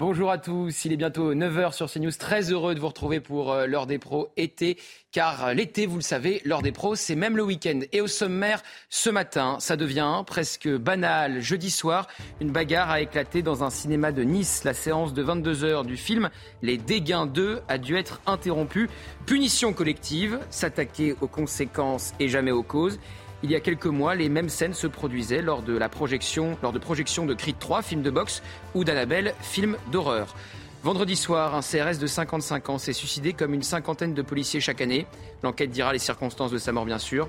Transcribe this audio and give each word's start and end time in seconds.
Bonjour 0.00 0.30
à 0.30 0.38
tous, 0.38 0.86
il 0.86 0.94
est 0.94 0.96
bientôt 0.96 1.34
9h 1.34 1.74
sur 1.74 1.92
CNews. 1.92 2.10
Très 2.18 2.50
heureux 2.50 2.74
de 2.74 2.80
vous 2.80 2.88
retrouver 2.88 3.20
pour 3.20 3.52
euh, 3.52 3.66
l'heure 3.66 3.86
des 3.86 3.98
pros 3.98 4.30
été, 4.38 4.78
car 5.12 5.48
euh, 5.48 5.52
l'été, 5.52 5.84
vous 5.84 5.96
le 5.96 6.00
savez, 6.00 6.40
l'heure 6.46 6.62
des 6.62 6.72
pros, 6.72 6.94
c'est 6.94 7.16
même 7.16 7.36
le 7.36 7.42
week-end. 7.42 7.80
Et 7.92 8.00
au 8.00 8.06
sommaire, 8.06 8.62
ce 8.88 9.10
matin, 9.10 9.58
ça 9.60 9.76
devient 9.76 10.22
presque 10.26 10.70
banal. 10.70 11.42
Jeudi 11.42 11.68
soir, 11.68 12.08
une 12.40 12.50
bagarre 12.50 12.88
a 12.88 13.02
éclaté 13.02 13.42
dans 13.42 13.62
un 13.62 13.68
cinéma 13.68 14.10
de 14.10 14.22
Nice. 14.22 14.64
La 14.64 14.72
séance 14.72 15.12
de 15.12 15.22
22h 15.22 15.84
du 15.84 15.98
film 15.98 16.30
Les 16.62 16.78
Dégains 16.78 17.26
2 17.26 17.60
a 17.68 17.76
dû 17.76 17.98
être 17.98 18.22
interrompue. 18.24 18.88
Punition 19.26 19.74
collective, 19.74 20.38
s'attaquer 20.48 21.14
aux 21.20 21.28
conséquences 21.28 22.14
et 22.18 22.28
jamais 22.28 22.52
aux 22.52 22.62
causes. 22.62 22.98
Il 23.42 23.50
y 23.50 23.56
a 23.56 23.60
quelques 23.60 23.86
mois, 23.86 24.14
les 24.14 24.28
mêmes 24.28 24.50
scènes 24.50 24.74
se 24.74 24.86
produisaient 24.86 25.40
lors 25.40 25.62
de 25.62 25.72
la 25.72 25.88
de 25.88 26.78
projection 26.78 27.26
de 27.26 27.34
Creed 27.34 27.58
3, 27.58 27.80
film 27.80 28.02
de 28.02 28.10
boxe, 28.10 28.42
ou 28.74 28.84
d'Annabelle, 28.84 29.34
film 29.40 29.78
d'horreur. 29.90 30.34
Vendredi 30.82 31.16
soir, 31.16 31.54
un 31.54 31.62
CRS 31.62 31.98
de 31.98 32.06
55 32.06 32.68
ans 32.68 32.76
s'est 32.76 32.92
suicidé 32.92 33.32
comme 33.32 33.54
une 33.54 33.62
cinquantaine 33.62 34.12
de 34.12 34.20
policiers 34.20 34.60
chaque 34.60 34.82
année. 34.82 35.06
L'enquête 35.42 35.70
dira 35.70 35.94
les 35.94 35.98
circonstances 35.98 36.50
de 36.50 36.58
sa 36.58 36.72
mort, 36.72 36.84
bien 36.84 36.98
sûr. 36.98 37.28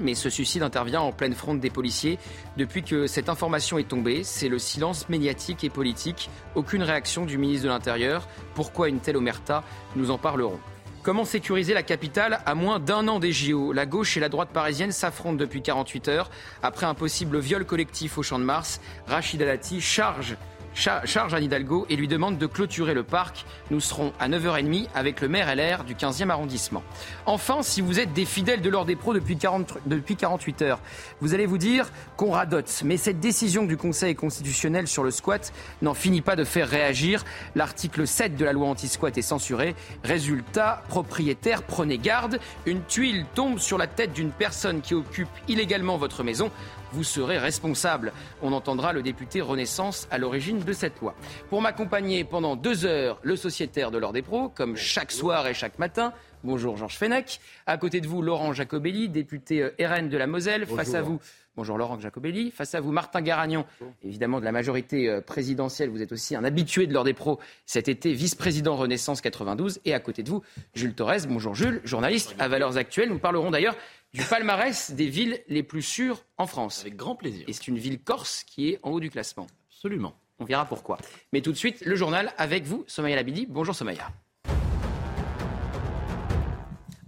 Mais 0.00 0.16
ce 0.16 0.28
suicide 0.28 0.62
intervient 0.62 1.00
en 1.00 1.12
pleine 1.12 1.34
fronte 1.34 1.60
des 1.60 1.70
policiers. 1.70 2.18
Depuis 2.56 2.82
que 2.82 3.06
cette 3.06 3.28
information 3.28 3.78
est 3.78 3.88
tombée, 3.88 4.24
c'est 4.24 4.48
le 4.48 4.58
silence 4.58 5.08
médiatique 5.08 5.62
et 5.62 5.70
politique. 5.70 6.30
Aucune 6.56 6.82
réaction 6.82 7.26
du 7.26 7.38
ministre 7.38 7.64
de 7.64 7.70
l'Intérieur. 7.70 8.26
Pourquoi 8.54 8.88
une 8.88 8.98
telle 8.98 9.16
omerta? 9.16 9.62
Nous 9.94 10.10
en 10.10 10.18
parlerons. 10.18 10.58
Comment 11.02 11.24
sécuriser 11.24 11.74
la 11.74 11.82
capitale 11.82 12.40
à 12.44 12.54
moins 12.54 12.80
d'un 12.80 13.06
an 13.08 13.18
des 13.18 13.32
JO 13.32 13.72
La 13.72 13.86
gauche 13.86 14.16
et 14.16 14.20
la 14.20 14.28
droite 14.28 14.50
parisienne 14.52 14.92
s'affrontent 14.92 15.36
depuis 15.36 15.62
48 15.62 16.08
heures. 16.08 16.30
Après 16.62 16.86
un 16.86 16.94
possible 16.94 17.38
viol 17.38 17.64
collectif 17.64 18.18
au 18.18 18.22
Champ 18.22 18.38
de 18.38 18.44
Mars, 18.44 18.80
Rachida 19.06 19.46
Dati 19.46 19.80
charge 19.80 20.36
charge 20.78 21.34
Anne 21.34 21.42
Hidalgo 21.42 21.86
et 21.90 21.96
lui 21.96 22.06
demande 22.06 22.38
de 22.38 22.46
clôturer 22.46 22.94
le 22.94 23.02
parc. 23.02 23.44
Nous 23.70 23.80
serons 23.80 24.12
à 24.20 24.28
9h30 24.28 24.86
avec 24.94 25.20
le 25.20 25.28
maire 25.28 25.54
LR 25.54 25.84
du 25.84 25.94
15e 25.94 26.30
arrondissement. 26.30 26.82
Enfin, 27.26 27.62
si 27.62 27.80
vous 27.80 27.98
êtes 27.98 28.12
des 28.12 28.24
fidèles 28.24 28.60
de 28.60 28.70
l'ordre 28.70 28.86
des 28.86 28.96
pros 28.96 29.12
depuis, 29.12 29.36
40, 29.36 29.78
depuis 29.86 30.16
48 30.16 30.62
heures, 30.62 30.80
vous 31.20 31.34
allez 31.34 31.46
vous 31.46 31.58
dire 31.58 31.90
qu'on 32.16 32.30
radote. 32.30 32.82
Mais 32.84 32.96
cette 32.96 33.18
décision 33.18 33.64
du 33.64 33.76
Conseil 33.76 34.14
constitutionnel 34.14 34.86
sur 34.86 35.02
le 35.02 35.10
squat 35.10 35.52
n'en 35.82 35.94
finit 35.94 36.22
pas 36.22 36.36
de 36.36 36.44
faire 36.44 36.68
réagir. 36.68 37.24
L'article 37.56 38.06
7 38.06 38.36
de 38.36 38.44
la 38.44 38.52
loi 38.52 38.68
anti-squat 38.68 39.18
est 39.18 39.22
censuré. 39.22 39.74
Résultat, 40.04 40.84
propriétaire, 40.88 41.64
prenez 41.64 41.98
garde. 41.98 42.38
Une 42.66 42.82
tuile 42.84 43.26
tombe 43.34 43.58
sur 43.58 43.78
la 43.78 43.88
tête 43.88 44.12
d'une 44.12 44.30
personne 44.30 44.80
qui 44.80 44.94
occupe 44.94 45.28
illégalement 45.48 45.96
votre 45.96 46.22
maison 46.22 46.50
vous 46.92 47.04
serez 47.04 47.38
responsable. 47.38 48.12
On 48.42 48.52
entendra 48.52 48.92
le 48.92 49.02
député 49.02 49.40
Renaissance 49.40 50.08
à 50.10 50.18
l'origine 50.18 50.60
de 50.60 50.72
cette 50.72 51.00
loi. 51.00 51.14
Pour 51.50 51.62
m'accompagner 51.62 52.24
pendant 52.24 52.56
deux 52.56 52.84
heures, 52.84 53.18
le 53.22 53.36
sociétaire 53.36 53.90
de 53.90 53.98
l'Ordre 53.98 54.14
des 54.14 54.22
pros, 54.22 54.48
comme 54.48 54.76
chaque 54.76 55.12
soir 55.12 55.46
et 55.46 55.54
chaque 55.54 55.78
matin. 55.78 56.12
Bonjour 56.44 56.76
Georges 56.76 56.96
Fenech. 56.96 57.40
À 57.66 57.76
côté 57.78 58.00
de 58.00 58.06
vous, 58.06 58.22
Laurent 58.22 58.52
Jacobelli, 58.52 59.08
député 59.08 59.62
euh, 59.62 59.74
RN 59.80 60.08
de 60.08 60.16
la 60.16 60.28
Moselle. 60.28 60.66
Face 60.66 60.94
à 60.94 61.02
vous, 61.02 61.18
Bonjour 61.58 61.76
Laurent 61.76 61.98
Jacobelli. 61.98 62.52
Face 62.52 62.76
à 62.76 62.80
vous, 62.80 62.92
Martin 62.92 63.20
Garagnon, 63.20 63.64
évidemment 64.04 64.38
de 64.38 64.44
la 64.44 64.52
majorité 64.52 65.08
euh, 65.08 65.20
présidentielle. 65.20 65.90
Vous 65.90 66.02
êtes 66.02 66.12
aussi 66.12 66.36
un 66.36 66.44
habitué 66.44 66.86
de 66.86 66.92
l'Ordre 66.92 67.06
des 67.06 67.14
pros 67.14 67.40
cet 67.66 67.88
été, 67.88 68.12
vice-président 68.12 68.76
Renaissance 68.76 69.20
92. 69.20 69.80
Et 69.84 69.92
à 69.92 69.98
côté 69.98 70.22
de 70.22 70.30
vous, 70.30 70.40
Jules 70.74 70.94
Torres. 70.94 71.26
Bonjour 71.28 71.56
Jules, 71.56 71.80
journaliste 71.82 72.36
à 72.38 72.46
Valeurs 72.46 72.76
Actuelles. 72.76 73.08
Nous 73.08 73.18
parlerons 73.18 73.50
d'ailleurs 73.50 73.74
du 74.14 74.22
palmarès 74.22 74.92
des 74.92 75.08
villes 75.08 75.40
les 75.48 75.64
plus 75.64 75.82
sûres 75.82 76.22
en 76.36 76.46
France. 76.46 76.82
Avec 76.82 76.94
grand 76.94 77.16
plaisir. 77.16 77.44
Et 77.48 77.52
c'est 77.52 77.66
une 77.66 77.78
ville 77.78 77.98
corse 77.98 78.44
qui 78.44 78.68
est 78.68 78.78
en 78.84 78.90
haut 78.92 79.00
du 79.00 79.10
classement. 79.10 79.48
Absolument. 79.68 80.14
On 80.38 80.44
verra 80.44 80.64
pourquoi. 80.64 80.98
Mais 81.32 81.40
tout 81.40 81.50
de 81.50 81.56
suite, 81.56 81.84
le 81.84 81.96
journal 81.96 82.32
avec 82.38 82.66
vous, 82.66 82.84
Somaya 82.86 83.16
Labidi. 83.16 83.46
Bonjour 83.50 83.74
Somaya. 83.74 84.12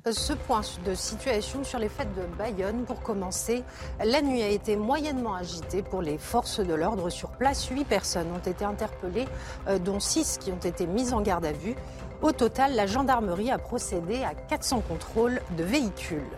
Ce 0.08 0.32
point 0.32 0.62
de 0.86 0.94
situation 0.94 1.62
sur 1.62 1.78
les 1.78 1.90
fêtes 1.90 2.14
de 2.14 2.22
Bayonne, 2.38 2.84
pour 2.84 3.02
commencer, 3.02 3.62
la 4.02 4.22
nuit 4.22 4.42
a 4.42 4.48
été 4.48 4.74
moyennement 4.74 5.34
agitée 5.34 5.82
pour 5.82 6.00
les 6.00 6.16
forces 6.16 6.60
de 6.60 6.72
l'ordre 6.72 7.10
sur 7.10 7.28
place. 7.32 7.68
Huit 7.68 7.84
personnes 7.84 8.28
ont 8.32 8.50
été 8.50 8.64
interpellées, 8.64 9.28
euh, 9.68 9.78
dont 9.78 10.00
six 10.00 10.38
qui 10.38 10.52
ont 10.52 10.58
été 10.58 10.86
mises 10.86 11.12
en 11.12 11.20
garde 11.20 11.44
à 11.44 11.52
vue. 11.52 11.74
Au 12.22 12.32
total, 12.32 12.74
la 12.74 12.86
gendarmerie 12.86 13.50
a 13.50 13.58
procédé 13.58 14.22
à 14.24 14.32
400 14.34 14.82
contrôles 14.88 15.42
de 15.58 15.64
véhicules. 15.64 16.30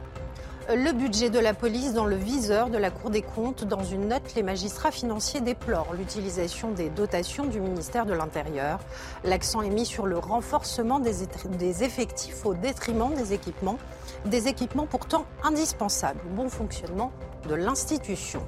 Le 0.68 0.92
budget 0.92 1.28
de 1.28 1.40
la 1.40 1.54
police 1.54 1.92
dans 1.92 2.04
le 2.04 2.14
viseur 2.14 2.70
de 2.70 2.78
la 2.78 2.90
Cour 2.90 3.10
des 3.10 3.20
comptes. 3.20 3.64
Dans 3.64 3.82
une 3.82 4.08
note, 4.08 4.34
les 4.36 4.44
magistrats 4.44 4.92
financiers 4.92 5.40
déplorent 5.40 5.92
l'utilisation 5.92 6.70
des 6.70 6.88
dotations 6.88 7.46
du 7.46 7.60
ministère 7.60 8.06
de 8.06 8.12
l'Intérieur. 8.12 8.78
L'accent 9.24 9.62
est 9.62 9.70
mis 9.70 9.84
sur 9.84 10.06
le 10.06 10.18
renforcement 10.18 11.00
des 11.00 11.82
effectifs 11.82 12.46
au 12.46 12.54
détriment 12.54 13.12
des 13.14 13.32
équipements, 13.32 13.78
des 14.24 14.46
équipements 14.46 14.86
pourtant 14.86 15.26
indispensables 15.42 16.20
au 16.30 16.34
bon 16.34 16.48
fonctionnement 16.48 17.10
de 17.48 17.54
l'institution. 17.54 18.42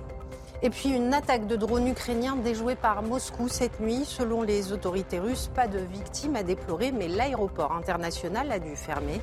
Et 0.65 0.71
puis 0.71 0.89
une 0.89 1.13
attaque 1.13 1.47
de 1.47 1.57
drone 1.57 1.87
ukrainien 1.87 2.37
déjouée 2.37 2.75
par 2.75 3.03
Moscou 3.03 3.49
cette 3.49 3.81
nuit. 3.81 4.07
Selon 4.07 4.41
les 4.41 4.73
autorités 4.73 5.19
russes, 5.19 5.51
pas 5.55 5.69
de 5.69 5.79
victimes 5.79 6.37
à 6.37 6.43
déplorer, 6.43 6.91
mais 6.91 7.07
l'aéroport 7.07 7.73
international 7.73 8.51
a 8.51 8.59
dû 8.59 8.75
fermer. 8.75 9.21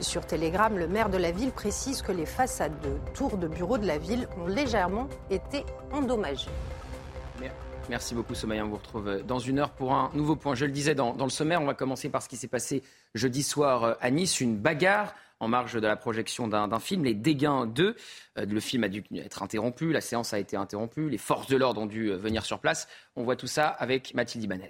Sur 0.00 0.24
Telegram, 0.24 0.74
le 0.78 0.88
maire 0.88 1.10
de 1.10 1.18
la 1.18 1.30
ville 1.30 1.50
précise 1.50 2.00
que 2.00 2.10
les 2.10 2.24
façades 2.24 2.80
de 2.80 2.96
tours 3.12 3.36
de 3.36 3.48
bureaux 3.48 3.76
de 3.76 3.86
la 3.86 3.98
ville 3.98 4.28
ont 4.42 4.46
légèrement 4.46 5.08
été 5.28 5.66
endommagées. 5.92 6.48
Merci 7.90 8.14
beaucoup 8.14 8.34
Somaya, 8.34 8.64
on 8.66 8.68
vous 8.68 8.76
retrouve 8.76 9.22
dans 9.26 9.38
une 9.38 9.58
heure 9.58 9.70
pour 9.70 9.94
un 9.94 10.10
nouveau 10.12 10.36
point. 10.36 10.54
Je 10.54 10.66
le 10.66 10.72
disais 10.72 10.94
dans, 10.94 11.14
le 11.18 11.30
sommaire, 11.30 11.62
on 11.62 11.66
va 11.66 11.72
commencer 11.72 12.10
par 12.10 12.22
ce 12.22 12.28
qui 12.28 12.36
s'est 12.36 12.46
passé 12.46 12.82
jeudi 13.14 13.42
soir 13.42 13.84
euh, 13.84 13.94
à 14.02 14.10
Nice, 14.10 14.40
une 14.42 14.56
bagarre 14.56 15.14
en 15.40 15.48
marge 15.48 15.74
de 15.74 15.86
la 15.86 15.96
projection 15.96 16.48
d'un 16.48 16.80
film, 16.80 17.04
Les 17.04 17.14
Dégains 17.14 17.66
2. 17.66 17.96
Euh, 18.38 18.46
le 18.46 18.60
film 18.60 18.84
a 18.84 18.88
dû 18.88 19.04
être 19.16 19.42
interrompu, 19.42 19.92
la 19.92 20.00
séance 20.00 20.32
a 20.32 20.38
été 20.38 20.56
interrompue, 20.56 21.08
les 21.08 21.18
forces 21.18 21.48
de 21.48 21.56
l'ordre 21.56 21.80
ont 21.80 21.86
dû 21.86 22.10
euh, 22.10 22.16
venir 22.16 22.44
sur 22.44 22.58
place. 22.58 22.88
On 23.16 23.24
voit 23.24 23.36
tout 23.36 23.46
ça 23.46 23.68
avec 23.68 24.14
Mathilde 24.14 24.44
Ibanez. 24.44 24.68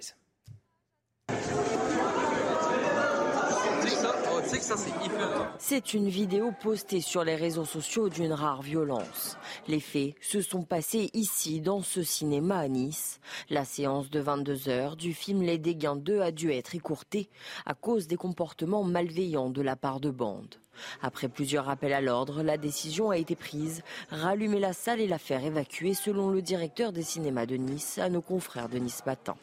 C'est 5.59 5.93
une 5.93 6.09
vidéo 6.09 6.51
postée 6.59 7.01
sur 7.01 7.23
les 7.23 7.35
réseaux 7.35 7.65
sociaux 7.65 8.09
d'une 8.09 8.33
rare 8.33 8.63
violence. 8.63 9.37
Les 9.67 9.79
faits 9.79 10.15
se 10.21 10.41
sont 10.41 10.63
passés 10.63 11.11
ici, 11.13 11.61
dans 11.61 11.81
ce 11.81 12.01
cinéma 12.01 12.57
à 12.57 12.67
Nice. 12.67 13.19
La 13.49 13.63
séance 13.63 14.09
de 14.09 14.19
22 14.19 14.69
heures 14.69 14.95
du 14.95 15.13
film 15.13 15.43
Les 15.43 15.59
Dégains 15.59 15.95
2 15.95 16.21
a 16.21 16.31
dû 16.31 16.51
être 16.51 16.73
écourtée 16.73 17.29
à 17.67 17.75
cause 17.75 18.07
des 18.07 18.15
comportements 18.15 18.83
malveillants 18.83 19.51
de 19.51 19.61
la 19.61 19.75
part 19.75 19.99
de 19.99 20.09
bandes. 20.09 20.55
Après 21.01 21.27
plusieurs 21.27 21.69
appels 21.69 21.93
à 21.93 22.01
l'ordre, 22.01 22.41
la 22.41 22.57
décision 22.57 23.11
a 23.11 23.17
été 23.17 23.35
prise, 23.35 23.83
rallumer 24.09 24.59
la 24.59 24.73
salle 24.73 25.01
et 25.01 25.07
la 25.07 25.19
faire 25.19 25.43
évacuer 25.43 25.93
selon 25.93 26.29
le 26.29 26.41
directeur 26.41 26.91
des 26.91 27.03
cinémas 27.03 27.45
de 27.45 27.57
Nice 27.57 27.99
à 27.99 28.09
nos 28.09 28.21
confrères 28.21 28.69
de 28.69 28.79
Nice 28.79 29.05
Matin. 29.05 29.35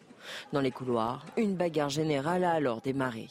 Dans 0.53 0.61
les 0.61 0.73
couloirs, 0.73 1.25
une 1.37 1.55
bagarre 1.55 1.91
générale 1.91 2.43
a 2.43 2.51
alors 2.51 2.81
démarré. 2.81 3.29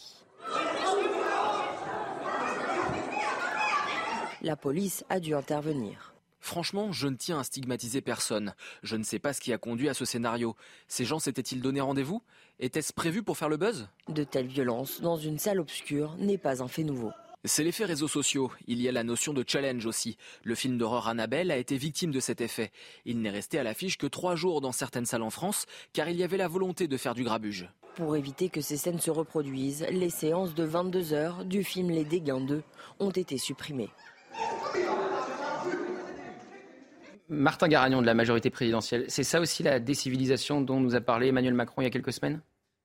La 4.45 4.55
police 4.55 5.03
a 5.09 5.19
dû 5.19 5.33
intervenir. 5.33 6.13
Franchement, 6.39 6.91
je 6.91 7.07
ne 7.07 7.15
tiens 7.15 7.39
à 7.39 7.43
stigmatiser 7.43 8.01
personne. 8.01 8.53
Je 8.83 8.95
ne 8.95 9.01
sais 9.01 9.17
pas 9.17 9.33
ce 9.33 9.41
qui 9.41 9.51
a 9.51 9.57
conduit 9.57 9.89
à 9.89 9.95
ce 9.95 10.05
scénario. 10.05 10.55
Ces 10.87 11.03
gens 11.03 11.17
s'étaient-ils 11.17 11.63
donné 11.63 11.81
rendez-vous? 11.81 12.21
Était-ce 12.59 12.93
prévu 12.93 13.23
pour 13.23 13.39
faire 13.39 13.49
le 13.49 13.57
buzz? 13.57 13.89
De 14.07 14.23
telles 14.23 14.45
violences 14.45 15.01
dans 15.01 15.17
une 15.17 15.39
salle 15.39 15.59
obscure 15.59 16.15
n'est 16.19 16.37
pas 16.37 16.61
un 16.61 16.67
fait 16.67 16.83
nouveau. 16.83 17.09
C'est 17.43 17.63
l'effet 17.63 17.85
réseaux 17.85 18.07
sociaux. 18.07 18.51
Il 18.67 18.79
y 18.83 18.87
a 18.87 18.91
la 18.91 19.03
notion 19.03 19.33
de 19.33 19.43
challenge 19.47 19.87
aussi. 19.87 20.15
Le 20.43 20.53
film 20.53 20.77
d'horreur 20.77 21.07
Annabelle 21.07 21.49
a 21.49 21.57
été 21.57 21.75
victime 21.75 22.11
de 22.11 22.19
cet 22.19 22.39
effet. 22.39 22.71
Il 23.05 23.21
n'est 23.21 23.31
resté 23.31 23.57
à 23.57 23.63
l'affiche 23.63 23.97
que 23.97 24.05
trois 24.05 24.35
jours 24.35 24.61
dans 24.61 24.71
certaines 24.71 25.07
salles 25.07 25.23
en 25.23 25.31
France, 25.31 25.65
car 25.91 26.07
il 26.07 26.17
y 26.17 26.23
avait 26.23 26.37
la 26.37 26.47
volonté 26.47 26.87
de 26.87 26.97
faire 26.97 27.15
du 27.15 27.23
grabuge. 27.23 27.67
Pour 27.95 28.15
éviter 28.15 28.49
que 28.49 28.61
ces 28.61 28.77
scènes 28.77 28.99
se 28.99 29.09
reproduisent, 29.09 29.87
les 29.89 30.11
séances 30.11 30.53
de 30.53 30.65
22 30.65 31.13
heures 31.13 31.45
du 31.45 31.63
film 31.63 31.89
Les 31.89 32.05
Dégains 32.05 32.41
2 32.41 32.61
ont 32.99 33.09
été 33.09 33.39
supprimées. 33.39 33.89
Martin 37.27 37.67
Garagnon 37.67 38.01
de 38.01 38.05
la 38.05 38.13
majorité 38.13 38.49
présidentielle, 38.49 39.05
c'est 39.07 39.23
ça 39.23 39.39
aussi 39.39 39.63
la 39.63 39.79
décivilisation 39.79 40.61
dont 40.61 40.79
nous 40.79 40.95
a 40.95 41.01
parlé 41.01 41.27
Emmanuel 41.27 41.53
Macron 41.55 41.81
il 41.81 41.85
y 41.85 41.87
a 41.87 41.89
quelques 41.89 42.13
semaines? 42.13 42.41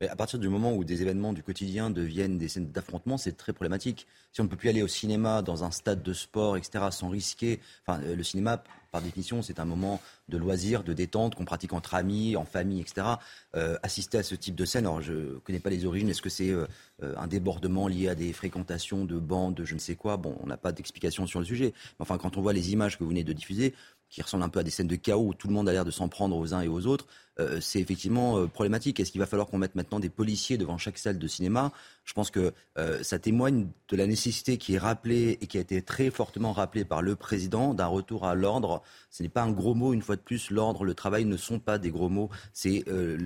À 0.08 0.16
partir 0.16 0.38
du 0.38 0.48
moment 0.48 0.72
où 0.74 0.82
des 0.82 1.02
événements 1.02 1.32
du 1.32 1.42
quotidien 1.42 1.90
deviennent 1.90 2.38
des 2.38 2.48
scènes 2.48 2.70
d'affrontement, 2.70 3.18
c'est 3.18 3.36
très 3.36 3.52
problématique. 3.52 4.06
Si 4.32 4.40
on 4.40 4.44
ne 4.44 4.48
peut 4.48 4.56
plus 4.56 4.70
aller 4.70 4.82
au 4.82 4.88
cinéma, 4.88 5.42
dans 5.42 5.62
un 5.62 5.70
stade 5.70 6.02
de 6.02 6.14
sport, 6.14 6.56
etc., 6.56 6.86
sans 6.90 7.10
risquer, 7.10 7.60
enfin, 7.86 8.00
euh, 8.02 8.16
le 8.16 8.22
cinéma, 8.22 8.62
par 8.92 9.02
définition, 9.02 9.42
c'est 9.42 9.60
un 9.60 9.66
moment 9.66 10.00
de 10.28 10.38
loisir, 10.38 10.84
de 10.84 10.94
détente 10.94 11.34
qu'on 11.34 11.44
pratique 11.44 11.74
entre 11.74 11.94
amis, 11.94 12.34
en 12.36 12.44
famille, 12.44 12.80
etc. 12.80 13.06
Euh, 13.54 13.76
assister 13.82 14.18
à 14.18 14.22
ce 14.22 14.34
type 14.34 14.54
de 14.54 14.64
scène, 14.64 14.86
alors 14.86 15.02
je 15.02 15.12
ne 15.12 15.38
connais 15.38 15.60
pas 15.60 15.70
les 15.70 15.84
origines, 15.84 16.08
est-ce 16.08 16.22
que 16.22 16.30
c'est 16.30 16.50
euh, 16.50 16.66
un 17.00 17.26
débordement 17.26 17.86
lié 17.86 18.08
à 18.08 18.14
des 18.14 18.32
fréquentations 18.32 19.04
de 19.04 19.18
bandes, 19.18 19.54
de 19.54 19.64
je 19.64 19.74
ne 19.74 19.80
sais 19.80 19.96
quoi? 19.96 20.16
Bon, 20.16 20.36
on 20.40 20.46
n'a 20.46 20.56
pas 20.56 20.72
d'explication 20.72 21.26
sur 21.26 21.40
le 21.40 21.44
sujet. 21.44 21.74
Mais 21.98 22.02
enfin, 22.02 22.16
quand 22.16 22.36
on 22.38 22.40
voit 22.40 22.54
les 22.54 22.72
images 22.72 22.98
que 22.98 23.04
vous 23.04 23.10
venez 23.10 23.24
de 23.24 23.32
diffuser, 23.32 23.74
qui 24.10 24.22
ressemblent 24.22 24.42
un 24.42 24.48
peu 24.48 24.58
à 24.58 24.64
des 24.64 24.70
scènes 24.70 24.88
de 24.88 24.96
chaos 24.96 25.28
où 25.28 25.34
tout 25.34 25.46
le 25.46 25.54
monde 25.54 25.68
a 25.68 25.72
l'air 25.72 25.84
de 25.84 25.90
s'en 25.92 26.08
prendre 26.08 26.36
aux 26.36 26.52
uns 26.52 26.60
et 26.60 26.68
aux 26.68 26.86
autres, 26.86 27.06
euh, 27.40 27.58
c'est 27.60 27.80
effectivement 27.80 28.38
euh, 28.38 28.46
problématique. 28.46 29.00
Est-ce 29.00 29.10
qu'il 29.10 29.20
va 29.20 29.26
falloir 29.26 29.48
qu'on 29.48 29.58
mette 29.58 29.74
maintenant 29.74 29.98
des 29.98 30.08
policiers 30.08 30.58
devant 30.58 30.78
chaque 30.78 30.98
salle 30.98 31.18
de 31.18 31.26
cinéma? 31.26 31.72
Je 32.04 32.12
pense 32.12 32.30
que 32.30 32.52
euh, 32.78 33.02
ça 33.02 33.18
témoigne 33.18 33.68
de 33.88 33.96
la 33.96 34.06
nécessité 34.06 34.56
qui 34.56 34.74
est 34.74 34.78
rappelée 34.78 35.38
et 35.40 35.46
qui 35.46 35.58
a 35.58 35.60
été 35.60 35.80
très 35.82 36.10
fortement 36.10 36.52
rappelée 36.52 36.84
par 36.84 37.02
le 37.02 37.16
président 37.16 37.72
d'un 37.74 37.86
retour 37.86 38.26
à 38.26 38.34
l'ordre. 38.34 38.82
Ce 39.10 39.22
n'est 39.22 39.28
pas 39.28 39.42
un 39.42 39.50
gros 39.50 39.74
mot, 39.74 39.92
une 39.92 40.02
fois 40.02 40.16
de 40.16 40.20
plus, 40.20 40.50
l'ordre, 40.50 40.84
le 40.84 40.94
travail 40.94 41.24
ne 41.24 41.36
sont 41.36 41.58
pas 41.58 41.78
des 41.78 41.90
gros 41.90 42.08
mots, 42.08 42.30
c'est 42.52 42.84
le, 42.86 43.16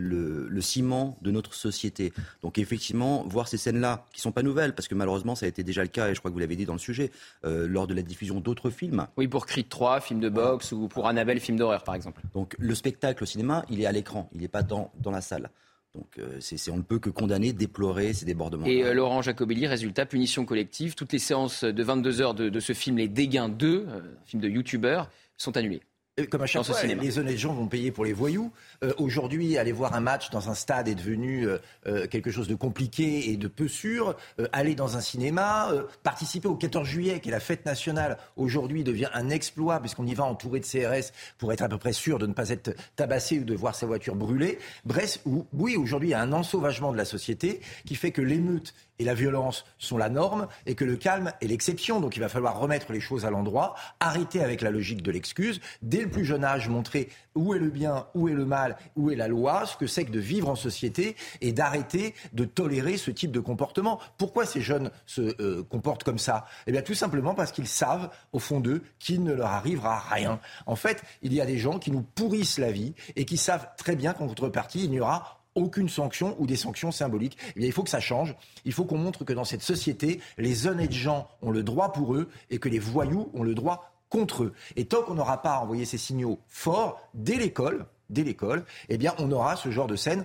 le, 0.49 0.61
ciment 0.61 1.19
de 1.21 1.31
notre 1.31 1.55
société. 1.55 2.13
Donc 2.43 2.59
effectivement, 2.59 3.25
voir 3.29 3.49
ces 3.49 3.59
scènes-là, 3.59 4.07
qui 4.13 4.21
sont 4.21 4.33
pas 4.33 4.43
nouvelles, 4.43 4.75
parce 4.75 4.89
que 4.89 4.95
malheureusement 4.95 5.35
ça 5.35 5.47
a 5.47 5.49
été 5.49 5.63
déjà 5.63 5.83
le 5.83 5.89
cas, 5.89 6.09
et 6.09 6.15
je 6.15 6.21
crois 6.21 6.31
que 6.31 6.35
vous 6.35 6.41
l'avez 6.41 6.57
dit 6.57 6.65
dans 6.65 6.73
le 6.73 6.79
sujet, 6.79 7.11
lors 7.43 7.87
de 7.87 7.95
la 7.95 8.03
diffusion 8.03 8.41
d'autres 8.41 8.71
films. 8.71 9.07
Oui, 9.17 9.29
pour 9.29 9.47
Creed 9.47 9.69
3, 9.69 10.01
film 10.01 10.21
de 10.21 10.29
boxe, 10.29 10.73
ou 10.73 10.89
pour 10.89 11.07
Annabelle, 11.07 11.41
film 11.41 11.59
d'horreur 11.59 11.85
par 11.85 11.95
exemple. 11.95 12.23
Donc 12.33 12.57
le 12.59 12.75
spectacle 12.75 13.23
au 13.23 13.27
cinéma, 13.27 13.65
il 13.71 13.81
est 13.81 13.87
à 13.87 13.93
il 14.35 14.41
n'est 14.41 14.49
pas 14.49 14.63
dans, 14.63 14.91
la 15.05 15.21
salle. 15.21 15.51
Donc 15.95 16.19
euh, 16.19 16.41
on 16.71 16.77
ne 16.77 16.83
peut 16.83 16.99
que 16.99 17.11
condamner, 17.11 17.53
déplorer 17.53 18.13
ces 18.13 18.25
débordements. 18.25 18.67
Et 18.67 18.85
euh, 18.85 18.95
Laurent 18.95 19.23
Jacobelli, 19.23 19.67
résultat, 19.67 20.07
punition 20.07 20.45
collective. 20.45 20.95
Toutes 20.95 21.13
les 21.13 21.19
séances 21.19 21.65
de 21.65 21.83
22 21.83 22.21
heures 22.21 22.35
de, 22.35 22.61
ce 22.61 22.73
film 22.73 22.97
Les 22.97 23.09
Dégains 23.09 23.49
2, 23.49 23.87
euh, 23.89 24.01
film 24.25 24.43
de 24.43 24.49
youtubeur, 24.49 25.09
sont 25.37 25.57
annulées. 25.57 25.83
Comme 26.31 26.43
à 26.43 26.47
chaque 26.47 26.63
fois, 26.63 26.81
les 26.85 27.19
honnêtes 27.19 27.39
gens 27.39 27.53
vont 27.53 27.67
payer 27.67 27.91
pour 27.91 28.05
les 28.05 28.13
voyous. 28.13 28.53
Euh, 28.85 28.93
aujourd'hui, 28.99 29.59
aller 29.59 29.73
voir 29.73 29.95
un 29.95 30.01
match 30.01 30.31
dans 30.31 30.49
un 30.49 30.55
stade 30.55 30.87
est 30.87 30.95
devenu 30.95 31.49
euh, 31.49 31.59
euh, 31.89 32.07
quelque 32.07 32.31
chose 32.31 32.47
de 32.47 32.55
compliqué 32.55 33.31
et 33.31 33.37
de 33.37 33.49
peu 33.49 33.67
sûr. 33.67 34.15
aller 34.53 34.77
dans 34.77 34.97
un 34.97 35.01
cinéma, 35.01 35.73
participer 36.05 36.47
au 36.47 36.55
14 36.55 36.87
juillet, 36.87 37.19
qui 37.19 37.31
est 37.31 37.33
la 37.33 37.41
fête 37.41 37.67
nationale, 37.67 38.17
aujourd'hui 38.37 38.85
devient 38.85 39.09
un 39.13 39.29
exploit 39.29 39.81
puisqu'on 39.81 40.07
y 40.07 40.15
va 40.15 40.23
entouré 40.23 40.61
de 40.61 40.65
CRS 40.65 41.11
pour 41.37 41.53
être 41.53 41.63
à 41.63 41.69
peu 41.69 41.79
près 41.79 41.93
sûr 41.93 42.21
de 42.21 42.29
ne 42.29 42.33
pas 42.33 42.51
être 42.51 42.77
tabassé 42.95 43.41
ou 43.41 43.45
de 43.45 43.55
voir 43.55 43.75
sa 43.75 43.87
voiture 43.87 44.15
brûlée. 44.15 44.61
Bref, 44.85 45.19
oui, 45.53 45.75
aujourd'hui, 45.75 46.11
il 46.11 46.13
y 46.13 46.15
a 46.15 46.21
un 46.21 46.33
ensauvagement 46.33 46.93
de 46.93 46.97
la 46.97 47.05
société 47.05 47.61
qui 47.87 47.97
fait 47.97 48.13
que 48.13 48.23
l'émeute 48.23 48.73
et 48.99 49.05
la 49.05 49.15
violence 49.15 49.65
sont 49.79 49.99
la 49.99 50.09
norme 50.09 50.49
et 50.67 50.75
que 50.75 50.85
le 50.85 50.97
calme 50.97 51.33
est 51.41 51.47
l'exception. 51.47 52.01
Donc 52.01 52.17
il 52.17 52.21
va 52.21 52.29
falloir 52.29 52.59
remettre 52.59 52.93
les 52.93 53.01
choses 53.01 53.25
à 53.25 53.31
l'endroit, 53.31 53.75
arrêter 54.01 54.43
avec 54.43 54.61
la 54.61 54.71
logique 54.71 55.03
de 55.03 55.11
l'excuse, 55.11 55.61
dès 55.83 56.03
le 56.03 56.11
plus 56.11 56.25
jeune 56.25 56.45
âge 56.45 56.69
montrer 56.69 57.09
où 57.35 57.55
est 57.55 57.59
le 57.59 57.71
bien, 57.71 58.07
où 58.15 58.29
est 58.29 58.35
le 58.35 58.45
mal, 58.45 58.77
où 58.97 59.11
est 59.11 59.17
la 59.17 59.29
loi, 59.29 59.67
ce 59.67 59.77
que 59.77 59.87
c'est 59.87 60.05
que 60.05 60.13
de 60.13 60.21
vivre 60.21 60.49
en 60.49 60.55
société 60.55 61.17
et 61.41 61.53
d'arrêter 61.53 62.15
de 62.33 62.45
tolérer 62.45 62.97
ce 62.97 63.11
type 63.11 63.33
de 63.33 63.41
comportement. 63.41 64.01
Pourquoi 64.19 64.47
ces 64.47 64.61
jeunes 64.61 64.91
se 65.07 65.35
euh, 65.41 65.63
comportent 65.65 66.05
comme 66.05 66.19
ça? 66.19 66.47
Eh 66.67 66.73
bien 66.73 66.83
tout 66.83 66.95
simplement 66.95 67.35
parce 67.35 67.53
qu'ils 67.53 67.69
savent 67.69 68.11
au 68.33 68.39
fond 68.39 68.61
d'eux 68.61 68.83
qu'il 68.99 69.23
ne 69.25 69.33
leur 69.33 69.51
arrivera 69.51 69.99
rien. 69.99 70.41
En 70.67 70.77
fait, 70.77 71.03
il 71.23 71.33
y 71.33 71.41
a 71.41 71.47
des 71.47 71.59
gens 71.59 71.79
qui 71.79 71.91
nous 71.91 72.03
pourrissent 72.03 72.59
la 72.59 72.71
vie 72.71 72.95
et 73.17 73.25
qui 73.25 73.37
savent 73.37 73.69
très 73.77 73.97
bien 73.97 74.13
qu'en 74.13 74.29
contrepartie, 74.29 74.85
il 74.85 74.91
n'y 74.91 75.01
aura 75.01 75.44
aucune 75.55 75.89
sanction 75.89 76.37
ou 76.39 76.47
des 76.47 76.57
sanctions 76.57 76.93
symboliques. 76.93 77.39
Eh 77.57 77.65
il 77.65 77.73
faut 77.73 77.83
que 77.83 77.91
ça 77.91 78.01
change. 78.01 78.35
Il 78.65 78.73
faut 78.73 78.85
qu'on 78.85 78.99
montre 78.99 79.25
que 79.25 79.33
dans 79.33 79.45
cette 79.45 79.63
société, 79.63 80.21
les 80.39 80.67
honnêtes 80.67 80.93
gens 80.93 81.29
ont 81.43 81.51
le 81.51 81.63
droit 81.63 81.93
pour 81.93 82.15
eux 82.15 82.29
et 82.51 82.59
que 82.59 82.69
les 82.69 82.79
voyous 82.79 83.31
ont 83.35 83.43
le 83.43 83.55
droit 83.55 83.93
contre 84.09 84.45
eux. 84.45 84.53
Et 84.77 84.85
tant 84.87 85.03
qu'on 85.03 85.15
n'aura 85.15 85.43
pas 85.43 85.59
envoyé 85.59 85.85
ces 85.85 85.99
signaux 85.99 86.39
forts 86.49 87.01
dès 87.15 87.37
l'école, 87.37 87.87
dès 88.11 88.23
l'école, 88.23 88.65
eh 88.89 88.99
bien, 88.99 89.15
on 89.19 89.31
aura 89.33 89.57
ce 89.57 89.71
genre 89.71 89.87
de 89.87 89.97
scène 89.97 90.25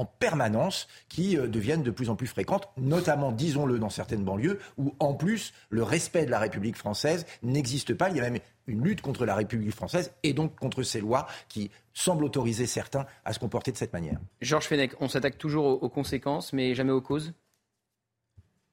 en 0.00 0.06
permanence 0.06 0.88
qui 1.10 1.36
euh, 1.36 1.46
deviennent 1.46 1.82
de 1.82 1.90
plus 1.90 2.08
en 2.08 2.16
plus 2.16 2.26
fréquentes, 2.26 2.68
notamment, 2.78 3.32
disons-le, 3.32 3.78
dans 3.78 3.90
certaines 3.90 4.24
banlieues, 4.24 4.58
où 4.78 4.94
en 4.98 5.12
plus 5.12 5.52
le 5.68 5.82
respect 5.82 6.24
de 6.24 6.30
la 6.30 6.38
République 6.38 6.76
française 6.76 7.26
n'existe 7.42 7.92
pas. 7.92 8.08
Il 8.08 8.16
y 8.16 8.20
a 8.20 8.30
même 8.30 8.40
une 8.66 8.82
lutte 8.82 9.02
contre 9.02 9.26
la 9.26 9.34
République 9.34 9.74
française 9.74 10.12
et 10.22 10.32
donc 10.32 10.58
contre 10.58 10.82
ces 10.82 11.00
lois 11.00 11.26
qui 11.48 11.70
semblent 11.92 12.24
autoriser 12.24 12.66
certains 12.66 13.04
à 13.26 13.34
se 13.34 13.38
comporter 13.38 13.72
de 13.72 13.76
cette 13.76 13.92
manière. 13.92 14.18
Georges 14.40 14.66
Fenech, 14.66 14.92
on 15.00 15.08
s'attaque 15.08 15.36
toujours 15.36 15.82
aux, 15.82 15.88
conséquences, 15.90 16.54
mais 16.54 16.74
jamais 16.74 16.92
aux 16.92 17.02
causes? 17.02 17.34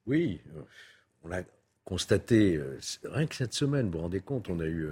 Oui, 0.06 0.40
euh, 0.56 0.62
on 1.24 1.28
l'a 1.28 1.44
constaté, 1.84 2.56
euh, 2.56 2.80
rien 3.04 3.28
que 3.28 3.36
cette 3.36 3.54
semaine, 3.54 3.88
vous 3.88 3.94
vous 3.94 4.04
rendez 4.04 4.22
compte, 4.22 4.50
on 4.50 4.62
a 4.62 4.66
eu, 4.66 4.88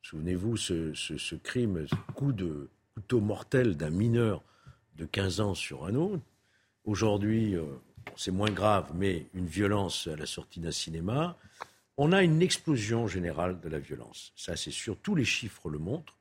souvenez-vous, 0.00 0.56
ce, 0.56 0.94
ce, 0.94 1.34
crime, 1.34 1.86
ce 1.86 2.12
coup 2.14 2.32
de 2.32 2.70
couteau 2.94 3.20
mortel 3.20 3.76
d'un 3.76 3.90
mineur 3.90 4.42
de 4.96 5.04
15 5.04 5.40
ans 5.40 5.54
sur 5.54 5.84
un 5.86 5.94
autre. 5.94 6.22
Aujourd'hui, 6.84 7.54
euh, 7.56 7.64
c'est 8.16 8.30
moins 8.30 8.50
grave, 8.50 8.90
mais 8.94 9.26
une 9.34 9.46
violence 9.46 10.06
à 10.06 10.16
la 10.16 10.26
sortie 10.26 10.60
d'un 10.60 10.70
cinéma. 10.70 11.36
On 11.96 12.12
a 12.12 12.22
une 12.22 12.42
explosion 12.42 13.06
générale 13.06 13.60
de 13.60 13.68
la 13.68 13.78
violence. 13.78 14.32
Ça, 14.36 14.56
c'est 14.56 14.70
sûr. 14.70 14.96
Tous 15.02 15.14
les 15.14 15.24
chiffres 15.24 15.70
le 15.70 15.78
montrent. 15.78 16.18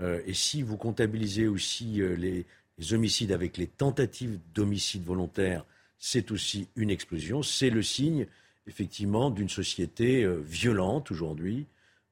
Euh, 0.00 0.22
et 0.26 0.34
si 0.34 0.62
vous 0.62 0.76
comptabilisez 0.76 1.46
aussi 1.46 2.00
euh, 2.00 2.16
les, 2.16 2.46
les, 2.78 2.94
homicides 2.94 3.32
avec 3.32 3.56
les 3.56 3.66
tentatives 3.66 4.38
d'homicide 4.54 5.04
volontaire, 5.04 5.64
c'est 5.98 6.30
aussi 6.30 6.68
une 6.76 6.90
explosion. 6.90 7.42
C'est 7.42 7.70
le 7.70 7.82
signe, 7.82 8.26
effectivement, 8.66 9.30
d'une 9.30 9.50
société 9.50 10.26
violente 10.42 11.10
aujourd'hui, 11.10 11.66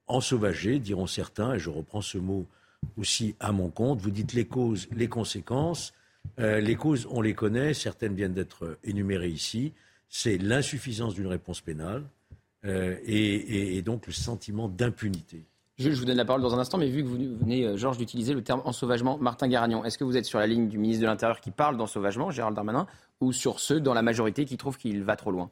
ensauvagée, 0.05 0.77
diront 0.77 1.07
certains, 1.07 1.55
et 1.55 1.59
je 1.59 1.71
reprends 1.71 2.01
ce 2.01 2.19
mot 2.19 2.45
aussi 2.97 3.35
à 3.39 3.51
mon 3.51 3.69
compte. 3.69 3.99
Vous 3.99 4.11
dites 4.11 4.33
les 4.33 4.45
causes, 4.45 4.87
les 4.91 5.07
conséquences. 5.07 5.93
Euh, 6.39 6.61
les 6.61 6.75
causes, 6.75 7.07
on 7.11 7.21
les 7.21 7.33
connaît, 7.33 7.73
certaines 7.73 8.15
viennent 8.15 8.33
d'être 8.33 8.77
énumérées 8.83 9.29
ici. 9.29 9.73
C'est 10.09 10.37
l'insuffisance 10.37 11.13
d'une 11.13 11.27
réponse 11.27 11.61
pénale 11.61 12.03
euh, 12.65 12.95
et, 13.05 13.81
donc 13.81 14.07
le 14.07 14.13
sentiment 14.13 14.67
d'impunité. 14.67 15.43
Jules, 15.77 15.93
je 15.93 15.99
vous 15.99 16.05
donne 16.05 16.17
la 16.17 16.25
parole 16.25 16.41
dans 16.41 16.53
un 16.53 16.59
instant, 16.59 16.77
mais 16.77 16.89
vu 16.89 17.03
que 17.03 17.07
vous 17.07 17.37
venez, 17.39 17.65
euh, 17.65 17.77
Georges, 17.77 17.97
d'utiliser 17.97 18.33
le 18.33 18.43
terme 18.43 18.61
ensauvagement, 18.65 19.17
Martin 19.17 19.47
Garagnon, 19.47 19.85
est-ce 19.85 19.97
que 19.97 20.03
vous 20.03 20.17
êtes 20.17 20.25
sur 20.25 20.39
la 20.39 20.47
ligne 20.47 20.67
du 20.67 20.77
ministre 20.77 21.01
de 21.01 21.07
l'Intérieur 21.07 21.39
qui 21.39 21.51
parle 21.51 21.77
d'ensauvagement, 21.77 22.31
Gérald 22.31 22.55
Darmanin, 22.55 22.85
ou 23.21 23.31
sur 23.31 23.59
ceux 23.59 23.79
dans 23.79 23.93
la 23.93 24.01
majorité 24.01 24.45
qui 24.45 24.57
trouvent 24.57 24.77
qu'il 24.77 25.03
va 25.03 25.15
trop 25.15 25.31
loin? 25.31 25.49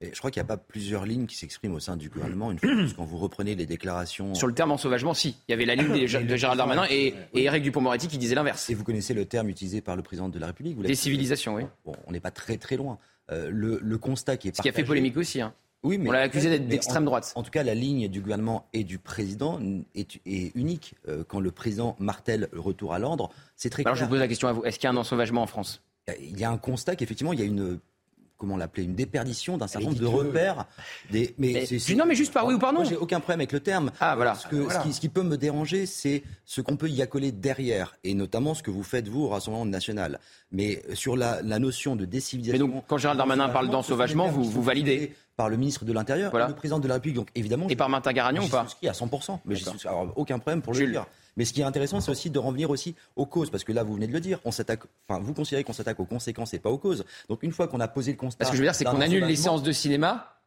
Je 0.00 0.18
crois 0.18 0.30
qu'il 0.30 0.40
n'y 0.40 0.46
a 0.46 0.48
pas 0.48 0.56
plusieurs 0.56 1.04
lignes 1.04 1.26
qui 1.26 1.36
s'expriment 1.36 1.74
au 1.74 1.80
sein 1.80 1.96
du 1.96 2.08
gouvernement. 2.08 2.50
Une 2.52 2.58
fois 2.58 2.68
plus, 2.76 2.94
quand 2.94 3.04
vous 3.04 3.18
reprenez 3.18 3.54
les 3.54 3.66
déclarations. 3.66 4.34
Sur 4.34 4.46
le 4.46 4.54
terme 4.54 4.70
ensauvagement, 4.70 5.14
si. 5.14 5.36
Il 5.48 5.52
y 5.52 5.54
avait 5.54 5.64
la 5.64 5.74
ligne 5.74 6.06
de 6.06 6.36
Gérald 6.36 6.58
Darmanin 6.58 6.86
et, 6.90 7.14
et 7.34 7.44
Éric 7.44 7.64
Dupont-Moretti 7.64 8.08
qui 8.08 8.18
disait 8.18 8.34
l'inverse. 8.34 8.70
Et 8.70 8.74
vous 8.74 8.84
connaissez 8.84 9.14
le 9.14 9.24
terme 9.24 9.48
utilisé 9.48 9.80
par 9.80 9.96
le 9.96 10.02
président 10.02 10.28
de 10.28 10.38
la 10.38 10.46
République 10.46 10.80
Des 10.80 10.94
civilisations, 10.94 11.56
oui. 11.56 11.64
Bon, 11.84 11.94
on 12.06 12.12
n'est 12.12 12.20
pas 12.20 12.30
très 12.30 12.56
très 12.56 12.76
loin. 12.76 12.98
Euh, 13.30 13.50
le, 13.52 13.98
constat 13.98 14.36
qui 14.36 14.48
est 14.48 14.56
Ce 14.56 14.62
qui 14.62 14.68
a 14.68 14.72
fait 14.72 14.84
polémique 14.84 15.16
aussi. 15.16 15.40
Hein. 15.40 15.52
Oui, 15.82 15.98
mais 15.98 16.08
on 16.08 16.12
l'a 16.12 16.22
accusé 16.22 16.50
d'être 16.50 16.66
d'extrême 16.66 17.04
droite. 17.04 17.32
En 17.36 17.42
tout 17.42 17.50
cas, 17.50 17.62
la 17.62 17.74
ligne 17.74 18.08
du 18.08 18.20
gouvernement 18.20 18.66
et 18.72 18.84
du 18.84 18.98
président 18.98 19.60
est, 19.94 20.20
unique. 20.26 20.94
Euh, 21.08 21.24
quand 21.26 21.40
le 21.40 21.52
président 21.52 21.94
martèle 21.98 22.48
le 22.52 22.60
retour 22.60 22.94
à 22.94 22.98
l'ordre, 22.98 23.30
c'est 23.54 23.70
très 23.70 23.84
Alors 23.84 23.94
je 23.94 24.04
vous 24.04 24.10
pose 24.10 24.18
la 24.18 24.28
question 24.28 24.48
à 24.48 24.52
vous. 24.52 24.64
Est-ce 24.64 24.78
qu'il 24.78 24.88
y 24.88 24.90
a 24.90 24.92
un 24.92 24.96
ensauvagement 24.96 25.42
en 25.42 25.46
France? 25.46 25.82
Il 26.20 26.38
y 26.38 26.44
a 26.44 26.50
un 26.50 26.56
constat 26.56 26.96
qu'effectivement, 26.96 27.32
il 27.32 27.38
y 27.38 27.42
a 27.42 27.44
une 27.44 27.78
comment 28.38 28.56
l'appeler, 28.56 28.84
une 28.84 28.94
déperdition 28.94 29.58
d'un 29.58 29.66
certain 29.66 29.88
nombre 29.88 30.00
de 30.00 30.06
repères. 30.06 30.64
Des, 31.10 31.34
mais, 31.38 31.66
non, 31.96 32.06
mais 32.06 32.14
juste 32.14 32.32
par 32.32 32.46
oui 32.46 32.54
ou 32.54 32.58
par 32.58 32.72
non. 32.72 32.84
J'ai 32.84 32.96
aucun 32.96 33.20
problème 33.20 33.40
avec 33.40 33.52
le 33.52 33.60
terme. 33.60 33.90
Ah 34.00 34.14
voilà. 34.14 34.34
Ce, 34.36 34.46
que, 34.46 34.68
Ce, 34.70 35.00
qui, 35.00 35.08
peut 35.08 35.22
me 35.22 35.36
déranger, 35.36 35.84
c'est 35.86 36.22
ce 36.44 36.60
qu'on 36.60 36.76
peut 36.76 36.88
y 36.88 37.02
accoler 37.02 37.32
derrière, 37.32 37.96
et 38.04 38.14
notamment 38.14 38.54
ce 38.54 38.62
que 38.62 38.70
vous 38.70 38.84
faites 38.84 39.08
vous 39.08 39.24
au 39.24 39.28
Rassemblement 39.28 39.66
national. 39.66 40.20
Mais 40.52 40.82
sur 40.94 41.16
la, 41.16 41.42
notion 41.58 41.96
de 41.96 42.04
décivilisation. 42.04 42.66
Mais 42.66 42.72
donc, 42.72 42.84
quand 42.86 42.98
Gérald 42.98 43.18
Darmanin 43.18 43.48
parle 43.48 43.68
d'ensauvagement, 43.68 44.28
vous, 44.28 44.44
vous 44.44 44.62
validez 44.62 45.12
par 45.36 45.48
le 45.48 45.56
ministre 45.56 45.84
de 45.84 45.92
l'Intérieur, 45.92 46.32
le 46.36 46.54
président 46.54 46.78
de 46.78 46.88
la 46.88 46.94
République, 46.94 47.16
donc 47.16 47.28
évidemment. 47.34 47.68
Et 47.68 47.76
par 47.76 47.88
Martin 47.88 48.12
Garagnon 48.12 48.44
ou 48.44 48.48
pas 48.48 48.66
à 48.82 48.92
100%. 48.92 49.38
Mais 49.44 49.56
j'ai 49.56 49.66
aucun 50.16 50.38
problème 50.38 50.62
pour 50.62 50.74
le 50.74 50.86
dire. 50.86 51.06
Mais 51.38 51.44
ce 51.44 51.52
qui 51.52 51.60
est 51.60 51.64
intéressant, 51.64 52.00
c'est 52.00 52.10
aussi 52.10 52.30
de 52.30 52.38
revenir 52.38 52.68
aussi 52.68 52.96
aux 53.14 53.24
causes, 53.24 53.48
parce 53.48 53.62
que 53.62 53.72
là, 53.72 53.84
vous 53.84 53.94
venez 53.94 54.08
de 54.08 54.12
le 54.12 54.20
dire, 54.20 54.40
on 54.44 54.50
s'attaque, 54.50 54.80
enfin, 55.08 55.20
vous 55.20 55.32
considérez 55.32 55.62
qu'on 55.62 55.72
s'attaque 55.72 56.00
aux 56.00 56.04
conséquences 56.04 56.52
et 56.52 56.58
pas 56.58 56.68
aux 56.68 56.78
causes. 56.78 57.04
Donc 57.28 57.44
une 57.44 57.52
fois 57.52 57.68
qu'on 57.68 57.78
a 57.80 57.86
posé 57.86 58.10
le 58.10 58.18
constat, 58.18 58.44
ce 58.44 58.50
que 58.50 58.56
je 58.56 58.62
veux 58.62 58.66
dire, 58.66 58.74
c'est 58.74 58.84
qu'on 58.84 59.00
annule 59.00 59.24
les 59.24 59.36
séances 59.36 59.62
de 59.62 59.72
cinéma 59.72 60.37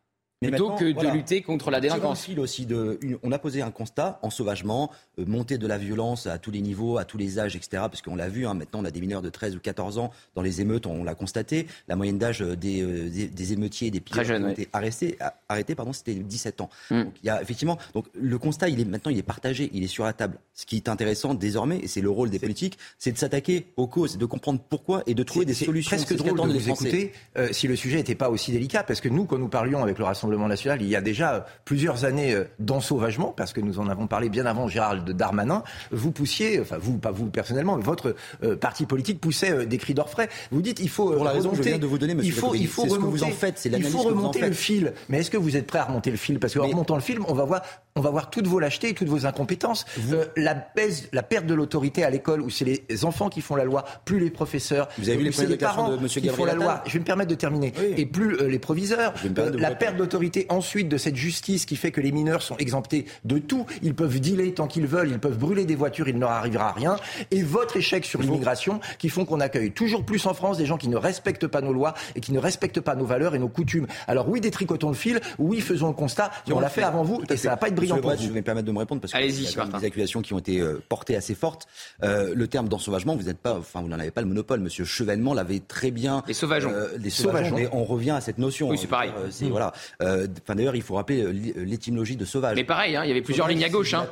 plutôt 0.42 0.72
que 0.72 0.86
de 0.86 1.14
lutter 1.14 1.42
contre 1.42 1.70
la 1.70 1.80
délinquance. 1.80 2.28
aussi 2.38 2.66
de, 2.66 3.00
on 3.22 3.32
a 3.32 3.38
posé 3.38 3.62
un 3.62 3.72
constat 3.72 4.20
en 4.24 4.30
sauvagement, 4.30 4.90
euh, 5.20 5.26
montée 5.28 5.58
de 5.58 5.68
la 5.68 5.78
violence 5.78 6.26
à 6.26 6.40
tous 6.40 6.52
les 6.52 6.62
niveaux, 6.62 6.98
à 6.98 7.06
tous 7.06 7.18
les 7.18 7.38
âges, 7.40 7.56
etc. 7.56 7.70
Parce 7.84 8.02
qu'on 8.02 8.16
l'a 8.16 8.30
vu, 8.30 8.48
hein, 8.48 8.54
maintenant 8.54 8.80
on 8.80 8.86
a 8.86 8.92
des 8.92 9.02
mineurs 9.02 9.22
de 9.22 9.30
13 9.30 9.56
ou 9.56 9.60
14 9.60 10.00
ans 10.00 10.12
dans 10.36 10.42
les 10.42 10.62
émeutes, 10.62 10.88
on, 10.88 11.04
l'a 11.04 11.14
constaté. 11.14 11.68
La 11.88 11.96
moyenne 11.96 12.18
d'âge 12.18 12.42
euh, 12.42 12.56
des, 12.56 12.82
euh, 12.82 13.10
des, 13.10 13.28
des, 13.28 13.54
émeutiers 13.54 13.88
et 13.90 13.92
des 13.92 14.00
qui 14.00 14.18
ont 14.18 14.50
été 14.50 14.68
arrêtés, 14.74 15.18
arrêtés, 15.48 15.76
pardon, 15.76 15.94
c'était 15.94 16.16
17 16.16 16.62
ans. 16.62 16.70
Mm. 16.90 17.04
Donc 17.04 17.14
il 17.24 17.28
y 17.28 17.30
a 17.30 17.42
effectivement, 17.42 17.78
donc 17.94 18.06
le 18.14 18.38
constat, 18.40 18.70
il 18.70 18.80
est 18.80 18.86
maintenant, 18.86 19.12
il 19.12 19.20
est 19.20 19.24
partagé, 19.24 19.70
il 19.74 19.84
est 19.84 19.88
sur 19.88 20.06
la 20.06 20.14
table. 20.14 20.38
Ce 20.56 20.66
qui 20.66 20.76
est 20.76 20.90
intéressant 20.90 21.34
désormais, 21.34 21.78
et 21.80 21.88
c'est 21.88 22.02
le 22.02 22.10
rôle 22.10 22.30
des 22.30 22.40
politiques, 22.40 22.78
c'est 22.98 23.12
de 23.12 23.18
s'attaquer 23.18 23.68
aux 23.78 23.88
causes, 23.88 24.18
de 24.18 24.26
comprendre 24.26 24.60
pourquoi 24.68 25.04
et 25.06 25.14
de 25.14 25.24
trouver 25.24 25.46
des 25.46 25.54
solutions. 25.54 25.98
C'est 25.98 26.06
presque 26.06 26.16
drôle 26.16 26.50
de 26.50 26.58
vous 26.58 26.70
écouter 26.70 27.14
si 27.52 27.68
le 27.68 27.76
sujet 27.76 27.98
n'était 27.98 28.16
pas 28.16 28.30
aussi 28.30 28.52
délicat, 28.52 28.84
parce 28.84 29.02
que 29.02 29.10
nous, 29.10 29.26
quand 29.26 29.38
nous 29.38 29.48
parlions 29.48 29.84
avec 29.84 29.98
le 29.98 30.06
Rassemblement 30.06 30.31
national, 30.38 30.82
il 30.82 30.88
y 30.88 30.96
a 30.96 31.02
déjà 31.02 31.46
plusieurs 31.66 32.06
années 32.06 32.36
d'ensauvagement, 32.60 33.34
parce 33.36 33.54
que 33.54 33.62
nous 33.62 33.80
en 33.80 33.88
avons 33.88 34.08
parlé 34.08 34.30
bien 34.30 34.46
avant 34.46 34.68
Gérald 34.68 35.10
Darmanin, 35.10 35.64
vous 35.92 36.12
poussiez, 36.12 36.60
enfin 36.60 36.78
vous, 36.80 36.98
pas 36.98 37.12
vous 37.12 37.30
personnellement, 37.30 37.78
mais 37.78 37.84
votre 37.84 38.16
euh, 38.44 38.56
parti 38.56 38.86
politique 38.86 39.20
poussait 39.20 39.52
euh, 39.52 39.66
des 39.66 39.78
cris 39.78 39.94
d'orfraie. 39.94 40.30
Vous 40.52 40.62
dites 40.62 40.80
il 40.80 40.90
faut 40.90 41.12
euh, 41.12 41.16
pour 41.16 41.26
la 41.26 41.32
raison 41.32 41.52
que 41.52 41.58
je 41.58 41.62
viens 41.62 41.78
de 41.78 41.86
vous 41.86 41.98
donner, 41.98 42.14
monsieur. 42.14 42.34
Il 42.34 42.40
faut, 42.40 42.56
il 42.56 42.68
faut 42.68 42.84
remonter, 42.84 42.96
ce 42.96 43.02
que 43.02 43.12
vous 43.12 43.24
en 43.24 43.32
faites, 43.32 43.58
c'est 43.58 43.70
Il 43.70 43.84
faut 43.84 44.02
remonter 44.02 44.42
le 44.42 44.54
fil. 44.54 44.94
Mais 45.10 45.20
est-ce 45.20 45.32
que 45.32 45.38
vous 45.38 45.58
êtes 45.58 45.68
prêt 45.68 45.80
à 45.80 45.86
remonter 45.86 46.12
le 46.12 46.18
fil? 46.18 46.40
Parce 46.40 46.54
qu'en 46.54 46.68
remontant 46.68 46.96
le 46.96 47.02
fil, 47.02 47.20
on 47.28 47.34
va 47.34 47.46
voir 47.46 47.62
on 47.96 48.02
va 48.02 48.10
voir 48.10 48.30
toutes 48.30 48.48
vos 48.48 48.60
lâchetés 48.60 48.90
et 48.90 48.94
toutes 48.94 49.10
vos 49.10 49.26
incompétences. 49.26 49.86
Euh, 50.12 50.26
la, 50.38 50.54
baisse, 50.54 51.10
la 51.12 51.24
perte 51.24 51.46
de 51.46 51.54
l'autorité 51.54 52.04
à 52.04 52.10
l'école, 52.10 52.42
où 52.42 52.50
c'est 52.50 52.66
les 52.66 53.06
enfants 53.06 53.30
qui 53.30 53.42
font 53.42 53.56
la 53.56 53.66
loi, 53.66 53.84
plus 54.06 54.20
les 54.20 54.30
professeurs. 54.30 54.88
Vous 54.98 55.10
avez 55.10 55.18
vu 55.18 55.30
les, 55.30 55.46
les 55.48 55.58
parents 55.58 55.96
de 55.96 56.08
qui 56.08 56.30
font 56.30 56.46
la 56.46 56.54
loi. 56.54 56.84
Je 56.86 56.94
vais 56.94 57.00
me 57.00 57.06
permettre 57.06 57.30
de 57.30 57.36
terminer. 57.36 57.74
Et 57.98 58.06
plus 58.06 58.36
euh, 58.36 58.48
les 58.48 58.60
proviseurs. 58.60 59.14
Euh, 59.38 59.52
la 59.58 59.72
perte 59.72 59.98
d'autorité 59.98 60.46
ensuite 60.50 60.88
de 60.90 60.98
cette 60.98 61.16
justice 61.16 61.66
qui 61.66 61.76
fait 61.76 61.92
que 61.92 62.02
les 62.02 62.12
mineurs 62.12 62.42
sont 62.42 62.58
exemptés 62.58 63.06
de 63.26 63.38
tout. 63.40 63.66
Ils 63.82 63.94
peuvent 63.94 64.20
dealer 64.20 64.54
tant 64.54 64.68
qu'ils 64.68 64.88
veulent, 64.88 65.10
ils 65.10 65.20
peuvent 65.20 65.38
brûler 65.38 65.66
des 65.66 65.76
voitures, 65.76 66.08
il 66.08 66.16
ne 66.16 66.22
leur 66.22 66.32
arrivera 66.32 66.72
rien. 66.72 66.96
Et 67.32 67.44
votre 67.44 67.78
échec 67.78 68.06
sur 68.06 68.22
l'immigration 68.22 68.80
qui 69.00 69.10
font 69.10 69.26
qu'on 69.26 69.40
accueille 69.40 69.72
toujours 69.72 70.06
plus 70.06 70.26
en 70.26 70.34
France 70.34 70.58
des 70.58 70.66
gens 70.66 70.78
qui 70.78 70.88
ne 70.88 70.98
respectent 70.98 71.48
pas 71.48 71.62
nos 71.62 71.74
lois 71.74 71.94
et 72.16 72.22
qui 72.22 72.32
ne 72.32 72.40
respectent 72.40 72.82
pas 72.82 72.96
nos 72.96 73.06
valeurs 73.06 73.36
et 73.36 73.40
nos 73.40 73.50
coutumes. 73.50 73.88
Alors 74.08 74.30
oui, 74.30 74.40
détricotons 74.40 74.90
le 74.90 74.96
fil, 74.96 75.20
oui, 75.40 75.60
faisons 75.62 75.88
le 75.88 75.94
constat, 75.94 76.32
on 76.52 76.60
l'a 76.60 76.70
fait 76.70 76.84
avant 76.84 77.04
vous 77.04 77.22
et 77.30 77.38
ça 77.38 77.50
va 77.50 77.58
pas 77.58 77.68
être 77.68 77.81
brillant 77.82 78.02
pour 78.02 78.12
vous. 78.12 78.22
Je 78.22 78.28
vais 78.28 78.40
me 78.40 78.42
permettre 78.42 78.68
de 78.68 78.72
me 78.72 78.80
répondre 78.80 79.02
parce 79.02 79.14
que 79.14 79.20
y 79.20 79.60
a 79.60 79.80
des 79.80 79.86
accusations 79.86 80.22
qui 80.22 80.34
ont 80.34 80.40
été 80.40 80.60
euh, 80.60 80.82
portées 80.88 81.16
assez 81.16 81.36
fortes. 81.36 81.68
Euh, 82.04 82.34
le 82.36 82.48
terme 82.48 82.68
d'ensauvagement, 82.68 83.16
vous 83.16 83.24
n'êtes 83.24 83.38
pas, 83.38 83.58
enfin 83.58 83.82
vous 83.82 83.88
n'en 83.88 84.00
avez 84.00 84.12
pas 84.12 84.22
le 84.22 84.28
monopole. 84.28 84.60
Monsieur 84.60 84.86
Chevènement 84.86 85.34
l'avait 85.34 85.60
très 85.60 85.92
bien. 85.92 86.24
Les 86.28 86.34
sauvageons. 86.34 86.72
Euh, 86.72 86.90
les 86.98 87.10
sauvageons. 87.10 87.56
Mais 87.56 87.70
on 87.72 87.84
revient 87.84 88.12
à 88.12 88.22
cette 88.22 88.38
notion. 88.38 88.70
Oui, 88.70 88.78
c'est 88.78 88.88
pareil. 88.88 89.12
c'est 89.30 89.46
voilà. 89.46 89.74
Enfin 90.02 90.56
d'ailleurs, 90.56 90.76
il 90.76 90.82
faut 90.82 90.96
rappeler 90.96 91.26
l'étymologie 91.56 92.16
de 92.16 92.26
sauvage. 92.26 92.56
Mais 92.56 92.64
pareil, 92.64 92.96
hein, 92.96 93.04
il 93.04 93.08
y 93.08 93.12
avait 93.12 93.22
plusieurs 93.22 93.48
lignes 93.48 93.64
à 93.64 93.70
gauche. 93.70 93.94
Hein. 93.94 94.08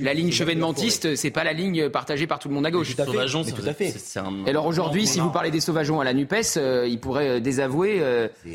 La 0.00 0.14
ligne 0.14 0.32
chevènementiste, 0.32 1.14
c'est 1.16 1.30
pas 1.30 1.44
la 1.44 1.52
ligne 1.52 1.88
partagée 1.88 2.26
par 2.26 2.38
tout 2.38 2.48
le 2.48 2.54
monde 2.54 2.66
à 2.66 2.70
gauche. 2.70 2.94
Tout 2.96 3.02
à 3.66 3.74
fait. 3.74 3.94
Et 4.46 4.50
alors 4.50 4.66
aujourd'hui, 4.66 5.06
si 5.06 5.20
vous 5.20 5.30
parlez 5.30 5.50
des 5.50 5.60
sauvageons 5.60 6.00
à 6.00 6.04
la 6.04 6.14
Nupes, 6.14 6.34
ils 6.56 6.98
pourraient 7.00 7.40
désavouer. 7.40 8.00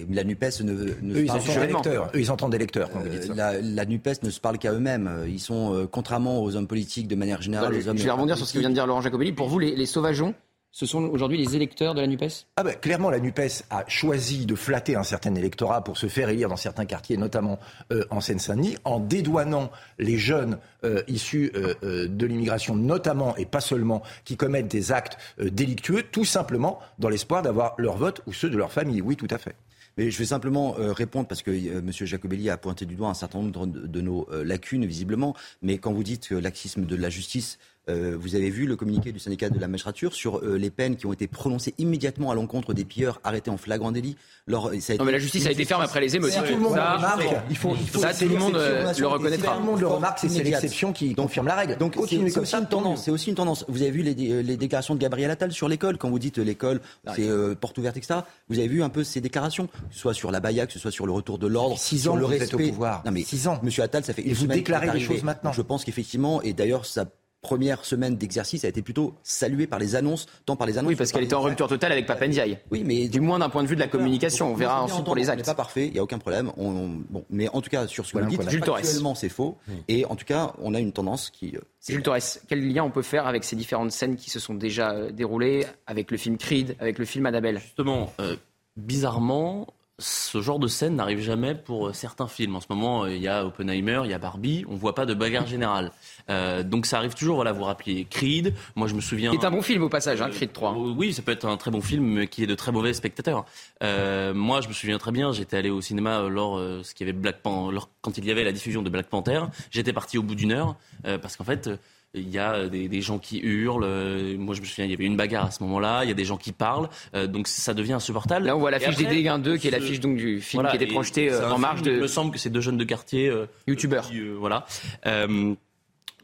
La 0.10 0.24
Nupes 0.24 0.46
ne, 0.62 0.74
eux, 0.74 1.24
ils 1.24 1.32
entendent 1.32 1.60
des 1.60 1.68
lecteurs. 1.68 2.10
Eux, 2.14 2.20
ils 2.20 2.32
entendent 2.32 2.52
des 2.52 2.58
lecteurs. 2.58 2.90
La, 3.36 3.54
la 3.62 3.86
Nupes 3.86 4.24
ne 4.24 4.30
se 4.30 4.40
parle 4.40 4.55
qu'à 4.58 4.72
eux-mêmes. 4.74 5.26
Ils 5.28 5.40
sont 5.40 5.88
contrairement 5.92 6.42
aux 6.42 6.56
hommes 6.56 6.68
politiques 6.68 7.08
de 7.08 7.16
manière 7.16 7.42
générale. 7.42 7.74
je 7.74 8.04
vais 8.04 8.12
rebondir 8.12 8.38
sur 8.38 8.46
ce 8.46 8.54
que 8.54 8.60
vient 8.60 8.70
de 8.70 8.76
dire 8.76 8.88
Laurent 8.88 9.02
Jacobelli. 9.02 9.32
Pour 9.32 9.48
vous, 9.48 9.60
les, 9.60 9.76
les 9.76 9.86
sauvageons, 9.86 10.34
ce 10.76 10.86
sont 10.86 11.04
aujourd'hui 11.04 11.38
les 11.38 11.56
électeurs 11.56 11.96
de 11.96 12.02
la 12.02 12.08
NUPES? 12.08 12.48
Ah 12.58 12.64
ben, 12.64 12.76
Clairement, 12.76 13.10
la 13.10 13.22
NUPES 13.22 13.64
a 13.70 13.86
choisi 13.88 14.46
de 14.46 14.56
flatter 14.56 14.98
un 14.98 15.04
certain 15.04 15.34
électorat 15.34 15.82
pour 15.82 15.98
se 15.98 16.08
faire 16.08 16.28
élire 16.28 16.50
dans 16.50 16.58
certains 16.58 16.84
quartiers, 16.84 17.16
notamment 17.16 17.60
euh, 17.94 18.04
en 18.10 18.20
Seine-Saint-Denis, 18.20 18.76
en 18.84 19.00
dédouanant 19.00 19.72
les 20.00 20.18
jeunes 20.18 20.58
euh, 20.84 21.02
issus 21.08 21.54
euh, 21.56 22.10
de 22.10 22.26
l'immigration, 22.26 22.76
notamment 22.76 23.38
et 23.38 23.46
pas 23.46 23.62
seulement, 23.62 24.04
qui 24.26 24.36
commettent 24.36 24.68
des 24.68 24.92
actes 24.92 25.18
délictueux, 25.40 26.04
tout 26.12 26.26
simplement 26.26 26.80
dans 27.00 27.08
l'espoir 27.08 27.42
d'avoir 27.42 27.76
leur 27.78 27.96
vote 27.96 28.20
ou 28.28 28.34
ceux 28.34 28.50
de 28.50 28.58
leur 28.58 28.74
famille. 28.74 29.02
Oui, 29.02 29.16
tout 29.16 29.30
à 29.30 29.38
fait. 29.38 29.56
Je 29.98 30.18
vais 30.18 30.26
simplement 30.26 30.78
euh, 30.78 30.92
répondre 30.92 31.28
parce 31.28 31.42
que 31.42 31.52
euh, 31.52 31.80
M. 31.80 31.92
Jacobelli 31.92 32.50
a 32.50 32.58
pointé 32.58 32.86
du 32.86 32.96
doigt 32.96 33.08
un 33.08 33.14
certain 33.14 33.42
nombre 33.42 33.66
de, 33.66 34.02
nos 34.02 34.28
euh, 34.30 34.44
lacunes, 34.44 34.86
visiblement. 34.86 35.36
Mais 35.62 35.78
quand 35.78 35.94
vous 35.94 36.04
dites 36.04 36.28
que 36.28 36.36
laxisme 36.36 36.86
de 36.86 36.96
la 36.98 37.10
justice, 37.10 37.58
euh, 37.90 38.16
vous 38.20 38.36
avez 38.36 38.50
vu 38.50 38.66
le 38.66 38.76
communiqué 38.76 39.12
du 39.12 39.20
syndicat 39.20 39.50
de 39.50 39.60
la 39.60 39.68
magistrature 39.68 40.14
sur 40.14 40.40
euh, 40.40 40.58
les 40.58 40.70
peines 40.70 40.96
qui 40.96 41.06
ont 41.06 41.14
été 41.14 41.28
prononcées 41.28 41.74
immédiatement 41.78 42.32
à 42.32 42.36
l'encontre 42.36 42.74
des 42.74 42.86
pilleurs 42.86 43.20
arrêtés 43.24 43.52
en 43.52 43.58
flagrant 43.58 43.92
délit. 43.92 44.16
non, 44.48 44.70
mais 44.72 45.12
la 45.12 45.20
justice 45.20 45.46
a 45.46 45.52
été 45.52 45.66
ferme 45.66 45.82
après 45.82 46.02
les 46.02 46.16
émeutes. 46.16 46.34
tout 46.34 46.44
le 46.54 46.58
monde 46.58 46.76
le 46.76 46.82
remarque, 46.82 47.24
il 47.50 47.58
faut, 47.58 47.76
il 47.80 47.88
faut 47.88 48.00
ça, 48.00 48.14
tout 48.14 48.28
le 48.28 48.38
monde 48.38 48.54
le 48.56 49.08
reconnaîtra. 49.08 49.56
Tout 49.56 49.60
le 49.60 49.66
monde 49.66 49.80
le 49.80 49.88
remarque, 49.88 50.20
c'est 50.20 50.44
l'exception 50.44 50.94
qui 50.94 51.16
confirme 51.16 51.48
la 51.48 51.56
règle. 51.56 51.78
Donc, 51.78 51.94
c'est 51.96 52.18
aussi, 52.18 52.56
une 52.56 52.68
tendance. 52.68 53.04
C'est 53.04 53.12
aussi 53.12 53.30
une 53.30 53.36
tendance. 53.36 53.66
Vous 53.68 53.82
avez 53.82 53.92
vu 53.92 54.02
les, 54.02 54.14
les 54.44 54.58
déclarations 54.58 54.96
de 54.96 55.00
Gabriel 55.00 55.32
Attal 55.32 55.52
sur 55.52 55.68
l'école. 55.68 55.98
Quand 55.98 56.10
vous 56.10 56.20
dites 56.20 56.38
l'école, 56.38 56.82
c'est 57.16 57.28
euh, 57.28 57.56
porte 57.56 57.78
ouverte, 57.78 57.98
etc. 57.98 58.22
Vous 58.50 58.60
avez 58.60 58.68
vu 58.68 58.84
un 58.84 58.90
peu 58.90 59.04
ces 59.04 59.22
déclarations, 59.22 59.70
soit 59.92 60.14
sur 60.14 60.32
la 60.32 60.40
Baïa, 60.40 60.66
que 60.66 60.74
ce 60.74 60.80
soit 60.80 60.92
sur 60.92 61.06
le 61.06 61.12
retour 61.12 61.38
de 61.38 61.48
l'ordre, 61.48 61.78
six 61.78 62.08
ans 62.08 62.16
le 62.16 62.26
respect. 62.26 62.56
Au 62.56 62.70
pouvoir. 62.70 63.02
Non 63.06 63.12
mais 63.12 63.24
six 63.24 63.48
ans. 63.48 63.60
Monsieur 63.64 63.84
Attal, 63.84 64.04
ça 64.04 64.14
fait 64.14 64.28
et 64.28 64.34
vous 64.34 64.48
déclarez 64.48 64.92
les 64.92 65.00
choses 65.00 65.24
maintenant. 65.24 65.52
Je 65.52 65.62
pense 65.62 65.84
qu'effectivement, 65.84 66.42
et 66.42 66.54
d'ailleurs, 66.54 66.86
ça 66.86 67.06
première 67.46 67.86
semaine 67.86 68.18
d'exercice 68.18 68.66
a 68.66 68.68
été 68.68 68.82
plutôt 68.82 69.14
saluée 69.22 69.68
par 69.68 69.78
les 69.78 69.96
annonces, 69.96 70.26
tant 70.48 70.56
par 70.56 70.66
les 70.66 70.80
annonces. 70.80 70.90
Oui, 70.90 70.96
parce 70.96 71.12
qu'elle 71.12 71.24
était 71.24 71.36
en 71.36 71.44
rupture 71.44 71.68
totale 71.68 71.92
avec 71.92 72.08
Papendiaï. 72.08 72.58
Oui, 72.72 72.82
mais 72.84 73.08
du 73.08 73.22
moins 73.22 73.38
d'un 73.38 73.50
point 73.50 73.62
de 73.62 73.68
vue 73.68 73.76
de 73.76 73.82
la 73.82 73.88
communication. 73.88 74.52
On 74.52 74.56
verra 74.56 74.82
ensuite 74.82 75.06
pour 75.06 75.16
les 75.16 75.30
actes. 75.30 75.38
n'est 75.38 75.46
pas 75.46 75.54
parfait, 75.54 75.86
il 75.86 75.94
n'y 75.94 76.00
a 76.00 76.04
aucun 76.04 76.18
problème. 76.18 76.52
bon, 76.58 77.24
mais 77.30 77.48
en 77.50 77.62
tout 77.62 77.70
cas, 77.70 77.86
sur 77.86 78.04
ce 78.08 78.14
que 78.14 78.18
vous 78.18 78.30
dites, 78.30 78.42
actuellement, 78.42 79.14
c'est 79.14 79.30
faux. 79.30 79.58
Et 79.88 80.06
en 80.06 80.16
tout 80.16 80.26
cas, 80.26 80.54
on 80.60 80.74
a 80.74 80.80
une 80.80 80.92
tendance 80.92 81.30
qui. 81.30 81.56
Euh, 81.56 81.60
Jules 81.88 82.02
Torres, 82.02 82.40
quel 82.48 82.68
lien 82.68 82.84
on 82.84 82.90
peut 82.90 83.04
faire 83.04 83.28
avec 83.28 83.44
ces 83.44 83.56
différentes 83.56 83.92
scènes 83.92 84.16
qui 84.16 84.32
se 84.32 84.40
sont 84.40 84.56
déjà 84.56 84.92
euh, 84.92 85.12
déroulées, 85.12 85.68
avec 85.86 86.10
le 86.10 86.18
film 86.18 86.38
Creed, 86.38 86.76
avec 86.80 86.98
le 86.98 87.06
film 87.06 87.28
Annabelle? 87.28 87.60
Justement, 87.60 88.12
euh, 88.20 88.36
bizarrement, 88.76 89.68
ce 89.98 90.42
genre 90.42 90.60
de 90.60 90.68
scène 90.68 90.96
n'arrive 90.96 91.22
jamais 91.22 91.56
pour 91.56 91.88
euh, 91.88 91.94
certains 91.94 92.28
films. 92.28 92.56
En 92.56 92.60
ce 92.60 92.68
moment, 92.70 93.04
euh, 93.04 93.16
il 93.16 93.22
y 93.22 93.30
a 93.30 93.46
Oppenheimer, 93.46 94.02
il 94.04 94.12
y 94.12 94.14
a 94.14 94.18
Barbie, 94.18 94.66
on 94.68 94.76
voit 94.76 94.94
pas 94.94 95.06
de 95.06 95.14
bagarre 95.14 95.48
générale. 95.48 95.92
Euh, 96.30 96.64
donc 96.64 96.86
ça 96.86 96.98
arrive 96.98 97.14
toujours, 97.14 97.36
voilà, 97.36 97.54
vous 97.54 97.64
rappelez 97.64 98.06
Creed, 98.10 98.54
moi 98.76 98.88
je 98.88 98.94
me 98.94 99.00
souviens... 99.00 99.32
C'est 99.32 99.46
un 99.46 99.52
bon 99.52 99.62
film 99.62 99.84
au 99.84 99.90
passage, 99.90 100.22
hein, 100.22 100.30
Creed 100.30 100.52
3. 100.52 100.74
oui, 100.74 101.14
ça 101.14 101.22
peut 101.22 101.32
être 101.32 101.46
un 101.46 101.56
très 101.56 101.72
bon 101.72 101.82
film 101.82 102.04
mais 102.06 102.28
qui 102.28 102.44
est 102.44 102.48
de 102.48 102.56
très 102.56 102.72
mauvais 102.72 102.94
spectateurs. 102.94 103.46
moi 103.82 104.62
je 104.62 104.68
me 104.68 104.74
souviens 104.74 104.98
très 104.98 105.12
bien, 105.12 105.32
j'étais 105.32 105.58
allé 105.58 105.70
au 105.70 105.82
cinéma 105.82 106.24
lors, 106.24 106.58
ce 106.58 106.92
y 107.00 107.04
avait 107.04 107.14
Black 107.14 107.38
quand 107.44 108.18
il 108.18 108.26
y 108.26 108.32
avait 108.32 108.44
la 108.44 108.52
diffusion 108.52 108.82
de 108.82 108.90
Black 108.90 109.08
Panther, 109.08 109.42
j'étais 109.72 109.94
parti 109.94 110.18
au 110.18 110.24
bout 110.24 110.36
d'une 110.36 110.52
heure, 110.52 110.76
parce 111.04 111.38
qu'en 111.38 111.44
fait 111.44 111.70
il 112.16 112.30
y 112.30 112.40
a 112.40 112.68
des, 112.68 113.02
gens 113.02 113.20
qui 113.20 113.40
hurlent. 113.40 113.84
Euh, 113.84 114.38
moi, 114.38 114.56
je 114.56 114.62
me 114.62 114.66
souviens, 114.66 114.86
il 114.86 114.92
y 114.92 114.94
avait 114.94 115.06
une 115.06 115.18
bagarre 115.18 115.46
à 115.46 115.52
ce 115.52 115.62
moment-là. 115.64 116.04
Il 116.04 116.08
y 116.08 116.12
a 116.12 116.16
des 116.16 116.26
gens 116.26 116.38
qui 116.38 116.52
parlent. 116.52 116.90
Euh, 117.14 117.28
donc, 117.28 117.48
ça 117.48 117.74
devient 117.74 117.94
insupportable. 117.94 118.46
Là, 118.46 118.56
on 118.56 118.60
voit 118.60 118.72
l'affiche 118.72 118.96
des 118.96 119.06
Dégâts 119.06 119.38
2, 119.38 119.58
qui 119.58 119.68
est 119.68 119.72
l'affiche 119.72 120.00
donc 120.00 120.18
du 120.18 120.42
film 120.42 120.68
qui 120.70 120.76
était 120.76 120.88
projeté 120.88 121.32
euh, 121.32 121.52
en 121.52 121.58
marge 121.58 121.82
de. 121.82 121.92
Il 121.92 122.02
me 122.02 122.08
semble 122.08 122.32
que 122.32 122.38
c'est 122.38 122.50
deux 122.50 122.62
jeunes 122.62 122.78
de 122.78 122.84
quartier. 122.84 123.32
Youtubeurs. 123.68 124.10
voilà. 124.40 124.66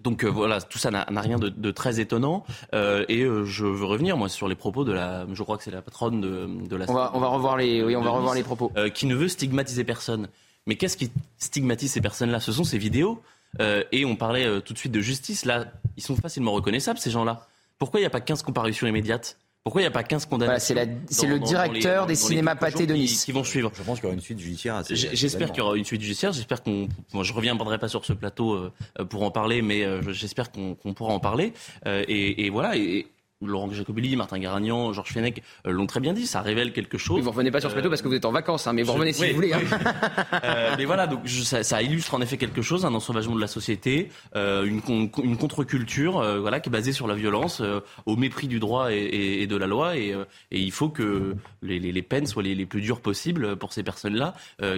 Donc 0.01 0.24
voilà, 0.24 0.60
tout 0.62 0.79
ça 0.79 0.89
n'a 0.89 1.21
rien 1.21 1.38
de, 1.38 1.71
très 1.71 2.00
étonnant. 2.00 2.45
et 2.74 3.25
je 3.45 3.65
veux 3.65 3.86
revenir 3.86 4.17
moi 4.17 4.29
sur 4.29 4.48
les 4.48 4.55
propos 4.55 4.83
de 4.83 4.91
la, 4.91 5.25
je 5.31 5.43
crois 5.43 5.57
que 5.57 5.63
c'est 5.63 5.71
la 5.71 5.81
patronne 5.81 6.21
de, 6.21 6.75
la. 6.75 6.89
On 6.89 6.93
va, 6.93 7.12
on 7.13 7.19
va 7.19 7.27
revoir 7.27 7.57
les, 7.57 7.83
oui, 7.83 7.95
on 7.95 8.01
va 8.01 8.12
revoir 8.12 8.33
les 8.33 8.43
propos. 8.43 8.71
qui 8.93 9.05
ne 9.05 9.15
veut 9.15 9.27
stigmatiser 9.27 9.83
personne. 9.83 10.27
Mais 10.67 10.75
qu'est-ce 10.75 10.98
qui 10.98 11.12
stigmatise 11.39 11.91
ces 11.91 12.01
personnes-là? 12.01 12.39
Ce 12.39 12.51
sont 12.51 12.63
ces 12.63 12.77
vidéos 12.77 13.21
euh, 13.60 13.84
et 13.91 14.05
on 14.05 14.15
parlait 14.15 14.46
euh, 14.46 14.60
tout 14.60 14.74
de 14.74 14.77
suite 14.77 14.91
de 14.91 15.01
justice. 15.01 15.46
Là, 15.46 15.65
ils 15.98 16.03
sont 16.03 16.15
facilement 16.15 16.51
reconnaissables, 16.51 17.00
ces 17.00 17.12
gens-là. 17.12 17.48
Pourquoi 17.77 18.00
il 18.00 18.03
n'y 18.03 18.08
a 18.08 18.12
pas 18.12 18.22
15 18.22 18.43
comparutions 18.43 18.88
immédiates? 18.88 19.38
Pourquoi 19.63 19.81
il 19.81 19.84
n'y 19.84 19.89
a 19.89 19.91
pas 19.91 20.03
15 20.03 20.25
condamnations 20.25 20.75
C'est 21.08 21.27
le 21.27 21.39
directeur 21.39 22.08
des 22.08 22.15
cinémas 22.15 22.55
pâtés 22.55 22.88
de 22.88 22.96
Nice 22.96 23.25
qui, 23.25 23.31
vont 23.31 23.43
suivre. 23.43 23.72
Je 23.75 23.84
pense 23.84 24.00
qu'il 24.00 24.05
y 24.05 24.08
aura 24.08 24.15
une 24.15 24.22
suite 24.22 24.39
judiciaire. 24.39 24.81
J'espère 24.89 25.51
qu'il 25.51 25.60
y 25.60 25.62
aura 25.62 25.77
une 25.77 25.86
suite 25.86 26.01
judiciaire. 26.01 26.34
J'espère 26.34 26.63
qu'on. 26.63 26.88
Moi, 27.13 27.24
je 27.24 27.34
reviendrai 27.34 27.77
pas 27.77 27.88
sur 27.88 28.03
ce 28.03 28.13
plateau 28.13 28.53
euh, 28.53 29.05
pour 29.05 29.22
en 29.22 29.29
parler, 29.29 29.62
mais 29.62 29.86
j'espère 30.13 30.51
qu'on 30.51 30.75
pourra 30.96 31.13
en 31.13 31.20
parler. 31.20 31.53
Et, 31.86 32.46
et, 32.46 32.50
voilà. 32.50 32.75
Et, 32.75 33.08
Laurent 33.41 33.71
Jacobelli, 33.71 34.15
Martin 34.15 34.39
Garagnan, 34.39 34.93
Georges 34.93 35.12
Fenech 35.12 35.41
euh, 35.65 35.71
l'ont 35.71 35.88
très 35.88 36.00
bien 36.00 36.13
dit, 36.13 36.27
ça 36.27 36.41
révèle 36.41 36.74
quelque 36.74 36.98
chose. 36.98 37.17
Oui, 37.17 37.21
vous 37.21 37.31
revenez 37.31 37.51
pas 37.51 37.60
sur 37.60 37.69
ce 37.69 37.75
plateau 37.75 37.89
parce 37.89 38.01
que 38.01 38.07
vous 38.07 38.15
êtes 38.15 38.25
en 38.25 38.31
vacances, 38.31 38.67
hein, 38.67 38.74
mais 38.74 38.83
vous 38.83 38.93
revenez 38.93 39.13
si 39.13 39.29
vous 39.29 39.36
voulez. 39.36 39.53
Hein. 39.53 39.62
euh, 40.43 40.75
mais 40.77 40.86
voilà, 40.86 41.07
donc 41.07 41.27
ça, 41.27 41.63
ça, 41.63 41.81
illustre 41.81 42.13
en 42.13 42.21
effet 42.21 42.38
quelque 42.38 42.62
chose, 42.62 42.86
un 42.86 42.93
ensauvagement 42.93 43.36
de 43.36 43.41
la 43.41 43.48
société, 43.48 44.10
euh, 44.36 44.63
une, 44.63 44.81
une 45.24 45.38
contre-culture, 45.38 46.19
euh, 46.19 46.39
voilà, 46.39 46.60
qui 46.60 46.69
est 46.69 46.71
basée 46.71 46.91
sur 46.91 47.07
la 47.07 47.15
violence, 47.15 47.62
euh, 47.62 47.79
au 48.05 48.15
mépris 48.15 48.48
du 48.48 48.60
droit 48.60 48.93
et, 48.93 49.41
et, 49.41 49.48
de 49.48 49.55
la 49.55 49.67
loi, 49.67 49.98
et, 49.98 50.15
et, 50.51 50.60
il 50.60 50.71
faut 50.71 50.89
que 50.89 51.36
les, 51.62 51.79
les, 51.79 51.91
les 51.91 52.01
peines 52.01 52.25
soient 52.25 52.43
les, 52.43 52.55
les, 52.55 52.65
plus 52.65 52.81
dures 52.81 53.01
possibles 53.01 53.55
pour 53.55 53.74
ces 53.74 53.83
personnes-là 53.83 54.33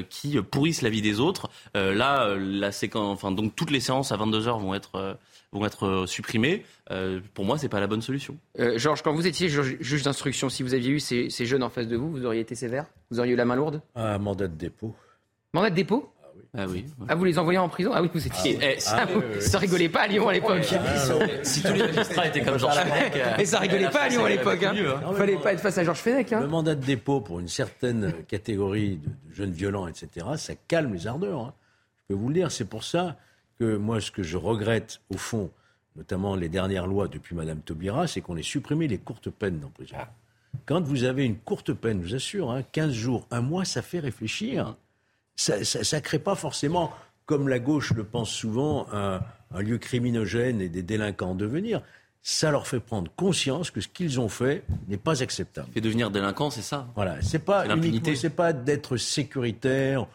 qui 0.09 0.39
pourrissent 0.41 0.81
la 0.81 0.89
vie 0.89 1.01
des 1.01 1.19
autres. 1.19 1.49
là, 1.75 2.35
la 2.35 2.71
séquence, 2.71 3.13
enfin 3.13 3.31
donc 3.31 3.55
toutes 3.55 3.71
les 3.71 3.79
séances 3.79 4.11
à 4.11 4.17
22 4.17 4.47
h 4.47 4.61
vont 4.61 4.73
être 4.73 5.17
vont 5.59 5.65
être 5.65 5.87
euh, 5.87 6.07
supprimés. 6.07 6.65
Euh, 6.91 7.19
pour 7.33 7.45
moi, 7.45 7.57
c'est 7.57 7.69
pas 7.69 7.79
la 7.79 7.87
bonne 7.87 8.01
solution. 8.01 8.37
Euh, 8.59 8.77
Georges, 8.77 9.01
quand 9.01 9.13
vous 9.13 9.27
étiez 9.27 9.49
juge, 9.49 10.03
d'instruction, 10.03 10.49
si 10.49 10.63
vous 10.63 10.73
aviez 10.73 10.91
eu 10.91 10.99
ces, 10.99 11.29
jeunes 11.29 11.63
en 11.63 11.69
face 11.69 11.87
de 11.87 11.95
vous, 11.95 12.11
vous 12.11 12.25
auriez 12.25 12.41
été 12.41 12.55
sévère? 12.55 12.85
Vous 13.11 13.19
auriez 13.19 13.33
eu 13.33 13.35
la 13.35 13.45
main 13.45 13.55
lourde? 13.55 13.81
Un 13.95 14.17
mandat 14.17 14.47
de 14.47 14.55
dépôt. 14.55 14.95
Mandat 15.53 15.69
de 15.69 15.75
dépôt? 15.75 16.13
Ah 16.55 16.65
oui. 16.67 16.85
Ah, 17.07 17.15
vous 17.15 17.23
les 17.23 17.39
envoyez 17.39 17.57
en 17.57 17.67
prison? 17.67 17.91
Ah 17.95 18.01
oui, 18.01 18.09
vous 18.13 18.27
étiez. 18.27 18.59
Ah, 18.61 18.65
eh, 18.75 18.79
ça, 18.79 19.07
ah 19.07 19.57
rigolait 19.57 19.89
pas 19.89 20.01
à 20.01 20.07
Lyon 20.07 20.27
à 20.27 20.33
l'époque. 20.33 20.63
si 21.41 21.63
tous 21.63 21.73
les 21.73 21.79
magistrats 21.79 22.27
étaient 22.27 22.41
comme 22.41 22.59
Georges 22.59 22.77
Fenech. 22.77 23.13
Et 23.39 23.45
ça 23.45 23.57
rigolait 23.57 23.89
pas 23.89 24.01
à 24.01 24.09
Lyon 24.09 24.25
à 24.25 24.29
l'époque. 24.29 24.59
Il 24.61 24.85
hein. 24.85 25.01
hein. 25.03 25.13
fallait 25.13 25.37
pas 25.37 25.53
être 25.53 25.61
face 25.61 25.79
à 25.79 25.83
Georges 25.83 25.99
Fenech. 25.99 26.31
Hein. 26.31 26.41
Le 26.41 26.47
mandat 26.47 26.75
de 26.75 26.85
dépôt 26.85 27.21
pour 27.21 27.39
une 27.39 27.47
certaine 27.47 28.13
catégorie 28.27 28.97
de, 28.97 29.09
jeunes 29.33 29.51
violents, 29.51 29.87
etc., 29.87 30.27
ça 30.37 30.53
calme 30.67 30.93
les 30.93 31.07
ardeurs. 31.07 31.39
Hein. 31.39 31.53
Je 32.01 32.13
peux 32.13 32.19
vous 32.19 32.27
le 32.27 32.35
dire. 32.35 32.51
C'est 32.51 32.65
pour 32.65 32.83
ça 32.83 33.17
que 33.63 33.77
moi, 33.77 34.01
ce 34.01 34.11
que 34.11 34.23
je 34.23 34.37
regrette, 34.37 34.99
au 35.09 35.17
fond, 35.17 35.49
notamment 35.95 36.35
les 36.35 36.49
dernières 36.49 36.87
lois 36.87 37.07
depuis 37.07 37.35
Madame 37.35 37.59
Taubira, 37.59 38.07
c'est 38.07 38.21
qu'on 38.21 38.37
ait 38.37 38.43
supprimé 38.43 38.87
les 38.87 38.97
courtes 38.97 39.29
peines 39.29 39.59
dans 39.59 39.69
prison. 39.69 39.95
Quand 40.65 40.81
vous 40.81 41.03
avez 41.03 41.25
une 41.25 41.37
courte 41.37 41.73
peine, 41.73 42.01
je 42.01 42.09
vous 42.09 42.15
assure, 42.15 42.51
hein, 42.51 42.63
15 42.71 42.91
jours, 42.91 43.27
un 43.31 43.41
mois, 43.41 43.65
ça 43.65 43.81
fait 43.81 43.99
réfléchir. 43.99 44.75
Ça 45.35 45.57
ne 45.57 45.99
crée 45.99 46.19
pas 46.19 46.35
forcément, 46.35 46.91
comme 47.25 47.47
la 47.47 47.59
gauche 47.59 47.93
le 47.93 48.03
pense 48.03 48.29
souvent, 48.29 48.87
un, 48.91 49.21
lieu 49.59 49.77
criminogène 49.77 50.61
et 50.61 50.69
des 50.69 50.83
délinquants 50.83 51.31
en 51.31 51.35
devenir. 51.35 51.81
Ça 52.21 52.51
leur 52.51 52.67
fait 52.67 52.79
prendre 52.79 53.11
conscience 53.15 53.69
que 53.69 53.81
ce 53.81 53.87
qu'ils 53.87 54.19
ont 54.19 54.29
fait 54.29 54.63
n'est 54.87 54.97
pas 54.97 55.21
acceptable. 55.23 55.67
Et 55.75 55.81
devenir 55.81 56.09
délinquant, 56.09 56.49
c'est 56.49 56.61
ça? 56.61 56.87
Voilà, 56.95 57.21
c'est 57.21 57.39
pas 57.39 57.65
c'est 58.15 58.29
pas 58.29 58.53
d'être 58.53 58.95
sécuritaire 58.97 60.07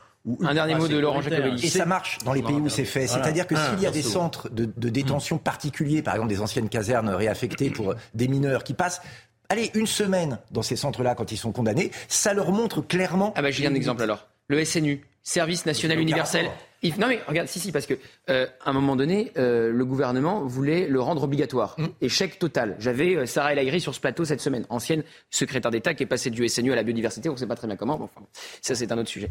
un 0.43 0.55
dernier 0.55 0.75
mot 0.75 0.89
de 0.89 0.99
Laurent 0.99 1.21
Jacobelli. 1.21 1.65
Et 1.65 1.69
ça 1.69 1.87
marche 1.87 2.19
dans 2.25 2.33
les 2.33 2.43
pays 2.43 2.57
où 2.57 2.69
c'est 2.69 2.85
fait. 2.85 3.07
C'est-à-dire 3.07 3.47
que 3.47 3.55
s'il 3.57 3.81
y 3.81 3.87
a 3.87 3.91
des 3.91 4.03
centres 4.03 4.49
de, 4.51 4.89
détention 4.89 5.39
particuliers, 5.39 6.03
par 6.03 6.15
exemple 6.15 6.31
des 6.31 6.41
anciennes 6.41 6.69
casernes 6.69 7.09
réaffectées 7.11 7.71
pour 7.71 7.95
des 8.15 8.29
mineurs 8.29 8.65
qui 8.65 8.75
passent, 8.75 9.01
allez, 9.49 9.71
une 9.75 9.87
semaine 9.87 10.39
dans 10.51 10.63
ces 10.63 10.77
centres-là 10.77 11.15
quand 11.15 11.33
ils 11.33 11.37
sont 11.37 11.53
condamnés, 11.53 11.91
ça 12.09 12.35
leur 12.35 12.53
montre 12.53 12.81
clairement. 12.81 13.33
Ah 13.37 13.43
bah 13.43 13.51
j'ai 13.51 13.67
un 13.67 13.75
exemple 13.75 14.03
alors. 14.03 14.27
Le 14.49 14.65
SNU, 14.65 15.05
Service 15.23 15.67
National 15.67 16.01
Universel. 16.01 16.51
Non 16.99 17.09
mais 17.09 17.21
regarde, 17.27 17.49
si 17.49 17.59
si, 17.59 17.73
parce 17.73 17.87
que 17.87 17.95
euh, 18.31 18.47
à 18.65 18.71
un 18.71 18.73
moment 18.73 18.95
donné, 18.95 19.33
euh, 19.37 19.73
le 19.73 19.85
gouvernement 19.85 20.45
voulait 20.45 20.87
le 20.87 21.01
rendre 21.01 21.25
obligatoire. 21.25 21.75
Mm. 21.77 21.87
Échec 22.03 22.39
total. 22.39 22.77
J'avais 22.79 23.17
euh, 23.17 23.27
Sarah 23.27 23.53
El 23.53 23.59
Haïry 23.59 23.81
sur 23.81 23.95
ce 23.95 24.01
plateau 24.01 24.25
cette 24.25 24.41
semaine, 24.41 24.65
ancienne 24.69 25.03
secrétaire 25.31 25.73
d'État 25.73 25.95
qui 25.95 26.05
est 26.05 26.07
passée 26.07 26.31
du 26.31 26.49
SNU 26.49 26.73
à 26.73 26.77
la 26.77 26.85
biodiversité. 26.85 27.29
On 27.29 27.33
ne 27.33 27.39
sait 27.39 27.47
pas 27.47 27.57
très 27.57 27.67
bien 27.67 27.77
comment. 27.77 27.99
Bon, 27.99 28.05
enfin, 28.05 28.25
ça 28.63 28.77
c'est 28.77 28.93
un 28.93 28.99
autre 28.99 29.09
sujet. 29.09 29.29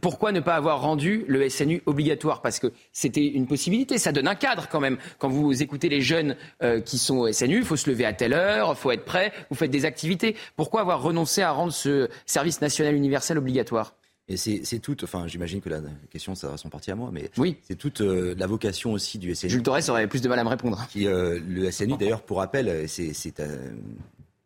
pourquoi 0.00 0.32
ne 0.32 0.40
pas 0.40 0.56
avoir 0.56 0.80
rendu 0.80 1.24
le 1.28 1.48
SNU 1.48 1.82
obligatoire? 1.86 2.42
Parce 2.42 2.58
que 2.58 2.72
c'était 2.92 3.26
une 3.26 3.46
possibilité. 3.46 3.98
Ça 3.98 4.10
donne 4.10 4.26
un 4.26 4.34
cadre 4.34 4.68
quand 4.68 4.80
même. 4.80 4.98
Quand 5.18 5.28
vous 5.28 5.62
écoutez 5.62 5.88
les 5.88 6.00
jeunes 6.00 6.36
qui 6.84 6.98
sont 6.98 7.18
au 7.18 7.32
SNU, 7.32 7.58
il 7.58 7.64
faut 7.64 7.76
se 7.76 7.88
lever 7.88 8.04
à 8.04 8.12
telle 8.12 8.32
heure, 8.32 8.70
il 8.72 8.76
faut 8.76 8.90
être 8.90 9.04
prêt. 9.04 9.32
Vous 9.50 9.56
faites 9.56 9.70
des 9.70 9.84
activités. 9.84 10.36
Pourquoi 10.56 10.80
avoir 10.80 11.02
renoncé 11.02 11.42
à 11.42 11.52
rendre 11.52 11.72
ce 11.72 12.08
service 12.26 12.60
national 12.60 12.94
universel 12.94 13.38
obligatoire? 13.38 13.94
Et 14.26 14.36
c'est 14.36 14.78
toute, 14.78 15.04
enfin 15.04 15.26
j'imagine 15.26 15.60
que 15.60 15.68
la 15.68 15.80
question 16.10 16.34
ça 16.34 16.48
va 16.48 16.56
s'en 16.56 16.70
partir 16.70 16.94
à 16.94 16.96
moi, 16.96 17.10
mais 17.12 17.30
oui. 17.36 17.58
c'est 17.62 17.76
toute 17.76 18.00
euh, 18.00 18.34
la 18.38 18.46
vocation 18.46 18.92
aussi 18.92 19.18
du 19.18 19.34
SNU. 19.34 19.50
Jules 19.50 19.62
Torres 19.62 19.88
aurait 19.88 20.06
plus 20.06 20.22
de 20.22 20.28
mal 20.28 20.38
à 20.38 20.44
me 20.44 20.48
répondre. 20.48 20.86
Qui, 20.90 21.06
euh, 21.06 21.38
le 21.46 21.70
SNU 21.70 21.98
d'ailleurs, 21.98 22.22
pour 22.22 22.38
rappel, 22.38 22.88
c'est 22.88 23.12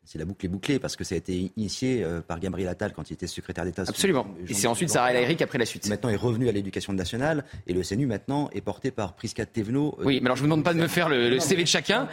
c'est 0.09 0.19
la 0.19 0.25
boucle 0.25 0.47
est 0.47 0.49
bouclée 0.49 0.79
parce 0.79 0.97
que 0.97 1.05
ça 1.05 1.15
a 1.15 1.19
été 1.19 1.53
initié 1.59 2.03
euh, 2.03 2.23
par 2.23 2.41
Gabriel 2.41 2.71
Attal 2.71 2.95
quand 2.95 3.11
il 3.11 3.13
était 3.13 3.27
secrétaire 3.27 3.67
d'État. 3.67 3.85
Absolument. 3.87 4.27
Et 4.49 4.55
c'est 4.55 4.67
ensuite 4.67 4.89
Sarah 4.89 5.13
El 5.13 5.37
qui 5.37 5.43
a 5.43 5.47
pris 5.47 5.59
la 5.59 5.67
suite. 5.67 5.87
Maintenant 5.87 6.09
est 6.09 6.17
revenu 6.17 6.49
à 6.49 6.53
l'éducation 6.53 6.95
nationale 6.95 7.45
et 7.67 7.75
le 7.75 7.83
CNU 7.83 8.07
maintenant 8.07 8.49
est 8.55 8.63
porté 8.63 8.91
par 8.91 9.13
Prisca 9.13 9.45
Thévenot. 9.45 9.99
Euh, 10.01 10.05
oui, 10.07 10.21
mais 10.23 10.29
alors 10.29 10.37
je 10.37 10.41
vous 10.41 10.47
demande 10.47 10.65
pas 10.65 10.73
de 10.73 10.79
me 10.79 10.89
faire 10.89 11.11
le, 11.11 11.39
CV 11.41 11.65
de 11.65 11.69
chacun. 11.69 12.09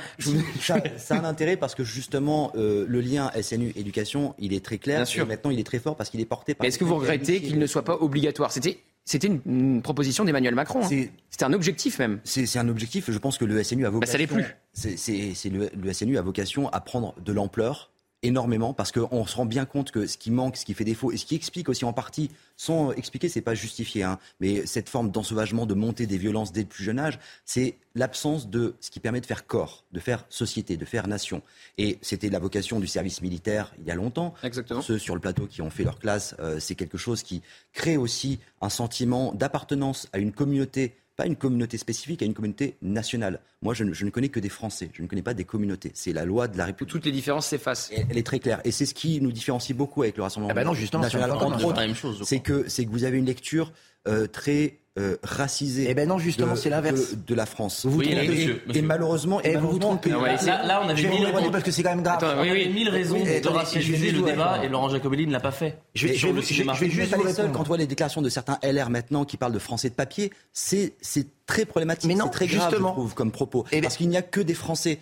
Ça, 0.59 0.75
ça, 0.97 1.15
a 1.15 1.19
un 1.19 1.23
intérêt 1.23 1.55
parce 1.55 1.73
que 1.73 1.85
justement 1.85 2.51
euh, 2.57 2.85
le 2.85 2.99
lien 2.99 3.31
SNU 3.41 3.71
éducation 3.77 4.35
il 4.39 4.53
est 4.53 4.63
très 4.63 4.77
clair. 4.77 4.97
Bien 4.97 5.05
sûr. 5.05 5.23
Et 5.23 5.27
maintenant 5.27 5.51
il 5.51 5.59
est 5.61 5.63
très 5.63 5.79
fort 5.79 5.95
parce 5.95 6.09
qu'il 6.09 6.19
est 6.19 6.25
porté 6.25 6.53
par. 6.53 6.67
Est-ce 6.67 6.77
que 6.77 6.83
vous 6.83 6.95
regrettez 6.95 7.41
qu'il 7.41 7.59
ne 7.59 7.65
soit 7.65 7.85
pas 7.85 7.95
obligatoire? 7.95 8.51
C'était 8.51 8.79
c'était 9.05 9.27
une, 9.27 9.81
proposition 9.83 10.25
d'Emmanuel 10.25 10.55
Macron. 10.55 10.81
Hein. 10.83 11.07
C'était 11.29 11.45
un 11.45 11.53
objectif 11.53 11.99
même. 11.99 12.19
C'est 12.23 12.57
un 12.57 12.67
objectif. 12.67 13.11
Je 13.11 13.17
pense 13.19 13.37
que 13.37 13.45
le 13.45 13.63
SNU 13.63 13.85
a 13.85 13.89
vocation. 13.89 13.99
Bah, 13.99 14.11
ça 14.11 14.17
l'est 14.17 14.27
plus. 14.27 14.55
C'est 14.73 15.49
le, 15.49 15.69
le 15.75 15.93
SNU 15.93 16.17
a 16.17 16.21
vocation 16.21 16.69
à 16.69 16.81
prendre 16.81 17.13
de 17.21 17.31
l'ampleur 17.31 17.91
énormément 18.25 18.73
parce 18.73 18.91
qu'on 18.91 19.25
se 19.25 19.35
rend 19.35 19.45
bien 19.45 19.65
compte 19.65 19.91
que 19.91 20.07
ce 20.07 20.17
qui 20.17 20.31
manque, 20.31 20.57
ce 20.57 20.65
qui 20.65 20.73
fait 20.73 20.83
défaut 20.83 21.11
et 21.11 21.17
ce 21.17 21.25
qui 21.25 21.35
explique 21.35 21.69
aussi 21.69 21.85
en 21.85 21.93
partie, 21.93 22.31
sans 22.57 22.91
expliquer, 22.93 23.29
c'est 23.29 23.41
pas 23.41 23.55
justifié, 23.55 24.03
hein, 24.03 24.19
mais 24.39 24.65
cette 24.65 24.89
forme 24.89 25.11
d'ensauvagement, 25.11 25.65
de 25.65 25.73
montée 25.73 26.07
des 26.07 26.17
violences 26.17 26.51
dès 26.51 26.61
le 26.61 26.67
plus 26.67 26.83
jeune 26.83 26.99
âge, 26.99 27.19
c'est 27.45 27.75
l'absence 27.95 28.49
de 28.49 28.75
ce 28.79 28.91
qui 28.91 28.99
permet 28.99 29.21
de 29.21 29.25
faire 29.25 29.45
corps, 29.45 29.83
de 29.91 29.99
faire 29.99 30.25
société, 30.29 30.77
de 30.77 30.85
faire 30.85 31.07
nation. 31.07 31.41
Et 31.77 31.97
c'était 32.01 32.29
la 32.29 32.39
vocation 32.39 32.79
du 32.79 32.87
service 32.87 33.21
militaire 33.21 33.73
il 33.79 33.85
y 33.85 33.91
a 33.91 33.95
longtemps. 33.95 34.33
Exactement. 34.43 34.81
Ceux 34.81 34.97
sur 34.97 35.15
le 35.15 35.21
plateau 35.21 35.47
qui 35.47 35.61
ont 35.61 35.69
fait 35.69 35.83
leur 35.83 35.99
classe, 35.99 36.35
euh, 36.39 36.59
c'est 36.59 36.75
quelque 36.75 36.97
chose 36.97 37.23
qui 37.23 37.41
crée 37.73 37.97
aussi 37.97 38.39
un 38.61 38.69
sentiment 38.69 39.33
d'appartenance 39.33 40.07
à 40.13 40.17
une 40.17 40.31
communauté 40.31 40.95
pas 41.15 41.25
une 41.25 41.35
communauté 41.35 41.77
spécifique, 41.77 42.21
à 42.21 42.25
une 42.25 42.33
communauté 42.33 42.77
nationale. 42.81 43.39
Moi, 43.61 43.73
je 43.73 43.83
ne, 43.83 44.09
connais 44.09 44.29
que 44.29 44.39
des 44.39 44.49
Français, 44.49 44.89
je 44.93 45.01
ne 45.01 45.07
connais 45.07 45.21
pas 45.21 45.33
des 45.33 45.45
communautés. 45.45 45.91
C'est 45.93 46.13
la 46.13 46.25
loi 46.25 46.47
de 46.47 46.57
la 46.57 46.65
République. 46.65 46.91
Toutes 46.91 47.05
les 47.05 47.11
différences 47.11 47.47
s'effacent. 47.47 47.91
Elle 47.91 48.17
est 48.17 48.25
très 48.25 48.39
claire. 48.39 48.61
Et 48.65 48.71
c'est 48.71 48.85
ce 48.85 48.93
qui 48.93 49.21
nous 49.21 49.31
différencie 49.31 49.75
beaucoup 49.75 50.03
avec 50.03 50.17
le 50.17 50.23
Rassemblement 50.23 50.51
ah 50.51 50.55
bah 50.55 50.63
non, 50.63 50.73
justement, 50.73 51.03
national. 51.03 51.31
Entre 51.31 51.65
autres, 51.65 52.25
c'est 52.25 52.39
que, 52.39 52.63
que 52.63 52.89
vous 52.89 53.03
avez 53.05 53.17
une 53.17 53.25
lecture 53.25 53.71
euh, 54.07 54.27
très 54.27 54.79
euh, 54.97 55.17
racisé. 55.23 55.87
Eh 55.89 55.93
ben 55.93 56.07
non, 56.07 56.17
justement, 56.17 56.55
c'est 56.55 56.69
l'inverse 56.69 57.15
de, 57.15 57.35
la 57.35 57.45
France. 57.45 57.85
Vous 57.85 57.91
vous 57.91 57.99
oui, 57.99 58.11
trompez. 58.11 58.61
Et 58.73 58.81
malheureusement, 58.81 59.41
et, 59.41 59.57
vous 59.57 59.71
vous 59.71 59.79
trompez. 59.79 60.09
là, 60.09 60.81
on 60.85 60.89
avait 60.89 61.09
mille 61.09 61.25
raisons, 61.25 61.51
parce 61.51 61.63
que 61.65 61.71
c'est 61.71 61.83
quand 61.83 61.89
même 61.89 62.03
grave. 62.03 62.23
Attends, 62.23 62.41
oui, 62.41 62.49
oui. 62.51 62.69
mille 62.73 62.89
raisons 62.89 63.19
de 63.19 63.47
racialiser 63.47 64.11
le 64.11 64.21
débat 64.21 64.61
et 64.63 64.69
Laurent 64.69 64.89
Jacobelli 64.89 65.27
ne 65.27 65.33
l'a 65.33 65.41
pas 65.41 65.51
fait. 65.51 65.79
Je 65.95 66.07
vais, 66.07 66.15
je 66.15 66.27
vais, 66.27 66.41
je 66.41 66.63
vais 66.63 66.89
juste 66.89 67.17
les 67.25 67.33
seuls. 67.33 67.51
Quand 67.51 67.61
on 67.61 67.63
voit 67.63 67.77
les 67.77 67.87
déclarations 67.87 68.21
de 68.21 68.29
certains 68.29 68.57
LR 68.63 68.89
maintenant 68.89 69.25
qui 69.25 69.37
parlent 69.37 69.53
de 69.53 69.59
français 69.59 69.89
de 69.89 69.95
papier, 69.95 70.31
c'est 70.53 70.93
c'est 71.01 71.27
très 71.45 71.65
problématique, 71.65 72.11
c'est 72.11 72.31
très 72.31 72.47
grave, 72.47 72.69
justement. 72.69 72.89
je 72.89 72.93
trouve, 72.93 73.13
comme 73.13 73.31
propos, 73.31 73.65
eh 73.71 73.77
ben 73.77 73.83
parce 73.83 73.97
qu'il 73.97 74.09
n'y 74.09 74.17
a 74.17 74.21
que 74.21 74.41
des 74.41 74.53
Français. 74.53 74.99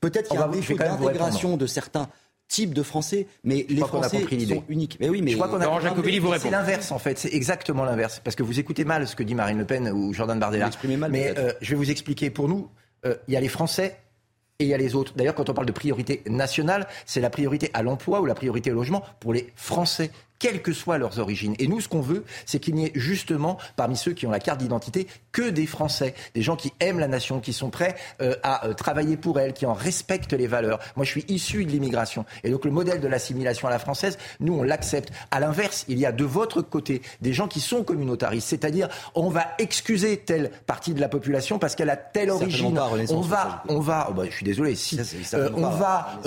Peut-être 0.00 0.28
qu'il 0.28 0.38
y 0.38 0.42
a 0.42 0.46
un 0.46 0.50
défaut 0.50 0.76
d'intégration 0.76 1.56
de 1.56 1.66
certains 1.66 2.08
type 2.48 2.74
de 2.74 2.82
Français, 2.82 3.26
mais 3.42 3.66
les 3.68 3.80
Français 3.80 4.26
sont 4.46 4.64
uniques. 4.68 4.98
Mais 5.00 5.08
oui, 5.08 5.22
mais 5.22 5.32
je 5.32 5.36
crois 5.36 5.48
qu'on 5.48 5.60
a 5.60 6.38
C'est 6.38 6.50
l'inverse 6.50 6.92
en 6.92 6.98
fait, 6.98 7.18
c'est 7.18 7.32
exactement 7.32 7.84
l'inverse, 7.84 8.20
parce 8.22 8.36
que 8.36 8.42
vous 8.42 8.60
écoutez 8.60 8.84
mal 8.84 9.06
ce 9.08 9.16
que 9.16 9.22
dit 9.22 9.34
Marine 9.34 9.58
Le 9.58 9.64
Pen 9.64 9.88
ou 9.90 10.12
Jordan 10.12 10.38
Bardella. 10.38 10.70
Mal, 10.98 11.10
mais 11.10 11.34
euh, 11.38 11.52
je 11.60 11.70
vais 11.70 11.76
vous 11.76 11.90
expliquer. 11.90 12.30
Pour 12.30 12.48
nous, 12.48 12.68
euh, 13.06 13.16
il 13.28 13.34
y 13.34 13.36
a 13.36 13.40
les 13.40 13.48
Français 13.48 13.96
et 14.58 14.64
il 14.64 14.68
y 14.68 14.74
a 14.74 14.78
les 14.78 14.94
autres. 14.94 15.14
D'ailleurs, 15.16 15.34
quand 15.34 15.48
on 15.48 15.54
parle 15.54 15.66
de 15.66 15.72
priorité 15.72 16.22
nationale, 16.26 16.86
c'est 17.06 17.20
la 17.20 17.30
priorité 17.30 17.70
à 17.74 17.82
l'emploi 17.82 18.20
ou 18.20 18.26
la 18.26 18.34
priorité 18.34 18.70
au 18.70 18.74
logement 18.74 19.02
pour 19.20 19.32
les 19.32 19.52
Français 19.56 20.10
quelles 20.44 20.60
que 20.60 20.74
soient 20.74 20.98
leurs 20.98 21.20
origines. 21.20 21.54
Et 21.58 21.66
nous, 21.66 21.80
ce 21.80 21.88
qu'on 21.88 22.02
veut, 22.02 22.22
c'est 22.44 22.58
qu'il 22.58 22.74
n'y 22.74 22.84
ait 22.84 22.92
justement, 22.94 23.56
parmi 23.76 23.96
ceux 23.96 24.12
qui 24.12 24.26
ont 24.26 24.30
la 24.30 24.40
carte 24.40 24.60
d'identité, 24.60 25.06
que 25.32 25.48
des 25.48 25.64
Français, 25.64 26.14
des 26.34 26.42
gens 26.42 26.54
qui 26.54 26.70
aiment 26.80 26.98
la 26.98 27.08
nation, 27.08 27.40
qui 27.40 27.54
sont 27.54 27.70
prêts 27.70 27.94
euh, 28.20 28.36
à 28.42 28.66
euh, 28.66 28.74
travailler 28.74 29.16
pour 29.16 29.40
elle, 29.40 29.54
qui 29.54 29.64
en 29.64 29.72
respectent 29.72 30.34
les 30.34 30.46
valeurs. 30.46 30.80
Moi, 30.96 31.06
je 31.06 31.12
suis 31.12 31.24
issu 31.28 31.64
de 31.64 31.70
l'immigration. 31.70 32.26
Et 32.42 32.50
donc, 32.50 32.66
le 32.66 32.70
modèle 32.72 33.00
de 33.00 33.08
l'assimilation 33.08 33.68
à 33.68 33.70
la 33.70 33.78
française, 33.78 34.18
nous, 34.38 34.52
on 34.52 34.62
l'accepte. 34.62 35.14
À 35.30 35.40
l'inverse, 35.40 35.86
il 35.88 35.98
y 35.98 36.04
a 36.04 36.12
de 36.12 36.24
votre 36.24 36.60
côté 36.60 37.00
des 37.22 37.32
gens 37.32 37.48
qui 37.48 37.60
sont 37.60 37.82
communautaristes, 37.82 38.48
c'est-à-dire, 38.48 38.90
on 39.14 39.30
va 39.30 39.46
excuser 39.56 40.18
telle 40.18 40.50
partie 40.66 40.92
de 40.92 41.00
la 41.00 41.08
population 41.08 41.58
parce 41.58 41.74
qu'elle 41.74 41.88
a 41.88 41.96
telle 41.96 42.28
origine. 42.28 42.78
on 43.08 43.22
va, 43.22 43.62
on 43.70 43.80
va, 43.80 44.08
oh 44.10 44.12
bah, 44.12 44.24
je 44.28 44.36
suis 44.36 44.44
désolé, 44.44 44.74
si, 44.74 45.00
euh, 45.32 45.48
on 45.56 45.70
va 45.70 46.20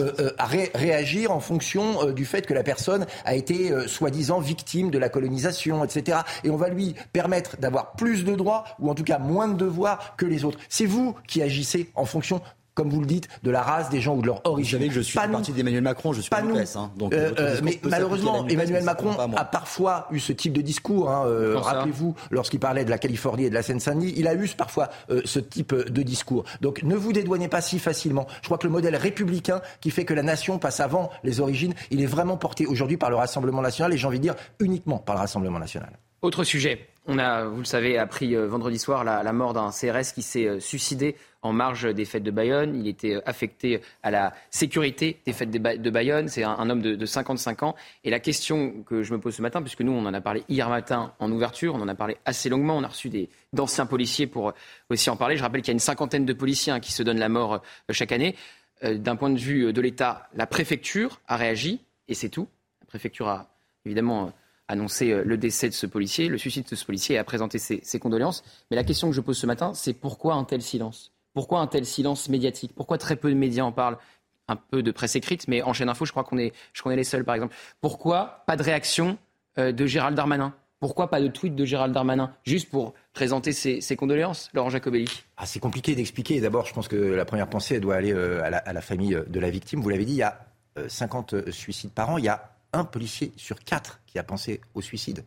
réagir 0.74 1.30
en 1.30 1.40
fonction 1.40 2.12
du 2.12 2.26
fait 2.26 2.48
que 2.48 2.56
la 2.56 2.64
personne 2.64 3.06
a 3.24 3.36
été 3.36 3.72
soi-disant 4.08 4.39
victime 4.39 4.89
de 4.89 4.98
la 4.98 5.10
colonisation, 5.10 5.84
etc. 5.84 6.20
Et 6.46 6.50
on 6.50 6.56
va 6.56 6.70
lui 6.70 6.96
permettre 7.12 7.58
d'avoir 7.58 7.91
plus 7.93 8.24
de 8.24 8.36
droits, 8.36 8.63
ou 8.80 8.89
en 8.89 8.96
tout 8.96 9.04
cas 9.04 9.20
moins 9.20 9.50
de 9.50 9.58
devoirs 9.58 10.15
que 10.15 10.26
les 10.26 10.46
autres. 10.46 10.60
C'est 10.70 10.86
vous 10.86 11.13
qui 11.28 11.41
agissez 11.41 11.91
en 11.93 12.06
fonction 12.06 12.41
comme 12.78 12.90
vous 12.90 13.00
le 13.00 13.08
dites, 13.08 13.28
de 13.42 13.50
la 13.50 13.63
race 13.63 13.90
des 13.90 14.02
gens 14.02 14.16
ou 14.16 14.22
de 14.22 14.28
leur 14.28 14.46
origine. 14.46 14.78
Vous 14.78 14.84
savez 14.84 14.88
que 14.90 14.94
je 14.94 15.02
suis 15.02 15.18
pas 15.18 15.28
parti 15.28 15.52
d'Emmanuel 15.52 15.82
Macron, 15.82 16.13
je 16.13 16.22
suis 16.22 16.30
pas 16.30 16.44
nous. 16.44 16.56
Hein, 16.56 16.92
donc 16.96 17.12
euh, 17.12 17.34
euh, 17.40 17.60
mais 17.63 17.80
malheureusement, 17.84 18.48
Emmanuel 18.48 18.84
Macron 18.84 19.18
a 19.36 19.46
parfois 19.46 20.08
eu 20.12 20.20
ce 20.20 20.32
type 20.32 20.54
de 20.54 20.62
discours. 20.62 21.10
Hein, 21.10 21.26
euh, 21.26 21.58
Rappelez-vous, 21.58 22.13
lorsqu'il 22.30 22.60
parlait 22.60 22.86
de 22.86 22.92
la 22.92 23.00
Californie 23.00 23.46
et 23.46 23.50
de 23.50 23.56
la 23.56 23.63
Seine-Saint-Denis, 23.63 24.13
il 24.16 24.28
a 24.28 24.36
eu 24.36 24.48
parfois 24.56 24.90
ce 25.26 25.40
type 25.40 25.74
de 25.74 26.02
discours. 26.04 26.44
Donc 26.62 26.84
ne 26.84 26.96
vous 26.96 27.13
dédouanez 27.13 27.48
pas 27.48 27.62
si 27.62 27.80
facilement. 27.80 28.28
Je 28.44 28.48
crois 28.48 28.60
que 28.60 28.68
le 28.68 28.72
modèle 28.72 28.96
républicain 28.96 29.62
qui 29.82 29.90
fait 29.90 30.06
que 30.06 30.13
la 30.13 30.22
nation 30.22 30.60
passe 30.60 30.80
avant 30.80 31.10
les 31.24 31.40
origines, 31.40 31.74
il 31.90 32.04
est 32.04 32.06
vraiment 32.06 32.38
porté 32.38 32.68
aujourd'hui 32.68 32.98
par 32.98 33.10
le 33.10 33.16
Rassemblement 33.16 33.63
national 33.63 33.92
et 33.92 33.98
j'ai 33.98 34.06
envie 34.06 34.20
de 34.20 34.24
dire 34.24 34.36
uniquement 34.60 35.00
par 35.00 35.16
le 35.16 35.22
Rassemblement 35.22 35.58
national. 35.58 35.98
Autre 36.22 36.44
sujet. 36.44 36.88
On 37.08 37.20
a, 37.20 37.46
vous 37.46 37.60
le 37.60 37.65
savez, 37.65 37.98
appris 37.98 38.36
vendredi 38.36 38.78
soir 38.78 39.04
la 39.04 39.34
mort 39.34 39.54
d'un 39.54 39.72
CRS 39.72 40.13
qui 40.13 40.22
s'est 40.22 40.60
suicidé 40.60 41.15
en 41.48 41.54
marge 41.54 41.93
des 41.93 42.06
fêtes 42.06 42.24
de 42.24 42.32
Bayonne. 42.32 42.76
Il 42.76 42.88
était 42.88 43.15
euh, 43.15 43.22
affecté 43.26 43.82
à 44.04 44.12
la 44.12 44.34
sécurité 44.50 45.20
des 45.26 45.34
fêtes 45.34 45.52
de 45.52 45.89
Bayonne. 45.89 46.28
C'est 46.28 46.43
un, 46.43 46.70
homme 46.70 46.82
de, 46.82 47.06
55 47.06 47.63
ans. 47.63 47.76
Et 48.04 48.10
la 48.10 48.20
question 48.20 48.84
que 48.84 49.04
je 49.04 49.13
me 49.13 49.20
pose 49.20 49.36
ce 49.36 49.41
matin, 49.41 49.62
puisque 49.62 49.82
nous, 49.82 49.91
on 49.91 50.06
en 50.06 50.13
a 50.13 50.22
parlé 50.22 50.43
hier 50.50 50.70
matin 50.70 51.13
en 51.20 51.32
ouverture, 51.32 51.76
on 51.76 51.82
en 51.82 51.88
a 51.88 51.96
parlé 51.96 52.17
assez 52.26 52.50
longuement, 52.50 52.78
on 52.78 52.84
a 52.84 52.88
reçu 52.88 53.10
d'anciens 53.54 53.86
policiers 53.86 54.28
pour 54.28 54.50
euh, 54.50 54.54
aussi 54.89 55.10
en 55.10 55.15
parler. 55.15 55.38
Je 55.38 55.43
rappelle 55.43 55.62
qu'il 55.62 55.70
y 55.70 55.72
a 55.72 55.74
une 55.74 55.80
cinquantaine 55.80 56.26
de 56.26 56.34
policiers 56.34 56.74
hein, 56.74 56.80
qui 56.80 56.91
se 56.91 57.04
donnent 57.04 57.20
la 57.20 57.30
mort 57.30 57.54
euh, 57.54 57.60
chaque 57.91 58.12
année. 58.12 58.36
D'un 58.84 59.15
point 59.15 59.32
de 59.32 59.39
vue 59.39 59.74
de 59.74 59.82
l'État, 59.82 60.30
la 60.36 60.46
préfecture 60.46 61.20
a 61.28 61.36
réagi, 61.36 61.82
et 62.08 62.13
c'est 62.13 62.30
tout. 62.30 62.48
La 62.82 62.86
préfecture 62.86 63.28
a 63.28 63.50
évidemment 63.88 64.32
annoncé 64.68 65.24
le 65.24 65.38
décès 65.38 65.70
de 65.70 65.74
ce 65.74 65.86
policier, 65.86 66.28
le 66.28 66.38
suicide 66.38 66.66
de 66.70 66.76
ce 66.76 66.86
policier 66.86 67.16
et 67.16 67.18
a 67.18 67.24
présenté 67.24 67.58
ses 67.60 68.00
condoléances. 68.00 68.44
Mais 68.70 68.76
la 68.76 68.84
question 68.84 69.10
que 69.10 69.16
je 69.16 69.22
pose 69.22 69.38
ce 69.38 69.46
matin, 69.46 69.74
c'est 69.74 69.94
pourquoi 69.94 70.34
un 70.34 70.44
tel 70.44 70.62
silence? 70.62 71.12
Pourquoi 71.38 71.60
un 71.60 71.68
tel 71.68 71.86
silence 71.86 72.30
médiatique? 72.30 72.72
Pourquoi 72.74 72.98
très 72.98 73.16
peu 73.16 73.30
de 73.30 73.36
médias 73.36 73.64
en 73.64 73.72
parlent? 73.72 74.00
Un 74.48 74.56
peu 74.56 74.82
de 74.82 74.90
presse 74.90 75.16
écrite, 75.16 75.48
mais 75.48 75.62
en 75.62 75.72
chaîne 75.72 75.88
info, 75.88 76.04
je 76.04 76.10
crois 76.10 76.24
qu'on 76.24 76.40
est, 76.40 76.52
je 76.74 76.82
les 76.90 77.04
seuls, 77.04 77.24
par 77.24 77.36
exemple. 77.36 77.54
Pourquoi 77.80 78.44
pas 78.48 78.56
de 78.56 78.64
réaction 78.64 79.20
euh, 79.60 79.72
de 79.72 79.86
Gérald 79.86 80.18
Darmanin? 80.18 80.56
Pourquoi 80.80 81.12
pas 81.12 81.22
de 81.22 81.28
tweet 81.28 81.54
de 81.54 81.64
Gérald 81.64 81.94
Darmanin 81.94 82.34
Juste 82.44 82.72
pour 82.72 82.96
présenter 83.14 83.52
ses, 83.52 83.96
condoléances, 83.96 84.50
Laurent 84.56 84.72
Jacobelli? 84.72 85.08
Ah, 85.38 85.46
c'est 85.46 85.60
compliqué 85.60 85.94
d'expliquer. 85.94 86.42
D'abord, 86.42 86.66
je 86.66 86.74
pense 86.74 86.88
que 86.88 86.96
la 86.96 87.26
première 87.26 87.52
pensée, 87.52 87.76
elle 87.76 87.82
doit 87.82 87.98
aller 87.98 88.14
euh, 88.14 88.42
à, 88.44 88.74
la, 88.74 88.82
famille 88.82 89.14
euh, 89.14 89.24
de 89.28 89.40
la 89.40 89.52
victime. 89.52 89.80
Vous 89.80 89.90
l'avez 89.90 90.06
dit, 90.06 90.14
il 90.14 90.18
y 90.18 90.24
a 90.24 90.40
50 90.88 91.52
suicides 91.52 91.92
par 91.92 92.10
an. 92.10 92.18
Il 92.18 92.26
y 92.26 92.30
a 92.30 92.57
un 92.78 92.86
policier 92.86 93.34
sur 93.38 93.60
quatre 93.60 94.00
qui 94.06 94.20
a 94.20 94.24
pensé 94.24 94.62
au 94.74 94.82
suicide. 94.82 95.24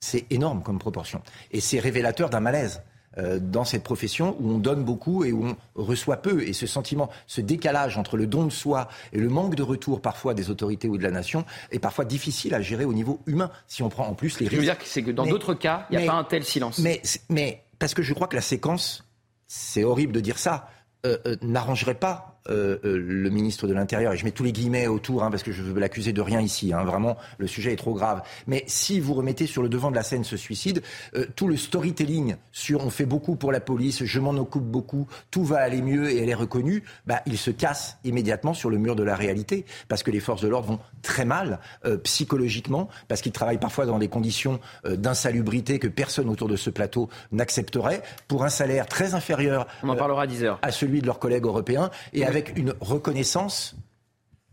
C'est 0.00 0.26
énorme 0.30 0.62
comme 0.62 0.78
proportion. 0.78 1.22
Et 1.50 1.60
c'est 1.60 1.80
révélateur 1.80 2.30
d'un 2.30 2.40
malaise 2.40 2.82
euh, 3.16 3.38
dans 3.40 3.64
cette 3.64 3.82
profession 3.82 4.36
où 4.38 4.50
on 4.50 4.58
donne 4.58 4.84
beaucoup 4.84 5.24
et 5.24 5.32
où 5.32 5.46
on 5.46 5.56
reçoit 5.74 6.18
peu. 6.18 6.42
Et 6.42 6.52
ce 6.52 6.66
sentiment, 6.66 7.10
ce 7.26 7.40
décalage 7.40 7.98
entre 7.98 8.16
le 8.16 8.26
don 8.26 8.44
de 8.44 8.50
soi 8.50 8.88
et 9.12 9.18
le 9.18 9.28
manque 9.28 9.54
de 9.54 9.62
retour 9.62 10.00
parfois 10.00 10.34
des 10.34 10.50
autorités 10.50 10.88
ou 10.88 10.98
de 10.98 11.02
la 11.02 11.10
nation 11.10 11.44
est 11.70 11.78
parfois 11.78 12.04
difficile 12.04 12.54
à 12.54 12.60
gérer 12.60 12.84
au 12.84 12.92
niveau 12.92 13.20
humain 13.26 13.50
si 13.66 13.82
on 13.82 13.88
prend 13.88 14.06
en 14.06 14.14
plus 14.14 14.38
les 14.38 14.46
risques. 14.46 14.52
Je 14.52 14.56
veux 14.58 14.66
dire 14.66 14.78
que 14.78 14.84
c'est 14.84 15.02
que 15.02 15.10
dans 15.10 15.26
d'autres 15.26 15.54
cas, 15.54 15.86
il 15.90 15.98
n'y 15.98 16.04
a 16.04 16.12
pas 16.12 16.18
un 16.18 16.24
tel 16.24 16.44
silence. 16.44 16.78
Mais, 16.78 17.02
mais 17.28 17.64
parce 17.78 17.94
que 17.94 18.02
je 18.02 18.14
crois 18.14 18.28
que 18.28 18.36
la 18.36 18.42
séquence, 18.42 19.04
c'est 19.48 19.84
horrible 19.84 20.12
de 20.12 20.20
dire 20.20 20.38
ça, 20.38 20.68
euh, 21.06 21.16
euh, 21.26 21.36
n'arrangerait 21.42 21.94
pas 21.94 22.37
euh, 22.50 22.78
euh, 22.84 22.96
le 22.98 23.30
ministre 23.30 23.66
de 23.66 23.74
l'Intérieur, 23.74 24.12
et 24.12 24.16
je 24.16 24.24
mets 24.24 24.30
tous 24.30 24.44
les 24.44 24.52
guillemets 24.52 24.86
autour, 24.86 25.22
hein, 25.22 25.30
parce 25.30 25.42
que 25.42 25.52
je 25.52 25.62
veux 25.62 25.78
l'accuser 25.78 26.12
de 26.12 26.20
rien 26.20 26.40
ici, 26.40 26.72
hein, 26.72 26.84
vraiment, 26.84 27.16
le 27.38 27.46
sujet 27.46 27.72
est 27.72 27.76
trop 27.76 27.94
grave. 27.94 28.22
Mais 28.46 28.64
si 28.66 29.00
vous 29.00 29.14
remettez 29.14 29.46
sur 29.46 29.62
le 29.62 29.68
devant 29.68 29.90
de 29.90 29.96
la 29.96 30.02
scène 30.02 30.24
ce 30.24 30.36
suicide, 30.36 30.82
euh, 31.14 31.26
tout 31.36 31.48
le 31.48 31.56
storytelling 31.56 32.36
sur 32.52 32.84
on 32.84 32.90
fait 32.90 33.06
beaucoup 33.06 33.36
pour 33.36 33.52
la 33.52 33.60
police, 33.60 34.04
je 34.04 34.20
m'en 34.20 34.30
occupe 34.30 34.62
beaucoup, 34.62 35.06
tout 35.30 35.44
va 35.44 35.58
aller 35.58 35.82
mieux 35.82 36.10
et 36.10 36.22
elle 36.22 36.28
est 36.28 36.34
reconnue, 36.34 36.82
bah, 37.06 37.20
il 37.26 37.38
se 37.38 37.50
casse 37.50 37.98
immédiatement 38.04 38.54
sur 38.54 38.70
le 38.70 38.78
mur 38.78 38.96
de 38.96 39.02
la 39.02 39.16
réalité, 39.16 39.64
parce 39.88 40.02
que 40.02 40.10
les 40.10 40.20
forces 40.20 40.42
de 40.42 40.48
l'ordre 40.48 40.68
vont 40.68 40.78
très 41.02 41.24
mal 41.24 41.60
psychologiquement, 42.02 42.88
parce 43.08 43.20
qu'ils 43.20 43.32
travaillent 43.32 43.58
parfois 43.58 43.86
dans 43.86 43.98
des 43.98 44.08
conditions 44.08 44.60
d'insalubrité 44.84 45.78
que 45.78 45.88
personne 45.88 46.28
autour 46.28 46.48
de 46.48 46.56
ce 46.56 46.70
plateau 46.70 47.08
n'accepterait, 47.32 48.02
pour 48.26 48.44
un 48.44 48.48
salaire 48.48 48.86
très 48.86 49.14
inférieur 49.14 49.66
on 49.82 49.88
en 49.88 49.96
parlera 49.96 50.22
à, 50.22 50.26
10 50.26 50.44
heures. 50.44 50.58
à 50.62 50.70
celui 50.70 51.00
de 51.00 51.06
leurs 51.06 51.18
collègues 51.18 51.44
européens, 51.44 51.90
et 52.12 52.24
avec 52.24 52.37
avec 52.38 52.56
une 52.56 52.74
reconnaissance 52.80 53.74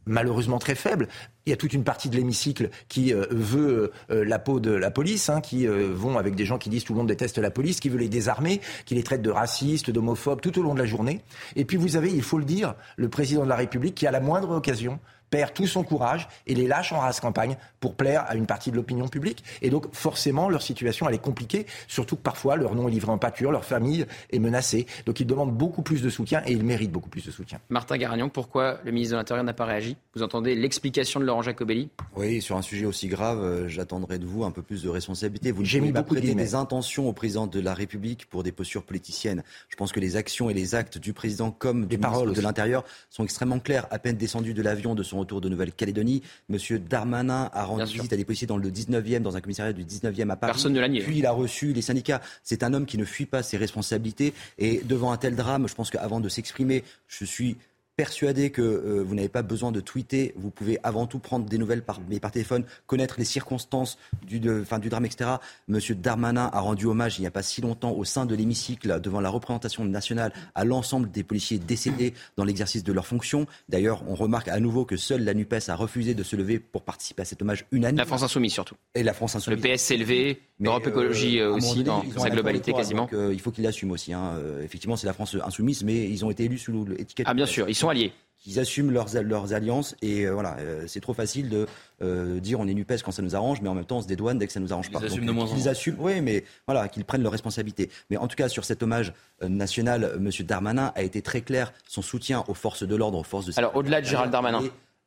malheureusement 0.07 0.59
très 0.59 0.75
faible. 0.75 1.07
Il 1.45 1.49
y 1.49 1.53
a 1.53 1.57
toute 1.57 1.73
une 1.73 1.83
partie 1.83 2.09
de 2.09 2.15
l'hémicycle 2.15 2.69
qui 2.89 3.13
euh, 3.13 3.25
veut 3.31 3.91
euh, 4.11 4.23
la 4.23 4.39
peau 4.39 4.59
de 4.59 4.71
la 4.71 4.91
police, 4.91 5.29
hein, 5.29 5.41
qui 5.41 5.67
euh, 5.67 5.91
vont 5.93 6.17
avec 6.17 6.35
des 6.35 6.45
gens 6.45 6.57
qui 6.57 6.69
disent 6.69 6.83
tout 6.83 6.93
le 6.93 6.99
monde 6.99 7.07
déteste 7.07 7.37
la 7.39 7.51
police, 7.51 7.79
qui 7.79 7.89
veut 7.89 7.97
les 7.97 8.09
désarmer, 8.09 8.61
qui 8.85 8.95
les 8.95 9.03
traite 9.03 9.21
de 9.21 9.31
racistes, 9.31 9.89
d'homophobes 9.89 10.41
tout 10.41 10.57
au 10.59 10.63
long 10.63 10.73
de 10.73 10.79
la 10.79 10.85
journée. 10.85 11.21
Et 11.55 11.65
puis 11.65 11.77
vous 11.77 11.95
avez, 11.95 12.11
il 12.11 12.21
faut 12.21 12.37
le 12.37 12.45
dire, 12.45 12.75
le 12.97 13.09
président 13.09 13.43
de 13.43 13.49
la 13.49 13.55
République 13.55 13.95
qui, 13.95 14.05
à 14.05 14.11
la 14.11 14.19
moindre 14.19 14.51
occasion, 14.51 14.99
perd 15.35 15.53
tout 15.53 15.67
son 15.67 15.83
courage 15.83 16.29
et 16.47 16.55
les 16.55 16.65
lâche 16.65 16.93
en 16.93 16.99
race 16.99 17.19
campagne 17.19 17.57
pour 17.81 17.95
plaire 17.95 18.23
à 18.25 18.35
une 18.35 18.45
partie 18.45 18.71
de 18.71 18.77
l'opinion 18.77 19.09
publique. 19.09 19.43
Et 19.61 19.69
donc, 19.69 19.93
forcément, 19.93 20.47
leur 20.47 20.61
situation, 20.61 21.09
elle 21.09 21.15
est 21.15 21.17
compliquée, 21.17 21.65
surtout 21.89 22.15
que 22.15 22.21
parfois, 22.21 22.55
leur 22.55 22.73
nom 22.73 22.87
est 22.87 22.91
livré 22.91 23.11
en 23.11 23.17
pâture, 23.17 23.51
leur 23.51 23.65
famille 23.65 24.05
est 24.31 24.39
menacée. 24.39 24.85
Donc, 25.05 25.19
ils 25.19 25.27
demandent 25.27 25.51
beaucoup 25.51 25.81
plus 25.81 26.01
de 26.01 26.09
soutien 26.09 26.41
et 26.45 26.53
ils 26.53 26.63
méritent 26.63 26.93
beaucoup 26.93 27.09
plus 27.09 27.25
de 27.25 27.31
soutien. 27.31 27.59
Martin 27.69 27.97
Garagnon, 27.97 28.29
pourquoi 28.29 28.79
le 28.85 28.93
ministre 28.93 29.11
de 29.11 29.17
l'Intérieur 29.17 29.43
n'a 29.43 29.51
pas 29.51 29.65
réagi? 29.65 29.97
Vous 30.15 30.23
entendez 30.23 30.55
l'explication 30.55 31.19
de 31.19 31.25
Laurent 31.25 31.41
Jacobelli? 31.41 31.89
Oui, 32.15 32.41
sur 32.41 32.55
un 32.55 32.61
sujet 32.61 32.85
aussi 32.85 33.09
grave, 33.09 33.43
euh, 33.43 33.67
j'attendrai 33.67 34.19
de 34.19 34.25
vous 34.25 34.45
un 34.45 34.51
peu 34.51 34.61
plus 34.61 34.83
de 34.83 34.89
responsabilité. 34.89 35.51
Vous 35.51 35.63
ne 35.63 35.79
mis 35.81 35.91
pas 35.91 36.03
prêter 36.03 36.33
des 36.33 36.55
intentions 36.55 37.09
au 37.09 37.13
président 37.13 37.45
de 37.45 37.59
la 37.59 37.73
République 37.73 38.29
pour 38.29 38.41
des 38.41 38.53
postures 38.53 38.83
politiciennes. 38.83 39.43
Je 39.67 39.75
pense 39.75 39.91
que 39.91 39.99
les 39.99 40.15
actions 40.15 40.49
et 40.49 40.53
les 40.53 40.75
actes 40.75 40.97
du 40.97 41.11
président 41.11 41.51
comme 41.51 41.87
des 41.87 41.97
paroles 41.97 42.31
de 42.31 42.39
l'Intérieur 42.39 42.85
sont 43.09 43.25
extrêmement 43.25 43.59
clairs. 43.59 43.85
À 43.91 43.99
peine 43.99 44.15
descendu 44.15 44.53
de 44.53 44.61
l'avion 44.61 44.95
de 44.95 45.03
son 45.03 45.17
retour 45.25 45.41
de 45.41 45.49
Nouvelle-Calédonie. 45.49 46.21
Monsieur 46.49 46.79
Darmanin 46.79 47.49
a 47.53 47.65
rendu 47.65 47.83
visite 47.91 48.13
à 48.13 48.17
des 48.17 48.25
policiers 48.25 48.47
dans 48.47 48.57
le 48.57 48.69
19e, 48.69 49.21
dans 49.21 49.35
un 49.35 49.41
commissariat 49.41 49.73
du 49.73 49.83
19e 49.83 50.29
à 50.29 50.35
Paris. 50.35 50.53
Personne 50.53 50.73
ne 50.73 50.79
l'a 50.79 50.87
nié. 50.87 51.01
Puis 51.01 51.17
il 51.17 51.25
a 51.25 51.31
reçu 51.31 51.73
les 51.73 51.81
syndicats. 51.81 52.21
C'est 52.43 52.63
un 52.63 52.73
homme 52.73 52.85
qui 52.85 52.97
ne 52.97 53.05
fuit 53.05 53.25
pas 53.25 53.43
ses 53.43 53.57
responsabilités. 53.57 54.33
Et 54.57 54.81
devant 54.85 55.11
un 55.11 55.17
tel 55.17 55.35
drame, 55.35 55.67
je 55.67 55.75
pense 55.75 55.89
qu'avant 55.89 56.19
de 56.19 56.29
s'exprimer, 56.29 56.83
je 57.07 57.25
suis 57.25 57.57
persuadé 57.95 58.49
que 58.49 58.61
euh, 58.61 59.03
vous 59.03 59.15
n'avez 59.15 59.29
pas 59.29 59.41
besoin 59.41 59.71
de 59.71 59.79
tweeter. 59.79 60.33
Vous 60.35 60.49
pouvez 60.49 60.77
avant 60.83 61.07
tout 61.07 61.19
prendre 61.19 61.45
des 61.45 61.57
nouvelles 61.57 61.83
par, 61.83 61.99
par 62.21 62.31
téléphone, 62.31 62.65
connaître 62.87 63.15
les 63.17 63.25
circonstances 63.25 63.97
du, 64.27 64.39
de, 64.39 64.63
fin, 64.63 64.79
du 64.79 64.89
drame, 64.89 65.05
etc. 65.05 65.31
Monsieur 65.67 65.95
Darmanin 65.95 66.49
a 66.51 66.59
rendu 66.59 66.85
hommage 66.85 67.17
il 67.17 67.21
n'y 67.21 67.27
a 67.27 67.31
pas 67.31 67.43
si 67.43 67.61
longtemps 67.61 67.91
au 67.91 68.03
sein 68.03 68.25
de 68.25 68.35
l'hémicycle 68.35 68.99
devant 68.99 69.21
la 69.21 69.29
représentation 69.29 69.85
nationale 69.85 70.33
à 70.55 70.65
l'ensemble 70.65 71.09
des 71.09 71.23
policiers 71.23 71.57
décédés 71.57 72.13
dans 72.37 72.43
l'exercice 72.43 72.83
de 72.83 72.91
leurs 72.91 73.07
fonctions. 73.07 73.47
D'ailleurs, 73.69 74.03
on 74.07 74.15
remarque 74.15 74.49
à 74.49 74.59
nouveau 74.59 74.85
que 74.85 74.97
seule 74.97 75.23
la 75.23 75.33
NUPES 75.33 75.69
a 75.69 75.75
refusé 75.75 76.13
de 76.13 76.23
se 76.23 76.35
lever 76.35 76.59
pour 76.59 76.83
participer 76.83 77.21
à 77.21 77.25
cet 77.25 77.41
hommage 77.41 77.65
unanime. 77.71 77.97
La 77.97 78.05
France 78.05 78.23
Insoumise 78.23 78.53
surtout. 78.53 78.75
Et 78.93 79.03
la 79.03 79.13
France 79.13 79.35
Insoumise. 79.35 79.63
Le 79.63 79.75
PS 79.75 79.81
s'est 79.81 79.97
levé, 79.97 80.41
l'Europe 80.59 80.87
Écologie 80.87 81.39
euh, 81.39 81.53
aussi 81.53 81.83
dans 81.83 82.03
sa 82.17 82.29
globalité 82.29 82.73
quasiment. 82.73 83.03
Donc, 83.03 83.13
euh, 83.13 83.33
il 83.33 83.39
faut 83.39 83.51
qu'ils 83.51 83.63
l'assument 83.63 83.91
aussi. 83.91 84.13
Hein. 84.13 84.33
effectivement, 84.63 84.95
c'est 84.95 85.07
la 85.07 85.13
France 85.13 85.35
Insoumise, 85.43 85.83
mais 85.83 86.09
ils 86.09 86.25
ont 86.25 86.31
été 86.31 86.43
élus 86.43 86.57
sous 86.57 86.85
l'étiquette. 86.85 87.25
Ah 87.29 87.33
bien 87.33 87.45
sûr, 87.45 87.69
ils 87.69 87.75
sont 87.75 87.84
alliés. 87.89 88.13
Ils 88.47 88.59
assument 88.59 88.91
leurs, 88.91 89.07
leurs 89.23 89.53
alliances 89.53 89.95
et 90.01 90.25
euh, 90.25 90.33
voilà, 90.33 90.57
euh, 90.59 90.83
c'est 90.87 90.99
trop 90.99 91.13
facile 91.15 91.49
de 91.49 91.65
euh, 92.03 92.39
dire 92.39 92.59
on 92.59 92.67
est 92.67 92.73
Nupes 92.75 93.01
quand 93.03 93.11
ça 93.11 93.23
nous 93.23 93.35
arrange, 93.35 93.59
mais 93.61 93.69
en 93.69 93.73
même 93.73 93.85
temps 93.85 93.97
on 93.97 94.01
se 94.01 94.07
dédouane 94.07 94.37
dès 94.37 94.45
que 94.45 94.53
ça 94.53 94.59
nous 94.59 94.71
arrange 94.71 94.87
ils 94.89 94.91
pas. 94.91 95.03
Assument 95.03 95.25
de 95.25 95.31
moins 95.31 95.47
ils 95.47 95.67
assument, 95.67 95.97
oui, 95.99 96.21
mais 96.21 96.43
voilà, 96.67 96.87
qu'ils 96.87 97.05
prennent 97.05 97.23
leurs 97.23 97.31
responsabilités. 97.31 97.89
Mais 98.11 98.17
en 98.17 98.27
tout 98.27 98.35
cas, 98.35 98.47
sur 98.47 98.63
cet 98.63 98.83
hommage 98.83 99.13
national, 99.41 100.13
M. 100.17 100.29
Darmanin 100.45 100.91
a 100.95 101.01
été 101.01 101.23
très 101.23 101.41
clair, 101.41 101.73
son 101.87 102.03
soutien 102.03 102.43
aux 102.47 102.53
forces 102.53 102.83
de 102.83 102.95
l'ordre, 102.95 103.17
aux 103.17 103.23
forces 103.23 103.45
de 103.45 103.51
sécurité. 103.51 103.67
Alors 103.67 103.75
au-delà 103.75 104.01
de 104.01 104.05
Gérald 104.05 104.31
Darmanin, 104.31 104.61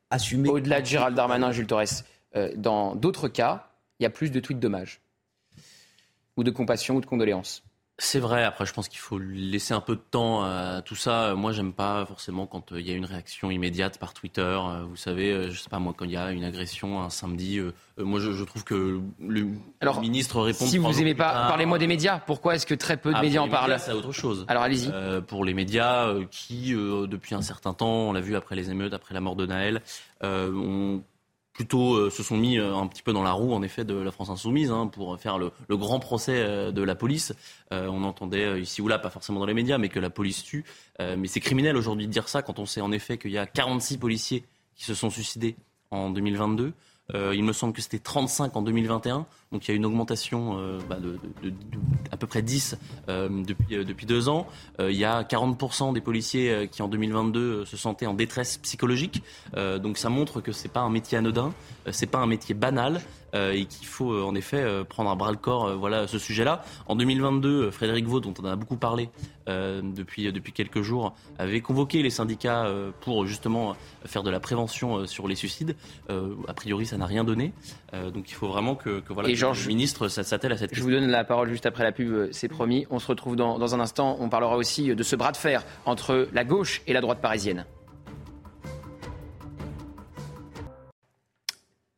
assumé. 0.09 0.49
Au-delà 0.49 0.81
de 0.81 0.85
Gérald 0.85 1.15
Darmanin, 1.15 1.51
Jules 1.53 1.67
Torres, 1.67 2.03
dans 2.57 2.95
d'autres 2.95 3.29
cas, 3.29 3.69
il 3.99 4.03
y 4.03 4.05
a 4.05 4.09
plus 4.09 4.31
de 4.31 4.39
tweets 4.41 4.59
d'hommage 4.59 4.99
ou 6.35 6.43
de 6.43 6.51
compassion 6.51 6.95
ou 6.97 7.01
de 7.01 7.05
condoléances. 7.05 7.63
C'est 8.01 8.19
vrai. 8.19 8.45
Après, 8.45 8.65
je 8.65 8.73
pense 8.73 8.87
qu'il 8.87 8.99
faut 8.99 9.19
laisser 9.19 9.73
un 9.73 9.81
peu 9.81 9.95
de 9.95 10.01
temps 10.01 10.41
à 10.43 10.81
tout 10.81 10.95
ça. 10.95 11.35
Moi, 11.35 11.51
j'aime 11.51 11.73
pas 11.73 12.05
forcément 12.05 12.47
quand 12.47 12.71
euh, 12.71 12.79
il 12.79 12.87
y 12.87 12.91
a 12.91 12.95
une 12.95 13.05
réaction 13.05 13.51
immédiate 13.51 13.99
par 13.99 14.13
Twitter. 14.13 14.41
Euh, 14.41 14.85
vous 14.89 14.95
savez, 14.95 15.33
euh, 15.33 15.51
je 15.51 15.59
sais 15.59 15.69
pas 15.69 15.79
moi, 15.79 15.93
quand 15.95 16.05
il 16.05 16.11
y 16.11 16.17
a 16.17 16.31
une 16.31 16.45
agression 16.45 17.03
un 17.03 17.09
samedi, 17.09 17.59
moi, 17.97 18.21
je, 18.21 18.43
trouve 18.45 18.63
que 18.63 19.01
le, 19.19 19.47
ministre 19.99 20.41
répond. 20.41 20.65
Si 20.65 20.77
vous 20.77 21.01
aimez 21.01 21.13
pas, 21.13 21.49
parlez-moi 21.49 21.77
des 21.77 21.87
médias. 21.87 22.19
Pourquoi 22.19 22.55
est-ce 22.55 22.65
que 22.65 22.73
très 22.73 22.95
peu 22.95 23.11
de 23.11 23.17
ah, 23.17 23.21
médias 23.21 23.41
en 23.41 23.49
parlent 23.49 23.75
C'est 23.77 23.91
autre 23.91 24.13
chose. 24.13 24.45
Alors 24.47 24.63
allez-y. 24.63 24.91
pour 25.27 25.43
les 25.43 25.53
médias 25.53 26.13
qui, 26.31 26.71
depuis 26.71 27.35
un 27.35 27.41
certain 27.41 27.73
temps, 27.73 28.09
on 28.09 28.13
l'a 28.13 28.21
vu 28.21 28.37
après 28.37 28.55
les 28.55 28.71
émeutes, 28.71 28.93
après 28.93 29.13
la 29.13 29.19
mort 29.19 29.35
de 29.35 29.45
Naël, 29.45 29.81
ont 30.23 31.03
plutôt 31.59 31.95
euh, 31.95 32.09
se 32.09 32.23
sont 32.23 32.37
mis 32.37 32.57
euh, 32.57 32.73
un 32.73 32.87
petit 32.87 33.03
peu 33.03 33.11
dans 33.11 33.21
la 33.21 33.33
roue, 33.33 33.51
en 33.51 33.61
effet, 33.63 33.83
de 33.83 33.93
la 33.93 34.11
France 34.11 34.29
insoumise 34.29 34.71
hein, 34.71 34.87
pour 34.87 35.19
faire 35.19 35.37
le, 35.37 35.51
grand 35.71 35.99
procès 35.99 36.35
euh, 36.37 36.71
de 36.71 36.81
la 36.81 36.95
police. 36.95 37.33
on 37.69 38.05
entendait 38.05 38.61
ici 38.61 38.81
ou 38.81 38.87
là, 38.87 38.97
pas 38.97 39.09
forcément 39.09 39.41
dans 39.41 39.45
les 39.45 39.53
médias, 39.53 39.77
mais 39.77 39.89
que 39.89 39.99
la 39.99 40.09
police 40.09 40.41
tue. 40.41 40.63
mais 40.99 41.27
c'est 41.27 41.41
criminel 41.41 41.75
aujourd'hui 41.75 42.07
de 42.07 42.11
dire 42.11 42.29
ça 42.29 42.41
quand 42.41 42.59
on 42.59 42.65
sait 42.65 42.79
en 42.79 42.93
effet 42.93 43.17
qu'il 43.17 43.31
y 43.31 43.37
a 43.37 43.45
46 43.45 43.97
policiers 43.97 44.45
qui 44.75 44.85
se 44.85 44.93
sont 44.93 45.09
suicidés 45.09 45.57
en 45.91 46.09
2022. 46.09 46.73
Il 47.13 47.43
me 47.43 47.53
semble 47.53 47.73
que 47.73 47.81
c'était 47.81 47.99
35 47.99 48.55
en 48.55 48.61
2021. 48.61 49.25
Donc 49.51 49.67
il 49.67 49.71
y 49.71 49.73
a 49.73 49.75
une 49.75 49.85
augmentation 49.85 50.59
euh, 50.59 50.79
bah, 50.87 50.97
à 52.11 52.17
peu 52.17 52.27
près 52.27 52.41
10 52.41 52.77
euh, 53.07 53.29
depuis, 53.43 53.75
euh, 53.75 53.83
depuis 53.83 54.05
deux 54.05 54.29
ans. 54.29 54.47
il 54.79 54.95
y 54.95 55.05
a 55.05 55.23
40% 55.23 55.93
des 55.93 56.01
policiers 56.01 56.69
qui 56.71 56.81
en 56.81 56.87
2022 56.87 57.65
se 57.65 57.77
sentaient 57.77 58.05
en 58.05 58.13
détresse 58.13 58.57
psychologique. 58.57 59.23
donc 59.55 59.97
ça 59.97 60.09
montre 60.09 60.41
que 60.41 60.51
c'est 60.51 60.69
pas 60.69 60.81
un 60.81 60.89
métier 60.89 61.17
anodin, 61.17 61.53
c'est 61.91 62.07
pas 62.07 62.19
un 62.19 62.27
métier 62.27 62.55
banal. 62.55 63.01
Et 63.33 63.65
qu'il 63.65 63.87
faut 63.87 64.23
en 64.23 64.35
effet 64.35 64.65
prendre 64.87 65.09
à 65.09 65.15
bras 65.15 65.31
le 65.31 65.37
corps 65.37 65.75
voilà 65.77 66.07
ce 66.07 66.19
sujet-là. 66.19 66.63
En 66.87 66.95
2022, 66.95 67.71
Frédéric 67.71 68.05
Vaux, 68.05 68.19
dont 68.19 68.33
on 68.41 68.45
a 68.45 68.55
beaucoup 68.55 68.77
parlé 68.77 69.09
depuis 69.47 70.31
depuis 70.31 70.51
quelques 70.51 70.81
jours, 70.81 71.15
avait 71.37 71.61
convoqué 71.61 72.01
les 72.01 72.09
syndicats 72.09 72.67
pour 73.01 73.25
justement 73.25 73.75
faire 74.05 74.23
de 74.23 74.29
la 74.29 74.39
prévention 74.39 75.05
sur 75.05 75.27
les 75.27 75.35
suicides. 75.35 75.75
a 76.09 76.53
priori, 76.53 76.85
ça 76.85 76.97
n'a 76.97 77.05
rien 77.05 77.23
donné. 77.23 77.53
donc 77.93 78.29
il 78.29 78.33
faut 78.33 78.47
vraiment 78.47 78.75
que, 78.75 78.99
que 78.99 79.13
voilà. 79.13 79.29
Georges, 79.39 79.67
ministre 79.67 80.09
s'attelle 80.09 80.51
à 80.51 80.57
cette 80.57 80.75
Je 80.75 80.81
vous 80.81 80.91
donne 80.91 81.07
la 81.07 81.23
parole 81.23 81.49
juste 81.49 81.65
après 81.65 81.83
la 81.83 81.91
pub, 81.91 82.11
euh, 82.11 82.29
c'est 82.31 82.49
promis. 82.49 82.85
On 82.89 82.99
se 82.99 83.07
retrouve 83.07 83.35
dans, 83.35 83.57
dans 83.57 83.73
un 83.73 83.79
instant. 83.79 84.17
On 84.19 84.29
parlera 84.29 84.57
aussi 84.57 84.93
de 84.93 85.03
ce 85.03 85.15
bras 85.15 85.31
de 85.31 85.37
fer 85.37 85.63
entre 85.85 86.27
la 86.33 86.43
gauche 86.43 86.81
et 86.87 86.93
la 86.93 87.01
droite 87.01 87.21
parisienne. 87.21 87.65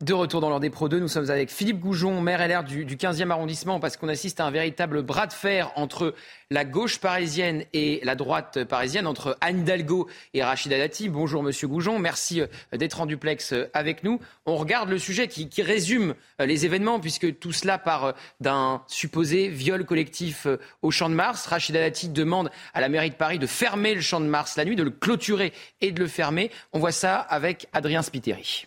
De 0.02 0.14
retour 0.14 0.42
dans 0.42 0.50
l'ordre 0.50 0.64
des 0.64 0.72
Pro 0.72 0.90
2, 0.90 1.00
nous 1.00 1.08
sommes 1.08 1.30
avec 1.30 1.52
Philippe 1.52 1.80
Goujon, 1.80 2.22
maire 2.22 2.48
LR 2.48 2.64
du, 2.64 2.86
du 2.86 2.96
15e 2.96 3.30
arrondissement, 3.30 3.80
parce 3.80 3.98
qu'on 3.98 4.08
assiste 4.08 4.40
à 4.40 4.46
un 4.46 4.50
véritable 4.50 5.04
bras 5.04 5.28
de 5.28 5.34
fer 5.34 5.72
entre 5.76 6.16
la 6.50 6.66
gauche 6.66 6.98
parisienne 6.98 7.66
et 7.74 8.02
la 8.04 8.16
droite 8.16 8.64
parisienne, 8.64 9.06
entre 9.06 9.38
Anne 9.42 9.60
Hidalgo 9.60 10.10
et 10.34 10.44
Rachida 10.44 10.80
Dati. 10.80 11.08
Bonjour 11.08 11.44
Monsieur 11.44 11.68
Goujon, 11.68 12.00
merci 12.00 12.42
euh, 12.42 12.48
d'être 12.74 13.00
en 13.00 13.06
duplex 13.06 13.54
euh, 13.54 13.70
avec 13.76 14.04
nous. 14.04 14.20
On 14.48 14.56
regarde 14.56 14.90
le 14.90 14.98
sujet 14.98 15.28
qui, 15.28 15.62
résume 15.62 16.16
euh, 16.40 16.48
les 16.48 16.66
événements, 16.66 17.00
puisque 17.00 17.38
tout 17.38 17.52
cela 17.52 17.78
part 17.78 18.16
d'un 18.40 18.82
supposé 18.88 19.50
viol 19.50 19.86
collectif 19.86 20.48
au 20.82 20.90
Champ 20.90 21.10
de 21.10 21.16
Mars. 21.16 21.46
Rachida 21.46 21.80
Dati 21.80 22.10
demande 22.10 22.50
à 22.74 22.82
la 22.82 22.90
mairie 22.90 23.12
de 23.12 23.16
Paris 23.16 23.38
de 23.38 23.46
fermer 23.46 23.94
le 23.94 24.02
Champ 24.02 24.20
de 24.20 24.26
Mars 24.26 24.58
la 24.58 24.66
nuit, 24.66 24.76
de 24.76 24.82
le 24.82 24.90
clôturer 24.90 25.54
et 25.80 25.92
de 25.92 26.00
le 26.00 26.08
fermer. 26.08 26.50
On 26.74 26.80
voit 26.80 26.92
ça 26.92 27.18
avec 27.18 27.68
Adrien 27.72 28.02
Spiteri. 28.02 28.66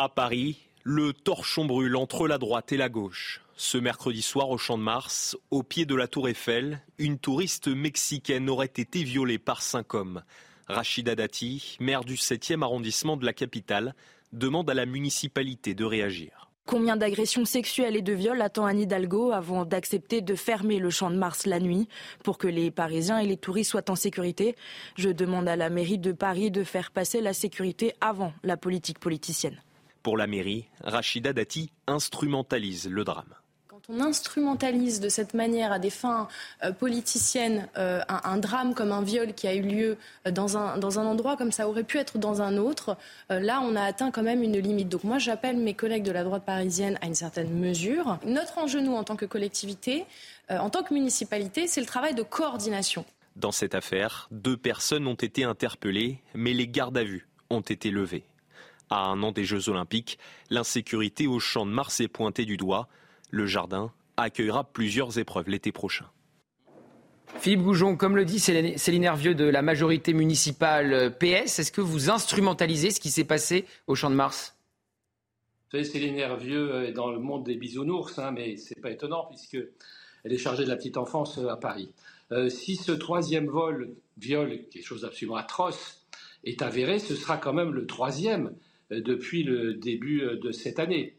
À 0.00 0.08
Paris, 0.08 0.58
le 0.84 1.12
torchon 1.12 1.64
brûle 1.64 1.96
entre 1.96 2.28
la 2.28 2.38
droite 2.38 2.70
et 2.70 2.76
la 2.76 2.88
gauche. 2.88 3.40
Ce 3.56 3.76
mercredi 3.76 4.22
soir 4.22 4.48
au 4.48 4.56
Champ 4.56 4.78
de 4.78 4.84
Mars, 4.84 5.36
au 5.50 5.64
pied 5.64 5.86
de 5.86 5.96
la 5.96 6.06
tour 6.06 6.28
Eiffel, 6.28 6.80
une 6.98 7.18
touriste 7.18 7.66
mexicaine 7.66 8.48
aurait 8.48 8.66
été 8.66 9.02
violée 9.02 9.40
par 9.40 9.60
cinq 9.60 9.94
hommes. 9.94 10.22
Rachida 10.68 11.16
Dati, 11.16 11.76
maire 11.80 12.04
du 12.04 12.14
7e 12.14 12.62
arrondissement 12.62 13.16
de 13.16 13.26
la 13.26 13.32
capitale, 13.32 13.96
demande 14.32 14.70
à 14.70 14.74
la 14.74 14.86
municipalité 14.86 15.74
de 15.74 15.84
réagir. 15.84 16.48
Combien 16.64 16.96
d'agressions 16.96 17.44
sexuelles 17.44 17.96
et 17.96 18.02
de 18.02 18.12
viols 18.12 18.40
attend 18.40 18.66
Anne 18.66 18.78
Hidalgo 18.78 19.32
avant 19.32 19.64
d'accepter 19.64 20.20
de 20.20 20.36
fermer 20.36 20.78
le 20.78 20.90
champ 20.90 21.10
de 21.10 21.16
Mars 21.16 21.44
la 21.44 21.58
nuit? 21.58 21.88
Pour 22.22 22.38
que 22.38 22.46
les 22.46 22.70
Parisiens 22.70 23.18
et 23.18 23.26
les 23.26 23.36
touristes 23.36 23.72
soient 23.72 23.90
en 23.90 23.96
sécurité 23.96 24.54
Je 24.94 25.08
demande 25.08 25.48
à 25.48 25.56
la 25.56 25.70
mairie 25.70 25.98
de 25.98 26.12
Paris 26.12 26.52
de 26.52 26.62
faire 26.62 26.92
passer 26.92 27.20
la 27.20 27.32
sécurité 27.32 27.94
avant 28.00 28.32
la 28.44 28.56
politique 28.56 29.00
politicienne. 29.00 29.60
Pour 30.08 30.16
la 30.16 30.26
mairie, 30.26 30.64
Rachida 30.82 31.34
Dati 31.34 31.70
instrumentalise 31.86 32.88
le 32.88 33.04
drame 33.04 33.34
on 33.90 34.00
instrumentalise 34.00 35.00
de 35.00 35.10
cette 35.10 35.34
manière 35.34 35.70
à 35.70 35.78
des 35.78 35.90
fins 35.90 36.28
euh, 36.64 36.72
politiciennes 36.72 37.68
euh, 37.76 38.00
un, 38.08 38.38
drame 38.38 38.72
comme 38.72 38.90
un 38.90 39.02
viol 39.02 39.34
qui 39.34 39.46
a 39.46 39.54
eu 39.54 39.60
lieu 39.60 39.98
euh, 40.26 40.30
dans, 40.30 40.56
un, 40.56 40.78
dans 40.78 40.98
un 40.98 41.04
endroit 41.04 41.36
comme 41.36 41.52
ça 41.52 41.68
aurait 41.68 41.84
pu 41.84 41.98
être 41.98 42.16
dans 42.16 42.40
un 42.40 42.56
autre, 42.56 42.96
là 43.28 43.60
on 43.62 43.76
a 43.76 43.82
atteint 43.82 44.10
quand 44.10 44.22
même 44.22 44.42
une 44.42 44.58
limite. 44.58 44.88
Donc 44.88 45.04
moi 45.04 45.18
j'appelle 45.18 45.58
mes 45.58 45.74
collègues 45.74 46.04
de 46.04 46.12
la 46.12 46.24
droite 46.24 46.44
parisienne 46.46 46.98
à 47.02 47.06
une 47.06 47.14
certaine 47.14 47.50
mesure. 47.50 48.18
Notre 48.24 48.56
enjeu 48.56 48.80
nous 48.80 48.94
en 48.94 49.04
tant 49.04 49.16
que 49.16 49.26
collectivité, 49.26 50.06
en 50.48 50.70
tant 50.70 50.82
que 50.82 50.94
municipalité, 50.94 51.66
c'est 51.66 51.82
le 51.82 51.86
travail 51.86 52.14
de 52.14 52.22
coordination. 52.22 53.04
Dans 53.36 53.52
cette 53.52 53.74
affaire, 53.74 54.28
deux 54.30 54.56
personnes 54.56 55.06
ont 55.06 55.14
été 55.14 55.44
interpellées, 55.44 56.22
mais 56.34 56.54
les 56.54 56.66
gardes 56.66 56.96
à 56.96 57.04
vue 57.04 57.28
ont 57.50 57.60
été 57.60 57.90
levées. 57.90 58.24
À 58.90 59.06
un 59.06 59.22
an 59.22 59.32
des 59.32 59.44
Jeux 59.44 59.68
Olympiques, 59.68 60.18
l'insécurité 60.50 61.26
au 61.26 61.38
champ 61.38 61.66
de 61.66 61.70
Mars 61.70 62.00
est 62.00 62.08
pointée 62.08 62.44
du 62.44 62.56
doigt. 62.56 62.88
Le 63.30 63.46
jardin 63.46 63.92
accueillera 64.16 64.64
plusieurs 64.64 65.18
épreuves 65.18 65.48
l'été 65.48 65.72
prochain. 65.72 66.06
Philippe 67.36 67.62
Goujon, 67.62 67.96
comme 67.96 68.16
le 68.16 68.24
dit 68.24 68.40
Céline 68.40 69.04
Hervieux 69.04 69.34
de 69.34 69.44
la 69.44 69.62
majorité 69.62 70.12
municipale 70.12 70.92
euh, 70.92 71.10
PS, 71.10 71.58
est-ce 71.58 71.70
que 71.70 71.80
vous 71.80 72.10
instrumentalisez 72.10 72.90
ce 72.90 73.00
qui 73.00 73.10
s'est 73.10 73.24
passé 73.24 73.66
au 73.86 73.94
Champ 73.94 74.10
de 74.10 74.16
Mars? 74.16 74.56
Vous 75.66 75.72
savez, 75.72 75.84
Céline 75.84 76.16
Hervieux 76.16 76.84
est 76.86 76.92
dans 76.92 77.10
le 77.10 77.18
monde 77.18 77.44
des 77.44 77.56
bisounours, 77.56 78.18
hein, 78.18 78.32
mais 78.32 78.56
ce 78.56 78.74
n'est 78.74 78.80
pas 78.80 78.90
étonnant 78.90 79.26
puisqu'elle 79.26 79.68
est 80.24 80.38
chargée 80.38 80.64
de 80.64 80.68
la 80.68 80.76
petite 80.76 80.96
enfance 80.96 81.38
euh, 81.38 81.48
à 81.48 81.56
Paris. 81.56 81.92
Euh, 82.32 82.48
si 82.48 82.76
ce 82.76 82.92
troisième 82.92 83.46
vol, 83.46 83.94
viol, 84.16 84.64
quelque 84.70 84.84
chose 84.84 85.02
d'absolument 85.02 85.36
atroce, 85.36 86.06
est 86.44 86.62
avéré, 86.62 86.98
ce 86.98 87.14
sera 87.14 87.36
quand 87.36 87.52
même 87.52 87.72
le 87.72 87.86
troisième 87.86 88.54
depuis 88.90 89.42
le 89.42 89.74
début 89.74 90.22
de 90.40 90.52
cette 90.52 90.78
année. 90.78 91.14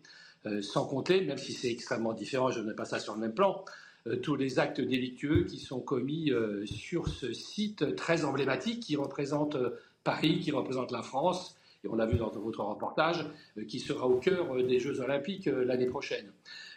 Euh, 0.45 0.61
sans 0.61 0.85
compter, 0.85 1.21
même 1.21 1.37
si 1.37 1.51
c'est 1.51 1.69
extrêmement 1.69 2.13
différent, 2.13 2.49
je 2.49 2.61
ne 2.61 2.67
mets 2.67 2.73
pas 2.73 2.85
ça 2.85 2.99
sur 2.99 3.13
le 3.13 3.19
même 3.19 3.33
plan, 3.33 3.65
euh, 4.07 4.15
tous 4.15 4.35
les 4.35 4.57
actes 4.57 4.79
délictueux 4.79 5.43
qui 5.43 5.59
sont 5.59 5.81
commis 5.81 6.31
euh, 6.31 6.65
sur 6.65 7.09
ce 7.09 7.33
site 7.33 7.95
très 7.97 8.23
emblématique 8.23 8.79
qui 8.79 8.95
représente 8.95 9.57
Paris, 10.05 10.39
qui 10.39 10.51
représente 10.51 10.91
la 10.91 11.01
France, 11.01 11.57
et 11.83 11.89
on 11.89 11.95
l'a 11.95 12.05
vu 12.05 12.17
dans 12.17 12.29
votre 12.29 12.61
reportage, 12.61 13.25
qui 13.67 13.79
sera 13.79 14.05
au 14.05 14.17
cœur 14.17 14.61
des 14.63 14.79
Jeux 14.79 14.99
olympiques 14.99 15.45
l'année 15.45 15.85
prochaine. 15.85 16.29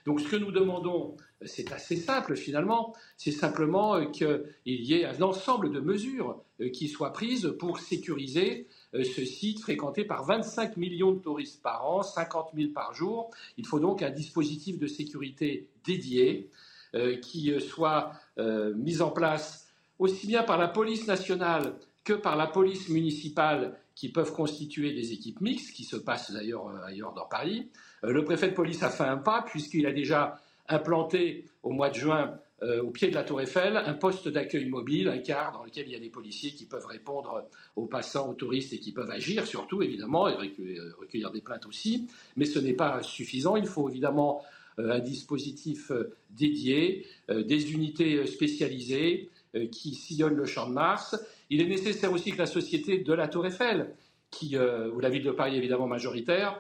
Donc 0.06 0.20
ce 0.20 0.28
que 0.28 0.36
nous 0.36 0.52
demandons, 0.52 1.16
c'est 1.44 1.72
assez 1.72 1.96
simple 1.96 2.36
finalement, 2.36 2.94
c'est 3.16 3.32
simplement 3.32 4.06
qu'il 4.12 4.44
y 4.64 4.94
ait 4.94 5.04
un 5.04 5.20
ensemble 5.22 5.72
de 5.72 5.80
mesures 5.80 6.40
qui 6.72 6.86
soient 6.86 7.12
prises 7.12 7.52
pour 7.58 7.80
sécuriser 7.80 8.68
euh, 8.68 8.81
ce 8.92 9.24
site 9.24 9.60
fréquenté 9.60 10.04
par 10.04 10.24
25 10.24 10.76
millions 10.76 11.12
de 11.12 11.18
touristes 11.18 11.62
par 11.62 11.86
an, 11.86 12.02
50 12.02 12.50
000 12.54 12.72
par 12.72 12.94
jour. 12.94 13.30
Il 13.56 13.66
faut 13.66 13.80
donc 13.80 14.02
un 14.02 14.10
dispositif 14.10 14.78
de 14.78 14.86
sécurité 14.86 15.68
dédié 15.84 16.50
euh, 16.94 17.16
qui 17.16 17.50
euh, 17.52 17.60
soit 17.60 18.12
mis 18.76 19.02
en 19.02 19.10
place 19.10 19.68
aussi 19.98 20.26
bien 20.26 20.42
par 20.42 20.58
la 20.58 20.68
police 20.68 21.06
nationale 21.06 21.74
que 22.02 22.14
par 22.14 22.36
la 22.36 22.46
police 22.46 22.88
municipale 22.88 23.78
qui 23.94 24.08
peuvent 24.10 24.32
constituer 24.32 24.92
des 24.92 25.12
équipes 25.12 25.40
mixtes, 25.40 25.72
qui 25.74 25.84
se 25.84 25.96
passent 25.96 26.32
d'ailleurs 26.32 26.68
ailleurs 26.84 27.12
dans 27.12 27.26
Paris. 27.26 27.70
le 28.02 28.24
préfet 28.24 28.48
de 28.48 28.54
police 28.54 28.82
a 28.82 28.90
fait 28.90 29.04
un 29.04 29.18
pas 29.18 29.42
puisqu'il 29.42 29.86
a 29.86 29.92
déjà 29.92 30.40
implanté 30.68 31.44
au 31.62 31.70
mois 31.70 31.90
de 31.90 31.94
juin 31.94 32.30
euh, 32.30 32.38
au 32.82 32.90
pied 32.90 33.08
de 33.08 33.14
la 33.14 33.24
Tour 33.24 33.40
Eiffel, 33.40 33.76
un 33.76 33.94
poste 33.94 34.28
d'accueil 34.28 34.66
mobile, 34.66 35.08
un 35.08 35.18
car 35.18 35.52
dans 35.52 35.64
lequel 35.64 35.86
il 35.88 35.92
y 35.92 35.96
a 35.96 36.00
des 36.00 36.10
policiers 36.10 36.52
qui 36.52 36.66
peuvent 36.66 36.86
répondre 36.86 37.48
aux 37.76 37.86
passants, 37.86 38.30
aux 38.30 38.34
touristes 38.34 38.72
et 38.72 38.78
qui 38.78 38.92
peuvent 38.92 39.10
agir 39.10 39.46
surtout, 39.46 39.82
évidemment, 39.82 40.28
et 40.28 40.34
recueillir 40.34 41.30
des 41.32 41.40
plaintes 41.40 41.66
aussi. 41.66 42.06
Mais 42.36 42.44
ce 42.44 42.58
n'est 42.58 42.74
pas 42.74 43.02
suffisant. 43.02 43.56
Il 43.56 43.66
faut 43.66 43.88
évidemment 43.88 44.42
euh, 44.78 44.92
un 44.92 45.00
dispositif 45.00 45.90
euh, 45.90 46.14
dédié, 46.30 47.06
des 47.28 47.72
unités 47.72 48.26
spécialisées 48.26 49.30
qui 49.70 49.94
sillonnent 49.94 50.36
le 50.36 50.46
champ 50.46 50.66
de 50.68 50.72
Mars. 50.72 51.18
Il 51.50 51.60
est 51.60 51.66
nécessaire 51.66 52.12
aussi 52.12 52.32
que 52.32 52.38
la 52.38 52.46
société 52.46 52.98
de 52.98 53.12
la 53.12 53.28
Tour 53.28 53.46
Eiffel, 53.46 53.94
qui, 54.30 54.56
ou 54.56 54.98
la 54.98 55.10
ville 55.10 55.24
de 55.24 55.30
Paris 55.30 55.56
évidemment 55.56 55.86
majoritaire, 55.86 56.58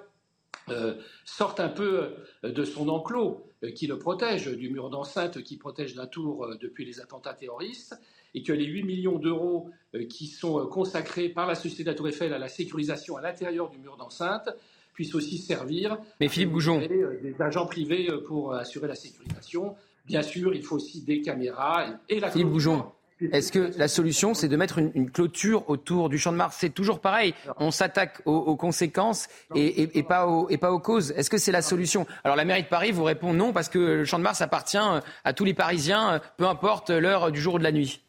sorte 1.24 1.58
un 1.58 1.70
peu 1.70 2.10
de 2.42 2.64
son 2.64 2.90
enclos 2.90 3.40
euh, 3.40 3.51
qui 3.70 3.86
le 3.86 3.98
protège, 3.98 4.48
du 4.48 4.70
mur 4.70 4.90
d'enceinte 4.90 5.42
qui 5.42 5.56
protège 5.56 5.94
la 5.94 6.06
tour 6.06 6.44
euh, 6.44 6.56
depuis 6.60 6.84
les 6.84 7.00
attentats 7.00 7.34
terroristes, 7.34 7.96
et 8.34 8.42
que 8.42 8.52
les 8.52 8.64
8 8.64 8.82
millions 8.82 9.18
d'euros 9.18 9.70
euh, 9.94 10.04
qui 10.06 10.26
sont 10.26 10.66
consacrés 10.66 11.28
par 11.28 11.46
la 11.46 11.54
Société 11.54 11.84
de 11.84 11.90
la 11.90 11.94
Tour 11.94 12.08
Eiffel 12.08 12.32
à 12.32 12.38
la 12.38 12.48
sécurisation 12.48 13.16
à 13.16 13.22
l'intérieur 13.22 13.70
du 13.70 13.78
mur 13.78 13.96
d'enceinte 13.96 14.48
puissent 14.94 15.14
aussi 15.14 15.38
servir 15.38 15.96
Mais 16.20 16.28
Philippe 16.28 16.50
Goujon. 16.50 16.78
des 16.78 17.34
agents 17.40 17.64
privés 17.64 18.08
pour 18.26 18.52
assurer 18.52 18.88
la 18.88 18.94
sécurisation. 18.94 19.74
Bien 20.04 20.22
sûr, 20.22 20.54
il 20.54 20.62
faut 20.62 20.76
aussi 20.76 21.02
des 21.02 21.22
caméras 21.22 21.86
et 22.10 22.20
la 22.20 22.30
Philippe 22.30 22.50
Goujon. 22.50 22.84
Est-ce 23.30 23.52
que 23.52 23.70
la 23.78 23.88
solution, 23.88 24.34
c'est 24.34 24.48
de 24.48 24.56
mettre 24.56 24.78
une, 24.78 25.10
clôture 25.10 25.68
autour 25.68 26.08
du 26.08 26.18
champ 26.18 26.32
de 26.32 26.36
Mars? 26.36 26.56
C'est 26.58 26.74
toujours 26.74 27.00
pareil. 27.00 27.34
On 27.58 27.70
s'attaque 27.70 28.22
aux, 28.24 28.56
conséquences 28.56 29.28
et, 29.54 30.02
pas 30.02 30.26
aux, 30.26 30.80
causes. 30.80 31.12
Est-ce 31.12 31.30
que 31.30 31.38
c'est 31.38 31.52
la 31.52 31.62
solution? 31.62 32.06
Alors 32.24 32.36
la 32.36 32.44
mairie 32.44 32.62
de 32.62 32.68
Paris 32.68 32.92
vous 32.92 33.04
répond 33.04 33.32
non 33.32 33.52
parce 33.52 33.68
que 33.68 33.78
le 33.78 34.04
champ 34.04 34.18
de 34.18 34.24
Mars 34.24 34.40
appartient 34.40 34.78
à 35.24 35.32
tous 35.32 35.44
les 35.44 35.54
Parisiens, 35.54 36.20
peu 36.36 36.46
importe 36.46 36.90
l'heure 36.90 37.30
du 37.30 37.40
jour 37.40 37.54
ou 37.54 37.58
de 37.58 37.64
la 37.64 37.72
nuit. 37.72 38.00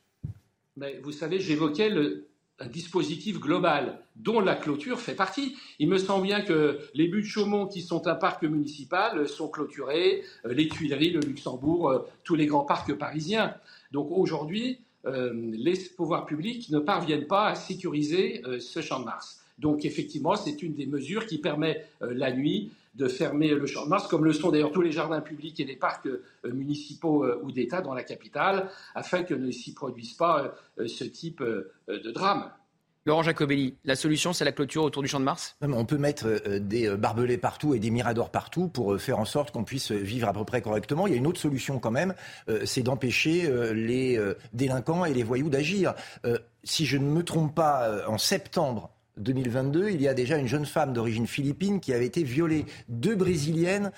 Vous 1.04 1.12
savez, 1.12 1.40
j'évoquais 1.40 1.92
un 2.60 2.68
dispositif 2.68 3.40
global 3.40 4.00
dont 4.16 4.40
la 4.40 4.56
clôture 4.56 5.00
fait 5.00 5.16
partie. 5.16 5.56
Il 5.80 5.90
me 5.90 5.98
semble 5.98 6.26
bien 6.26 6.42
que 6.42 6.80
les 6.94 7.08
buts 7.08 7.22
de 7.22 7.28
Chaumont, 7.28 7.68
qui 7.68 7.82
sont 7.82 8.08
un 8.08 8.16
parc 8.16 8.44
municipal, 8.44 9.28
sont 9.28 9.50
clôturés, 9.50 10.24
euh, 10.46 10.54
les 10.54 10.68
Tuileries, 10.68 11.12
le 11.12 11.22
Luxembourg, 11.22 11.90
euh, 11.90 12.00
tous 12.24 12.36
les 12.36 12.46
grands 12.46 12.66
parcs 12.66 12.94
parisiens. 12.94 13.56
Donc 13.92 14.08
aujourd'hui, 14.12 14.82
les 15.06 15.78
pouvoirs 15.96 16.26
publics 16.26 16.70
ne 16.70 16.80
parviennent 16.80 17.28
pas 17.28 17.48
à 17.48 17.56
sécuriser 17.56 18.42
euh, 18.46 18.60
ce 18.60 18.82
champ 18.82 19.00
de 19.00 19.06
Mars. 19.06 19.42
Donc 19.60 19.86
effectivement, 19.86 20.36
c'est 20.36 20.64
une 20.64 20.74
des 20.74 20.86
mesures 20.86 21.26
qui 21.28 21.38
permet 21.38 21.86
euh, 22.02 22.14
la 22.14 22.32
nuit 22.32 22.72
de 22.96 23.08
fermer 23.08 23.50
le 23.50 23.66
champ 23.66 23.86
de 23.86 23.90
Mars, 23.90 24.08
comme 24.08 24.24
le 24.24 24.34
sont 24.34 24.52
d'ailleurs 24.52 24.72
tous 24.72 24.82
les 24.82 24.92
jardins 24.92 25.22
publics 25.22 25.60
et 25.60 25.66
les 25.66 25.76
parcs 25.76 26.08
municipaux 26.44 27.26
ou 27.42 27.52
d'État 27.52 27.82
dans 27.82 27.96
la 27.96 28.04
capitale, 28.04 28.70
afin 28.94 29.24
que 29.24 29.34
ne 29.34 29.50
s'y 29.50 29.74
produise 29.74 30.14
pas 30.14 30.54
ce 30.78 31.04
type 31.04 31.42
de 31.42 32.12
drame. 32.12 32.52
Laurent 33.06 33.24
Jacobelli, 33.24 33.76
la 33.84 33.98
solution, 33.98 34.32
c'est 34.32 34.46
la 34.46 34.54
clôture 34.54 34.82
autour 34.84 35.02
du 35.02 35.10
champ 35.10 35.20
de 35.20 35.26
Mars? 35.26 35.58
On 35.62 35.84
peut 35.84 35.98
mettre 35.98 36.26
euh, 36.26 36.60
des 36.60 36.88
euh, 36.88 36.96
barbelés 36.96 37.38
partout 37.38 37.76
et 37.76 37.80
des 37.80 37.90
miradors 37.90 38.30
partout 38.30 38.70
pour 38.70 38.94
euh, 38.94 38.98
faire 38.98 39.20
en 39.20 39.26
sorte 39.26 39.52
qu'on 39.52 39.66
puisse 39.66 39.92
vivre 39.92 40.30
à 40.30 40.34
peu 40.34 40.46
près 40.46 40.62
correctement. 40.62 41.06
Il 41.06 41.12
y 41.12 41.16
a 41.16 41.18
une 41.18 41.28
autre 41.28 41.40
solution 41.40 41.80
quand 41.80 41.92
même, 41.92 42.14
c'est 42.66 42.82
d'empêcher 42.82 43.50
les 43.74 44.20
délinquants 44.54 45.06
et 45.06 45.14
les 45.14 45.24
voyous 45.24 45.50
d'agir. 45.50 45.94
Si 46.64 46.86
je 46.86 46.98
ne 46.98 47.06
me 47.06 47.24
trompe 47.24 47.54
pas, 47.54 48.08
en 48.08 48.18
septembre 48.18 48.92
2022, 49.18 49.90
il 49.90 50.02
y 50.02 50.08
a 50.08 50.14
déjà 50.14 50.38
une 50.38 50.48
jeune 50.48 50.66
femme 50.66 50.94
d'origine 50.94 51.28
philippine 51.28 51.80
qui 51.80 51.94
avait 51.94 52.06
été 52.06 52.24
violée, 52.24 52.66
deux 52.90 53.16
brésiliennes 53.16 53.92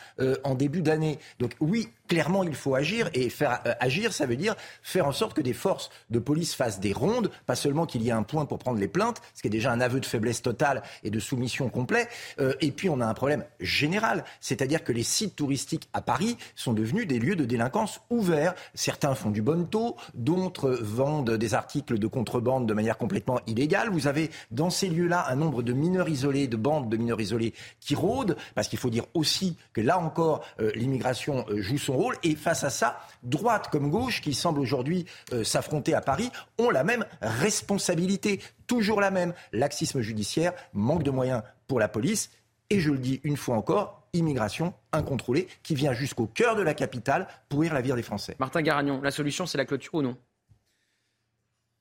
en 0.43 0.55
début 0.55 0.81
d'année. 0.81 1.19
Donc 1.39 1.51
oui, 1.59 1.89
clairement, 2.07 2.43
il 2.43 2.55
faut 2.55 2.75
agir. 2.75 3.09
Et 3.13 3.29
faire 3.29 3.61
euh, 3.65 3.73
agir, 3.79 4.13
ça 4.13 4.25
veut 4.25 4.35
dire 4.35 4.55
faire 4.81 5.07
en 5.07 5.11
sorte 5.11 5.33
que 5.33 5.41
des 5.41 5.53
forces 5.53 5.89
de 6.09 6.19
police 6.19 6.55
fassent 6.55 6.79
des 6.79 6.93
rondes, 6.93 7.31
pas 7.45 7.55
seulement 7.55 7.85
qu'il 7.85 8.01
y 8.01 8.09
ait 8.09 8.13
un 8.13 8.23
point 8.23 8.45
pour 8.45 8.59
prendre 8.59 8.79
les 8.79 8.87
plaintes, 8.87 9.21
ce 9.33 9.41
qui 9.41 9.47
est 9.47 9.51
déjà 9.51 9.71
un 9.71 9.81
aveu 9.81 9.99
de 9.99 10.05
faiblesse 10.05 10.41
totale 10.41 10.83
et 11.03 11.09
de 11.09 11.19
soumission 11.19 11.69
complet. 11.69 12.07
Euh, 12.39 12.53
et 12.61 12.71
puis, 12.71 12.89
on 12.89 13.01
a 13.01 13.05
un 13.05 13.13
problème 13.13 13.45
général, 13.59 14.23
c'est-à-dire 14.39 14.83
que 14.83 14.91
les 14.91 15.03
sites 15.03 15.35
touristiques 15.35 15.89
à 15.93 16.01
Paris 16.01 16.37
sont 16.55 16.73
devenus 16.73 17.07
des 17.07 17.19
lieux 17.19 17.35
de 17.35 17.45
délinquance 17.45 18.01
ouverts. 18.09 18.55
Certains 18.73 19.15
font 19.15 19.31
du 19.31 19.41
bon 19.41 19.65
taux, 19.65 19.95
d'autres 20.13 20.71
vendent 20.81 21.31
des 21.31 21.53
articles 21.53 21.99
de 21.99 22.07
contrebande 22.07 22.67
de 22.67 22.73
manière 22.73 22.97
complètement 22.97 23.39
illégale. 23.47 23.89
Vous 23.89 24.07
avez 24.07 24.31
dans 24.51 24.69
ces 24.69 24.89
lieux-là 24.89 25.25
un 25.29 25.35
nombre 25.35 25.63
de 25.63 25.73
mineurs 25.73 26.09
isolés, 26.09 26.47
de 26.47 26.57
bandes 26.57 26.89
de 26.89 26.97
mineurs 26.97 27.21
isolés 27.21 27.53
qui 27.79 27.95
rôdent, 27.95 28.35
parce 28.53 28.67
qu'il 28.67 28.79
faut 28.79 28.89
dire 28.89 29.05
aussi 29.13 29.57
que 29.73 29.81
là 29.81 29.99
encore, 29.99 30.43
euh, 30.59 30.71
l'immigration 30.75 31.45
joue 31.55 31.77
son 31.77 31.94
rôle. 31.95 32.15
Et 32.23 32.35
face 32.35 32.63
à 32.63 32.69
ça, 32.69 32.99
droite 33.23 33.69
comme 33.71 33.89
gauche, 33.89 34.21
qui 34.21 34.33
semble 34.33 34.59
aujourd'hui 34.59 35.05
euh, 35.33 35.43
s'affronter 35.43 35.93
à 35.93 36.01
Paris, 36.01 36.31
ont 36.57 36.69
la 36.69 36.83
même 36.83 37.05
responsabilité, 37.21 38.41
toujours 38.67 39.01
la 39.01 39.11
même. 39.11 39.33
Laxisme 39.51 40.01
judiciaire, 40.01 40.53
manque 40.73 41.03
de 41.03 41.11
moyens 41.11 41.43
pour 41.67 41.79
la 41.79 41.87
police. 41.87 42.29
Et 42.69 42.79
je 42.79 42.91
le 42.91 42.97
dis 42.97 43.21
une 43.23 43.37
fois 43.37 43.55
encore, 43.55 44.07
immigration 44.13 44.73
incontrôlée 44.91 45.47
qui 45.61 45.75
vient 45.75 45.93
jusqu'au 45.93 46.25
cœur 46.25 46.55
de 46.55 46.61
la 46.61 46.73
capitale 46.73 47.27
pourrir 47.49 47.73
la 47.73 47.81
vie 47.81 47.93
des 47.93 48.01
Français. 48.01 48.35
Martin 48.39 48.61
Garagnon, 48.61 49.01
la 49.01 49.11
solution, 49.11 49.45
c'est 49.45 49.57
la 49.57 49.65
clôture 49.65 49.95
ou 49.95 50.01
non? 50.01 50.17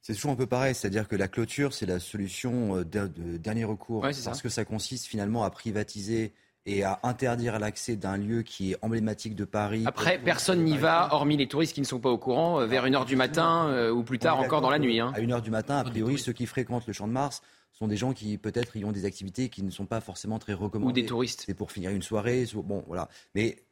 C'est 0.03 0.13
toujours 0.13 0.33
un 0.33 0.37
peu 0.37 0.47
pareil, 0.47 0.75
c'est-à-dire 0.75 1.09
que 1.09 1.17
la 1.17 1.29
clôture, 1.29 1.73
c'est 1.73 1.87
la 1.87 1.99
solution 1.99 2.77
euh, 2.77 2.85
de, 2.85 3.39
dernier 3.39 3.65
recours, 3.65 4.03
parce 4.03 4.43
que 4.43 4.51
ça 4.51 4.67
consiste 4.67 5.07
finalement 5.07 5.45
à 5.45 5.51
privatiser 5.51 6.35
et 6.67 6.83
à 6.83 6.99
interdire 7.03 7.59
l'accès 7.59 7.97
d'un 7.97 8.17
lieu 8.17 8.43
qui 8.43 8.73
est 8.73 8.77
emblématique 8.83 9.35
de 9.35 9.45
Paris. 9.45 9.85
Après, 9.87 10.19
personne 10.19 10.65
n'y 10.65 10.79
va, 10.79 11.09
hormis 11.13 11.37
les 11.37 11.47
touristes 11.47 11.75
qui 11.75 11.81
ne 11.81 11.87
sont 11.87 12.01
pas 12.01 12.11
au 12.11 12.19
courant, 12.19 12.61
euh, 12.61 12.67
vers 12.67 12.87
1h 12.87 13.05
du 13.05 13.17
matin 13.17 13.69
euh, 13.69 13.91
ou 13.91 14.03
plus 14.03 14.19
tard 14.19 14.39
encore 14.39 14.61
dans 14.61 14.71
la 14.71 14.79
nuit. 14.79 14.99
Hein. 15.01 15.13
À 15.15 15.21
1h 15.21 15.43
du 15.43 15.51
matin, 15.51 15.77
a 15.77 15.85
priori, 15.85 16.19
ceux 16.19 16.33
qui 16.33 16.47
fréquentent 16.47 16.87
le 16.87 16.93
Champ 16.93 17.07
de 17.07 17.13
Mars 17.13 17.43
sont 17.73 17.89
des 17.89 17.97
gens 17.97 18.13
qui 18.13 18.39
peut-être 18.39 18.77
y 18.77 18.85
ont 18.85 18.93
des 18.93 19.05
activités 19.05 19.49
qui 19.49 19.63
ne 19.63 19.71
sont 19.71 19.87
pas 19.87 20.01
forcément 20.01 20.39
très 20.39 20.55
recommandées. 20.55 20.91
Ou 20.91 20.93
des 20.93 21.07
touristes. 21.07 21.43
C'est 21.45 21.55
pour 21.55 21.73
finir 21.73 21.91
une 21.91 22.03
soirée. 22.03 22.47
Bon, 22.55 22.85
voilà. 22.87 23.09
Mais 23.35 23.65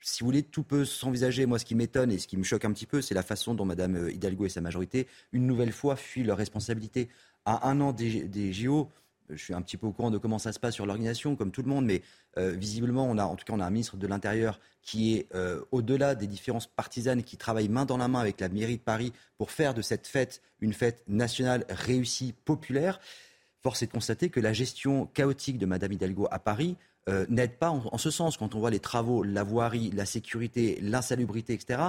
si 0.00 0.20
vous 0.20 0.26
voulez, 0.26 0.42
tout 0.42 0.62
peut 0.62 0.84
s'envisager. 0.84 1.46
Moi, 1.46 1.58
ce 1.58 1.64
qui 1.64 1.74
m'étonne 1.74 2.10
et 2.10 2.18
ce 2.18 2.26
qui 2.26 2.38
me 2.38 2.42
choque 2.42 2.64
un 2.64 2.72
petit 2.72 2.86
peu, 2.86 3.02
c'est 3.02 3.14
la 3.14 3.22
façon 3.22 3.54
dont 3.54 3.66
Mme 3.66 4.08
Hidalgo 4.10 4.46
et 4.46 4.48
sa 4.48 4.62
majorité, 4.62 5.06
une 5.32 5.46
nouvelle 5.46 5.72
fois, 5.72 5.94
fuient 5.94 6.24
leurs 6.24 6.38
responsabilités. 6.38 7.08
À 7.44 7.68
un 7.68 7.80
an 7.82 7.92
des, 7.92 8.22
des 8.22 8.54
JO, 8.54 8.88
je 9.30 9.36
suis 9.36 9.54
un 9.54 9.62
petit 9.62 9.76
peu 9.76 9.86
au 9.86 9.92
courant 9.92 10.10
de 10.10 10.18
comment 10.18 10.38
ça 10.38 10.52
se 10.52 10.58
passe 10.58 10.74
sur 10.74 10.86
l'organisation, 10.86 11.36
comme 11.36 11.50
tout 11.50 11.62
le 11.62 11.68
monde, 11.68 11.86
mais 11.86 12.02
euh, 12.38 12.50
visiblement, 12.50 13.06
on 13.08 13.18
a, 13.18 13.24
en 13.24 13.36
tout 13.36 13.44
cas, 13.44 13.52
on 13.54 13.60
a 13.60 13.66
un 13.66 13.70
ministre 13.70 13.96
de 13.96 14.06
l'Intérieur 14.06 14.60
qui 14.82 15.16
est 15.16 15.34
euh, 15.34 15.60
au-delà 15.72 16.14
des 16.14 16.26
différences 16.26 16.66
partisanes, 16.66 17.22
qui 17.22 17.36
travaille 17.36 17.68
main 17.68 17.86
dans 17.86 17.96
la 17.96 18.08
main 18.08 18.20
avec 18.20 18.40
la 18.40 18.48
mairie 18.48 18.76
de 18.76 18.82
Paris 18.82 19.12
pour 19.38 19.50
faire 19.50 19.74
de 19.74 19.82
cette 19.82 20.06
fête 20.06 20.42
une 20.60 20.72
fête 20.72 21.02
nationale 21.08 21.64
réussie, 21.68 22.34
populaire. 22.44 23.00
Force 23.62 23.82
est 23.82 23.86
de 23.86 23.92
constater 23.92 24.28
que 24.28 24.40
la 24.40 24.52
gestion 24.52 25.06
chaotique 25.06 25.58
de 25.58 25.66
Madame 25.66 25.92
Hidalgo 25.92 26.28
à 26.30 26.38
Paris 26.38 26.76
euh, 27.08 27.26
n'aide 27.28 27.56
pas 27.58 27.70
en, 27.70 27.98
ce 27.98 28.10
sens. 28.10 28.36
Quand 28.36 28.54
on 28.54 28.60
voit 28.60 28.70
les 28.70 28.80
travaux, 28.80 29.22
la 29.22 29.42
voirie, 29.42 29.90
la 29.90 30.06
sécurité, 30.06 30.78
l'insalubrité, 30.80 31.52
etc., 31.52 31.80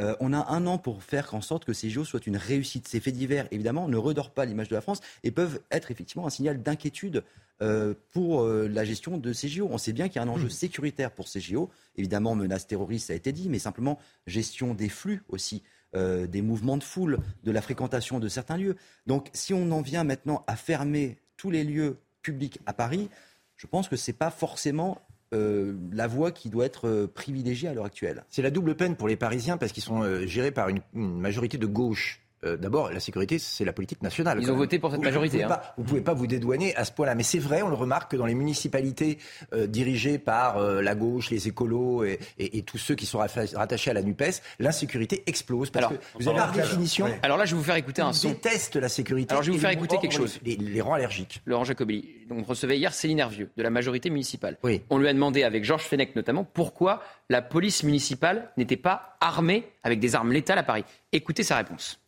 euh, 0.00 0.16
on 0.20 0.32
a 0.32 0.50
un 0.52 0.66
an 0.66 0.78
pour 0.78 1.02
faire 1.02 1.34
en 1.34 1.40
sorte 1.40 1.64
que 1.64 1.72
ces 1.72 1.90
JO 1.90 2.04
soient 2.04 2.26
une 2.26 2.36
réussite. 2.36 2.88
Ces 2.88 3.00
faits 3.00 3.14
divers, 3.14 3.46
évidemment, 3.50 3.88
ne 3.88 3.96
redorent 3.96 4.32
pas 4.32 4.44
l'image 4.44 4.68
de 4.68 4.74
la 4.74 4.80
France 4.80 5.00
et 5.22 5.30
peuvent 5.30 5.60
être 5.70 5.90
effectivement 5.90 6.26
un 6.26 6.30
signal 6.30 6.62
d'inquiétude 6.62 7.22
euh, 7.62 7.94
pour 8.10 8.42
euh, 8.42 8.66
la 8.66 8.84
gestion 8.84 9.18
de 9.18 9.32
ces 9.32 9.48
JO. 9.48 9.68
On 9.70 9.78
sait 9.78 9.92
bien 9.92 10.08
qu'il 10.08 10.16
y 10.16 10.18
a 10.18 10.22
un 10.22 10.28
enjeu 10.28 10.48
sécuritaire 10.48 11.12
pour 11.12 11.28
ces 11.28 11.40
JO. 11.40 11.70
Évidemment, 11.96 12.34
menace 12.34 12.66
terroriste, 12.66 13.08
ça 13.08 13.12
a 13.12 13.16
été 13.16 13.32
dit, 13.32 13.48
mais 13.48 13.58
simplement 13.58 13.98
gestion 14.26 14.74
des 14.74 14.88
flux 14.88 15.22
aussi. 15.28 15.62
des 15.94 16.42
mouvements 16.42 16.76
de 16.76 16.82
foule, 16.82 17.18
de 17.44 17.52
la 17.52 17.62
fréquentation 17.62 18.18
de 18.18 18.26
certains 18.26 18.56
lieux. 18.56 18.74
Donc, 19.06 19.30
si 19.32 19.54
on 19.54 19.70
en 19.70 19.80
vient 19.80 20.02
maintenant 20.02 20.42
à 20.48 20.56
fermer 20.56 21.18
tous 21.36 21.52
les 21.52 21.62
lieux 21.62 21.98
publics 22.20 22.58
à 22.66 22.72
Paris, 22.72 23.10
je 23.54 23.68
pense 23.68 23.88
que 23.88 23.94
ce 23.94 24.10
n'est 24.10 24.16
pas 24.16 24.32
forcément 24.32 25.00
euh, 25.34 25.74
la 25.92 26.06
voie 26.06 26.30
qui 26.30 26.48
doit 26.48 26.64
être 26.64 26.88
euh, 26.88 27.06
privilégiée 27.06 27.68
à 27.68 27.74
l'heure 27.74 27.84
actuelle. 27.84 28.24
C'est 28.30 28.42
la 28.42 28.50
double 28.50 28.76
peine 28.76 28.96
pour 28.96 29.08
les 29.08 29.16
Parisiens 29.16 29.56
parce 29.56 29.72
qu'ils 29.72 29.82
sont 29.82 30.02
euh, 30.02 30.26
gérés 30.26 30.50
par 30.50 30.68
une, 30.68 30.80
majorité 30.94 31.58
de 31.58 31.66
gauche. 31.66 32.23
D'abord, 32.60 32.90
la 32.90 33.00
sécurité, 33.00 33.38
c'est 33.38 33.64
la 33.64 33.72
politique 33.72 34.02
nationale. 34.02 34.38
Ils 34.40 34.50
ont 34.50 34.56
voté 34.56 34.78
pour 34.78 34.90
cette 34.90 35.02
majorité. 35.02 35.44
Vous 35.76 35.82
ne 35.82 35.88
pouvez, 35.88 36.00
pas 36.00 36.14
vous 36.14 36.26
dédouaner 36.26 36.74
à 36.76 36.84
ce 36.84 36.92
point-là. 36.92 37.14
Mais 37.14 37.22
c'est 37.22 37.38
vrai, 37.38 37.62
on 37.62 37.68
le 37.68 37.74
remarque 37.74 38.12
que 38.12 38.16
dans 38.16 38.26
les 38.26 38.34
municipalités 38.34 39.18
dirigées 39.66 40.18
par 40.18 40.58
la 40.60 40.94
gauche, 40.94 41.30
les 41.30 41.48
écolos 41.48 42.04
et, 42.04 42.62
tous 42.62 42.78
ceux 42.78 42.94
qui 42.94 43.06
sont 43.06 43.18
rattachés 43.18 43.90
à 43.90 43.94
la 43.94 44.02
NUPES, 44.02 44.42
l'insécurité 44.58 45.22
explose. 45.26 45.70
Parce 45.70 45.88
que 45.88 45.94
vous 46.18 46.28
avez 46.28 46.38
par 46.38 46.52
définition. 46.52 47.06
Alors 47.22 47.36
là, 47.36 47.44
je 47.44 47.52
vais 47.52 47.58
vous 47.58 47.64
faire 47.64 47.76
écouter 47.76 48.02
un 48.02 48.12
son. 48.12 48.28
déteste 48.28 48.76
la 48.76 48.88
sécurité. 48.88 49.32
Alors 49.32 49.42
je 49.42 49.50
vais 49.50 49.56
vous 49.56 49.60
faire 49.60 49.70
écouter 49.70 49.98
quelque 49.98 50.14
chose. 50.14 50.38
Les, 50.44 50.56
les, 50.56 50.80
rangs 50.80 50.94
allergiques. 50.94 51.40
Laurent 51.46 51.64
Jacobelli 51.64 52.24
on 52.30 52.42
recevait 52.42 52.78
hier 52.78 52.92
Céline 52.94 53.18
Hervieux 53.18 53.50
de 53.56 53.62
la 53.62 53.70
majorité 53.70 54.10
municipale. 54.10 54.58
Oui. 54.62 54.82
On 54.90 54.98
lui 54.98 55.08
a 55.08 55.12
demandé 55.12 55.42
avec 55.42 55.64
Georges 55.64 55.84
Fenech 55.84 56.16
notamment 56.16 56.44
pourquoi 56.44 57.02
la 57.30 57.42
police 57.42 57.82
municipale 57.82 58.50
n'était 58.56 58.76
pas 58.76 59.16
armée 59.20 59.64
avec 59.82 60.00
des 60.00 60.14
armes 60.14 60.32
létales 60.32 60.58
à 60.58 60.62
Paris. 60.62 60.84
Écoutez 61.12 61.42
sa 61.42 61.56
réponse. 61.56 62.00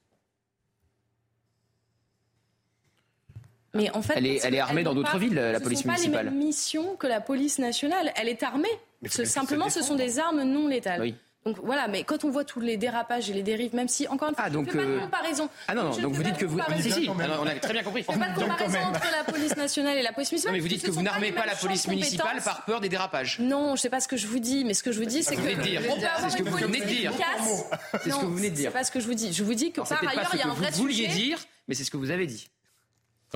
Mais 3.76 3.90
en 3.90 4.02
fait, 4.02 4.14
elle 4.16 4.26
est, 4.54 4.60
armée 4.60 4.82
dans 4.82 4.94
d'autres 4.94 5.18
villes, 5.18 5.34
la 5.34 5.60
police 5.60 5.84
municipale. 5.84 5.98
Ce 5.98 6.04
sont 6.04 6.12
pas 6.12 6.22
les 6.22 6.30
mêmes 6.30 6.38
missions 6.38 6.96
que 6.96 7.06
la 7.06 7.20
police 7.20 7.58
nationale. 7.58 8.12
Elle 8.16 8.28
est 8.28 8.42
armée. 8.42 8.68
Simplement, 9.08 9.68
ce 9.68 9.82
sont 9.82 9.96
des 9.96 10.18
armes 10.18 10.42
non 10.42 10.68
létales. 10.68 11.00
Oui. 11.00 11.14
Donc 11.46 11.60
voilà, 11.62 11.86
mais 11.86 12.02
quand 12.02 12.24
on 12.24 12.30
voit 12.30 12.42
tous 12.44 12.58
les 12.58 12.76
dérapages 12.76 13.30
et 13.30 13.32
les 13.32 13.44
dérives, 13.44 13.72
même 13.72 13.86
si, 13.86 14.08
encore 14.08 14.30
une 14.30 14.34
fois, 14.34 14.46
ah, 14.48 14.50
donc, 14.50 14.68
je 14.68 14.76
ne 14.76 14.82
fais 14.82 14.84
pas 14.84 14.90
de 14.90 14.96
euh, 14.96 15.00
comparaison. 15.00 15.48
Ah 15.68 15.76
non, 15.76 15.84
non 15.84 15.96
donc 15.96 16.14
vous 16.14 16.22
dites 16.24 16.38
que 16.38 16.44
vous... 16.44 16.58
Si, 16.80 16.90
si, 16.90 17.08
on 17.08 17.16
a 17.20 17.54
très 17.54 17.72
bien 17.72 17.84
compris. 17.84 18.02
Je 18.02 18.10
ne 18.10 18.18
fais 18.18 18.20
pas 18.20 18.34
de 18.34 18.40
comparaison 18.40 18.78
entre 18.80 19.06
la 19.16 19.32
police 19.32 19.56
nationale 19.56 19.96
et 19.96 20.02
la 20.02 20.12
police 20.12 20.32
municipale. 20.32 20.52
Non, 20.52 20.56
mais 20.56 20.60
vous 20.60 20.68
dites 20.68 20.84
que 20.84 20.90
vous 20.90 21.02
n'armez 21.02 21.30
pas 21.30 21.46
la 21.46 21.54
police 21.54 21.86
municipale 21.86 22.42
par 22.44 22.64
peur 22.64 22.80
des 22.80 22.88
dérapages. 22.88 23.38
Non, 23.38 23.68
je 23.68 23.72
ne 23.72 23.76
sais 23.76 23.90
pas 23.90 24.00
ce 24.00 24.08
que 24.08 24.16
je 24.16 24.26
vous 24.26 24.40
dis, 24.40 24.64
mais 24.64 24.74
ce 24.74 24.82
que 24.82 24.90
je 24.90 24.98
vous 24.98 25.06
dis, 25.06 25.22
c'est 25.22 25.36
que... 25.36 25.42
C'est 25.42 26.30
ce 26.30 26.36
que 26.36 26.42
vous 26.42 26.56
venez 26.56 26.80
de 26.80 26.86
dire. 26.86 27.12
C'est 27.92 28.10
ce 28.10 28.16
que 28.16 28.24
vous 28.24 28.36
venez 28.36 28.50
de 28.50 28.56
dire. 28.56 28.70
C'est 28.72 28.78
pas 28.78 28.84
ce 28.84 28.90
que 28.90 28.98
je 28.98 29.06
vous 29.06 29.14
dis. 29.14 29.32
Je 29.32 29.44
vous 29.44 29.54
dis 29.54 29.70
que 29.70 29.82
par 29.82 30.02
ailleurs, 30.02 30.30
il 30.32 30.40
y 30.40 30.42
a 30.42 30.48
un 30.48 30.54
vrai 30.54 30.72
sujet... 30.72 30.78
Vous 30.78 30.82
vouliez 30.82 31.06
dire, 31.06 31.38
mais 31.68 31.76
c'est 31.76 31.84
ce 31.84 31.92
que 31.92 31.96
vous 31.96 32.10
avez 32.10 32.26
dit. 32.26 32.48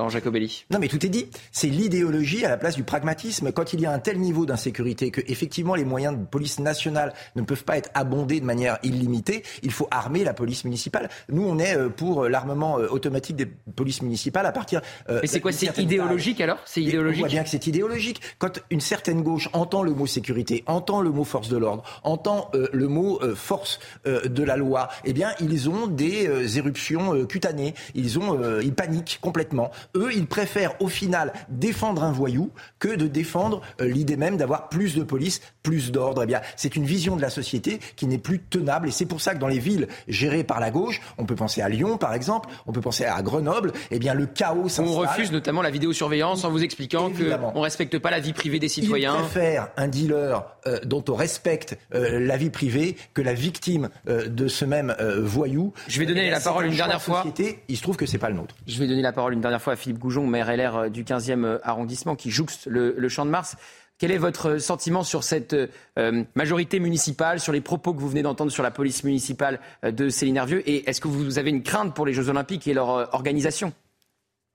Jacobelli. 0.09 0.65
Non, 0.71 0.79
mais 0.79 0.89
tout 0.89 1.05
est 1.05 1.09
dit. 1.09 1.29
C'est 1.53 1.67
l'idéologie 1.67 2.45
à 2.45 2.49
la 2.49 2.57
place 2.57 2.77
du 2.77 2.85
pragmatisme. 2.85 3.53
Quand 3.53 3.73
il 3.73 3.81
y 3.81 3.87
a 3.87 3.93
un 3.93 3.99
tel 3.99 4.19
niveau 4.19 4.47
d'insécurité 4.47 5.11
que, 5.11 5.21
effectivement, 5.27 5.75
les 5.75 5.85
moyens 5.85 6.17
de 6.17 6.25
police 6.25 6.59
nationale 6.59 7.13
ne 7.37 7.43
peuvent 7.43 7.65
pas 7.65 7.77
être 7.77 7.91
abondés 7.95 8.41
de 8.41 8.47
manière 8.47 8.79
illimitée, 8.83 9.43
il 9.63 9.73
faut 9.73 9.89
armer 9.91 10.25
la 10.25 10.33
police 10.33 10.65
municipale. 10.65 11.11
Nous, 11.29 11.43
on 11.43 11.59
est 11.59 11.77
euh, 11.77 11.89
pour 11.89 12.29
l'armement 12.29 12.79
euh, 12.79 12.89
automatique 12.89 13.37
des 13.37 13.47
polices 13.47 14.03
municipales 14.03 14.47
à 14.47 14.53
partir. 14.53 14.81
Euh, 15.09 15.19
mais 15.23 15.27
c'est 15.27 15.41
quoi 15.41 15.53
C'est 15.53 15.77
idéologique 15.79 16.41
alors? 16.41 16.59
C'est 16.65 16.83
idéologique. 16.83 17.19
On 17.19 17.27
voit 17.27 17.29
bien 17.29 17.43
que 17.43 17.51
c'est 17.51 17.67
idéologique. 17.67 18.21
Quand 18.39 18.61
une 18.71 18.81
certaine 18.81 19.23
gauche 19.23 19.49
entend 19.53 19.83
le 19.83 19.93
mot 19.93 20.07
sécurité, 20.07 20.65
entend 20.67 21.01
le 21.01 21.11
mot 21.11 21.25
force 21.25 21.49
de 21.49 21.57
l'ordre, 21.57 21.83
entend 22.05 22.51
le 22.55 22.89
mot 22.89 23.21
force 23.35 23.81
de 24.05 24.43
la 24.43 24.57
loi, 24.57 24.89
eh 25.05 25.13
bien, 25.13 25.31
ils 25.41 25.69
ont 25.69 25.87
des 25.87 26.59
éruptions 26.59 27.27
cutanées. 27.27 27.75
Ils 27.95 28.19
ont, 28.19 28.61
ils 28.61 28.75
paniquent 28.75 29.19
complètement. 29.21 29.71
Eux, 29.97 30.11
ils 30.15 30.27
préfèrent 30.27 30.81
au 30.81 30.89
final 30.89 31.33
défendre 31.49 32.05
un 32.05 32.13
voyou 32.13 32.51
que 32.79 32.89
de 32.89 33.07
défendre 33.07 33.61
euh, 33.81 33.87
l'idée 33.87 34.17
même 34.17 34.37
d'avoir 34.37 34.69
plus 34.69 34.95
de 34.95 35.03
police, 35.03 35.41
plus 35.63 35.93
d'ordre. 35.93 36.23
Eh 36.23 36.27
bien, 36.27 36.41
c'est 36.57 36.77
une 36.77 36.85
vision 36.85 37.17
de 37.17 37.23
la 37.23 37.31
société 37.31 37.81
qui 37.97 38.07
n'est 38.07 38.19
plus 38.19 38.41
tenable. 38.41 38.89
Et 38.89 38.91
c'est 38.91 39.07
pour 39.07 39.21
ça 39.21 39.35
que 39.35 39.39
dans 39.39 39.49
les 39.49 39.59
villes 39.59 39.89
gérées 40.09 40.45
par 40.45 40.61
la 40.61 40.71
gauche, 40.71 41.01
on 41.19 41.27
peut 41.27 41.35
penser 41.35 41.63
à 41.63 41.69
Lyon, 41.69 41.99
par 41.99 42.15
exemple, 42.15 42.49
on 42.67 42.73
peut 42.73 42.81
penser 42.81 43.05
à 43.05 43.21
Grenoble, 43.23 43.73
eh 43.91 43.99
bien, 43.99 44.15
le 44.15 44.27
chaos 44.27 44.69
s'installe. 44.69 44.87
On 44.87 44.99
refuse 44.99 45.33
notamment 45.33 45.63
la 45.63 45.71
vidéosurveillance 45.71 46.45
en 46.45 46.51
vous 46.51 46.63
expliquant 46.63 47.11
qu'on 47.11 47.59
ne 47.59 47.61
respecte 47.61 47.99
pas 47.99 48.11
la 48.11 48.21
vie 48.21 48.33
privée 48.33 48.59
des 48.59 48.69
citoyens. 48.69 49.17
Ils 49.17 49.23
préfèrent 49.23 49.69
un 49.77 49.89
dealer 49.89 50.45
euh, 50.67 50.79
dont 50.85 51.05
on 51.09 51.15
respecte 51.15 51.79
euh, 51.95 52.21
la 52.21 52.37
vie 52.37 52.51
privée 52.51 52.97
que 53.15 53.23
la 53.23 53.35
victime 53.35 53.89
de 54.07 54.49
ce 54.49 54.65
même 54.65 54.95
voyou. 55.19 55.73
Je 55.89 55.99
vais 55.99 56.07
donner 56.07 56.31
la 56.31 56.41
parole 56.41 56.67
une 56.67 56.77
dernière 56.77 57.03
fois. 57.03 57.25
il 57.69 57.77
se 57.77 57.83
trouve 57.83 57.97
que 57.97 58.07
c'est 58.07 58.19
pas 58.19 58.31
le 58.31 58.37
nôtre. 58.37 58.55
Je 58.67 58.79
vais 58.79 58.87
donner 58.87 59.03
la 59.03 59.13
parole 59.13 59.35
une 59.35 59.41
dernière 59.41 59.63
fois 59.63 59.70
à 59.71 59.77
Philippe 59.77 59.99
Goujon, 59.99 60.27
maire 60.27 60.55
LR 60.55 60.77
euh, 60.77 60.89
du 60.89 61.05
15e 61.05 61.45
euh, 61.45 61.59
arrondissement, 61.63 62.17
qui 62.17 62.31
jouxte 62.31 62.67
le, 62.67 63.09
Champ 63.09 63.25
de 63.25 63.31
Mars. 63.31 63.57
Quel 63.99 64.11
est 64.11 64.19
votre 64.19 64.59
sentiment 64.59 65.03
sur 65.03 65.25
cette 65.25 65.55
euh, 65.99 66.25
majorité 66.35 66.81
municipale, 66.81 67.41
sur 67.41 67.53
les 67.53 67.61
propos 67.61 67.93
que 67.93 68.01
vous 68.01 68.09
venez 68.09 68.23
d'entendre 68.23 68.51
sur 68.51 68.63
la 68.63 68.71
police 68.71 69.05
municipale 69.05 69.61
de 69.83 70.09
Céline 70.09 70.37
Hervieux? 70.37 70.69
Et 70.69 70.89
est-ce 70.89 71.01
que 71.01 71.09
vous 71.09 71.39
avez 71.39 71.51
une 71.51 71.63
crainte 71.63 71.95
pour 71.95 72.07
les 72.07 72.13
Jeux 72.13 72.29
Olympiques 72.29 72.67
et 72.67 72.75
leur 72.75 73.15
organisation? 73.15 73.73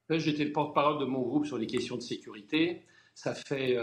J'étais 0.09 0.45
le 0.45 0.51
porte-parole 0.51 0.99
de 0.99 1.05
mon 1.05 1.21
groupe 1.21 1.45
sur 1.45 1.57
les 1.57 1.67
questions 1.67 1.95
de 1.95 2.01
sécurité. 2.01 2.83
Ça 3.13 3.35
fait 3.35 3.77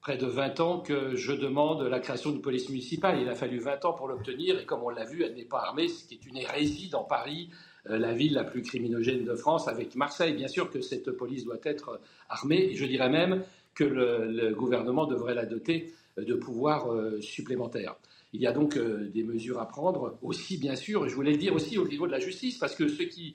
près 0.00 0.16
de 0.16 0.26
20 0.26 0.60
ans 0.60 0.80
que 0.80 1.16
je 1.16 1.32
demande 1.32 1.82
la 1.82 2.00
création 2.00 2.30
d'une 2.30 2.40
police 2.40 2.70
municipale. 2.70 3.20
Il 3.20 3.28
a 3.28 3.34
fallu 3.34 3.58
20 3.58 3.84
ans 3.84 3.92
pour 3.92 4.08
l'obtenir 4.08 4.58
et 4.58 4.64
comme 4.64 4.82
on 4.82 4.88
l'a 4.88 5.04
vu, 5.04 5.22
elle 5.22 5.34
n'est 5.34 5.44
pas 5.44 5.60
armée, 5.60 5.88
ce 5.88 6.06
qui 6.06 6.14
est 6.14 6.26
une 6.26 6.36
hérésie 6.38 6.88
dans 6.88 7.04
Paris 7.04 7.50
la 7.88 8.12
ville 8.12 8.34
la 8.34 8.44
plus 8.44 8.62
criminogène 8.62 9.24
de 9.24 9.34
France 9.34 9.68
avec 9.68 9.94
Marseille. 9.94 10.34
Bien 10.34 10.48
sûr 10.48 10.70
que 10.70 10.80
cette 10.80 11.10
police 11.10 11.44
doit 11.44 11.60
être 11.64 12.00
armée 12.28 12.70
et 12.70 12.74
je 12.74 12.84
dirais 12.84 13.08
même 13.08 13.42
que 13.74 13.84
le, 13.84 14.54
gouvernement 14.54 15.06
devrait 15.06 15.34
la 15.34 15.46
doter 15.46 15.92
de 16.16 16.34
pouvoirs 16.34 16.92
euh, 16.92 17.20
supplémentaires. 17.20 17.94
Il 18.32 18.40
y 18.40 18.46
a 18.46 18.52
donc 18.52 18.76
euh, 18.76 19.08
des 19.14 19.22
mesures 19.22 19.60
à 19.60 19.68
prendre 19.68 20.18
aussi, 20.22 20.58
bien 20.58 20.74
sûr, 20.74 21.06
et 21.06 21.08
je 21.08 21.14
voulais 21.14 21.32
le 21.32 21.38
dire 21.38 21.54
aussi 21.54 21.78
au 21.78 21.86
niveau 21.86 22.06
de 22.06 22.12
la 22.12 22.18
justice, 22.18 22.58
parce 22.58 22.74
que 22.74 22.88
ce 22.88 23.04
qui, 23.04 23.34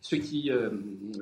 ce 0.00 0.16
qui 0.16 0.50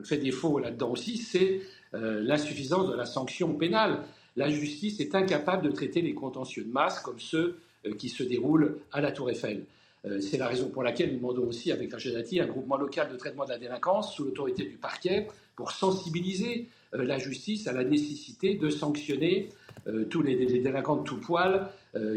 fait 0.05 0.19
défaut 0.19 0.59
là-dedans 0.59 0.91
aussi, 0.91 1.17
c'est 1.17 1.61
l'insuffisance 1.93 2.89
de 2.89 2.95
la 2.95 3.05
sanction 3.05 3.55
pénale. 3.55 4.05
La 4.37 4.49
justice 4.49 5.01
est 5.01 5.15
incapable 5.15 5.67
de 5.67 5.73
traiter 5.73 6.01
les 6.01 6.15
contentieux 6.15 6.63
de 6.63 6.71
masse 6.71 7.01
comme 7.01 7.19
ceux 7.19 7.59
qui 7.99 8.09
se 8.09 8.23
déroulent 8.23 8.79
à 8.93 9.01
la 9.01 9.11
Tour 9.11 9.31
Eiffel. 9.31 9.65
Euh, 10.07 10.21
c'est 10.21 10.39
la 10.39 10.49
raison 10.49 10.69
pour 10.69 10.83
laquelle 10.83 11.11
nous 11.11 11.19
demandons 11.19 11.47
aussi, 11.47 11.73
avec 11.73 11.93
Rachel 11.93 12.15
Dati, 12.15 12.41
un 12.41 12.47
groupement 12.47 12.77
local 12.77 13.11
de 13.11 13.17
traitement 13.17 13.45
de 13.45 13.51
la 13.51 13.59
délinquance 13.59 14.15
sous 14.15 14.25
l'autorité 14.25 14.65
du 14.65 14.77
parquet 14.77 15.29
pour 15.57 15.73
sensibiliser 15.73 16.69
euh, 16.95 17.05
la 17.05 17.19
justice 17.19 17.67
à 17.67 17.73
la 17.73 17.85
nécessité 17.85 18.55
de 18.55 18.71
sanctionner 18.71 19.51
euh, 19.87 20.05
tous 20.05 20.23
les, 20.23 20.37
délinquants 20.61 20.97
de 20.97 21.05
tout 21.05 21.21
poil 21.21 21.69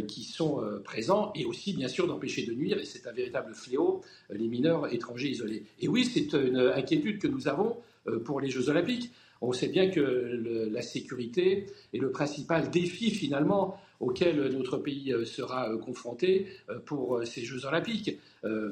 qui 0.08 0.24
sont 0.24 0.62
présents 0.84 1.32
et 1.34 1.46
aussi, 1.46 1.74
bien 1.74 1.88
sûr, 1.88 2.06
d'empêcher 2.06 2.46
de 2.46 2.54
nuire, 2.54 2.78
et 2.78 2.86
c'est 2.86 3.08
un 3.08 3.12
véritable 3.12 3.56
fléau, 3.56 4.02
les 4.30 4.48
mineurs 4.48 4.94
étrangers 4.94 5.30
isolés. 5.30 5.64
Et 5.80 5.88
oui, 5.88 6.06
c'est 6.06 6.32
une 6.34 6.58
inquiétude 6.76 7.18
que 7.18 7.28
nous 7.28 7.48
avons 7.48 7.78
pour 8.24 8.40
les 8.40 8.52
Jeux 8.52 8.70
Olympiques. 8.70 9.12
On 9.46 9.52
sait 9.52 9.68
bien 9.68 9.90
que 9.90 10.70
la 10.72 10.82
sécurité 10.82 11.68
est 11.94 11.98
le 11.98 12.12
principal 12.12 12.72
défi 12.72 13.12
finalement 13.12 13.78
auquel 14.00 14.42
notre 14.56 14.78
pays 14.78 15.12
euh, 15.12 15.26
sera 15.26 15.70
euh, 15.70 15.78
confronté 15.78 16.48
euh, 16.70 16.80
pour 16.80 17.22
ces 17.26 17.42
Jeux 17.42 17.66
olympiques. 17.66 18.18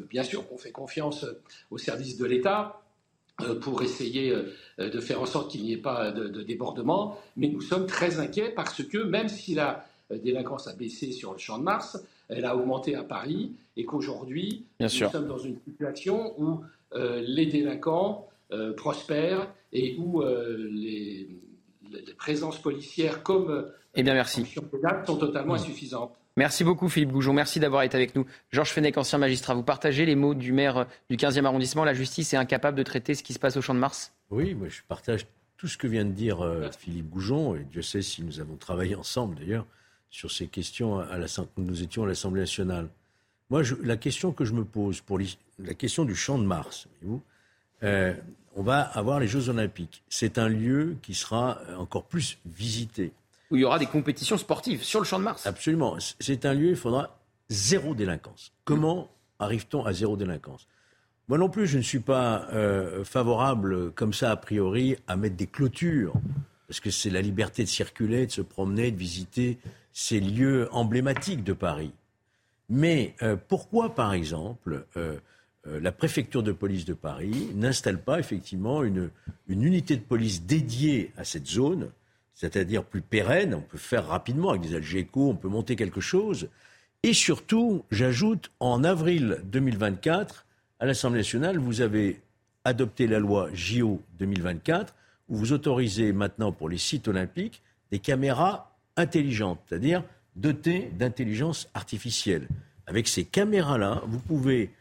Bien 0.10 0.24
sûr 0.24 0.48
qu'on 0.48 0.58
fait 0.58 0.72
confiance 0.72 1.26
au 1.70 1.78
service 1.78 2.18
de 2.18 2.26
l'État, 2.26 2.82
pour 3.62 3.82
essayer 3.82 4.36
de 4.78 5.00
faire 5.00 5.22
en 5.22 5.26
sorte 5.26 5.50
qu'il 5.50 5.64
n'y 5.64 5.72
ait 5.72 5.78
pas 5.78 6.12
de, 6.12 6.28
de, 6.28 6.44
débordement. 6.44 7.18
Mais 7.38 7.48
nous 7.48 7.62
sommes 7.62 7.88
très 7.88 8.20
inquiets 8.20 8.50
parce 8.50 8.84
que 8.84 8.98
même 8.98 9.30
si 9.30 9.56
la 9.56 9.86
délinquance 10.12 10.68
a 10.68 10.74
baissé 10.74 11.14
sur 11.14 11.32
le 11.32 11.38
champ 11.38 11.58
de 11.58 11.64
Mars, 11.64 11.98
elle 12.28 12.44
a 12.44 12.56
augmenté 12.56 12.96
à 12.96 13.04
Paris 13.04 13.54
et 13.78 13.86
qu'aujourd'hui, 13.86 14.66
nous 14.82 14.90
sommes 14.90 15.28
dans 15.28 15.40
une 15.40 15.58
situation 15.66 16.34
où 16.38 16.60
les 16.94 17.46
délinquants 17.46 18.28
prospèrent 18.76 19.54
et 19.74 19.96
où 19.98 20.22
les, 20.22 21.28
les, 21.92 22.14
présences 22.18 22.62
policières 22.62 23.24
comme 23.24 23.72
eh 23.96 24.04
bien, 24.04 24.14
merci. 24.14 24.46
sont 25.06 25.18
totalement 25.18 25.56
insuffisantes. 25.56 26.18
Merci 26.38 26.64
beaucoup 26.64 26.88
Philippe 26.88 27.12
Goujon, 27.12 27.34
merci 27.34 27.60
d'avoir 27.60 27.84
été 27.84 27.98
avec 27.98 28.16
nous. 28.16 28.26
Georges 28.52 28.72
Fenech, 28.72 28.98
ancien 28.98 29.20
magistrat, 29.20 29.54
vous 29.54 29.64
partagez 29.64 30.06
les 30.06 30.16
mots 30.16 30.34
du 30.34 30.54
maire 30.54 30.88
du 31.10 31.18
15e 31.18 31.44
arrondissement, 31.44 31.84
la 31.84 31.94
justice 31.94 32.34
est 32.34 32.38
incapable 32.38 32.78
de 32.78 32.84
traiter 32.84 33.16
ce 33.16 33.24
qui 33.24 33.34
se 33.34 33.40
passe 33.40 33.58
au 33.58 33.62
Champ 33.62 33.74
de 33.74 33.80
Mars? 33.80 34.14
Oui, 34.30 34.54
moi 34.56 34.70
je 34.70 34.82
partage 34.88 35.28
tout 35.58 35.68
ce 35.68 35.78
que 35.78 35.88
vient 35.88 36.06
de 36.06 36.12
dire 36.12 36.42
euh, 36.42 36.70
Philippe 36.72 37.10
Goujon, 37.10 37.56
et 37.56 37.66
Dieu 37.70 37.82
sait 37.82 38.02
si 38.02 38.24
nous 38.24 38.40
avons 38.40 38.56
travaillé 38.56 38.96
ensemble 38.96 39.36
d'ailleurs 39.36 39.66
sur 40.10 40.32
ces 40.32 40.48
questions 40.48 41.00
à 41.00 41.18
la, 41.18 41.28
nous 41.58 41.84
étions 41.84 42.04
à 42.04 42.08
l'Assemblée 42.08 42.42
nationale. 42.42 42.88
Moi, 43.50 43.64
la 43.84 43.98
question 43.98 44.32
que 44.32 44.46
je 44.46 44.54
me 44.54 44.64
pose 44.64 45.02
pour 45.02 45.20
la 45.20 45.74
question 45.74 46.06
du 46.06 46.16
Champ 46.16 46.38
de 46.38 46.46
Mars, 46.46 46.88
vous 47.02 47.22
euh, 47.84 48.14
on 48.56 48.64
va 48.64 48.82
avoir 48.82 49.20
les 49.20 49.28
Jeux 49.28 49.50
Olympiques. 49.50 50.04
C'est 50.10 50.38
un 50.38 50.50
lieu 50.50 50.98
qui 51.02 51.14
sera 51.14 51.60
encore 51.78 52.06
plus 52.06 52.38
visité 52.46 53.14
où 53.52 53.58
il 53.58 53.62
y 53.62 53.66
aura 53.66 53.78
des 53.78 53.86
compétitions 53.86 54.38
sportives 54.38 54.82
sur 54.84 55.00
le 55.00 55.06
champ 55.06 55.20
de 55.20 55.26
Mars. 55.26 55.46
Absolument. 55.46 55.98
C'est 56.20 56.46
un 56.46 56.54
lieu, 56.54 56.70
il 56.70 56.76
faudra 56.76 57.20
zéro 57.50 57.94
délinquance. 57.94 58.54
Comment 58.64 59.12
arrive-t-on 59.40 59.86
à 59.86 59.92
zéro 59.94 60.16
délinquance? 60.16 60.68
Moi 61.28 61.38
non 61.38 61.50
plus, 61.50 61.68
je 61.68 61.78
ne 61.78 61.84
suis 61.84 62.00
pas 62.00 62.48
euh, 62.54 63.04
favorable, 63.04 63.92
comme 63.92 64.14
ça, 64.14 64.32
a 64.32 64.38
priori, 64.38 64.96
à 65.08 65.18
mettre 65.18 65.36
des 65.36 65.48
clôtures, 65.48 66.14
parce 66.68 66.80
que 66.80 66.90
c'est 66.90 67.10
la 67.10 67.22
liberté 67.22 67.64
de 67.64 67.70
circuler, 67.70 68.26
de 68.26 68.32
se 68.32 68.42
promener, 68.42 68.92
de 68.92 68.98
visiter 68.98 69.60
ces 69.92 70.22
lieux 70.22 70.70
emblématiques 70.72 71.44
de 71.44 71.54
Paris. 71.54 71.92
Mais 72.70 73.16
euh, 73.22 73.36
pourquoi, 73.36 73.94
par 73.94 74.14
exemple, 74.14 74.86
euh, 74.96 75.18
la 75.66 75.92
préfecture 75.92 76.42
de 76.42 76.52
police 76.52 76.86
de 76.86 76.94
Paris 76.94 77.50
n'installe 77.54 78.02
pas 78.02 78.20
effectivement 78.20 78.84
une, 78.84 79.10
une 79.48 79.64
unité 79.64 79.96
de 79.96 80.02
police 80.02 80.44
dédiée 80.44 81.12
à 81.18 81.24
cette 81.24 81.48
zone 81.48 81.92
c'est-à-dire 82.42 82.84
plus 82.84 83.02
pérenne, 83.02 83.54
on 83.54 83.62
peut 83.62 83.78
faire 83.78 84.08
rapidement 84.08 84.50
avec 84.50 84.64
des 84.64 84.74
Algeco, 84.74 85.30
on 85.30 85.36
peut 85.36 85.48
monter 85.48 85.76
quelque 85.76 86.02
chose. 86.02 86.50
Et 87.04 87.14
surtout, 87.14 87.84
j'ajoute, 87.92 88.50
en 88.60 88.84
avril 88.84 89.42
2024, 89.44 90.48
à 90.80 90.88
l'Assemblée 90.88 91.20
nationale, 91.20 91.60
vous 91.60 91.82
avez 91.82 92.20
adopté 92.66 93.06
la 93.06 93.20
loi 93.20 93.50
JO 93.54 94.02
2024, 94.18 94.96
où 95.30 95.36
vous 95.36 95.54
autorisez 95.54 96.14
maintenant 96.14 96.52
pour 96.52 96.68
les 96.68 96.80
sites 96.80 97.08
olympiques 97.08 97.62
des 97.92 98.00
caméras 98.00 98.76
intelligentes, 98.98 99.60
c'est-à-dire 99.68 100.04
dotées 100.36 100.92
d'intelligence 100.98 101.70
artificielle. 101.76 102.48
Avec 102.88 103.08
ces 103.08 103.24
caméras-là, 103.24 104.02
vous 104.08 104.20
pouvez, 104.20 104.72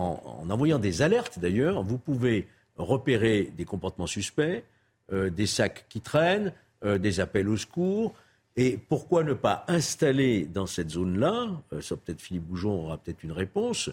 en, 0.00 0.48
envoyant 0.48 0.78
des 0.78 1.02
alertes 1.02 1.38
d'ailleurs, 1.38 1.82
vous 1.82 1.98
pouvez 1.98 2.46
repérer 2.76 3.52
des 3.56 3.64
comportements 3.64 4.06
suspects, 4.06 4.64
euh, 5.12 5.30
des 5.30 5.46
sacs 5.46 5.86
qui 5.88 6.00
traînent, 6.00 6.52
euh, 6.84 6.98
des 6.98 7.20
appels 7.20 7.48
au 7.48 7.56
secours. 7.56 8.14
Et 8.56 8.78
pourquoi 8.88 9.22
ne 9.24 9.34
pas 9.34 9.64
installer 9.68 10.44
dans 10.44 10.66
cette 10.66 10.90
zone-là, 10.90 11.48
euh, 11.72 11.80
ça 11.80 11.96
peut-être 11.96 12.20
Philippe 12.20 12.44
Boujon 12.44 12.84
aura 12.84 12.98
peut-être 12.98 13.22
une 13.22 13.32
réponse, 13.32 13.90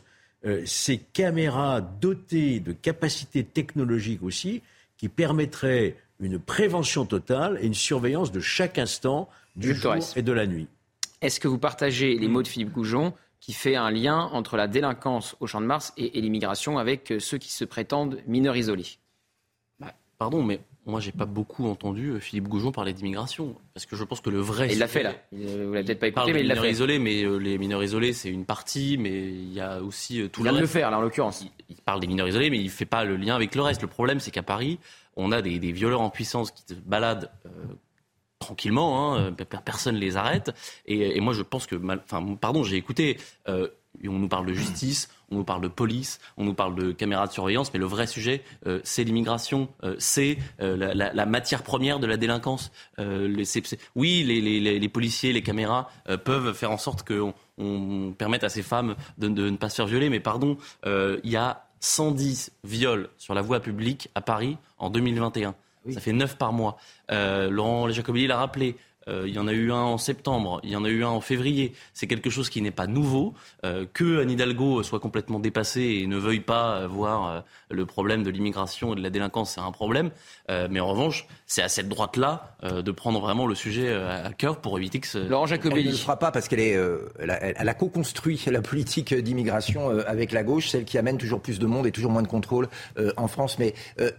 ces 0.65 0.99
caméras 0.99 1.81
dotées 1.81 2.61
de 2.61 2.71
capacités 2.71 3.43
technologiques 3.43 4.23
aussi, 4.23 4.61
qui 4.95 5.09
permettraient 5.09 5.97
une 6.21 6.39
prévention 6.39 7.05
totale 7.05 7.57
et 7.61 7.65
une 7.65 7.73
surveillance 7.73 8.31
de 8.31 8.39
chaque 8.39 8.77
instant 8.77 9.27
du 9.57 9.75
jour 9.75 9.95
et 10.15 10.21
de 10.21 10.31
la 10.31 10.47
nuit. 10.47 10.67
Est-ce 11.21 11.41
que 11.41 11.49
vous 11.49 11.57
partagez 11.57 12.17
les 12.17 12.27
mots 12.29 12.43
de 12.43 12.47
Philippe 12.47 12.71
Goujon? 12.71 13.13
Qui 13.39 13.53
fait 13.53 13.75
un 13.75 13.91
lien 13.91 14.29
entre 14.33 14.57
la 14.57 14.67
délinquance 14.67 15.35
au 15.39 15.47
Champ 15.47 15.61
de 15.61 15.65
Mars 15.65 15.93
et, 15.97 16.19
l'immigration 16.21 16.77
avec 16.77 17.13
ceux 17.19 17.37
qui 17.37 17.51
se 17.51 17.65
prétendent 17.65 18.19
mineurs 18.27 18.57
isolés 18.57 18.97
bah, 19.79 19.93
Pardon, 20.17 20.43
mais 20.43 20.61
moi, 20.87 21.01
j'ai 21.01 21.11
pas 21.11 21.25
beaucoup 21.25 21.67
entendu 21.67 22.11
euh, 22.11 22.19
Philippe 22.19 22.47
Goujon 22.47 22.71
parler 22.71 22.93
d'immigration, 22.93 23.57
parce 23.73 23.85
que 23.85 23.97
je 23.97 24.05
pense 24.05 24.21
que 24.21 24.29
le 24.29 24.39
vrai. 24.39 24.69
il 24.71 24.79
l'a 24.79 24.87
fait 24.87 25.03
là. 25.03 25.15
Vous 25.33 25.73
l'avez 25.73 25.83
peut-être 25.83 25.99
pas 25.99 26.07
écouté, 26.07 26.31
mais 26.31 26.39
il 26.39 26.47
l'a 26.47 26.55
fait. 26.55 26.71
Isolés, 26.71 26.97
mais 26.97 27.23
euh, 27.23 27.35
les 27.35 27.57
mineurs 27.57 27.83
isolés, 27.83 28.13
c'est 28.13 28.29
une 28.29 28.45
partie, 28.45 28.97
mais 28.97 29.27
il 29.27 29.51
y 29.51 29.59
a 29.59 29.81
aussi 29.81 30.21
euh, 30.21 30.29
tout 30.29 30.39
il 30.41 30.45
le 30.45 30.51
vient 30.51 30.59
de 30.59 30.61
le 30.61 30.67
faire 30.67 30.89
là, 30.89 30.97
en 30.97 31.01
l'occurrence. 31.01 31.45
Il, 31.67 31.75
parle 31.75 31.99
des 31.99 32.07
mineurs 32.07 32.29
isolés, 32.29 32.49
mais 32.49 32.57
il 32.57 32.69
fait 32.69 32.85
pas 32.85 33.03
le 33.03 33.17
lien 33.17 33.35
avec 33.35 33.53
le 33.53 33.61
reste. 33.61 33.81
Le 33.81 33.89
problème, 33.89 34.21
c'est 34.21 34.31
qu'à 34.31 34.43
Paris, 34.43 34.79
on 35.17 35.33
a 35.33 35.41
des, 35.41 35.59
violeurs 35.73 35.99
en 35.99 36.09
puissance 36.09 36.51
qui 36.51 36.63
se 36.65 36.73
baladent. 36.73 37.29
Tranquillement, 38.39 39.15
hein, 39.15 39.33
personne 39.65 39.95
les 39.95 40.17
arrête. 40.17 40.53
Et, 40.85 41.19
moi, 41.19 41.33
je 41.33 41.41
pense 41.41 41.65
que, 41.65 41.75
enfin, 41.75 42.35
pardon, 42.39 42.63
j'ai 42.63 42.77
écouté 42.77 43.17
on 44.05 44.19
nous 44.19 44.27
parle 44.27 44.45
de 44.45 44.53
justice, 44.53 45.09
on 45.31 45.35
nous 45.35 45.43
parle 45.43 45.61
de 45.61 45.67
police, 45.67 46.19
on 46.37 46.43
nous 46.43 46.53
parle 46.53 46.75
de 46.75 46.91
caméras 46.91 47.27
de 47.27 47.31
surveillance, 47.31 47.73
mais 47.73 47.79
le 47.79 47.85
vrai 47.85 48.07
sujet, 48.07 48.43
euh, 48.65 48.79
c'est 48.83 49.03
l'immigration, 49.03 49.69
euh, 49.83 49.95
c'est 49.99 50.37
euh, 50.61 50.75
la, 50.93 51.25
matière 51.25 51.63
première 51.63 51.99
de 51.99 52.07
la 52.07 52.17
délinquance. 52.17 52.71
oui, 53.95 54.23
les, 54.23 54.89
policiers, 54.89 55.33
les 55.33 55.43
caméras 55.43 55.89
peuvent 56.23 56.53
faire 56.53 56.71
en 56.71 56.77
sorte 56.77 57.07
qu'on 57.07 57.33
on 57.57 58.13
permette 58.17 58.43
à 58.43 58.49
ces 58.49 58.63
femmes 58.63 58.95
de, 59.17 59.27
ne 59.27 59.57
pas 59.57 59.69
se 59.69 59.75
faire 59.75 59.87
violer, 59.87 60.09
mais 60.09 60.19
pardon, 60.19 60.57
il 60.85 61.29
y 61.29 61.35
a 61.35 61.67
110 61.79 62.51
viols 62.63 63.09
sur 63.17 63.33
la 63.33 63.41
voie 63.41 63.59
publique 63.59 64.09
à 64.15 64.21
Paris 64.21 64.57
en 64.77 64.89
2021. 64.89 65.55
Ça 65.91 65.99
fait 65.99 66.13
9 66.13 66.37
par 66.37 66.53
mois. 66.53 66.77
Laurent 67.09 67.89
Jacobelli 67.89 68.27
l'a 68.27 68.37
rappelé. 68.37 68.75
Euh, 69.07 69.23
il 69.27 69.33
y 69.33 69.39
en 69.39 69.47
a 69.47 69.53
eu 69.53 69.71
un 69.71 69.75
en 69.75 69.97
septembre, 69.97 70.59
il 70.63 70.69
y 70.69 70.75
en 70.75 70.83
a 70.83 70.89
eu 70.89 71.03
un 71.03 71.09
en 71.09 71.21
février. 71.21 71.73
C'est 71.93 72.07
quelque 72.07 72.29
chose 72.29 72.49
qui 72.49 72.61
n'est 72.61 72.71
pas 72.71 72.87
nouveau. 72.87 73.33
Euh, 73.63 73.85
que 73.91 74.21
Anne 74.21 74.31
Hidalgo 74.31 74.83
soit 74.83 74.99
complètement 74.99 75.39
dépassée 75.39 75.99
et 76.01 76.07
ne 76.07 76.17
veuille 76.17 76.41
pas 76.41 76.87
voir 76.87 77.29
euh, 77.29 77.41
le 77.69 77.85
problème 77.85 78.23
de 78.23 78.29
l'immigration 78.29 78.93
et 78.93 78.95
de 78.95 79.01
la 79.01 79.09
délinquance, 79.09 79.51
c'est 79.51 79.61
un 79.61 79.71
problème. 79.71 80.11
mais 80.49 80.79
en 80.79 80.87
revanche, 80.87 81.27
c'est 81.47 81.61
à 81.61 81.69
cette 81.69 81.89
droite-là 81.89 82.55
de 82.63 82.91
prendre 82.91 83.19
vraiment 83.19 83.47
le 83.47 83.55
sujet 83.55 83.93
à 83.93 84.31
cœur 84.33 84.59
pour 84.59 84.77
éviter 84.77 84.99
que 84.99 85.07
ce... 85.07 85.17
Laurent 85.17 85.45
Jacobelli. 85.45 85.81
Elle 85.81 85.87
ne 85.87 85.91
le 85.91 85.97
fera 85.97 86.19
pas 86.19 86.31
parce 86.31 86.47
qu'elle 86.47 86.59
est, 86.59 86.77
elle 87.19 87.29
a, 87.69 87.73
co-construit 87.73 88.41
la 88.47 88.61
politique 88.61 89.13
d'immigration 89.13 89.89
avec 89.89 90.31
la 90.31 90.43
gauche, 90.43 90.69
celle 90.69 90.83
qui 90.83 90.97
amène 90.97 91.17
toujours 91.17 91.41
plus 91.41 91.59
de 91.59 91.65
monde 91.65 91.87
et 91.87 91.91
toujours 91.91 92.11
moins 92.11 92.21
de 92.21 92.27
contrôle 92.27 92.67
en 93.15 93.27
France. 93.27 93.59
Mais 93.59 93.73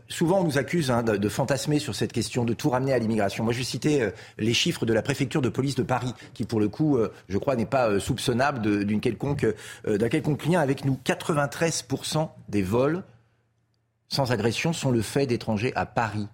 souvent, 0.09 0.41
on 0.41 0.45
nous 0.45 0.59
accuse 0.59 0.91
hein, 0.91 1.03
de, 1.03 1.17
de, 1.17 1.29
fantasmer 1.29 1.79
sur 1.79 1.95
cette 1.95 2.13
question, 2.13 2.45
de 2.45 2.55
tout 2.55 2.71
ramener 2.71 2.93
à 2.95 2.99
l'immigration. 2.99 3.45
Moi, 3.45 3.53
je 3.53 3.59
vais 3.59 3.65
citer 3.65 4.09
les 4.39 4.55
chiffres 4.55 4.87
de 4.87 4.93
la 4.95 5.03
préfecture 5.03 5.43
de 5.43 5.49
police 5.49 5.75
de 5.75 5.83
Paris, 5.83 6.15
qui 6.35 6.45
pour 6.45 6.61
le 6.61 6.69
coup, 6.69 6.97
euh, 6.97 7.13
je 7.29 7.39
crois, 7.39 7.57
n'est 7.57 7.67
pas 7.67 7.89
euh, 7.89 8.01
soupçonnable 8.01 8.85
d'une 8.85 9.01
quelconque, 9.01 9.47
euh, 9.87 9.99
d'un 9.99 10.09
quelconque 10.09 10.45
lien 10.47 10.61
avec 10.61 10.85
nous. 10.85 10.99
93% 11.05 12.29
des 12.49 12.63
vols 12.63 13.05
sans 14.09 14.33
agression 14.33 14.73
sont 14.73 14.91
le 14.91 15.03
fait 15.03 15.27
d'étrangers 15.27 15.73
à 15.75 15.85
Paris. 15.87 16.27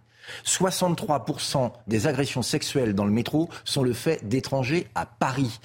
63% 0.45 1.72
des 1.87 2.07
agressions 2.07 2.43
sexuelles 2.43 2.95
dans 2.95 3.05
le 3.05 3.11
métro 3.11 3.49
sont 3.64 3.83
le 3.83 3.93
fait 3.93 4.27
d'étrangers 4.27 4.89
à 4.95 5.07
Paris. 5.07 5.61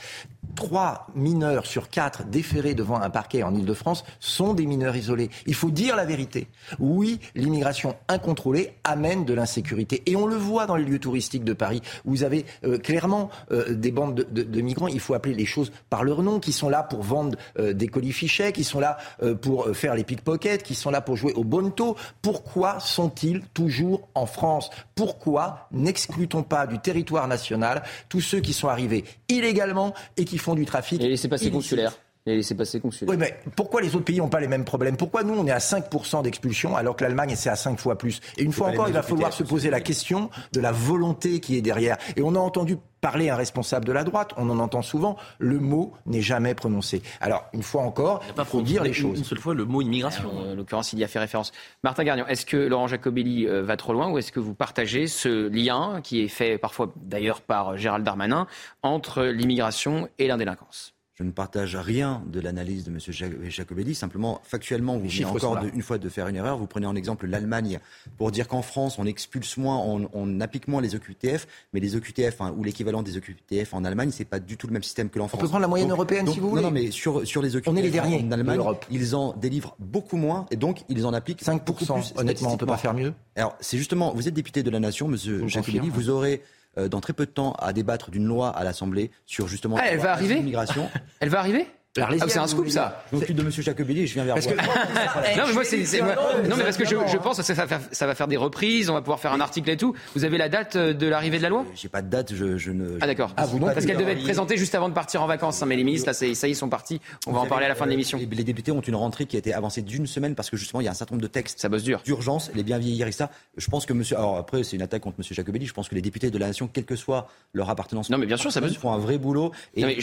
Trois 0.55 1.07
mineurs 1.15 1.65
sur 1.65 1.89
quatre 1.89 2.25
déférés 2.25 2.73
devant 2.73 2.99
un 2.99 3.09
parquet 3.09 3.43
en 3.43 3.53
Ile-de-France 3.53 4.03
sont 4.19 4.53
des 4.53 4.65
mineurs 4.65 4.95
isolés. 4.95 5.29
Il 5.45 5.53
faut 5.53 5.69
dire 5.69 5.95
la 5.95 6.05
vérité. 6.05 6.47
Oui, 6.79 7.19
l'immigration 7.35 7.95
incontrôlée 8.07 8.73
amène 8.83 9.25
de 9.25 9.33
l'insécurité. 9.33 10.01
Et 10.05 10.15
on 10.15 10.25
le 10.25 10.35
voit 10.35 10.65
dans 10.65 10.75
les 10.75 10.83
lieux 10.83 10.99
touristiques 10.99 11.43
de 11.43 11.53
Paris. 11.53 11.81
Vous 12.03 12.23
avez 12.23 12.45
euh, 12.65 12.77
clairement 12.77 13.29
euh, 13.51 13.73
des 13.73 13.91
bandes 13.91 14.15
de, 14.15 14.61
migrants, 14.61 14.87
il 14.87 14.99
faut 14.99 15.13
appeler 15.13 15.35
les 15.35 15.45
choses 15.45 15.71
par 15.89 16.03
leur 16.03 16.23
nom, 16.23 16.39
qui 16.39 16.51
sont 16.51 16.69
là 16.69 16.83
pour 16.83 17.03
vendre 17.03 17.37
euh, 17.57 17.73
des 17.73 17.87
colis 17.87 18.11
fichets, 18.11 18.51
qui 18.51 18.63
sont 18.63 18.79
là 18.79 18.97
pour 19.41 19.69
faire 19.75 19.95
les 19.95 20.03
pickpockets, 20.03 20.63
qui 20.63 20.75
sont 20.75 20.89
là 20.89 21.01
pour 21.01 21.15
jouer 21.15 21.33
au 21.33 21.43
bonto. 21.43 21.95
Pourquoi 22.21 22.79
sont-ils 22.79 23.41
toujours 23.53 24.07
en 24.15 24.25
France? 24.25 24.69
Pourquoi 24.95 25.67
n'exclut-on 25.71 26.43
pas 26.43 26.67
du 26.67 26.79
territoire 26.79 27.27
national 27.27 27.83
tous 28.09 28.21
ceux 28.21 28.39
qui 28.39 28.53
sont 28.53 28.67
arrivés 28.67 29.03
illégalement 29.29 29.93
et 30.17 30.25
qui 30.30 30.38
font 30.38 30.55
du 30.55 30.65
trafic. 30.65 31.01
Et 31.01 31.09
laissez 31.09 31.27
passer 31.27 31.51
consulaire. 31.51 31.93
Et 32.30 32.55
passer 32.55 32.80
consulaire. 32.80 33.11
Oui, 33.11 33.17
mais 33.17 33.39
pourquoi 33.55 33.82
les 33.82 33.95
autres 33.95 34.05
pays 34.05 34.17
n'ont 34.17 34.30
pas 34.30 34.39
les 34.39 34.47
mêmes 34.47 34.65
problèmes? 34.65 34.97
Pourquoi 34.97 35.23
nous, 35.23 35.34
on 35.34 35.47
est 35.47 35.51
à 35.51 35.57
5% 35.57 36.23
d'expulsion 36.23 36.75
alors 36.75 36.95
que 36.95 37.03
l'Allemagne, 37.03 37.34
c'est 37.36 37.49
à 37.49 37.55
5 37.55 37.80
fois 37.80 37.97
plus? 37.97 38.21
Et 38.38 38.43
une 38.43 38.53
fois 38.53 38.69
encore, 38.69 38.88
il 38.88 38.93
va 38.93 39.03
falloir 39.03 39.34
se 39.34 39.43
poser 39.43 39.69
la 39.69 39.82
question 39.82 40.30
de 40.53 40.59
la 40.59 40.71
volonté 40.71 41.39
qui 41.39 41.57
est 41.57 41.61
derrière. 41.61 41.97
Et 42.15 42.21
on 42.21 42.36
a 42.36 42.39
entendu 42.39 42.77
parler 43.01 43.30
un 43.30 43.36
responsable 43.36 43.86
de 43.86 43.91
la 43.91 44.03
droite, 44.03 44.34
on 44.38 44.49
en 44.49 44.59
entend 44.59 44.82
souvent, 44.82 45.17
le 45.38 45.59
mot 45.59 45.93
n'est 46.05 46.21
jamais 46.21 46.53
prononcé. 46.53 47.01
Alors, 47.21 47.45
une 47.53 47.63
fois 47.63 47.84
encore, 47.84 48.21
il 48.38 48.45
faut 48.45 48.61
dire 48.61 48.84
les 48.84 48.93
choses. 48.93 49.19
Une 49.19 49.23
seule 49.23 49.39
fois, 49.39 49.53
le 49.53 49.65
mot 49.65 49.82
immigration. 49.82 50.30
en 50.30 50.55
l'occurrence, 50.55 50.93
il 50.93 50.99
y 50.99 51.03
a 51.03 51.07
fait 51.07 51.19
référence. 51.19 51.51
Martin 51.84 52.03
Garnier, 52.03 52.23
est-ce 52.27 52.45
que 52.45 52.57
Laurent 52.57 52.88
Jacobelli 52.88 53.47
euh, 53.47 53.63
va 53.63 53.77
trop 53.77 53.93
loin 53.93 54.09
ou 54.09 54.17
est-ce 54.17 54.32
que 54.32 54.39
vous 54.39 54.53
partagez 54.53 55.07
ce 55.07 55.47
lien, 55.47 56.01
qui 56.03 56.21
est 56.21 56.27
fait 56.27 56.57
parfois 56.57 56.91
d'ailleurs 56.97 57.41
par 57.41 57.77
Gérald 57.77 58.05
Darmanin, 58.05 58.47
entre 58.84 59.23
l'immigration 59.23 60.09
et 60.17 60.27
l'indélinquance? 60.27 60.93
Je 61.20 61.26
ne 61.26 61.32
partage 61.32 61.76
rien 61.76 62.24
de 62.28 62.39
l'analyse 62.39 62.86
de 62.86 62.91
M. 62.91 63.49
Jacobelli. 63.49 63.93
Simplement, 63.93 64.39
factuellement, 64.45 64.97
vous 64.97 65.09
venez 65.09 65.26
encore 65.26 65.57
une 65.74 65.82
fois 65.82 65.97
de 65.97 66.07
faire 66.07 66.30
une 66.30 66.38
erreur. 66.38 66.57
Vous 66.57 66.65
prenez 66.65 66.86
en 66.86 66.95
exemple 66.95 67.28
l'Allemagne 67.28 67.80
pour 68.17 68.32
dire 68.32 68.47
qu'en 68.47 68.61
France, 68.61 68.97
on 68.99 69.05
expulse 69.05 69.57
moins, 69.57 69.78
on, 70.13 70.39
applique 70.39 70.70
moins 70.70 70.82
les 70.82 70.95
OQTF, 70.95 71.45
mais 71.74 71.82
les 71.82 71.97
OQTF 71.97 72.39
hein, 72.39 72.53
ou 72.57 72.63
l'équivalent 72.63 73.03
des 73.03 73.17
OQTF 73.17 73.74
en 73.74 73.84
Allemagne, 73.84 74.11
c'est 74.13 74.24
pas 74.24 74.39
du 74.39 74.55
tout 74.55 74.67
le 74.67 74.72
même 74.72 74.84
système 74.84 75.09
que 75.09 75.20
l'en 75.20 75.28
France. 75.28 75.41
On 75.41 75.43
peut 75.43 75.49
prendre 75.49 75.63
la 75.63 75.67
moyenne 75.67 75.91
européenne 75.91 76.26
si 76.26 76.39
vous 76.39 76.51
voulez. 76.51 76.61
Non, 76.61 76.72
mais 76.72 76.89
sur, 76.89 77.28
sur 77.28 77.41
les 77.41 77.57
OQTF 77.57 77.67
on 77.67 77.76
est 77.76 77.82
les 77.82 77.91
derniers 77.91 78.24
en 78.24 78.32
Allemagne, 78.32 78.61
ils 78.89 79.13
en 79.13 79.34
délivrent 79.34 79.76
beaucoup 79.78 80.15
moins 80.15 80.45
et 80.51 80.55
donc 80.55 80.86
ils 80.88 81.05
en 81.05 81.11
appliquent 81.11 81.43
5%. 81.43 81.65
Beaucoup 81.65 81.84
plus, 81.84 82.13
honnêtement, 82.15 82.53
on 82.53 82.57
peut 82.57 82.65
pas 82.65 82.78
faire 82.78 82.93
mieux? 82.93 83.13
Alors, 83.36 83.57
c'est 83.59 83.78
justement, 83.78 84.13
vous 84.13 84.30
êtes 84.30 84.34
député 84.34 84.63
de 84.63 84.70
la 84.70 84.80
Nation, 84.80 85.07
M. 85.07 85.49
Jacobelli, 85.49 85.89
vous 85.89 86.09
aurez 86.09 86.41
dans 86.88 87.01
très 87.01 87.13
peu 87.13 87.25
de 87.25 87.32
temps 87.32 87.53
à 87.59 87.73
débattre 87.73 88.11
d'une 88.11 88.25
loi 88.25 88.49
à 88.49 88.63
l'Assemblée 88.63 89.11
sur 89.25 89.47
justement 89.47 89.77
ah, 89.80 89.86
elle 89.88 89.99
va 89.99 90.11
arriver 90.11 90.36
l'immigration. 90.36 90.89
elle 91.19 91.30
va 91.30 91.39
arriver? 91.39 91.67
Ah, 91.97 92.09
c'est 92.27 92.37
un 92.37 92.47
scoop, 92.47 92.69
ça. 92.69 93.03
Je 93.11 93.17
m'occupe 93.17 93.35
de 93.35 93.41
M. 93.41 93.49
Jacobelli 93.51 94.01
et 94.01 94.07
je 94.07 94.13
viens 94.13 94.23
vers 94.23 94.35
vous. 94.39 94.49
non, 94.49 95.43
mais 95.47 95.53
moi, 95.53 95.63
c'est, 95.63 96.01
non, 96.01 96.55
mais 96.55 96.63
parce 96.63 96.77
que 96.77 96.85
je, 96.85 96.95
je 97.07 97.17
pense 97.17 97.37
que 97.37 97.43
ça 97.43 97.53
va, 97.55 97.67
faire, 97.67 97.81
ça 97.91 98.05
va 98.05 98.13
faire 98.13 98.27
des 98.27 98.37
reprises, 98.37 98.91
on 98.91 98.93
va 98.93 99.01
pouvoir 99.01 99.19
faire 99.19 99.33
un 99.33 99.41
article 99.41 99.71
et 99.71 99.77
tout. 99.77 99.95
Vous 100.15 100.23
avez 100.23 100.37
la 100.37 100.49
date 100.49 100.75
euh, 100.75 100.93
de 100.93 101.07
l'arrivée 101.07 101.37
de 101.39 101.43
la 101.43 101.49
loi 101.49 101.65
J'ai 101.73 101.89
pas 101.89 102.03
de 102.03 102.09
date, 102.09 102.33
je, 102.35 102.57
je 102.57 102.71
ne. 102.71 102.99
Ah, 103.01 103.07
d'accord. 103.07 103.33
Ah, 103.37 103.47
vous 103.47 103.59
Parce 103.59 103.87
qu'elle 103.87 103.97
devait 103.97 104.11
être 104.11 104.23
présentée 104.23 104.55
juste 104.55 104.75
avant 104.75 104.87
de 104.87 104.93
partir 104.93 105.23
en 105.23 105.27
vacances. 105.27 105.63
Hein, 105.63 105.65
mais 105.65 105.75
les 105.75 105.83
ministres, 105.83 106.07
là, 106.07 106.13
ça 106.13 106.27
y 106.27 106.31
est, 106.31 106.43
ils 106.43 106.55
sont 106.55 106.69
partis. 106.69 107.01
On 107.25 107.31
va 107.31 107.39
en 107.39 107.47
parler 107.47 107.65
à 107.65 107.69
la 107.69 107.75
fin 107.75 107.85
de 107.85 107.91
l'émission. 107.91 108.19
Les 108.19 108.43
députés 108.43 108.71
ont 108.71 108.81
une 108.81 108.95
rentrée 108.95 109.25
qui 109.25 109.35
a 109.35 109.39
été 109.39 109.53
avancée 109.53 109.81
d'une 109.81 110.05
semaine 110.05 110.35
parce 110.35 110.51
que 110.51 110.57
justement, 110.57 110.81
il 110.81 110.85
y 110.85 110.87
a 110.87 110.91
un 110.91 110.95
certain 110.95 111.15
nombre 111.15 111.23
de 111.23 111.31
textes. 111.31 111.59
Ça 111.59 111.69
bosse 111.69 111.83
dur. 111.83 112.01
D'urgence, 112.05 112.51
les 112.53 112.63
bien 112.63 112.77
vieillir 112.77 113.07
et 113.07 113.11
ça. 113.11 113.31
Je 113.57 113.67
pense 113.67 113.87
que 113.87 113.93
monsieur. 113.93 114.15
Alors 114.15 114.37
après, 114.37 114.63
c'est 114.63 114.75
une 114.75 114.83
attaque 114.83 115.01
contre 115.01 115.17
M. 115.19 115.25
Jacobelli. 115.31 115.65
Je 115.65 115.73
pense 115.73 115.89
que 115.89 115.95
les 115.95 116.01
députés 116.01 116.29
de 116.29 116.37
la 116.37 116.47
Nation, 116.47 116.69
quelle 116.71 116.85
que 116.85 116.95
soit 116.95 117.27
leur 117.53 117.69
appartenance. 117.69 118.11
Non, 118.11 118.19
mais 118.19 118.27
bien 118.27 118.37
sûr, 118.37 118.51
ça 118.51 118.61
font 118.69 118.93
un 118.93 118.99
vrai 118.99 119.17
boulot. 119.17 119.51
Et 119.75 119.99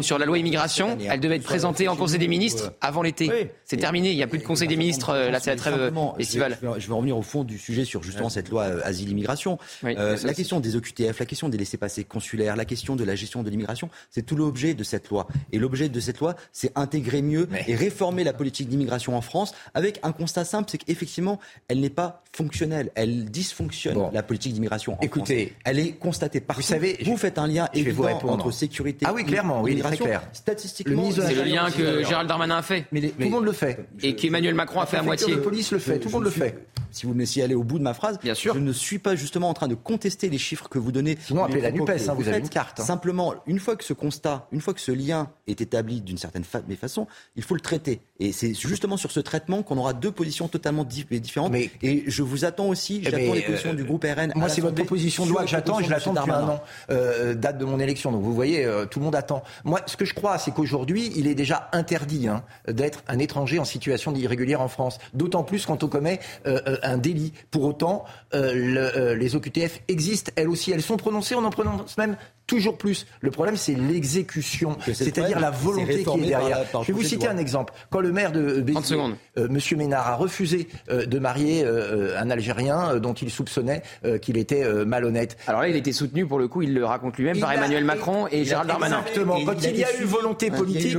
sur 0.00 0.18
la 0.18 0.26
loi 0.26 0.38
immigration, 0.38 0.96
elle 1.08 1.20
devait 1.24 1.36
être 1.36 1.44
présentée 1.44 1.88
en 1.88 1.96
Conseil 1.96 2.18
des 2.18 2.28
ministres 2.28 2.72
avant 2.80 3.02
l'été. 3.02 3.50
C'est 3.64 3.76
terminé. 3.76 4.10
Il 4.10 4.16
n'y 4.16 4.22
a 4.22 4.26
plus 4.26 4.38
de 4.38 4.44
Conseil 4.44 4.68
des 4.68 4.76
ministres. 4.76 5.10
Euh, 5.10 5.30
là, 5.30 5.40
c'est 5.40 5.50
la 5.50 5.56
trêve 5.56 5.92
estivale. 6.18 6.58
Je 6.62 6.86
vais 6.86 6.94
revenir 6.94 7.16
au 7.16 7.22
fond 7.22 7.44
du 7.44 7.58
sujet 7.58 7.84
sur 7.84 8.02
justement 8.02 8.28
cette 8.28 8.48
loi 8.48 8.64
euh, 8.64 8.80
asile-immigration. 8.84 9.58
Euh, 9.84 10.16
la 10.22 10.34
question 10.34 10.60
des 10.60 10.76
OQTF, 10.76 11.18
la 11.18 11.26
question 11.26 11.48
des 11.48 11.58
laissés-passer 11.58 12.04
consulaires, 12.04 12.56
la 12.56 12.64
question 12.64 12.96
de 12.96 13.04
la 13.04 13.14
gestion 13.14 13.42
de 13.42 13.50
l'immigration, 13.50 13.90
c'est 14.10 14.24
tout 14.24 14.36
l'objet 14.36 14.74
de 14.74 14.84
cette 14.84 15.08
loi. 15.08 15.26
Et 15.52 15.58
l'objet 15.58 15.88
de 15.88 16.00
cette 16.00 16.20
loi, 16.20 16.36
c'est 16.52 16.72
intégrer 16.76 17.22
mieux 17.22 17.48
et 17.66 17.74
réformer 17.74 18.24
la 18.24 18.32
politique 18.32 18.68
d'immigration 18.68 19.16
en 19.16 19.20
France 19.20 19.54
avec 19.74 20.00
un 20.02 20.12
constat 20.12 20.44
simple, 20.44 20.68
c'est 20.70 20.78
qu'effectivement, 20.78 21.40
elle 21.68 21.80
n'est 21.80 21.90
pas 21.90 22.22
fonctionnelle. 22.32 22.90
Elle 22.94 23.30
dysfonctionne, 23.30 24.10
la 24.12 24.22
politique 24.22 24.52
d'immigration 24.52 24.94
en 24.94 25.00
Écoutez, 25.00 25.46
France. 25.46 25.58
Elle 25.64 25.78
est 25.78 25.92
constatée 25.92 26.40
partout. 26.40 26.62
Vous 26.62 26.68
savez, 26.68 26.98
vous 27.04 27.16
faites 27.16 27.38
un 27.38 27.46
lien 27.46 27.68
évident 27.72 28.18
entre 28.24 28.50
sécurité 28.50 29.06
ah 29.08 29.12
oui, 29.12 29.24
clairement, 29.24 29.62
oui, 29.62 29.78
très 29.78 29.96
clair. 29.96 30.22
Statistiquement, 30.32 31.10
c'est 31.22 31.34
le 31.34 31.42
lien 31.44 31.70
que 31.70 32.02
Gérald 32.04 32.28
Darmanin 32.28 32.58
a 32.58 32.62
fait. 32.62 32.86
Mais, 32.92 33.00
tout 33.08 33.14
le 33.18 33.28
monde 33.28 33.44
le 33.44 33.52
fait. 33.52 33.88
Et 34.02 34.14
qu'Emmanuel 34.14 34.54
Macron 34.54 34.80
a 34.80 34.86
fait 34.86 34.98
à 34.98 35.02
moitié. 35.02 35.34
La 35.34 35.40
police 35.40 35.72
le 35.72 35.78
fait, 35.78 35.98
tout 35.98 36.08
le 36.08 36.14
monde 36.14 36.24
le 36.24 36.30
fait. 36.30 36.66
Si 36.90 37.06
vous 37.06 37.14
me 37.14 37.18
laissez 37.18 37.42
aller 37.42 37.56
au 37.56 37.64
bout 37.64 37.78
de 37.78 37.82
ma 37.82 37.92
phrase, 37.92 38.20
Bien 38.22 38.34
sûr. 38.34 38.54
je 38.54 38.60
ne 38.60 38.72
suis 38.72 39.00
pas 39.00 39.16
justement 39.16 39.48
en 39.48 39.54
train 39.54 39.66
de 39.66 39.74
contester 39.74 40.28
les 40.28 40.38
chiffres 40.38 40.68
que 40.68 40.78
vous 40.78 40.92
donnez. 40.92 41.18
Sinon, 41.20 41.42
appelez 41.42 41.60
la 41.60 41.72
NUPES, 41.72 42.08
hein, 42.08 42.14
vous, 42.16 42.28
avez 42.28 42.38
une 42.38 42.48
carte. 42.48 42.78
Hein. 42.78 42.84
Simplement, 42.84 43.34
une 43.46 43.58
fois 43.58 43.74
que 43.74 43.82
ce 43.82 43.92
constat, 43.92 44.46
une 44.52 44.60
fois 44.60 44.74
que 44.74 44.80
ce 44.80 44.92
lien 44.92 45.28
est 45.48 45.60
établi 45.60 46.00
d'une 46.00 46.18
certaine 46.18 46.44
façon, 46.44 47.08
il 47.34 47.42
faut 47.42 47.54
le 47.54 47.60
traiter. 47.60 48.00
Et 48.20 48.30
c'est 48.30 48.54
justement 48.54 48.96
sur 48.96 49.10
ce 49.10 49.18
traitement 49.18 49.64
qu'on 49.64 49.76
aura 49.76 49.92
deux 49.92 50.12
positions 50.12 50.46
totalement 50.46 50.84
différentes. 50.84 51.50
Mais, 51.50 51.70
et 51.82 52.04
je 52.06 52.22
vous 52.22 52.44
attends 52.44 52.68
aussi, 52.68 53.00
eh 53.00 53.10
j'attends 53.10 53.34
les 53.34 53.42
positions 53.42 53.70
euh, 53.70 53.74
du 53.74 53.82
groupe 53.82 54.04
RN. 54.04 54.32
Moi, 54.36 54.48
c'est 54.48 54.60
votre 54.60 54.76
proposition 54.76 55.26
de 55.26 55.30
loi 55.30 55.42
que 55.42 55.50
j'attends 55.50 55.80
et 55.80 55.84
je 55.84 55.90
l'attends 55.90 56.12
depuis 56.12 56.30
un 56.30 56.48
an, 56.48 56.62
euh, 56.90 57.34
date 57.34 57.58
de 57.58 57.64
mon 57.64 57.80
élection. 57.80 58.12
Donc 58.12 58.22
vous 58.22 58.34
voyez, 58.34 58.64
euh, 58.64 58.86
tout 58.86 59.00
le 59.00 59.04
monde 59.04 59.16
attend. 59.16 59.42
Moi, 59.64 59.80
ce 59.86 59.96
que 59.96 60.04
je 60.04 60.14
crois, 60.14 60.38
c'est 60.38 60.52
qu'aujourd'hui, 60.52 61.03
il 61.14 61.26
est 61.26 61.34
déjà 61.34 61.68
interdit 61.72 62.28
hein, 62.28 62.44
d'être 62.68 63.02
un 63.08 63.18
étranger 63.18 63.58
en 63.58 63.64
situation 63.64 64.12
d'irrégulière 64.12 64.60
en 64.60 64.68
France. 64.68 64.98
D'autant 65.12 65.44
plus 65.44 65.66
quand 65.66 65.82
on 65.82 65.88
commet 65.88 66.20
un 66.44 66.98
délit. 66.98 67.32
Pour 67.50 67.64
autant, 67.64 68.04
les 68.32 69.36
OQTF 69.36 69.80
existent, 69.88 70.32
elles 70.36 70.48
aussi. 70.48 70.72
Elles 70.72 70.82
sont 70.82 70.96
prononcées, 70.96 71.34
on 71.34 71.44
en 71.44 71.50
prononce 71.50 71.96
même 71.98 72.16
toujours 72.46 72.76
plus. 72.76 73.06
Le 73.20 73.30
problème, 73.30 73.56
c'est 73.56 73.74
l'exécution, 73.74 74.76
c'est-à-dire 74.92 75.40
la 75.40 75.50
volonté 75.50 76.04
qui 76.04 76.20
est 76.20 76.26
derrière. 76.26 76.64
je 76.82 76.86
vais 76.86 76.92
vous 76.92 77.02
citer 77.02 77.28
un 77.28 77.38
exemple. 77.38 77.72
Quand 77.90 78.00
le 78.00 78.12
maire 78.12 78.32
de 78.32 78.60
Béziers, 78.60 78.98
euh, 79.38 79.48
Monsieur 79.48 79.76
Ménard, 79.76 80.06
a 80.06 80.16
refusé 80.16 80.68
euh, 80.90 81.06
de 81.06 81.18
marier 81.18 81.64
euh, 81.64 82.20
un 82.20 82.30
Algérien 82.30 82.96
dont 82.96 83.14
il 83.14 83.30
soupçonnait 83.30 83.82
qu'il 84.20 84.36
était 84.36 84.64
malhonnête. 84.84 85.36
Alors 85.46 85.62
là, 85.62 85.68
il 85.68 85.76
était 85.76 85.92
soutenu, 85.92 86.26
pour 86.26 86.38
le 86.38 86.48
coup, 86.48 86.62
il 86.62 86.74
le 86.74 86.84
raconte 86.84 87.16
lui-même, 87.16 87.38
par 87.38 87.52
Emmanuel 87.52 87.84
Macron 87.84 88.26
et 88.30 88.44
Gérald 88.44 88.68
Darmanin. 88.68 89.00
Exactement. 89.00 89.44
Quand 89.44 89.62
il, 89.62 89.76
y 89.76 89.84
a 89.84 90.00
eu 90.00 90.04
volonté 90.04 90.50
politique, 90.50 90.98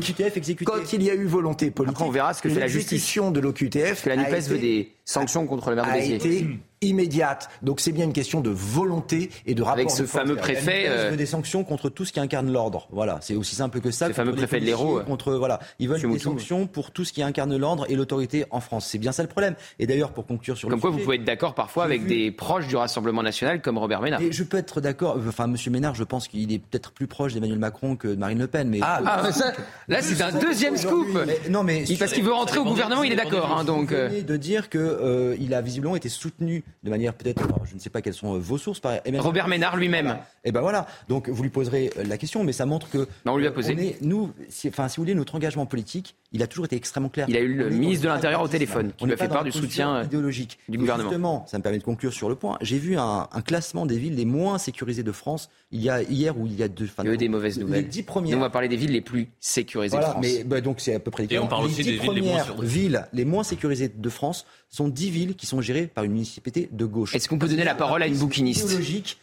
quand 0.63 0.93
il 0.93 1.03
y 1.03 1.09
a 1.09 1.15
eu 1.15 1.25
volonté 1.25 1.71
politique, 1.71 2.01
on 2.01 2.09
verra 2.09 2.33
ce 2.33 2.41
que 2.41 2.49
fait 2.49 2.59
la 2.59 2.67
justice. 2.67 3.05
de 3.15 3.39
l'OQTF. 3.39 4.03
Que 4.03 4.09
la 4.09 4.17
NUPES 4.17 4.49
veut 4.49 4.57
des 4.57 4.91
sanctions 5.06 5.45
contre 5.47 5.70
le 5.70 5.76
maire 5.78 5.86
de 5.86 5.91
Béziers 5.91 6.60
immédiate. 6.82 7.49
Donc 7.62 7.80
c'est 7.80 7.91
bien 7.91 8.06
une 8.06 8.14
question 8.14 8.41
de 8.41 8.49
volonté 8.49 9.30
et 9.45 9.56
de 9.56 9.62
rapport. 9.62 9.76
Avec 9.76 9.91
ce 9.91 10.03
fameux 10.03 10.36
préfet. 10.36 10.86
Euh... 10.88 11.16
des 11.16 11.26
sanctions 11.26 11.64
contre 11.64 11.89
tout 11.89 12.06
ce 12.06 12.14
qui 12.14 12.20
incarne 12.20 12.51
l'ordre. 12.51 12.88
Voilà, 12.91 13.20
c'est 13.22 13.36
aussi 13.36 13.56
simple 13.56 13.82
que 13.82 13.91
ça. 13.91 14.08
Ce 14.08 14.14
fameux 14.14 14.34
préfet 14.34 14.60
de 14.60 14.66
l'Hérault. 14.66 15.01
Contre 15.06 15.34
voilà, 15.34 15.60
ils 15.80 15.89
veulent 15.89 16.01
des 16.01 16.20
sanctions 16.20 16.68
pour 16.68 16.91
tout 16.91 17.06
ce 17.06 17.14
qui 17.14 17.24
incarne 17.24 17.56
l'ordre 17.56 17.86
et 17.89 17.95
l'autorité 17.95 18.45
en 18.51 18.60
France. 18.60 18.88
C'est 18.89 18.97
bien 18.97 19.12
ça 19.12 19.24
le 19.24 19.30
problème. 19.30 19.56
Et 19.80 19.88
d'ailleurs, 19.88 20.12
pour 20.12 20.26
conclure 20.26 20.58
sur 20.58 20.70
comme 20.70 20.80
quoi, 20.80 20.89
vous 20.89 20.99
pouvez 20.99 21.18
être 21.18 21.24
d'accord 21.24 21.56
parfois 21.56 21.84
avec 21.84 22.06
des 22.06 22.32
proches 22.32 22.68
du 22.68 22.76
Rassemblement 22.76 23.24
national 23.24 23.62
comme 23.62 23.78
Robert 23.78 24.01
Ménard. 24.01 24.22
Et 24.22 24.32
je 24.32 24.43
peux 24.43 24.58
être 24.58 24.82
d'accord. 24.82 25.18
Enfin, 25.28 25.47
Monsieur 25.47 25.72
Ménard, 25.72 25.95
je 25.95 26.03
pense 26.03 26.28
qu'il 26.28 26.51
est 26.51 26.60
peut-être 26.60 26.91
plus 26.91 27.08
proche 27.08 27.34
d'Emmanuel 27.34 27.60
Macron 27.60 27.95
que 27.95 28.10
de 28.10 28.16
Marine 28.16 28.39
Le 28.39 28.47
Pen. 28.47 28.70
Mais 28.70 28.80
ah, 28.82 29.01
ah 29.06 29.32
ça, 29.32 29.53
là, 29.88 30.01
c'est 30.01 30.22
un 30.22 30.32
deuxième 30.32 30.78
scoop. 30.78 31.08
non, 31.49 31.64
mais 31.64 31.84
parce 31.99 32.14
qu'il 32.14 32.24
veut 32.24 32.34
rentrer 32.34 32.60
au 32.60 32.66
gouvernement, 32.66 33.03
il 33.03 33.12
est 33.12 33.16
d'accord. 33.16 33.56
Hein, 33.58 33.64
donc 33.64 33.91
euh. 33.91 34.22
de 34.22 34.38
dire 34.38 34.70
que 34.70 34.94
euh, 34.99 35.35
il 35.39 35.53
a 35.53 35.61
visiblement 35.61 35.95
été 35.95 36.09
soutenu 36.09 36.63
de 36.83 36.89
manière 36.89 37.13
peut-être 37.13 37.47
je 37.65 37.75
ne 37.75 37.79
sais 37.79 37.89
pas 37.89 38.01
quelles 38.01 38.13
sont 38.13 38.35
euh, 38.35 38.39
vos 38.39 38.57
sources. 38.57 38.79
Par... 38.79 38.99
Robert 39.17 39.47
Ménard 39.47 39.77
lui-même. 39.77 40.17
Et 40.43 40.49
eh 40.49 40.51
ben 40.51 40.61
voilà. 40.61 40.87
Donc 41.09 41.29
vous 41.29 41.43
lui 41.43 41.49
poserez 41.49 41.91
euh, 41.97 42.03
la 42.03 42.17
question, 42.17 42.43
mais 42.43 42.51
ça 42.51 42.65
montre 42.65 42.89
que. 42.89 43.07
Non, 43.25 43.33
on 43.33 43.37
lui 43.37 43.47
a 43.47 43.51
posé. 43.51 43.97
nous, 44.01 44.31
enfin, 44.67 44.87
si 44.87 44.97
vous 44.97 45.03
voulez, 45.03 45.15
notre 45.15 45.35
engagement 45.35 45.65
politique, 45.65 46.15
il 46.31 46.43
a 46.43 46.47
toujours 46.47 46.65
été 46.65 46.75
extrêmement 46.75 47.09
clair. 47.09 47.25
Il 47.29 47.35
a 47.35 47.39
eu 47.39 47.55
le 47.55 47.69
ministre 47.69 48.03
de 48.03 48.09
l'Intérieur 48.09 48.41
au 48.41 48.47
téléphone, 48.47 48.91
qui 48.97 49.05
lui 49.05 49.13
a 49.13 49.17
fait 49.17 49.27
part 49.27 49.43
du 49.43 49.51
soutien 49.51 50.03
idéologique 50.03 50.59
du 50.69 50.77
gouvernement. 50.77 51.09
Justement, 51.09 51.45
ça 51.47 51.57
me 51.57 51.63
permet 51.63 51.79
de 51.79 51.83
conclure 51.83 52.13
sur 52.13 52.29
le 52.29 52.35
point. 52.35 52.57
J'ai 52.61 52.77
vu 52.77 52.97
un, 52.97 53.27
classement 53.45 53.85
des 53.85 53.97
villes 53.97 54.15
les 54.15 54.25
moins 54.25 54.57
sécurisées 54.57 55.03
de 55.03 55.11
France 55.11 55.49
il 55.71 55.81
y 55.81 55.89
a 55.89 56.01
hier 56.01 56.37
ou 56.39 56.47
il 56.47 56.55
y 56.55 56.63
a 56.63 56.67
deux. 56.67 56.87
Il 56.99 57.05
y 57.05 57.09
a 57.09 57.13
eu 57.13 57.17
des 57.17 57.29
mauvaises 57.29 57.59
nouvelles. 57.59 57.83
Les 57.83 57.87
dix 57.87 58.03
premières. 58.03 58.31
Nous, 58.31 58.37
on 58.37 58.41
va 58.41 58.49
parler 58.49 58.67
des 58.67 58.75
villes 58.75 58.91
les 58.91 59.01
plus 59.01 59.29
sécurisées 59.39 59.97
de 59.97 60.01
France. 60.01 60.15
Mais 60.21 60.43
bah, 60.43 60.61
donc 60.61 60.79
c'est 60.79 60.95
à 60.95 60.99
peu 60.99 61.11
près. 61.11 61.27
Et 61.29 61.39
on 61.39 61.47
parle 61.47 61.65
aussi 61.65 61.83
des 61.83 61.97
villes 61.97 62.13
les 62.13 62.21
moins 62.21 62.43
villes 62.61 63.07
les 63.13 63.25
moins 63.25 63.43
sécurisées 63.43 63.89
de 63.89 64.09
France 64.09 64.45
sont 64.69 64.84
dix 64.89 65.09
villes 65.09 65.36
qui 65.36 65.45
sont 65.45 65.61
gérées 65.61 65.88
par 65.88 66.03
une 66.03 66.11
municipalité 66.11 66.69
de 66.71 66.86
gauche. 66.86 67.15
Est-ce 67.15 67.27
qu'on 67.29 67.38
peut 67.38 67.47
donner 67.47 67.63
la 67.63 67.75
parole 67.75 68.03
à 68.03 68.07
une 68.07 68.17
bouquiniste 68.17 68.71
logique 68.71 69.17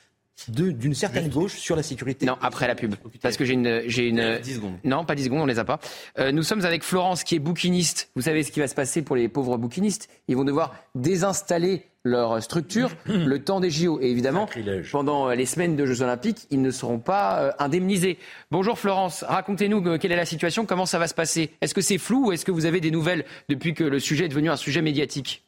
d'une 0.49 0.95
certaine 0.95 1.29
gauche 1.29 1.57
sur 1.57 1.77
la 1.77 1.83
sécurité. 1.83 2.27
Non, 2.27 2.37
après 2.41 2.67
la 2.67 2.75
pub. 2.75 2.95
Parce 3.21 3.37
que 3.37 3.45
j'ai 3.45 3.55
une, 3.55 3.83
j'ai 3.87 4.09
une. 4.09 4.39
10 4.43 4.55
secondes. 4.57 4.75
Non, 4.85 5.05
pas 5.05 5.15
10 5.15 5.25
secondes, 5.25 5.43
on 5.43 5.47
les 5.47 5.59
a 5.59 5.65
pas. 5.65 5.79
Euh, 6.19 6.33
nous 6.33 6.43
sommes 6.43 6.65
avec 6.65 6.83
Florence 6.83 7.25
qui 7.25 7.37
est 7.37 7.39
bouquiniste. 7.39 8.11
Vous 8.17 8.23
savez 8.23 8.43
ce 8.43 8.51
qui 8.51 8.61
va 8.61 8.69
se 8.69 8.75
passer 8.75 9.03
pour 9.03 9.17
les 9.17 9.29
pauvres 9.29 9.57
bouquinistes? 9.57 10.09
Ils 10.29 10.37
vont 10.37 10.45
devoir 10.45 10.75
désinstaller 10.95 11.85
leur 12.05 12.43
structure 12.43 12.91
le 13.07 13.39
temps 13.39 13.61
des 13.61 13.71
JO. 13.71 14.01
Et 14.01 14.11
évidemment, 14.11 14.49
pendant 14.91 15.31
les 15.31 15.47
semaines 15.47 15.77
de 15.77 15.87
Jeux 15.87 16.03
Olympiques, 16.03 16.47
ils 16.51 16.61
ne 16.61 16.71
seront 16.71 16.99
pas 16.99 17.41
euh, 17.41 17.53
indemnisés. 17.59 18.19
Bonjour 18.51 18.79
Florence, 18.79 19.25
racontez-nous 19.29 19.87
euh, 19.87 19.99
quelle 19.99 20.13
est 20.13 20.17
la 20.17 20.27
situation, 20.27 20.67
comment 20.67 20.87
ça 20.87 20.99
va 20.99 21.07
se 21.07 21.15
passer? 21.15 21.51
Est-ce 21.61 21.75
que 21.75 21.81
c'est 21.81 21.99
flou 21.99 22.29
ou 22.29 22.33
est-ce 22.33 22.45
que 22.45 22.51
vous 22.51 22.67
avez 22.67 22.81
des 22.81 22.91
nouvelles 22.91 23.25
depuis 23.49 23.75
que 23.75 23.85
le 23.85 24.01
sujet 24.01 24.25
est 24.25 24.29
devenu 24.29 24.51
un 24.51 24.57
sujet 24.57 24.83
médiatique? 24.83 25.45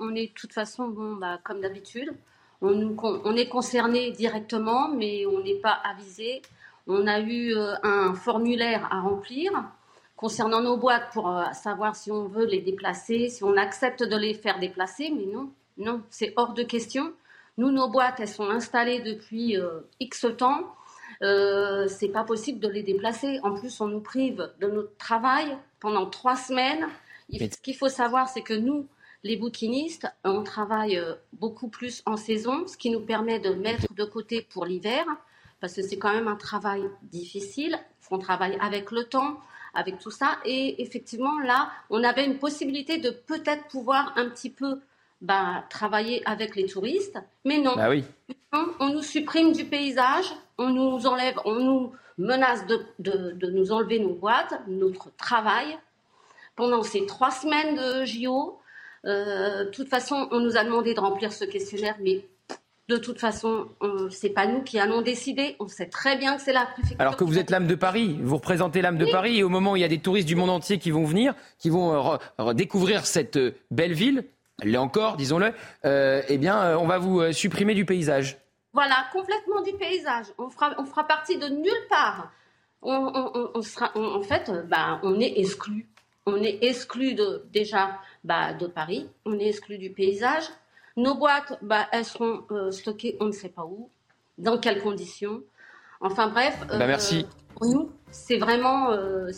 On 0.00 0.14
est 0.14 0.28
de 0.28 0.32
toute 0.32 0.52
façon, 0.52 0.88
bon, 0.88 1.16
bah, 1.16 1.38
comme 1.42 1.60
d'habitude, 1.60 2.14
on, 2.60 3.36
est 3.36 3.48
concerné 3.48 4.10
directement, 4.10 4.88
mais 4.88 5.26
on 5.26 5.40
n'est 5.40 5.60
pas 5.60 5.78
avisé. 5.84 6.42
On 6.86 7.06
a 7.06 7.20
eu 7.20 7.54
euh, 7.54 7.74
un 7.82 8.14
formulaire 8.14 8.88
à 8.90 9.00
remplir 9.00 9.52
concernant 10.16 10.60
nos 10.60 10.76
boîtes 10.76 11.12
pour 11.12 11.28
euh, 11.28 11.44
savoir 11.52 11.94
si 11.94 12.10
on 12.10 12.26
veut 12.26 12.46
les 12.46 12.60
déplacer, 12.60 13.28
si 13.28 13.44
on 13.44 13.56
accepte 13.56 14.02
de 14.02 14.16
les 14.16 14.34
faire 14.34 14.58
déplacer, 14.58 15.12
mais 15.14 15.26
non, 15.26 15.50
non, 15.76 16.02
c'est 16.10 16.32
hors 16.36 16.52
de 16.52 16.64
question. 16.64 17.12
Nous, 17.58 17.70
nos 17.70 17.88
boîtes, 17.88 18.18
elles 18.18 18.28
sont 18.28 18.50
installées 18.50 19.00
depuis 19.00 19.56
euh, 19.56 19.80
X 20.00 20.26
temps. 20.36 20.74
c'est 21.20 22.12
pas 22.12 22.24
possible 22.24 22.58
de 22.58 22.68
les 22.68 22.82
déplacer. 22.82 23.38
En 23.42 23.54
plus, 23.54 23.80
on 23.80 23.86
nous 23.86 24.00
prive 24.00 24.50
de 24.60 24.66
notre 24.66 24.96
travail 24.96 25.56
pendant 25.78 26.06
trois 26.06 26.36
semaines. 26.36 26.88
Ce 27.30 27.60
qu'il 27.60 27.76
faut 27.76 27.88
savoir, 27.88 28.28
c'est 28.28 28.42
que 28.42 28.54
nous, 28.54 28.86
les 29.22 29.36
bouquinistes, 29.36 30.06
on 30.24 30.42
travaille 30.42 30.96
euh, 30.96 31.14
beaucoup 31.32 31.68
plus 31.68 32.02
en 32.06 32.16
saison, 32.16 32.66
ce 32.66 32.76
qui 32.76 32.90
nous 32.90 33.00
permet 33.00 33.38
de 33.38 33.50
mettre 33.50 33.92
de 33.92 34.04
côté 34.04 34.42
pour 34.42 34.64
l'hiver, 34.64 35.04
parce 35.60 35.74
que 35.74 35.82
c'est 35.82 35.98
quand 35.98 36.12
même 36.12 36.28
un 36.28 36.36
travail 36.36 36.82
difficile. 37.02 37.78
On 38.10 38.18
travaille 38.18 38.56
avec 38.60 38.90
le 38.90 39.04
temps, 39.04 39.38
avec 39.74 39.98
tout 39.98 40.10
ça. 40.10 40.38
Et 40.46 40.80
effectivement, 40.80 41.38
là, 41.40 41.70
on 41.90 42.02
avait 42.02 42.24
une 42.24 42.38
possibilité 42.38 42.98
de 42.98 43.10
peut-être 43.10 43.66
pouvoir 43.68 44.14
un 44.16 44.30
petit 44.30 44.50
peu 44.50 44.80
bah, 45.20 45.64
travailler 45.68 46.26
avec 46.26 46.56
les 46.56 46.66
touristes, 46.66 47.18
mais 47.44 47.58
non. 47.58 47.74
Bah 47.76 47.90
oui. 47.90 48.04
on 48.80 48.88
nous 48.90 49.02
supprime 49.02 49.52
du 49.52 49.64
paysage, 49.64 50.32
on 50.56 50.70
nous 50.70 51.06
enlève, 51.06 51.38
on 51.44 51.56
nous 51.56 51.92
menace 52.16 52.66
de, 52.66 52.80
de 52.98 53.50
nous 53.50 53.72
enlever 53.72 53.98
nos 53.98 54.14
boîtes, 54.14 54.54
notre 54.68 55.14
travail. 55.16 55.78
Pendant 56.58 56.82
ces 56.82 57.06
trois 57.06 57.30
semaines 57.30 57.76
de 57.76 58.04
JO, 58.04 58.58
euh, 59.04 59.66
de 59.66 59.70
toute 59.70 59.88
façon, 59.88 60.26
on 60.32 60.40
nous 60.40 60.56
a 60.56 60.64
demandé 60.64 60.92
de 60.92 60.98
remplir 60.98 61.32
ce 61.32 61.44
questionnaire, 61.44 61.94
mais 62.02 62.26
de 62.88 62.96
toute 62.96 63.20
façon, 63.20 63.68
c'est 64.10 64.30
pas 64.30 64.48
nous 64.48 64.62
qui 64.62 64.80
allons 64.80 65.00
décider. 65.00 65.54
On 65.60 65.68
sait 65.68 65.86
très 65.86 66.16
bien 66.16 66.34
que 66.34 66.42
c'est 66.42 66.52
la 66.52 66.66
préfecture. 66.66 67.00
Alors 67.00 67.16
que 67.16 67.22
vous 67.22 67.38
êtes 67.38 67.50
l'âme 67.50 67.68
de 67.68 67.76
Paris, 67.76 68.18
vous 68.20 68.34
représentez 68.34 68.82
l'âme 68.82 68.98
de 68.98 69.06
Paris, 69.06 69.38
et 69.38 69.44
au 69.44 69.48
moment 69.48 69.72
où 69.72 69.76
il 69.76 69.82
y 69.82 69.84
a 69.84 69.88
des 69.88 70.00
touristes 70.00 70.26
du 70.26 70.34
monde 70.34 70.50
entier 70.50 70.80
qui 70.80 70.90
vont 70.90 71.04
venir, 71.04 71.32
qui 71.60 71.70
vont 71.70 72.18
euh, 72.40 72.52
découvrir 72.54 73.06
cette 73.06 73.36
euh, 73.36 73.54
belle 73.70 73.92
ville, 73.92 74.24
elle 74.60 74.72
l'est 74.72 74.78
encore, 74.78 75.16
disons-le, 75.16 75.52
eh 75.84 76.38
bien, 76.38 76.76
on 76.76 76.88
va 76.88 76.98
vous 76.98 77.32
supprimer 77.32 77.76
du 77.76 77.84
paysage. 77.84 78.36
Voilà, 78.72 79.06
complètement 79.12 79.62
du 79.62 79.74
paysage. 79.74 80.26
On 80.38 80.50
fera, 80.50 80.74
on 80.76 80.84
fera 80.84 81.06
partie 81.06 81.38
de 81.38 81.46
nulle 81.46 81.86
part. 81.88 82.32
On, 82.82 83.62
sera, 83.62 83.96
en 83.96 84.22
fait, 84.22 84.50
bah, 84.68 84.98
on 85.04 85.20
est 85.20 85.38
exclu. 85.38 85.86
On 86.28 86.42
est 86.42 86.58
exclu 86.62 87.14
de, 87.14 87.44
déjà 87.52 87.98
bah, 88.22 88.52
de 88.52 88.66
Paris, 88.66 89.08
on 89.24 89.38
est 89.38 89.48
exclu 89.48 89.78
du 89.78 89.90
paysage. 89.90 90.44
Nos 90.96 91.14
boîtes, 91.14 91.58
bah, 91.62 91.86
elles 91.92 92.04
seront 92.04 92.44
euh, 92.50 92.70
stockées, 92.70 93.16
on 93.20 93.26
ne 93.26 93.32
sait 93.32 93.48
pas 93.48 93.64
où, 93.64 93.88
dans 94.36 94.58
quelles 94.58 94.82
conditions. 94.82 95.42
Enfin 96.00 96.28
bref. 96.28 96.58
Bah, 96.68 96.86
merci. 96.86 97.20
Euh, 97.20 97.54
pour 97.54 97.66
nous, 97.66 97.90
c'est 98.10 98.38
vraiment, 98.38 98.90
euh, 98.90 99.30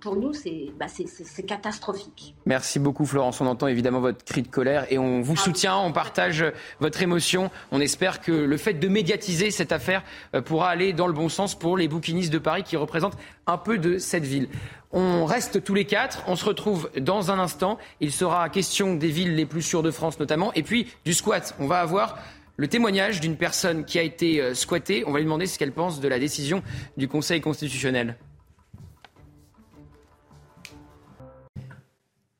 pour 0.00 0.16
nous, 0.16 0.32
bah, 0.78 0.86
c'est 0.88 1.46
catastrophique. 1.46 2.34
Merci 2.46 2.78
beaucoup, 2.78 3.06
Florence. 3.06 3.40
On 3.40 3.46
entend 3.46 3.66
évidemment 3.66 4.00
votre 4.00 4.24
cri 4.24 4.42
de 4.42 4.48
colère 4.48 4.86
et 4.90 4.98
on 4.98 5.20
vous 5.20 5.34
ah 5.38 5.42
soutient, 5.42 5.78
on 5.78 5.92
partage 5.92 6.44
votre 6.80 7.02
émotion. 7.02 7.50
On 7.72 7.80
espère 7.80 8.20
que 8.20 8.32
le 8.32 8.56
fait 8.56 8.74
de 8.74 8.88
médiatiser 8.88 9.50
cette 9.50 9.72
affaire 9.72 10.02
euh, 10.34 10.42
pourra 10.42 10.70
aller 10.70 10.92
dans 10.92 11.06
le 11.06 11.12
bon 11.12 11.28
sens 11.28 11.58
pour 11.58 11.76
les 11.76 11.88
bouquinistes 11.88 12.32
de 12.32 12.38
Paris 12.38 12.62
qui 12.62 12.76
représentent 12.76 13.18
un 13.46 13.58
peu 13.58 13.78
de 13.78 13.98
cette 13.98 14.24
ville. 14.24 14.48
On 14.92 15.24
reste 15.24 15.62
tous 15.62 15.74
les 15.74 15.84
quatre. 15.84 16.24
On 16.26 16.36
se 16.36 16.44
retrouve 16.44 16.90
dans 16.98 17.30
un 17.30 17.38
instant. 17.38 17.78
Il 18.00 18.12
sera 18.12 18.48
question 18.48 18.94
des 18.94 19.08
villes 19.08 19.36
les 19.36 19.46
plus 19.46 19.62
sûres 19.62 19.82
de 19.82 19.90
France 19.90 20.18
notamment, 20.18 20.52
et 20.54 20.62
puis 20.62 20.88
du 21.04 21.14
squat. 21.14 21.54
On 21.60 21.66
va 21.66 21.80
avoir 21.80 22.18
le 22.60 22.68
témoignage 22.68 23.22
d'une 23.22 23.38
personne 23.38 23.86
qui 23.86 23.98
a 23.98 24.02
été 24.02 24.38
euh, 24.38 24.52
squattée. 24.52 25.02
On 25.06 25.12
va 25.12 25.18
lui 25.18 25.24
demander 25.24 25.46
ce 25.46 25.58
qu'elle 25.58 25.72
pense 25.72 25.98
de 25.98 26.08
la 26.08 26.18
décision 26.18 26.62
du 26.98 27.08
Conseil 27.08 27.40
constitutionnel. 27.40 28.18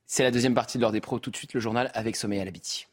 C'est 0.05 0.23
la 0.23 0.31
deuxième 0.31 0.53
partie 0.53 0.77
de 0.77 0.83
l'heure 0.83 0.93
des 0.93 1.01
pros. 1.01 1.19
Tout 1.21 1.31
de 1.31 1.37
suite, 1.37 1.55
le 1.55 1.61
journal 1.61 1.91
avec 1.95 2.17
Sommeil 2.17 2.39
à 2.39 2.45
l'habiti. 2.45 2.90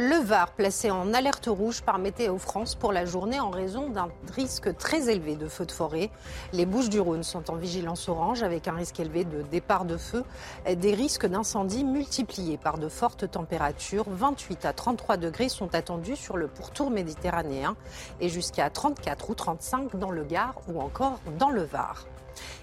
Le 0.00 0.24
Var 0.24 0.52
placé 0.52 0.90
en 0.90 1.12
alerte 1.12 1.48
rouge 1.48 1.82
par 1.82 1.98
Météo 1.98 2.38
France 2.38 2.74
pour 2.74 2.92
la 2.92 3.04
journée 3.04 3.40
en 3.40 3.50
raison 3.50 3.90
d'un 3.90 4.08
risque 4.34 4.74
très 4.76 5.10
élevé 5.10 5.36
de 5.36 5.48
feux 5.48 5.66
de 5.66 5.72
forêt. 5.72 6.10
Les 6.52 6.64
Bouches 6.64 6.88
du 6.88 6.98
Rhône 6.98 7.22
sont 7.22 7.50
en 7.50 7.56
vigilance 7.56 8.08
orange 8.08 8.42
avec 8.42 8.68
un 8.68 8.72
risque 8.72 9.00
élevé 9.00 9.24
de 9.24 9.42
départ 9.42 9.84
de 9.84 9.98
feu, 9.98 10.24
des 10.66 10.94
risques 10.94 11.26
d'incendie 11.26 11.84
multipliés 11.84 12.56
par 12.56 12.78
de 12.78 12.88
fortes 12.88 13.30
températures. 13.30 14.06
28 14.08 14.64
à 14.64 14.72
33 14.72 15.18
degrés 15.18 15.50
sont 15.50 15.74
attendus 15.74 16.16
sur 16.16 16.38
le 16.38 16.48
pourtour 16.48 16.90
méditerranéen 16.90 17.76
et 18.20 18.30
jusqu'à 18.30 18.70
34 18.70 19.30
ou 19.30 19.34
35 19.34 19.96
dans 19.96 20.10
le 20.10 20.24
Gard 20.24 20.54
ou 20.68 20.80
encore 20.80 21.20
dans 21.38 21.50
le 21.50 21.64
Var. 21.64 22.06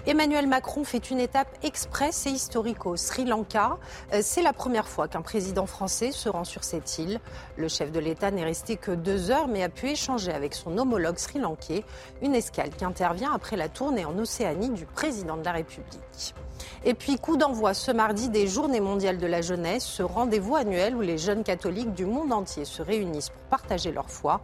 Emmanuel 0.07 0.47
Macron 0.47 0.83
fait 0.83 1.11
une 1.11 1.19
étape 1.19 1.47
express 1.63 2.25
et 2.25 2.29
historique 2.29 2.85
au 2.85 2.95
Sri 2.95 3.25
Lanka. 3.25 3.77
Euh, 4.13 4.19
c'est 4.21 4.41
la 4.41 4.53
première 4.53 4.87
fois 4.87 5.07
qu'un 5.07 5.21
président 5.21 5.65
français 5.65 6.11
se 6.11 6.29
rend 6.29 6.43
sur 6.43 6.63
cette 6.63 6.97
île. 6.99 7.19
Le 7.57 7.67
chef 7.67 7.91
de 7.91 7.99
l'État 7.99 8.31
n'est 8.31 8.43
resté 8.43 8.77
que 8.77 8.91
deux 8.91 9.31
heures, 9.31 9.47
mais 9.47 9.63
a 9.63 9.69
pu 9.69 9.89
échanger 9.89 10.31
avec 10.31 10.53
son 10.53 10.77
homologue 10.77 11.17
sri-lankais. 11.17 11.83
Une 12.21 12.35
escale 12.35 12.69
qui 12.71 12.85
intervient 12.85 13.33
après 13.33 13.57
la 13.57 13.69
tournée 13.69 14.05
en 14.05 14.17
Océanie 14.17 14.69
du 14.69 14.85
président 14.85 15.37
de 15.37 15.43
la 15.43 15.51
République. 15.51 16.33
Et 16.85 16.93
puis, 16.93 17.17
coup 17.17 17.37
d'envoi 17.37 17.73
ce 17.73 17.91
mardi 17.91 18.29
des 18.29 18.47
Journées 18.47 18.79
mondiales 18.79 19.17
de 19.17 19.27
la 19.27 19.41
jeunesse, 19.41 19.85
ce 19.85 20.03
rendez-vous 20.03 20.55
annuel 20.55 20.95
où 20.95 21.01
les 21.01 21.17
jeunes 21.17 21.43
catholiques 21.43 21.93
du 21.93 22.05
monde 22.05 22.31
entier 22.33 22.65
se 22.65 22.81
réunissent 22.81 23.29
pour 23.29 23.41
partager 23.43 23.91
leur 23.91 24.09
foi. 24.09 24.41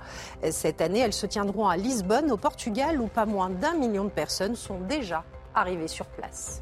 Cette 0.51 0.81
année, 0.81 0.99
elles 0.99 1.13
se 1.13 1.25
tiendront 1.25 1.67
à 1.67 1.77
Lisbonne, 1.77 2.31
au 2.31 2.37
Portugal, 2.37 2.99
où 2.99 3.07
pas 3.07 3.25
moins 3.25 3.49
d'un 3.49 3.73
million 3.73 4.03
de 4.03 4.09
personnes 4.09 4.55
sont 4.55 4.79
déjà 4.79 5.23
arrivées 5.53 5.87
sur 5.87 6.05
place. 6.05 6.61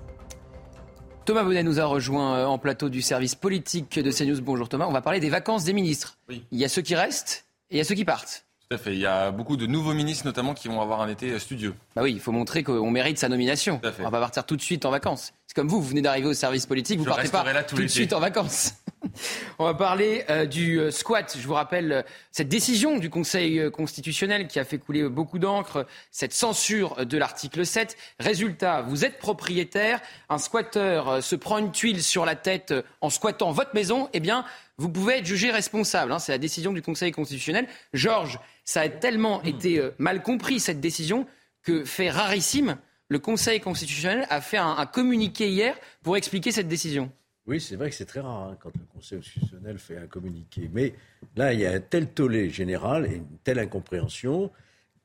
Thomas 1.25 1.43
Bonnet 1.43 1.63
nous 1.63 1.79
a 1.79 1.85
rejoint 1.85 2.35
euh, 2.35 2.45
en 2.45 2.57
plateau 2.57 2.89
du 2.89 3.01
service 3.01 3.33
politique 3.33 3.97
de 3.97 4.11
CNews. 4.11 4.41
Bonjour 4.41 4.67
Thomas, 4.67 4.87
on 4.87 4.91
va 4.91 5.01
parler 5.01 5.21
des 5.21 5.29
vacances 5.29 5.63
des 5.63 5.71
ministres. 5.71 6.17
Il 6.29 6.59
y 6.59 6.65
a 6.65 6.69
ceux 6.69 6.81
qui 6.81 6.95
restent 6.95 7.45
et 7.71 7.75
il 7.75 7.77
y 7.77 7.81
a 7.81 7.85
ceux 7.85 7.95
qui 7.95 8.03
partent. 8.03 8.45
Tout 8.69 8.75
à 8.75 8.77
fait. 8.77 8.93
Il 8.93 8.99
y 8.99 9.05
a 9.05 9.31
beaucoup 9.31 9.55
de 9.55 9.65
nouveaux 9.65 9.93
ministres 9.93 10.25
notamment 10.25 10.53
qui 10.53 10.67
vont 10.67 10.81
avoir 10.81 11.01
un 11.01 11.07
été 11.07 11.37
studieux. 11.39 11.75
Bah 11.95 12.01
oui, 12.03 12.11
il 12.11 12.19
faut 12.19 12.33
montrer 12.33 12.63
qu'on 12.63 12.91
mérite 12.91 13.17
sa 13.17 13.29
nomination. 13.29 13.79
Tout 13.79 13.87
à 13.87 13.91
fait. 13.93 14.01
On 14.01 14.05
va 14.05 14.11
pas 14.11 14.19
partir 14.19 14.45
tout 14.45 14.57
de 14.57 14.61
suite 14.61 14.85
en 14.85 14.91
vacances. 14.91 15.33
C'est 15.53 15.61
comme 15.61 15.67
vous, 15.67 15.83
vous 15.83 15.89
venez 15.89 16.01
d'arriver 16.01 16.27
au 16.27 16.33
service 16.33 16.65
politique, 16.65 16.97
vous 16.97 17.05
ne 17.05 17.09
partez 17.09 17.29
pas 17.29 17.43
tout 17.61 17.75
de 17.75 17.85
suite 17.85 18.11
en 18.13 18.19
vacances. 18.19 18.73
On 19.59 19.65
va 19.65 19.75
parler 19.75 20.25
euh, 20.31 20.47
du 20.47 20.79
euh, 20.79 20.89
squat. 20.89 21.37
Je 21.39 21.45
vous 21.45 21.53
rappelle 21.53 21.91
euh, 21.91 22.01
cette 22.31 22.49
décision 22.49 22.97
du 22.97 23.11
Conseil 23.11 23.69
constitutionnel 23.69 24.47
qui 24.47 24.57
a 24.57 24.65
fait 24.65 24.79
couler 24.79 25.07
beaucoup 25.07 25.37
d'encre, 25.37 25.85
cette 26.09 26.33
censure 26.33 27.05
de 27.05 27.17
l'article 27.19 27.67
7. 27.67 27.95
Résultat, 28.19 28.81
vous 28.81 29.05
êtes 29.05 29.19
propriétaire, 29.19 30.01
un 30.27 30.39
squatteur 30.39 31.21
se 31.21 31.35
prend 31.35 31.59
une 31.59 31.71
tuile 31.71 32.01
sur 32.01 32.25
la 32.25 32.35
tête 32.35 32.73
en 33.01 33.11
squattant 33.11 33.51
votre 33.51 33.75
maison, 33.75 34.09
eh 34.13 34.19
bien, 34.19 34.45
vous 34.79 34.89
pouvez 34.89 35.19
être 35.19 35.27
jugé 35.27 35.51
responsable. 35.51 36.13
Hein. 36.13 36.17
C'est 36.17 36.31
la 36.31 36.39
décision 36.39 36.73
du 36.73 36.81
Conseil 36.81 37.11
constitutionnel. 37.11 37.67
Georges, 37.93 38.39
ça 38.65 38.81
a 38.81 38.89
tellement 38.89 39.43
été 39.43 39.87
mal 39.99 40.23
compris, 40.23 40.59
cette 40.59 40.81
décision, 40.81 41.27
que 41.61 41.85
fait 41.85 42.09
rarissime, 42.09 42.77
le 43.13 43.19
Conseil 43.19 43.59
constitutionnel 43.59 44.25
a 44.31 44.41
fait 44.41 44.57
un 44.57 44.85
communiqué 44.87 45.47
hier 45.47 45.77
pour 46.01 46.17
expliquer 46.17 46.51
cette 46.51 46.67
décision. 46.67 47.11
Oui, 47.45 47.61
c'est 47.61 47.75
vrai 47.75 47.91
que 47.91 47.95
c'est 47.95 48.05
très 48.05 48.21
rare 48.21 48.49
hein, 48.49 48.57
quand 48.59 48.71
le 48.73 48.85
Conseil 48.91 49.19
constitutionnel 49.19 49.77
fait 49.77 49.97
un 49.97 50.07
communiqué. 50.07 50.67
Mais 50.73 50.95
là, 51.35 51.53
il 51.53 51.59
y 51.59 51.65
a 51.67 51.73
un 51.73 51.79
tel 51.79 52.07
tollé 52.07 52.49
général 52.49 53.05
et 53.05 53.17
une 53.17 53.37
telle 53.43 53.59
incompréhension 53.59 54.49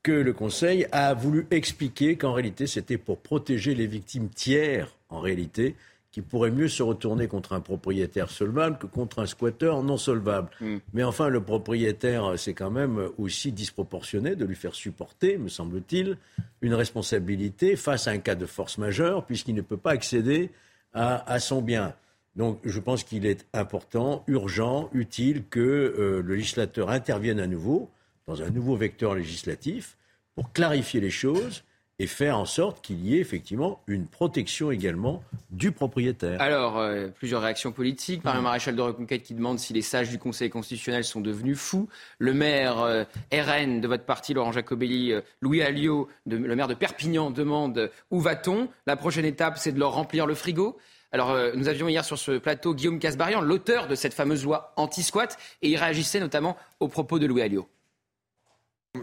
que 0.01 0.11
le 0.11 0.33
Conseil 0.33 0.87
a 0.91 1.13
voulu 1.13 1.45
expliquer 1.51 2.15
qu'en 2.15 2.33
réalité, 2.33 2.65
c'était 2.65 2.97
pour 2.97 3.19
protéger 3.19 3.75
les 3.75 3.85
victimes 3.85 4.29
tiers, 4.29 4.95
en 5.09 5.19
réalité, 5.19 5.75
qui 6.11 6.21
pourraient 6.21 6.51
mieux 6.51 6.67
se 6.67 6.81
retourner 6.81 7.27
contre 7.27 7.53
un 7.53 7.59
propriétaire 7.59 8.29
solvable 8.29 8.77
que 8.77 8.87
contre 8.87 9.19
un 9.19 9.25
squatteur 9.25 9.83
non 9.83 9.97
solvable. 9.97 10.49
Hmm. 10.59 10.77
Mais 10.93 11.03
enfin, 11.03 11.29
le 11.29 11.41
propriétaire, 11.41 12.33
c'est 12.37 12.53
quand 12.53 12.71
même 12.71 13.09
aussi 13.17 13.51
disproportionné 13.51 14.35
de 14.35 14.45
lui 14.45 14.55
faire 14.55 14.73
supporter, 14.73 15.37
me 15.37 15.49
semble-t-il, 15.49 16.17
une 16.61 16.73
responsabilité 16.73 17.75
face 17.75 18.07
à 18.07 18.11
un 18.11 18.17
cas 18.17 18.35
de 18.35 18.45
force 18.45 18.77
majeure, 18.77 19.25
puisqu'il 19.25 19.55
ne 19.55 19.61
peut 19.61 19.77
pas 19.77 19.91
accéder 19.91 20.49
à 20.93 21.39
son 21.39 21.61
bien. 21.61 21.93
Donc 22.35 22.59
je 22.63 22.79
pense 22.79 23.03
qu'il 23.03 23.25
est 23.25 23.45
important, 23.53 24.23
urgent, 24.27 24.89
utile 24.93 25.43
que 25.49 25.59
euh, 25.59 26.21
le 26.21 26.35
législateur 26.35 26.89
intervienne 26.89 27.39
à 27.39 27.47
nouveau 27.47 27.89
dans 28.27 28.41
un 28.41 28.49
nouveau 28.49 28.75
vecteur 28.75 29.13
législatif 29.15 29.97
pour 30.35 30.53
clarifier 30.53 31.01
les 31.01 31.09
choses 31.09 31.63
et 31.99 32.07
faire 32.07 32.37
en 32.37 32.45
sorte 32.45 32.81
qu'il 32.81 33.05
y 33.05 33.17
ait 33.17 33.19
effectivement 33.19 33.81
une 33.87 34.07
protection 34.07 34.71
également 34.71 35.21
du 35.51 35.71
propriétaire. 35.71 36.41
Alors, 36.41 36.77
euh, 36.77 37.07
plusieurs 37.09 37.41
réactions 37.41 37.71
politiques. 37.71 38.23
Par 38.23 38.35
le 38.35 38.41
maréchal 38.41 38.75
de 38.75 38.81
Reconquête 38.81 39.23
qui 39.23 39.33
demande 39.33 39.59
si 39.59 39.73
les 39.73 39.81
sages 39.81 40.09
du 40.09 40.17
Conseil 40.17 40.49
constitutionnel 40.49 41.03
sont 41.03 41.21
devenus 41.21 41.57
fous. 41.57 41.89
Le 42.17 42.33
maire 42.33 42.79
euh, 42.79 43.03
RN 43.33 43.81
de 43.81 43.87
votre 43.87 44.05
parti, 44.05 44.33
Laurent 44.33 44.51
Jacobelli, 44.51 45.13
Louis 45.41 45.61
Alliot, 45.61 46.07
le 46.25 46.55
maire 46.55 46.67
de 46.67 46.73
Perpignan, 46.73 47.31
demande 47.31 47.91
où 48.11 48.19
va-t-on? 48.19 48.69
La 48.87 48.95
prochaine 48.95 49.25
étape, 49.25 49.57
c'est 49.57 49.71
de 49.71 49.79
leur 49.79 49.93
remplir 49.93 50.25
le 50.25 50.35
frigo. 50.35 50.77
Alors, 51.11 51.31
euh, 51.31 51.51
nous 51.55 51.67
avions 51.67 51.87
hier 51.87 52.05
sur 52.05 52.17
ce 52.17 52.37
plateau 52.37 52.75
Guillaume 52.75 52.99
Casbarian, 52.99 53.41
l'auteur 53.41 53.87
de 53.87 53.95
cette 53.95 54.13
fameuse 54.13 54.43
loi 54.43 54.73
anti-squat, 54.75 55.37
et 55.61 55.69
il 55.69 55.77
réagissait 55.77 56.19
notamment 56.19 56.55
aux 56.79 56.87
propos 56.87 57.17
de 57.17 57.25
Louis 57.25 57.41
Alliot. 57.41 57.67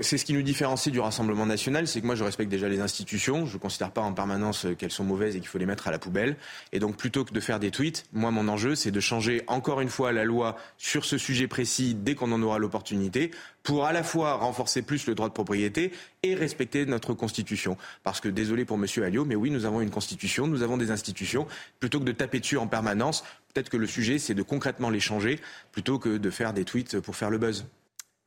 C'est 0.01 0.19
ce 0.19 0.25
qui 0.25 0.33
nous 0.33 0.43
différencie 0.43 0.93
du 0.93 0.99
Rassemblement 0.99 1.47
national, 1.47 1.87
c'est 1.87 2.01
que 2.01 2.07
moi 2.07 2.17
je 2.17 2.25
respecte 2.25 2.51
déjà 2.51 2.69
les 2.69 2.81
institutions, 2.81 3.47
je 3.47 3.55
ne 3.55 3.59
considère 3.61 3.93
pas 3.93 4.01
en 4.01 4.13
permanence 4.13 4.67
qu'elles 4.77 4.91
sont 4.91 5.05
mauvaises 5.05 5.37
et 5.37 5.39
qu'il 5.39 5.47
faut 5.47 5.59
les 5.59 5.67
mettre 5.67 5.87
à 5.87 5.93
la 5.93 6.01
poubelle. 6.01 6.37
Et 6.73 6.81
donc 6.81 6.97
plutôt 6.97 7.25
que 7.25 7.33
de 7.33 7.39
faire 7.39 7.61
des 7.61 7.71
tweets, 7.71 8.05
moi 8.13 8.33
mon 8.33 8.49
enjeu 8.49 8.75
c'est 8.75 8.91
de 8.91 8.99
changer 8.99 9.45
encore 9.47 9.81
une 9.81 9.89
fois 9.89 10.11
la 10.11 10.25
loi 10.25 10.57
sur 10.77 11.05
ce 11.05 11.19
sujet 11.19 11.47
précis 11.47 11.95
dès 11.95 12.17
qu'on 12.17 12.33
en 12.33 12.43
aura 12.43 12.59
l'opportunité 12.59 13.31
pour 13.63 13.87
à 13.87 13.93
la 13.93 14.03
fois 14.03 14.35
renforcer 14.35 14.83
plus 14.83 15.07
le 15.07 15.15
droit 15.15 15.29
de 15.29 15.35
propriété 15.35 15.93
et 16.25 16.35
respecter 16.35 16.85
notre 16.85 17.15
constitution. 17.15 17.77
Parce 18.03 18.21
que 18.21 18.29
désolé 18.29 18.65
pour 18.65 18.79
Monsieur 18.79 19.05
Alliot, 19.05 19.25
mais 19.25 19.37
oui 19.37 19.53
nous 19.53 19.67
avons 19.67 19.81
une 19.81 19.91
constitution, 19.91 20.49
nous 20.49 20.63
avons 20.63 20.79
des 20.79 20.91
institutions. 20.91 21.47
Plutôt 21.79 22.01
que 22.01 22.05
de 22.05 22.13
taper 22.13 22.41
dessus 22.41 22.59
en 22.59 22.67
permanence, 22.67 23.23
peut-être 23.55 23.71
que 23.71 23.77
le 23.77 23.87
sujet 23.87 24.19
c'est 24.19 24.35
de 24.35 24.43
concrètement 24.43 24.91
les 24.91 24.99
changer 25.01 25.39
plutôt 25.71 26.01
que 26.01 26.19
de 26.19 26.31
faire 26.31 26.53
des 26.53 26.65
tweets 26.65 26.99
pour 26.99 27.15
faire 27.15 27.31
le 27.31 27.39
buzz. 27.39 27.67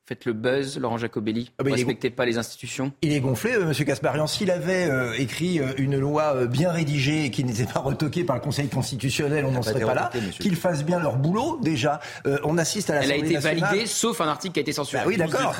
Faites 0.09 0.25
le 0.25 0.33
buzz, 0.33 0.79
Laurent 0.79 0.97
Jacobelli 0.97 1.51
Ah 1.59 1.63
bah, 1.63 1.69
il 1.69 1.73
est 1.73 1.75
respectez 1.75 2.09
pas 2.09 2.25
les 2.25 2.39
institutions 2.39 2.91
Il 3.03 3.13
est 3.13 3.19
gonflé, 3.19 3.53
euh, 3.53 3.65
Monsieur 3.65 3.85
Casparian. 3.85 4.25
S'il 4.25 4.49
avait 4.49 4.89
euh, 4.89 5.13
écrit 5.19 5.59
euh, 5.59 5.67
une 5.77 5.99
loi 5.99 6.33
euh, 6.35 6.47
bien 6.47 6.71
rédigée 6.71 7.25
et 7.25 7.29
qui 7.31 7.43
n'était 7.43 7.71
pas 7.71 7.79
retoquée 7.79 8.23
par 8.23 8.35
le 8.35 8.41
Conseil 8.41 8.69
constitutionnel, 8.69 9.45
on 9.45 9.51
n'en 9.51 9.61
serait 9.61 9.85
pas 9.85 9.93
là. 9.93 10.09
Qu'ils 10.39 10.55
fassent 10.55 10.83
bien 10.83 10.99
leur 10.99 11.17
boulot, 11.17 11.59
déjà. 11.61 11.99
Euh, 12.25 12.39
on 12.43 12.57
assiste 12.57 12.89
à 12.89 12.95
Elle 13.03 13.11
a 13.11 13.15
été 13.17 13.35
nationale. 13.35 13.59
validée, 13.59 13.85
sauf 13.85 14.19
un 14.19 14.27
article 14.27 14.53
qui 14.55 14.59
a 14.59 14.63
été 14.63 14.73
censuré. 14.73 15.03
Bah 15.03 15.07
oui, 15.07 15.17
12 15.17 15.25
et 15.27 15.31
d'accord. 15.31 15.55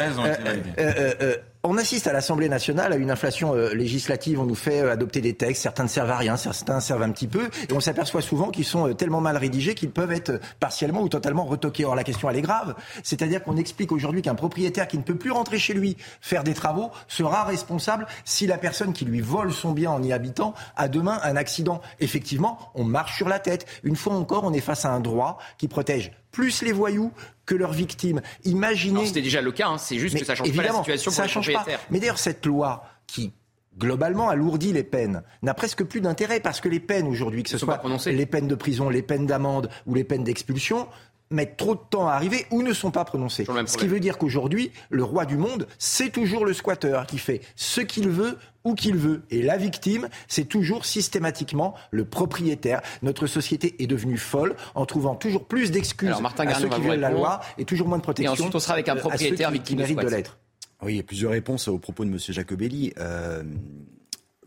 13 1.61 1.71
ont 1.71 1.75
été 1.75 1.75
validés. 1.75 1.75
On 1.75 1.77
assiste 1.77 2.07
à 2.07 2.13
l'Assemblée 2.13 2.49
nationale 2.49 2.93
à 2.93 2.95
une 2.95 3.11
inflation 3.11 3.53
euh, 3.53 3.73
législative. 3.73 4.39
On 4.39 4.45
nous 4.45 4.55
fait 4.55 4.81
euh, 4.81 4.91
adopter 4.91 5.21
des 5.21 5.33
textes. 5.33 5.63
Certains 5.63 5.83
ne 5.83 5.89
servent 5.89 6.11
à 6.11 6.17
rien, 6.17 6.37
certains 6.37 6.79
servent 6.79 7.03
un 7.03 7.11
petit 7.11 7.27
peu. 7.27 7.49
Et 7.69 7.73
on 7.73 7.79
s'aperçoit 7.79 8.21
souvent 8.21 8.49
qu'ils 8.49 8.65
sont 8.65 8.87
euh, 8.87 8.93
tellement 8.93 9.21
mal 9.21 9.37
rédigés 9.37 9.75
qu'ils 9.75 9.91
peuvent 9.91 10.11
être 10.11 10.39
partiellement 10.59 11.01
ou 11.01 11.09
totalement 11.09 11.45
retoqués. 11.45 11.85
Or, 11.85 11.95
la 11.95 12.03
question, 12.03 12.29
elle 12.29 12.37
est 12.37 12.41
grave. 12.41 12.75
C'est-à-dire 13.03 13.43
qu'on 13.43 13.57
explique 13.57 13.91
aujourd'hui 13.91 14.21
qu'un 14.21 14.35
propriétaire 14.35 14.87
qui 14.87 14.97
ne 14.97 15.03
peut 15.03 15.17
plus 15.17 15.31
rentrer 15.31 15.59
chez 15.59 15.73
lui 15.73 15.97
faire 16.21 16.43
des 16.43 16.53
travaux 16.53 16.91
sera 17.07 17.43
responsable 17.43 18.07
si 18.25 18.47
la 18.47 18.57
personne 18.57 18.93
qui 18.93 19.05
lui 19.05 19.21
vole 19.21 19.51
son 19.51 19.71
bien 19.71 19.91
en 19.91 20.01
y 20.01 20.13
habitant 20.13 20.53
a 20.77 20.87
demain 20.87 21.19
un 21.23 21.35
accident. 21.35 21.81
Effectivement, 21.99 22.71
on 22.75 22.83
marche 22.83 23.17
sur 23.17 23.27
la 23.27 23.39
tête. 23.39 23.65
Une 23.83 23.95
fois 23.95 24.13
encore, 24.13 24.43
on 24.43 24.53
est 24.53 24.61
face 24.61 24.85
à 24.85 24.91
un 24.91 24.99
droit 24.99 25.39
qui 25.57 25.67
protège 25.67 26.11
plus 26.31 26.61
les 26.61 26.71
voyous 26.71 27.11
que 27.49 27.55
leurs 27.55 27.73
victimes. 27.73 28.21
Imaginez. 28.45 29.07
C'était 29.07 29.23
déjà 29.23 29.41
le 29.41 29.51
cas, 29.51 29.69
hein, 29.69 29.77
c'est 29.79 29.97
juste 29.97 30.13
Mais 30.13 30.19
que 30.19 30.25
ça 30.27 30.35
change 30.35 30.47
pas 30.51 30.53
la 30.55 30.61
évidemment, 30.61 30.83
situation 30.83 31.09
pour 31.09 31.15
ça 31.15 31.23
les 31.23 31.29
change 31.29 31.47
pas. 31.47 31.53
propriétaires. 31.53 31.85
Mais 31.89 31.99
d'ailleurs, 31.99 32.19
cette 32.19 32.45
loi 32.45 32.83
qui 33.07 33.33
globalement 33.75 34.29
alourdit 34.29 34.71
les 34.71 34.83
peines 34.83 35.23
n'a 35.41 35.55
presque 35.55 35.83
plus 35.83 35.99
d'intérêt 35.99 36.41
parce 36.41 36.61
que 36.61 36.69
les 36.69 36.79
peines 36.79 37.07
aujourd'hui, 37.07 37.41
que 37.41 37.49
ce 37.49 37.57
soit 37.57 37.81
les 38.05 38.25
peines 38.27 38.47
de 38.47 38.53
prison, 38.53 38.89
les 38.89 39.01
peines 39.01 39.25
d'amende 39.25 39.69
ou 39.87 39.95
les 39.95 40.03
peines 40.03 40.23
d'expulsion, 40.23 40.87
mettent 41.31 41.57
trop 41.57 41.75
de 41.75 41.79
temps 41.89 42.07
à 42.07 42.13
arriver 42.13 42.45
ou 42.51 42.63
ne 42.63 42.73
sont 42.73 42.91
pas 42.91 43.05
prononcées. 43.05 43.45
Ce 43.65 43.77
qui 43.77 43.87
veut 43.87 43.99
dire 43.99 44.17
qu'aujourd'hui, 44.17 44.71
le 44.89 45.03
roi 45.03 45.25
du 45.25 45.37
monde, 45.37 45.67
c'est 45.77 46.09
toujours 46.11 46.45
le 46.45 46.53
squatteur 46.53 47.05
qui 47.05 47.17
fait 47.17 47.41
ce 47.55 47.81
qu'il 47.81 48.09
veut 48.09 48.37
où 48.63 48.73
qu'il 48.75 48.95
veut. 48.95 49.21
Et 49.29 49.41
la 49.41 49.57
victime, 49.57 50.09
c'est 50.27 50.45
toujours 50.45 50.85
systématiquement 50.85 51.75
le 51.91 52.05
propriétaire. 52.05 52.81
Notre 53.03 53.27
société 53.27 53.75
est 53.81 53.87
devenue 53.87 54.17
folle 54.17 54.55
en 54.75 54.85
trouvant 54.85 55.15
toujours 55.15 55.45
plus 55.45 55.71
d'excuses 55.71 56.09
à 56.09 56.55
ceux 56.55 56.69
qui 56.69 56.81
violent 56.81 56.99
la 56.99 57.09
loi 57.11 57.41
et 57.57 57.65
toujours 57.65 57.87
moins 57.87 57.97
de 57.97 58.03
protection. 58.03 58.33
ensuite, 58.33 58.55
on 58.55 58.59
sera 58.59 58.73
avec 58.73 58.89
un 58.89 58.93
à 58.93 58.95
ceux 58.95 59.01
propriétaire 59.01 59.47
qui- 59.49 59.53
victime 59.53 59.83
qui 59.83 59.95
de 59.95 60.01
l'être. 60.09 60.37
Oui, 60.81 60.93
il 60.93 60.97
y 60.97 60.99
a 60.99 61.03
plusieurs 61.03 61.31
réponses 61.31 61.67
aux 61.67 61.77
propos 61.77 62.05
de 62.05 62.09
M. 62.09 62.17
Jacobelli. 62.19 62.93
Euh, 62.97 63.43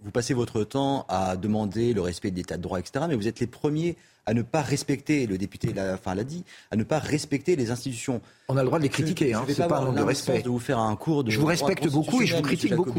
vous 0.04 0.10
passez 0.10 0.34
votre 0.34 0.64
temps 0.64 1.04
à 1.08 1.36
demander 1.36 1.92
le 1.94 2.00
respect 2.00 2.30
de 2.30 2.36
l'état 2.36 2.56
de 2.56 2.62
droit, 2.62 2.78
etc. 2.78 3.04
Mais 3.08 3.14
vous 3.14 3.28
êtes 3.28 3.40
les 3.40 3.46
premiers 3.46 3.96
à 4.26 4.34
ne 4.34 4.42
pas 4.42 4.62
respecter, 4.62 5.26
le 5.26 5.36
député 5.36 5.72
l'a 5.72 5.94
enfin, 5.94 6.14
l'a 6.14 6.22
dit, 6.24 6.44
à 6.70 6.76
ne 6.76 6.84
pas 6.84 6.98
respecter 7.00 7.56
les 7.56 7.70
institutions. 7.72 8.20
On 8.48 8.56
a 8.56 8.62
le 8.62 8.66
droit 8.66 8.78
de 8.78 8.84
les 8.84 8.88
critiquer, 8.88 9.30
Je- 9.32 9.36
hein, 9.36 9.44
c'est 9.48 9.66
pas 9.66 9.78
un 9.78 9.86
manque 9.86 9.96
de 9.96 10.02
respect. 10.02 10.42
de 10.42 10.48
vous 10.48 10.60
faire 10.60 10.78
un 10.78 10.94
cours 10.94 11.24
de 11.24 11.30
Je 11.30 11.40
vous 11.40 11.46
respecte 11.46 11.88
beaucoup 11.88 12.22
et 12.22 12.26
je 12.26 12.36
vous 12.36 12.42
critique 12.42 12.74
beaucoup. 12.74 12.94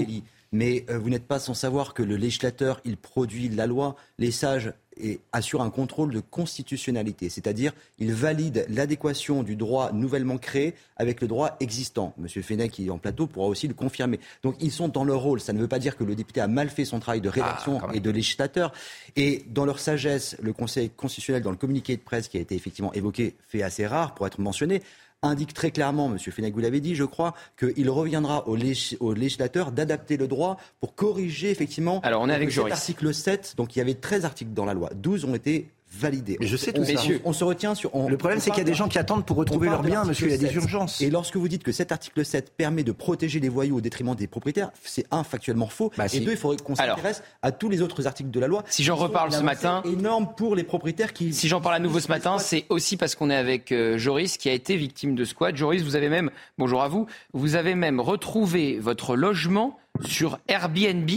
Mais 0.51 0.86
euh, 0.89 0.99
vous 0.99 1.10
n'êtes 1.10 1.26
pas 1.26 1.39
sans 1.39 1.54
savoir 1.56 1.93
que 1.95 2.04
le 2.04 2.16
législateur, 2.16 2.80
il 2.86 2.95
produit 2.97 3.49
la 3.49 3.66
loi, 3.68 3.95
les 4.20 4.32
sages 4.32 4.72
et 4.98 5.20
assure 5.32 5.62
un 5.62 5.70
contrôle 5.70 6.14
de 6.14 6.20
constitutionnalité, 6.20 7.30
c'est-à-dire 7.30 7.74
il 8.00 8.14
valide 8.14 8.66
l'adéquation 8.70 9.44
du 9.44 9.56
droit 9.56 9.91
nouvellement 9.91 10.38
créé 10.38 10.74
avec 10.98 11.22
le 11.22 11.28
droit 11.28 11.58
existant. 11.60 12.14
Monsieur 12.18 12.41
Fenech, 12.41 12.72
qui 12.72 12.88
est 12.88 12.89
en 12.89 12.98
plateau, 12.98 13.28
pourra 13.28 13.48
aussi 13.48 13.68
le 13.68 13.74
confirmer. 13.74 14.20
Donc 14.44 14.56
ils 14.60 14.72
sont 14.72 14.88
dans 14.88 15.04
leur 15.04 15.20
rôle. 15.20 15.39
Ça 15.39 15.54
ne 15.54 15.60
veut 15.60 15.68
pas 15.68 15.80
dire 15.80 15.98
que 15.98 16.04
le 16.04 16.16
député 16.16 16.41
a 16.41 16.48
mal 16.48 16.70
fait 16.70 16.86
son 16.86 17.00
travail 17.00 17.22
de 17.22 17.30
rédaction 17.30 17.80
même. 17.80 17.91
et 17.94 18.00
de 18.00 18.10
législateur. 18.10 18.74
Et 19.16 19.46
dans 19.50 19.66
leur 19.66 19.80
sagesse, 19.80 20.38
le 20.41 20.54
Conseil 20.54 20.89
constitutionnel, 20.89 21.44
dans 21.44 21.52
le 21.52 21.58
communiqué 21.58 21.96
de 21.96 22.02
presse 22.02 22.28
qui 22.28 22.38
a 22.38 22.41
été 22.41 22.56
effectivement 22.56 22.94
évoqué, 22.94 23.36
fait 23.48 23.64
assez 23.64 23.86
rare 23.86 24.14
pour 24.14 24.28
être 24.28 24.39
mentionné, 24.39 24.82
indique 25.24 25.53
très 25.53 25.71
clairement, 25.71 26.11
M. 26.13 26.17
Vous 26.53 26.59
l'avez 26.59 26.80
dit, 26.80 26.95
je 26.95 27.03
crois, 27.03 27.34
qu'il 27.57 27.89
reviendra 27.89 28.47
au, 28.47 28.55
lég- 28.57 28.97
au 28.99 29.13
législateur 29.13 29.71
d'adapter 29.71 30.17
le 30.17 30.28
droit 30.28 30.57
pour 30.80 30.95
corriger 30.95 31.49
effectivement. 31.49 31.99
Alors, 32.01 32.21
on 32.21 32.30
est 32.30 32.34
avec 32.34 32.49
cet 32.49 32.55
Joris. 32.55 32.74
article 32.74 33.13
7, 33.13 33.53
donc 33.57 33.76
il 33.76 33.80
y 33.80 33.82
avait 33.82 33.93
13 33.95 34.26
articles 34.26 34.51
dans 34.53 34.65
la 34.65 34.74
loi, 34.74 34.89
12 34.95 35.26
ont 35.26 35.34
été 35.36 35.69
validés. 35.96 36.38
Mais 36.39 36.48
je 36.48 36.58
sais 36.58 36.72
On- 36.72 36.82
tout 36.82 36.86
ça. 36.86 36.94
on, 37.24 37.30
on 37.30 37.34
se 37.34 37.44
retient 37.44 37.76
sur. 37.76 37.94
on- 37.96 38.10
Le 38.10 38.18
problème, 38.18 38.39
c'est 38.39 38.50
qu'il 38.52 38.60
y 38.60 38.62
a 38.62 38.66
des 38.66 38.74
gens 38.74 38.88
qui 38.88 38.98
attendent 38.98 39.26
pour 39.26 39.38
retrouver 39.38 39.70
leurs 39.70 39.82
biens, 39.84 40.04
monsieur. 40.04 40.28
Il 40.28 40.32
y 40.32 40.36
a 40.36 40.38
des 40.38 40.48
7. 40.48 40.56
urgences. 40.56 41.02
Et 41.02 41.10
lorsque 41.10 41.36
vous 41.38 41.48
dites 41.48 41.64
que 41.64 41.72
cet 41.72 41.91
article 41.91 42.26
7 42.26 42.54
permet 42.56 42.84
de 42.84 42.91
protéger 42.91 43.39
les 43.39 43.50
voyous 43.50 43.78
au 43.78 43.82
détriment 43.82 44.16
des 44.16 44.28
propriétaires, 44.28 44.72
c'est 44.84 45.06
un, 45.12 45.24
factuellement 45.24 45.68
faux. 45.68 45.91
Bah, 45.98 46.06
et 46.06 46.10
si. 46.10 46.22
deux, 46.22 46.32
il 46.32 46.38
faudrait 46.38 46.58
qu'on 46.58 46.76
s'intéresse 46.76 47.24
à 47.41 47.52
tous 47.52 47.70
les 47.70 47.82
autres 47.82 48.08
articles 48.08 48.30
de 48.32 48.39
la 48.39 48.48
loi. 48.48 48.64
Si 48.68 48.84
j'en 48.84 48.96
reparle 48.96 49.32
ce 49.32 49.41
matin- 49.41 49.82
énorme 49.86 50.30
pour 50.36 50.56
les 50.56 50.64
propriétaires 50.64 51.14
qui. 51.14 51.34
Si 51.34 51.48
j'en 51.48 51.62
parle 51.62 51.76
à 51.76 51.80
nouveau 51.80 52.00
ce 52.00 52.08
matin, 52.10 52.38
c'est 52.39 52.66
aussi 52.70 52.98
parce 52.98 53.16
qu'on 53.16 53.30
est 53.30 53.36
avec 53.36 53.72
euh, 53.72 53.98
Joris 53.98 54.38
qui 54.38 54.50
a 54.50 54.54
été 54.54 54.76
victime 54.76 55.16
de 55.16 55.26
squat. 55.26 55.56
Joris, 55.56 55.82
vous 55.84 55.96
avez 55.96 56.10
même, 56.10 56.32
bonjour 56.58 56.82
à 56.84 56.88
vous, 56.88 57.06
vous 57.34 57.56
avez 57.56 57.76
même 57.76 58.00
retrouvé 58.00 58.80
votre 58.80 59.16
logement 59.16 59.78
sur 60.06 60.39
Airbnb. 60.48 61.10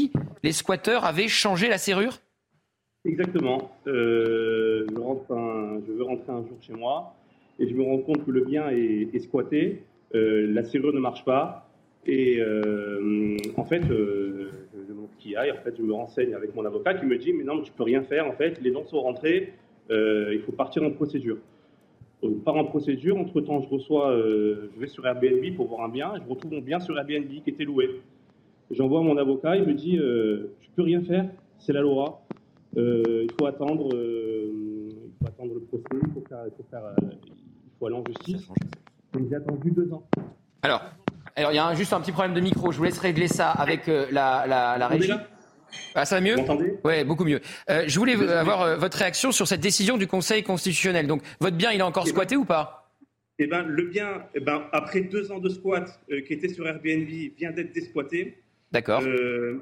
Les 0.43 0.53
squatteurs 0.53 1.05
avaient 1.05 1.29
changé 1.29 1.68
la 1.68 1.79
serrure 1.79 2.20
Exactement. 3.07 3.70
Euh, 3.86 4.84
je, 4.88 5.92
veux 5.92 6.02
rentrer 6.02 6.32
un 6.32 6.42
jour 6.42 6.57
chez 6.61 6.72
moi 6.72 7.14
et 7.59 7.68
je 7.68 7.74
me 7.74 7.82
rends 7.84 7.98
compte 7.98 8.24
que 8.24 8.30
le 8.30 8.44
bien 8.44 8.68
est, 8.70 9.18
squatté, 9.20 9.82
euh, 10.14 10.52
la 10.52 10.64
serrure 10.64 10.92
ne 10.92 10.98
marche 10.98 11.24
pas 11.24 11.70
et 12.04 12.38
euh, 12.40 13.36
en 13.57 13.64
fait, 13.64 13.82
je 13.88 14.50
demande 14.88 15.09
et 15.24 15.36
en 15.50 15.57
fait, 15.57 15.76
je 15.76 15.82
me 15.82 15.92
renseigne 15.92 16.34
avec 16.34 16.54
mon 16.54 16.64
avocat 16.64 16.94
qui 16.94 17.07
me 17.07 17.16
dit 17.16 17.32
mais 17.32 17.44
non, 17.44 17.61
tu 17.62 17.72
peux 17.72 17.84
rien 17.84 18.02
faire 18.02 18.26
en 18.26 18.32
fait, 18.32 18.61
les 18.61 18.72
gens 18.72 18.84
sont 18.84 19.00
rentrés, 19.00 19.52
il 19.90 20.40
faut 20.44 20.52
partir 20.52 20.82
en 20.82 20.90
procédure. 20.90 21.38
On 22.22 22.32
part 22.32 22.57
en 22.57 22.64
procédure, 22.64 23.16
entre-temps 23.16 23.61
je 23.61 23.68
reçois, 23.68 24.16
je 24.16 24.80
vais 24.80 24.86
sur 24.86 25.07
Airbnb 25.07 25.54
pour 25.57 25.68
voir 25.68 25.82
un 25.82 25.88
bien, 25.88 26.12
je 26.16 26.28
retrouve 26.28 26.52
mon 26.52 26.61
bien 26.61 26.80
sur 26.80 26.96
Airbnb 26.98 27.28
qui 27.28 27.50
était 27.50 27.64
loué. 27.64 28.00
J'envoie 28.70 29.00
mon 29.02 29.16
avocat, 29.16 29.57
il 29.57 29.64
me 29.64 29.74
dit 29.74 29.98
tu 30.61 30.70
peux 30.74 30.82
rien 30.82 31.02
faire, 31.02 31.28
c'est 31.59 31.72
la 31.72 31.80
loi. 31.80 32.26
Euh, 32.77 33.24
il 33.24 33.31
faut 33.39 33.47
attendre, 33.47 33.95
euh, 33.95 34.51
il 34.53 35.12
faut 35.20 35.29
attendre 35.29 35.55
le 35.55 35.61
procès, 35.61 35.85
il 36.07 36.12
faut, 36.12 36.24
faire, 36.29 36.43
il 36.47 36.51
faut, 36.57 36.66
faire, 36.70 36.85
euh, 36.85 36.95
il 37.03 37.70
faut 37.79 37.87
aller 37.87 37.97
en 37.97 38.05
justice. 38.07 38.47
Donc 39.12 39.29
j'ai 39.31 39.37
attendu 39.37 39.70
deux 39.70 39.91
ans. 39.93 40.07
Alors, 40.62 40.83
alors 41.37 41.53
il 41.53 41.57
y 41.57 41.59
a 41.59 41.66
un- 41.66 41.74
juste 41.74 41.93
un 41.95 42.01
petit 42.01 42.12
problème 42.12 42.35
de 42.35 42.41
micro. 42.41 42.72
Je 42.72 42.79
vous 42.79 42.85
laisse 42.85 42.99
régler 42.99 43.29
ça 43.29 43.51
avec 43.51 43.87
la, 43.87 44.47
la, 44.47 44.77
la 44.79 44.89
régie. 44.89 45.12
Ah, 45.95 46.05
ça 46.05 46.16
va 46.16 46.20
mieux? 46.20 46.37
Ouais, 46.85 47.05
beaucoup 47.05 47.24
mieux. 47.24 47.41
Euh, 47.70 47.85
je 47.87 47.99
voulais 47.99 48.14
avoir 48.31 48.62
euh, 48.62 48.77
votre 48.77 48.99
réaction 48.99 49.33
sur 49.33 49.47
cette 49.49 49.61
décision 49.61 49.97
du 49.97 50.07
Conseil 50.07 50.43
constitutionnel. 50.43 51.07
Donc, 51.07 51.22
votre 51.41 51.57
bien, 51.57 51.72
il 51.72 51.81
est 51.81 51.83
encore 51.83 52.07
squatté 52.07 52.37
ou 52.37 52.45
pas? 52.45 52.91
Eh 53.39 53.47
ben, 53.47 53.62
le 53.66 53.83
bien, 53.85 54.22
eh 54.35 54.41
ben, 54.41 54.62
après 54.72 55.03
deux 55.03 55.31
ans 55.33 55.39
de 55.39 55.49
squat 55.49 56.01
euh, 56.11 56.20
qui 56.22 56.33
était 56.35 56.49
sur 56.49 56.66
Airbnb, 56.66 57.09
vient 57.37 57.51
d'être 57.51 57.72
désquatté. 57.74 58.39
D'accord. 58.72 59.03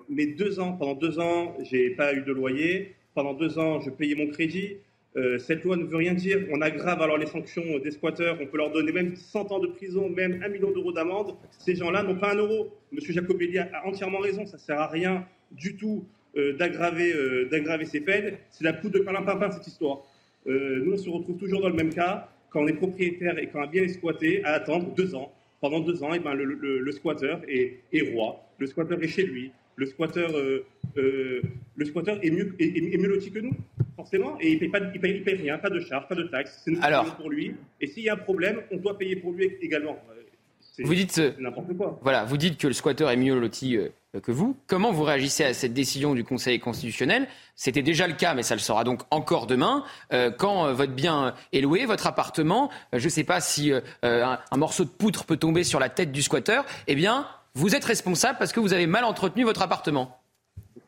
Mais 0.08 0.26
deux 0.26 0.60
ans, 0.60 0.72
pendant 0.72 0.94
deux 0.94 1.18
ans, 1.18 1.56
j'ai 1.62 1.90
pas 1.90 2.12
eu 2.14 2.22
de 2.22 2.32
loyer. 2.32 2.94
Pendant 3.14 3.34
deux 3.34 3.58
ans, 3.58 3.80
je 3.80 3.90
payais 3.90 4.14
mon 4.14 4.28
crédit. 4.28 4.76
Euh, 5.16 5.38
cette 5.38 5.62
loi 5.62 5.76
ne 5.76 5.84
veut 5.84 5.96
rien 5.96 6.14
dire. 6.14 6.38
On 6.50 6.60
aggrave 6.60 7.00
alors 7.00 7.16
les 7.18 7.26
sanctions 7.26 7.78
des 7.78 7.92
squatteurs. 7.92 8.36
On 8.40 8.46
peut 8.46 8.56
leur 8.58 8.72
donner 8.72 8.90
même 8.90 9.14
100 9.14 9.52
ans 9.52 9.60
de 9.60 9.68
prison, 9.68 10.08
même 10.08 10.42
un 10.44 10.48
million 10.48 10.72
d'euros 10.72 10.92
d'amende. 10.92 11.36
Ces 11.58 11.76
gens-là 11.76 12.02
n'ont 12.02 12.16
pas 12.16 12.32
un 12.32 12.36
euro. 12.36 12.72
Monsieur 12.90 13.12
Jacobelli 13.12 13.58
a 13.58 13.86
entièrement 13.86 14.18
raison. 14.18 14.44
Ça 14.46 14.58
sert 14.58 14.80
à 14.80 14.88
rien 14.88 15.24
du 15.52 15.76
tout 15.76 16.04
euh, 16.36 16.54
d'aggraver 16.54 17.12
euh, 17.14 17.48
d'aggraver 17.48 17.84
ces 17.84 18.00
peines. 18.00 18.36
C'est 18.50 18.64
la 18.64 18.72
poudre 18.72 18.98
de 18.98 19.04
perlimpinpin 19.04 19.50
cette 19.52 19.66
histoire. 19.66 20.02
Nous, 20.46 20.92
on 20.92 20.96
se 20.98 21.08
retrouve 21.08 21.38
toujours 21.38 21.62
dans 21.62 21.70
le 21.70 21.74
même 21.74 21.94
cas 21.94 22.28
quand 22.50 22.62
on 22.62 22.66
est 22.66 22.74
propriétaire 22.74 23.38
et 23.38 23.46
quand 23.46 23.62
un 23.62 23.66
bien 23.66 23.82
est 23.84 23.88
squatté, 23.88 24.44
à 24.44 24.50
attendre 24.52 24.92
deux 24.94 25.14
ans. 25.14 25.32
Pendant 25.62 25.80
deux 25.80 26.02
ans, 26.02 26.12
et 26.12 26.18
ben, 26.18 26.34
le, 26.34 26.44
le- 26.44 26.80
le 26.80 26.92
squatteur 26.92 27.40
est, 27.48 27.78
est 27.94 28.12
roi. 28.12 28.44
Le 28.58 28.66
squatteur 28.66 29.02
est 29.02 29.08
chez 29.08 29.22
lui. 29.22 29.52
Le 29.76 29.86
squatteur, 29.86 30.30
euh, 30.36 30.64
euh, 30.96 31.42
le 31.76 31.84
squatteur 31.84 32.18
est 32.22 32.30
mieux, 32.30 32.54
est, 32.58 32.64
est- 32.64 32.94
est 32.94 32.98
mieux 32.98 33.08
loti 33.08 33.30
que 33.30 33.40
nous, 33.40 33.52
forcément. 33.96 34.36
Et 34.40 34.52
il 34.52 34.58
paye, 34.58 34.68
pas, 34.68 34.78
il 34.94 35.00
paye, 35.00 35.16
il 35.16 35.22
paye 35.24 35.34
rien, 35.36 35.58
pas 35.58 35.70
de 35.70 35.80
charges, 35.80 36.08
pas 36.08 36.14
de 36.14 36.24
taxes. 36.24 36.60
C'est 36.64 36.70
nous 36.70 36.78
qui 36.78 36.84
Alors. 36.84 37.02
payons 37.04 37.16
pour 37.16 37.30
lui. 37.30 37.54
Et 37.80 37.86
s'il 37.86 38.04
y 38.04 38.08
a 38.08 38.14
un 38.14 38.16
problème, 38.18 38.60
on 38.70 38.76
doit 38.76 38.96
payer 38.96 39.16
pour 39.16 39.32
lui 39.32 39.50
également. 39.60 39.98
Euh, 40.10 40.20
C'est 40.60 40.82
Vous 40.84 40.94
dites, 40.94 41.20
n'importe 41.38 41.76
quoi. 41.76 41.98
Voilà, 42.02 42.24
vous 42.24 42.36
dites 42.36 42.58
que 42.58 42.66
le 42.66 42.72
squatteur 42.72 43.10
est 43.10 43.16
mieux 43.16 43.38
loti 43.38 43.76
que 44.22 44.30
vous. 44.32 44.56
Comment 44.68 44.92
vous 44.92 45.02
réagissez 45.04 45.44
à 45.44 45.54
cette 45.54 45.72
décision 45.74 46.14
du 46.14 46.22
Conseil 46.24 46.58
constitutionnel? 46.60 47.26
C'était 47.56 47.82
déjà 47.82 48.06
le 48.08 48.14
cas, 48.14 48.34
mais 48.34 48.42
ça 48.44 48.54
le 48.54 48.60
sera 48.60 48.82
donc 48.84 49.02
encore 49.10 49.46
demain. 49.46 49.84
Euh, 50.12 50.30
quand 50.30 50.72
votre 50.72 50.92
bien 50.92 51.34
est 51.52 51.60
loué, 51.60 51.84
votre 51.86 52.06
appartement, 52.08 52.70
je 52.92 53.04
ne 53.04 53.08
sais 53.08 53.24
pas 53.24 53.40
si 53.40 53.72
euh, 53.72 53.80
un, 54.02 54.38
un 54.50 54.56
morceau 54.56 54.84
de 54.84 54.90
poutre 54.90 55.24
peut 55.26 55.36
tomber 55.36 55.62
sur 55.64 55.78
la 55.80 55.88
tête 55.88 56.10
du 56.12 56.22
squatteur, 56.22 56.64
eh 56.88 56.94
bien, 56.96 57.26
vous 57.54 57.74
êtes 57.76 57.84
responsable 57.84 58.38
parce 58.38 58.52
que 58.52 58.60
vous 58.60 58.72
avez 58.72 58.86
mal 58.86 59.04
entretenu 59.04 59.44
votre 59.44 59.62
appartement. 59.62 60.18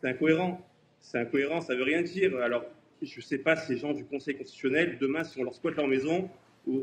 C'est 0.03 0.09
incohérent. 0.11 0.61
C'est 1.01 1.19
incohérent, 1.19 1.61
ça 1.61 1.75
veut 1.77 1.85
rien 1.85 2.03
dire. 2.03 2.37
Alors, 2.39 2.65
je 3.01 3.17
ne 3.17 3.23
sais 3.23 3.39
pas, 3.39 3.55
ces 3.57 3.77
gens 3.77 3.93
du 3.93 4.05
Conseil 4.05 4.37
constitutionnel, 4.37 4.99
demain, 5.01 5.23
si 5.23 5.39
on 5.39 5.45
leur 5.45 5.55
squatte 5.55 5.77
leur 5.77 5.87
maison, 5.87 6.29
ou- 6.67 6.83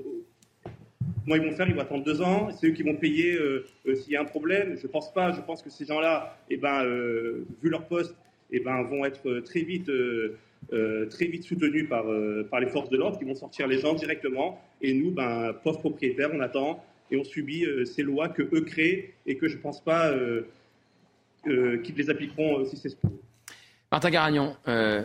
comment 1.24 1.36
ils 1.36 1.42
vont 1.42 1.52
faire 1.56 1.68
Ils 1.68 1.76
vont 1.76 1.82
attendre 1.82 2.06
deux 2.06 2.22
ans. 2.22 2.50
C'est 2.52 2.68
eux 2.68 2.72
qui 2.72 2.84
vont 2.84 2.96
payer 2.96 3.34
euh, 3.36 3.66
euh, 3.88 3.96
s'il 3.96 4.14
y 4.14 4.16
a 4.16 4.22
un 4.22 4.26
problème. 4.26 4.78
Je 4.82 4.88
pense 4.88 5.12
pas. 5.14 5.34
Je 5.34 5.42
pense 5.42 5.62
que 5.62 5.70
ces 5.70 5.86
gens-là, 5.86 6.38
eh 6.50 6.56
ben, 6.56 6.86
euh, 6.86 7.46
vu 7.62 7.70
leur 7.70 7.86
poste, 7.88 8.16
eh 8.52 8.62
ben, 8.62 8.84
vont 8.84 9.04
être 9.04 9.40
très 9.42 9.62
vite, 9.64 9.92
très 11.10 11.26
vite 11.26 11.44
soutenus 11.44 11.90
par, 11.90 12.06
par 12.50 12.60
les 12.62 12.68
forces 12.68 12.90
de 12.90 12.98
l'ordre 12.98 13.18
qui 13.18 13.26
vont 13.26 13.36
sortir 13.36 13.68
les 13.68 13.80
gens 13.80 13.94
directement. 13.96 14.62
Et 14.82 14.94
nous, 14.94 15.12
ben, 15.12 15.54
pauvres 15.64 15.80
propriétaires, 15.80 16.30
on 16.34 16.40
attend. 16.40 16.82
Et 17.14 17.18
on 17.18 17.24
subit 17.24 17.66
ces 17.86 18.02
lois 18.04 18.28
que 18.28 18.42
eux 18.42 18.62
créent 18.62 19.14
et 19.26 19.38
que 19.38 19.48
je 19.48 19.56
ne 19.56 19.62
pense 19.62 19.82
pas 19.82 20.14
qu'ils 21.44 21.96
les 21.96 22.10
appliqueront 22.10 22.66
si 22.66 22.76
c'est 22.78 22.98
Martin 23.92 24.10
Garagnon, 24.10 24.56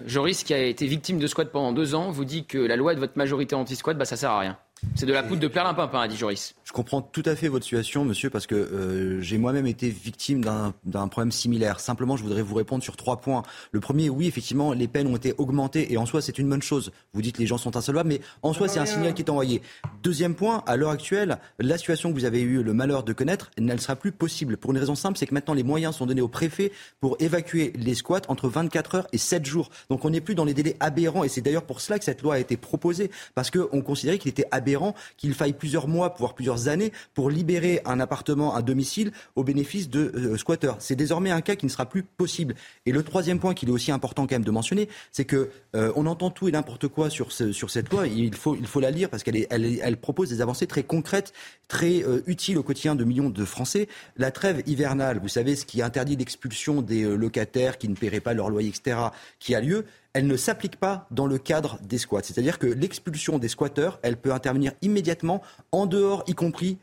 Joris, 0.07 0.43
qui 0.43 0.55
a 0.55 0.63
été 0.63 0.87
victime 0.87 1.19
de 1.19 1.27
squat 1.27 1.53
pendant 1.53 1.73
deux 1.73 1.95
ans, 1.95 2.11
vous 2.11 2.25
dit 2.25 2.47
que 2.47 2.57
la 2.57 2.77
loi 2.77 2.95
de 2.95 3.01
votre 3.01 3.19
majorité 3.19 3.55
anti-squat, 3.55 3.99
bah, 3.99 4.07
ça 4.07 4.17
sert 4.17 4.31
à 4.31 4.41
rien. 4.41 4.59
C'est 4.95 5.07
de 5.07 5.13
la 5.13 5.23
poudre 5.23 5.41
de 5.41 5.49
perlimpinpin, 5.49 6.01
a 6.01 6.09
dit 6.09 6.17
Joris. 6.17 6.55
Je 6.65 6.73
comprends 6.73 7.01
tout 7.01 7.23
à 7.25 7.35
fait 7.35 7.49
votre 7.49 7.65
situation, 7.65 8.05
monsieur, 8.05 8.31
parce 8.31 8.47
que 8.47 8.55
euh, 8.55 9.21
j'ai 9.21 9.39
moi-même 9.39 9.67
été 9.67 9.89
victime 9.89 10.45
d'un 10.85 11.09
problème 11.09 11.33
similaire. 11.33 11.81
Simplement, 11.81 12.17
je 12.17 12.23
voudrais 12.23 12.43
vous 12.43 12.55
répondre 12.55 12.83
sur 12.85 12.97
trois 12.97 13.21
points. 13.21 13.43
Le 13.73 13.81
premier, 13.81 14.09
oui, 14.09 14.27
effectivement, 14.27 14.73
les 14.73 14.87
peines 14.87 15.07
ont 15.07 15.17
été 15.17 15.35
augmentées 15.39 15.93
et 15.93 15.97
en 15.97 16.07
soi, 16.07 16.21
c'est 16.21 16.39
une 16.39 16.49
bonne 16.49 16.63
chose. 16.63 16.93
Vous 17.15 17.23
dites 17.23 17.37
que 17.37 17.41
les 17.41 17.47
gens 17.47 17.59
sont 17.59 17.77
insolvables, 17.77 18.09
mais 18.09 18.21
en 18.43 18.53
soi, 18.53 18.69
c'est 18.69 18.79
un 18.79 18.87
signal 18.87 19.15
qui 19.15 19.23
est 19.23 19.31
envoyé. 19.31 19.63
Deuxième 20.03 20.35
point, 20.35 20.63
à 20.67 20.77
l'heure 20.77 20.91
actuelle, 20.91 21.39
la 21.59 21.79
situation 21.79 22.11
que 22.11 22.15
vous 22.15 22.25
avez 22.25 22.41
eu 22.41 22.63
le 22.63 22.73
malheur 22.73 23.03
de 23.03 23.13
connaître, 23.13 23.51
elle 23.57 23.65
ne 23.65 23.77
sera 23.77 23.97
plus 23.97 24.13
possible. 24.13 24.57
Pour 24.57 24.71
une 24.71 24.79
raison 24.79 24.95
simple, 24.95 25.19
c'est 25.19 25.27
que 25.27 25.35
maintenant, 25.35 25.55
les 25.55 25.63
moyens 25.63 25.97
sont 25.97 26.07
donnés 26.07 26.21
au 26.21 26.29
préfet 26.29 26.71
pour 27.01 27.17
évacuer 27.19 27.73
les 27.77 27.95
squats 27.95 28.23
entre 28.29 28.49
24 28.49 28.95
heures 28.95 29.07
et 29.13 29.19
7 29.19 29.45
jours. 29.45 29.71
Donc, 29.91 30.05
on 30.05 30.11
n'est 30.11 30.21
plus 30.21 30.35
dans 30.35 30.45
les 30.45 30.55
délais 30.55 30.77
aberrants 30.81 31.25
et 31.25 31.29
c'est 31.29 31.41
d'ailleurs 31.41 31.65
pour 31.65 31.81
cela 31.81 31.99
que 31.99 32.05
cette 32.05 32.23
loi 32.23 32.35
a 32.35 32.39
été 32.39 32.57
proposée, 32.57 33.11
parce 33.35 33.51
qu'on 33.51 33.81
considérait 33.81 34.19
qu'il 34.19 34.31
était 34.31 34.47
aberrant 34.51 34.68
qu'il 35.17 35.35
faille 35.35 35.53
plusieurs 35.53 35.89
mois, 35.89 36.15
voire 36.19 36.35
plusieurs 36.35 36.69
années, 36.69 36.93
pour 37.15 37.31
libérer 37.31 37.81
un 37.85 38.01
appartement, 38.01 38.57
un 38.57 38.63
domicile 38.63 39.13
au 39.37 39.45
bénéfice 39.45 39.89
de 39.89 40.13
euh, 40.15 40.37
squatteurs. 40.37 40.77
C'est 40.81 40.97
désormais 40.97 41.31
un 41.31 41.41
cas 41.41 41.57
qui 41.57 41.67
ne 41.67 41.71
sera 41.71 41.87
plus 41.87 42.03
possible. 42.03 42.55
Et 42.87 42.93
le 42.93 43.03
troisième 43.03 43.39
point 43.39 43.55
qu'il 43.55 43.69
est 43.69 43.73
aussi 43.73 43.93
important 43.93 44.27
quand 44.27 44.35
même 44.35 44.45
de 44.45 44.51
mentionner, 44.51 44.89
c'est 45.13 45.25
que 45.25 45.51
euh, 45.75 45.93
on 45.97 46.07
entend 46.07 46.31
tout 46.31 46.49
et 46.49 46.53
n'importe 46.53 46.89
quoi 46.89 47.11
sur, 47.11 47.33
ce, 47.33 47.53
sur 47.53 47.71
cette 47.71 47.91
loi. 47.91 48.07
Il 48.07 48.35
faut, 48.35 48.57
il 48.57 48.67
faut 48.67 48.81
la 48.81 48.91
lire 48.91 49.11
parce 49.11 49.23
qu'elle 49.23 49.47
elle, 49.51 49.79
elle 49.83 49.97
propose 49.97 50.29
des 50.29 50.41
avancées 50.41 50.67
très 50.67 50.83
concrètes, 50.83 51.33
très 51.69 52.03
euh, 52.03 52.23
utiles 52.27 52.59
au 52.59 52.63
quotidien 52.63 52.95
de 52.95 53.05
millions 53.05 53.31
de 53.31 53.45
Français. 53.45 53.89
La 54.17 54.31
trêve 54.31 54.63
hivernale, 54.67 55.19
vous 55.21 55.29
savez, 55.29 55.57
ce 55.57 55.65
qui 55.65 55.83
interdit 55.83 56.17
l'expulsion 56.17 56.83
des 56.83 57.05
locataires 57.05 57.79
qui 57.79 57.89
ne 57.89 57.95
paieraient 57.95 58.21
pas 58.21 58.35
leur 58.35 58.51
loyer, 58.51 58.69
etc., 58.69 58.99
qui 59.39 59.55
a 59.55 59.61
lieu, 59.61 59.85
elle 60.13 60.27
ne 60.27 60.37
s'applique 60.37 60.77
pas 60.77 61.07
dans 61.11 61.27
le 61.27 61.39
cadre 61.39 61.79
des 61.83 61.99
squats. 61.99 62.23
C'est-à-dire 62.23 62.59
que 62.59 62.67
l'expulsion 62.67 63.39
des 63.39 63.49
squatteurs, 63.49 63.99
elle 64.03 64.17
peut 64.17 64.33
intervenir 64.33 64.73
immédiatement, 64.83 65.43
en 65.73 65.87
dehors, 65.87 66.25
y 66.27 66.35
compris 66.35 66.79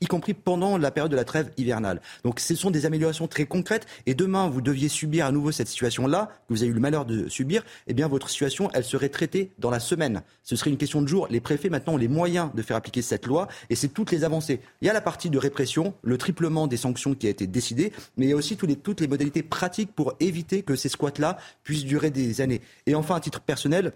y 0.00 0.06
compris 0.06 0.34
pendant 0.34 0.78
la 0.78 0.90
période 0.90 1.10
de 1.10 1.16
la 1.16 1.24
trêve 1.24 1.50
hivernale. 1.56 2.00
Donc 2.24 2.40
ce 2.40 2.54
sont 2.54 2.70
des 2.70 2.86
améliorations 2.86 3.26
très 3.26 3.46
concrètes 3.46 3.86
et 4.06 4.14
demain 4.14 4.48
vous 4.48 4.60
deviez 4.60 4.88
subir 4.88 5.26
à 5.26 5.32
nouveau 5.32 5.52
cette 5.52 5.68
situation-là, 5.68 6.30
que 6.48 6.54
vous 6.54 6.62
avez 6.62 6.70
eu 6.70 6.74
le 6.74 6.80
malheur 6.80 7.04
de 7.04 7.28
subir, 7.28 7.64
eh 7.86 7.94
bien 7.94 8.08
votre 8.08 8.28
situation, 8.28 8.70
elle 8.74 8.84
serait 8.84 9.08
traitée 9.08 9.50
dans 9.58 9.70
la 9.70 9.80
semaine. 9.80 10.22
Ce 10.42 10.56
serait 10.56 10.70
une 10.70 10.76
question 10.76 11.02
de 11.02 11.08
jour. 11.08 11.26
Les 11.30 11.40
préfets 11.40 11.68
maintenant 11.68 11.94
ont 11.94 11.98
les 11.98 12.08
moyens 12.08 12.50
de 12.54 12.62
faire 12.62 12.76
appliquer 12.76 13.02
cette 13.02 13.26
loi 13.26 13.48
et 13.70 13.76
c'est 13.76 13.88
toutes 13.88 14.10
les 14.10 14.24
avancées. 14.24 14.60
Il 14.82 14.86
y 14.86 14.90
a 14.90 14.92
la 14.92 15.00
partie 15.00 15.30
de 15.30 15.38
répression, 15.38 15.94
le 16.02 16.18
triplement 16.18 16.66
des 16.66 16.76
sanctions 16.76 17.14
qui 17.14 17.26
a 17.26 17.30
été 17.30 17.46
décidé, 17.46 17.92
mais 18.16 18.26
il 18.26 18.28
y 18.30 18.32
a 18.32 18.36
aussi 18.36 18.56
toutes 18.56 18.68
les, 18.68 18.76
toutes 18.76 19.00
les 19.00 19.08
modalités 19.08 19.42
pratiques 19.42 19.92
pour 19.94 20.14
éviter 20.20 20.62
que 20.62 20.76
ces 20.76 20.88
squats-là 20.88 21.38
puissent 21.64 21.84
durer 21.84 22.10
des 22.10 22.40
années. 22.40 22.60
Et 22.86 22.94
enfin, 22.94 23.16
à 23.16 23.20
titre 23.20 23.40
personnel, 23.40 23.92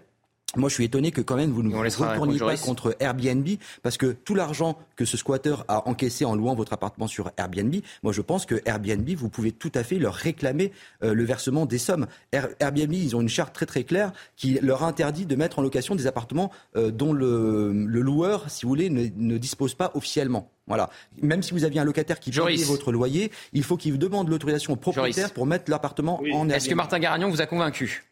moi, 0.55 0.69
je 0.69 0.75
suis 0.75 0.83
étonné 0.85 1.11
que 1.11 1.21
quand 1.21 1.35
même 1.35 1.51
vous 1.51 1.63
ne 1.63 1.69
vous 1.69 1.81
retourniez 1.81 2.39
pas 2.39 2.57
contre 2.57 2.95
Airbnb 2.99 3.47
parce 3.83 3.97
que 3.97 4.07
tout 4.07 4.35
l'argent 4.35 4.77
que 4.95 5.05
ce 5.05 5.17
squatteur 5.17 5.65
a 5.67 5.87
encaissé 5.87 6.25
en 6.25 6.35
louant 6.35 6.55
votre 6.55 6.73
appartement 6.73 7.07
sur 7.07 7.31
Airbnb, 7.37 7.75
moi, 8.03 8.13
je 8.13 8.21
pense 8.21 8.45
que 8.45 8.61
Airbnb, 8.65 9.09
vous 9.11 9.29
pouvez 9.29 9.51
tout 9.51 9.71
à 9.75 9.83
fait 9.83 9.97
leur 9.97 10.13
réclamer 10.13 10.71
euh, 11.03 11.13
le 11.13 11.23
versement 11.23 11.65
des 11.65 11.77
sommes. 11.77 12.07
Airbnb, 12.31 12.93
ils 12.93 13.15
ont 13.15 13.21
une 13.21 13.29
charte 13.29 13.53
très 13.53 13.65
très 13.65 13.83
claire 13.83 14.11
qui 14.35 14.59
leur 14.61 14.83
interdit 14.83 15.25
de 15.25 15.35
mettre 15.35 15.59
en 15.59 15.61
location 15.61 15.95
des 15.95 16.07
appartements 16.07 16.51
euh, 16.75 16.91
dont 16.91 17.13
le, 17.13 17.71
loueur, 17.71 18.49
si 18.49 18.63
vous 18.63 18.69
voulez, 18.69 18.89
ne, 18.89 19.37
dispose 19.37 19.73
pas 19.73 19.91
officiellement. 19.95 20.49
Voilà. 20.67 20.89
Même 21.21 21.43
si 21.43 21.53
vous 21.53 21.63
aviez 21.63 21.79
un 21.79 21.83
locataire 21.83 22.19
qui 22.19 22.31
paye 22.31 22.63
votre 22.63 22.91
loyer, 22.91 23.31
il 23.53 23.63
faut 23.63 23.77
qu'il 23.77 23.91
vous 23.91 23.97
demande 23.97 24.29
l'autorisation 24.29 24.73
au 24.73 24.75
propriétaire 24.75 25.31
pour 25.31 25.45
mettre 25.45 25.69
l'appartement 25.69 26.19
en 26.19 26.23
Airbnb. 26.23 26.51
Est-ce 26.51 26.69
que 26.69 26.75
Martin 26.75 26.99
Garagnon 26.99 27.29
vous 27.29 27.41
a 27.41 27.45
convaincu? 27.45 28.03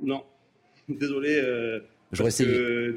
Non. 0.00 0.22
Désolé. 0.88 1.40
Euh, 1.42 1.80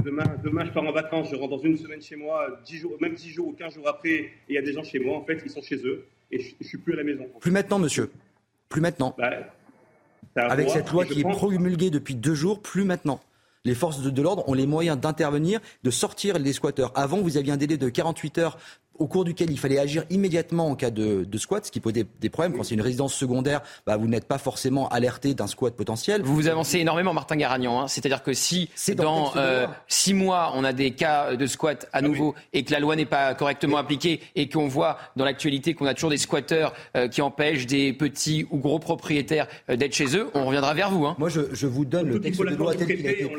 demain, 0.06 0.24
demain, 0.44 0.66
je 0.66 0.72
pars 0.72 0.84
en 0.84 0.92
vacances, 0.92 1.30
je 1.32 1.36
rentre 1.36 1.58
dans 1.58 1.64
une 1.64 1.78
semaine 1.78 2.02
chez 2.02 2.16
moi, 2.16 2.48
10 2.66 2.78
jours, 2.78 2.98
même 3.02 3.14
10 3.14 3.30
jours 3.30 3.48
ou 3.50 3.52
15 3.54 3.74
jours 3.74 3.90
après, 3.90 4.10
et 4.10 4.34
il 4.48 4.56
y 4.56 4.58
a 4.58 4.62
des 4.62 4.74
gens 4.74 4.84
chez 4.84 5.00
moi, 5.00 5.18
en 5.18 5.26
fait, 5.26 5.42
ils 5.44 5.52
sont 5.52 5.62
chez 5.62 5.78
eux, 5.86 6.06
et 6.32 6.40
je, 6.40 6.56
ne 6.60 6.66
suis 6.66 6.78
plus 6.78 6.94
à 6.94 6.98
la 6.98 7.04
maison. 7.04 7.28
Plus 7.40 7.52
maintenant, 7.52 7.80
monsieur. 7.80 8.10
Plus 8.70 8.80
maintenant. 8.80 9.16
Bah, 9.18 9.32
Avec 10.36 10.70
cette 10.70 10.90
loi 10.92 11.06
qui 11.06 11.20
est 11.20 11.24
promulguée 11.24 11.90
depuis 11.90 12.16
deux 12.16 12.36
jours, 12.36 12.62
plus 12.62 12.86
maintenant. 12.86 13.20
Les 13.66 13.76
forces 13.76 14.02
de 14.02 14.22
l'ordre 14.22 14.48
ont 14.48 14.54
les 14.54 14.66
moyens 14.66 14.98
d'intervenir, 14.98 15.60
de 15.84 15.92
sortir 15.92 16.40
les 16.40 16.54
squatteurs. 16.54 16.92
Avant, 16.96 17.18
vous 17.18 17.38
aviez 17.38 17.52
un 17.52 17.58
délai 17.58 17.78
de 17.78 17.90
48 17.90 18.38
heures 18.38 18.58
au 19.02 19.08
cours 19.08 19.24
duquel 19.24 19.50
il 19.50 19.58
fallait 19.58 19.80
agir 19.80 20.04
immédiatement 20.12 20.68
en 20.68 20.76
cas 20.76 20.92
de, 20.92 21.26
squat, 21.38 21.66
ce 21.66 21.72
qui 21.72 21.80
pose 21.80 21.94
des, 21.94 22.30
problèmes. 22.30 22.56
Quand 22.56 22.64
c'est 22.64 22.76
une 22.76 22.82
résidence 22.82 23.16
secondaire, 23.16 23.62
bah, 23.88 23.98
vous 23.98 24.08
n'êtes 24.08 24.28
pas 24.28 24.38
forcément 24.38 24.88
alerté 24.90 25.34
d'un 25.34 25.48
squat 25.48 25.76
potentiel. 25.76 26.22
Vous 26.22 26.36
vous 26.36 26.48
avancez 26.48 26.78
énormément, 26.78 27.12
Martin 27.12 27.36
Garagnan. 27.36 27.82
Hein. 27.82 27.88
C'est-à-dire 27.88 28.22
que 28.22 28.34
si 28.34 28.70
dans, 28.96 29.36
euh, 29.38 29.66
six 29.88 30.14
mois, 30.14 30.52
on 30.56 30.64
a 30.64 30.72
des 30.72 30.92
cas 30.92 31.36
de 31.36 31.48
squat 31.48 31.86
à 31.86 31.98
ah 31.98 32.02
nouveau 32.02 32.36
et 32.54 32.64
que 32.64 32.72
la 32.72 32.80
loi 32.80 32.96
n'est 32.96 33.06
pas 33.06 33.34
correctement 33.34 33.78
appliquée 33.78 34.22
et 34.36 34.48
qu'on 34.50 34.68
voit 34.68 34.98
dans 35.16 35.26
l'actualité 35.26 35.74
qu'on 35.74 35.88
a 35.88 35.96
toujours 35.96 36.12
des 36.12 36.18
squatteurs 36.18 36.74
euh, 36.96 37.08
qui 37.08 37.22
empêchent 37.22 37.66
des 37.66 37.94
petits 37.94 38.46
ou 38.52 38.58
gros 38.58 38.80
propriétaires 38.80 39.48
euh, 39.70 39.76
d'être 39.76 39.96
chez 39.96 40.16
eux, 40.16 40.30
on 40.36 40.46
reviendra 40.46 40.76
vers 40.76 40.92
vous. 40.92 41.06
Hein. 41.08 41.16
Moi, 41.18 41.30
je, 41.30 41.66
vous 41.66 41.86
donne 41.86 42.08
le 42.08 42.22
texte 42.22 42.40
de 42.40 42.56
loi 42.56 42.76
tel 42.76 42.88
qu'il 42.88 43.08
a 43.08 43.12
été 43.12 43.30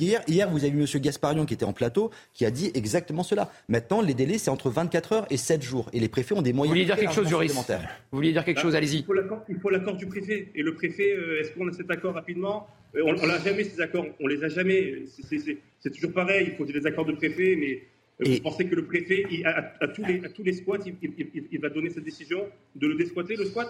hier. 0.00 0.22
Hier, 0.26 0.50
vous 0.50 0.64
avez 0.64 0.76
eu 0.76 0.80
M. 0.80 1.00
Gasparion 1.00 1.46
qui 1.46 1.54
était 1.54 1.64
en 1.64 1.72
plateau 1.72 2.10
qui 2.34 2.44
a 2.44 2.50
dit 2.50 2.72
exactement 2.74 3.22
cela. 3.22 3.50
Maintenant, 3.68 4.00
les 4.00 4.14
délais, 4.14 4.38
c'est 4.38 4.50
entre 4.50 4.70
24 4.88 5.12
heures 5.12 5.26
et 5.30 5.36
7 5.36 5.62
jours. 5.62 5.90
Et 5.92 6.00
les 6.00 6.08
préfets 6.08 6.34
ont 6.34 6.42
des 6.42 6.52
moyens. 6.52 6.70
Vous 6.70 6.74
vouliez 6.74 6.86
dire 6.86 6.96
quelque 6.96 7.14
chose, 7.14 7.28
Joris 7.28 7.54
Vous 7.54 8.18
vouliez 8.18 8.32
dire 8.32 8.44
quelque 8.44 8.60
chose, 8.60 8.74
allez-y. 8.74 9.04
Il 9.48 9.60
faut 9.60 9.70
l'accord 9.70 9.96
du 9.96 10.06
préfet. 10.06 10.48
Et 10.54 10.62
le 10.62 10.74
préfet, 10.74 11.14
euh, 11.14 11.40
est-ce 11.40 11.52
qu'on 11.52 11.68
a 11.68 11.72
cet 11.72 11.90
accord 11.90 12.14
rapidement? 12.14 12.66
Euh, 12.96 13.02
On 13.04 13.26
n'a 13.26 13.38
jamais 13.38 13.64
ces 13.64 13.80
accords. 13.80 14.06
On 14.20 14.26
les 14.26 14.42
a 14.42 14.48
jamais. 14.48 15.02
C'est 15.80 15.92
toujours 15.92 16.12
pareil. 16.12 16.48
Il 16.50 16.56
faut 16.56 16.64
des 16.64 16.86
accords 16.86 17.06
de 17.06 17.12
préfet, 17.12 17.56
mais. 17.58 17.82
Euh, 18.20 18.34
vous 18.34 18.40
pensez 18.40 18.66
que 18.66 18.74
le 18.74 18.84
préfet, 18.84 19.24
à, 19.44 19.86
tous 19.86 20.04
les, 20.04 20.24
à 20.24 20.28
tous 20.28 20.42
les 20.42 20.52
squats, 20.52 20.78
il, 20.84 21.60
va 21.60 21.68
donner 21.68 21.90
cette 21.90 22.02
décision 22.02 22.46
de 22.74 22.88
le 22.88 22.96
désquatter, 22.96 23.36
le 23.36 23.44
squat? 23.44 23.68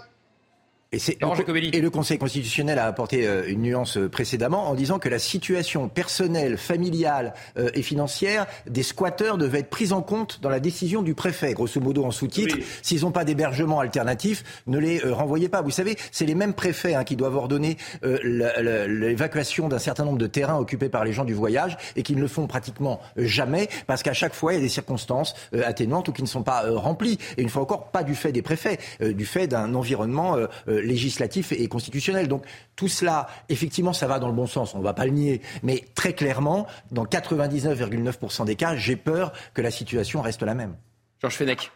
Et, 0.90 1.76
et, 1.76 1.80
le 1.82 1.90
Conseil 1.90 2.16
constitutionnel 2.16 2.78
a 2.78 2.86
apporté 2.86 3.26
euh, 3.26 3.46
une 3.46 3.60
nuance 3.60 3.98
euh, 3.98 4.08
précédemment 4.08 4.70
en 4.70 4.74
disant 4.74 4.98
que 4.98 5.10
la 5.10 5.18
situation 5.18 5.90
personnelle, 5.90 6.56
familiale 6.56 7.34
euh, 7.58 7.68
et 7.74 7.82
financière 7.82 8.46
des 8.66 8.82
squatteurs 8.82 9.36
devait 9.36 9.58
être 9.58 9.68
prise 9.68 9.92
en 9.92 10.00
compte 10.00 10.40
dans 10.40 10.48
la 10.48 10.60
décision 10.60 11.02
du 11.02 11.14
préfet. 11.14 11.52
Grosso 11.52 11.78
modo, 11.78 12.04
en 12.04 12.10
sous-titre, 12.10 12.56
s'ils 12.80 13.02
n'ont 13.02 13.10
pas 13.10 13.26
d'hébergement 13.26 13.80
alternatif, 13.80 14.62
ne 14.66 14.78
les 14.78 15.00
renvoyez 15.00 15.50
pas. 15.50 15.60
Vous 15.60 15.70
savez, 15.70 15.94
c'est 16.10 16.24
les 16.24 16.34
mêmes 16.34 16.54
préfets 16.54 16.94
hein, 16.94 17.04
qui 17.04 17.16
doivent 17.16 17.36
ordonner 17.36 17.76
l'évacuation 18.02 19.68
d'un 19.68 19.78
certain 19.78 20.06
nombre 20.06 20.18
de 20.18 20.26
terrains 20.26 20.56
occupés 20.56 20.88
par 20.88 21.04
les 21.04 21.12
gens 21.12 21.24
du 21.24 21.34
voyage 21.34 21.76
et 21.96 22.02
qui 22.02 22.16
ne 22.16 22.20
le 22.20 22.28
font 22.28 22.46
pratiquement 22.46 23.00
jamais 23.16 23.68
parce 23.86 24.02
qu'à 24.02 24.14
chaque 24.14 24.34
fois, 24.34 24.52
il 24.52 24.56
y 24.56 24.58
a 24.58 24.62
des 24.62 24.68
circonstances 24.68 25.34
atténuantes 25.52 26.08
ou 26.08 26.12
qui 26.12 26.22
ne 26.22 26.28
sont 26.28 26.42
pas 26.42 26.64
remplies. 26.66 27.18
Et 27.36 27.42
une 27.42 27.50
fois 27.50 27.62
encore, 27.62 27.90
pas 27.90 28.02
du 28.02 28.14
fait 28.14 28.32
des 28.32 28.42
préfets, 28.42 28.78
du 29.00 29.26
fait 29.26 29.46
d'un 29.46 29.74
environnement 29.74 30.36
législatif 30.80 31.52
et 31.52 31.66
constitutionnel. 31.68 32.28
Donc 32.28 32.44
tout 32.76 32.88
cela, 32.88 33.28
effectivement, 33.48 33.92
ça 33.92 34.06
va 34.06 34.18
dans 34.18 34.28
le 34.28 34.34
bon 34.34 34.46
sens, 34.46 34.74
on 34.74 34.78
ne 34.78 34.84
va 34.84 34.94
pas 34.94 35.04
le 35.04 35.12
nier. 35.12 35.40
Mais 35.62 35.84
très 35.94 36.12
clairement, 36.12 36.66
dans 36.90 37.04
99,9% 37.04 38.44
des 38.44 38.56
cas, 38.56 38.76
j'ai 38.76 38.96
peur 38.96 39.32
que 39.54 39.62
la 39.62 39.70
situation 39.70 40.22
reste 40.22 40.42
la 40.42 40.54
même. 40.54 40.76
Georges 41.20 41.36
Fenech. 41.36 41.72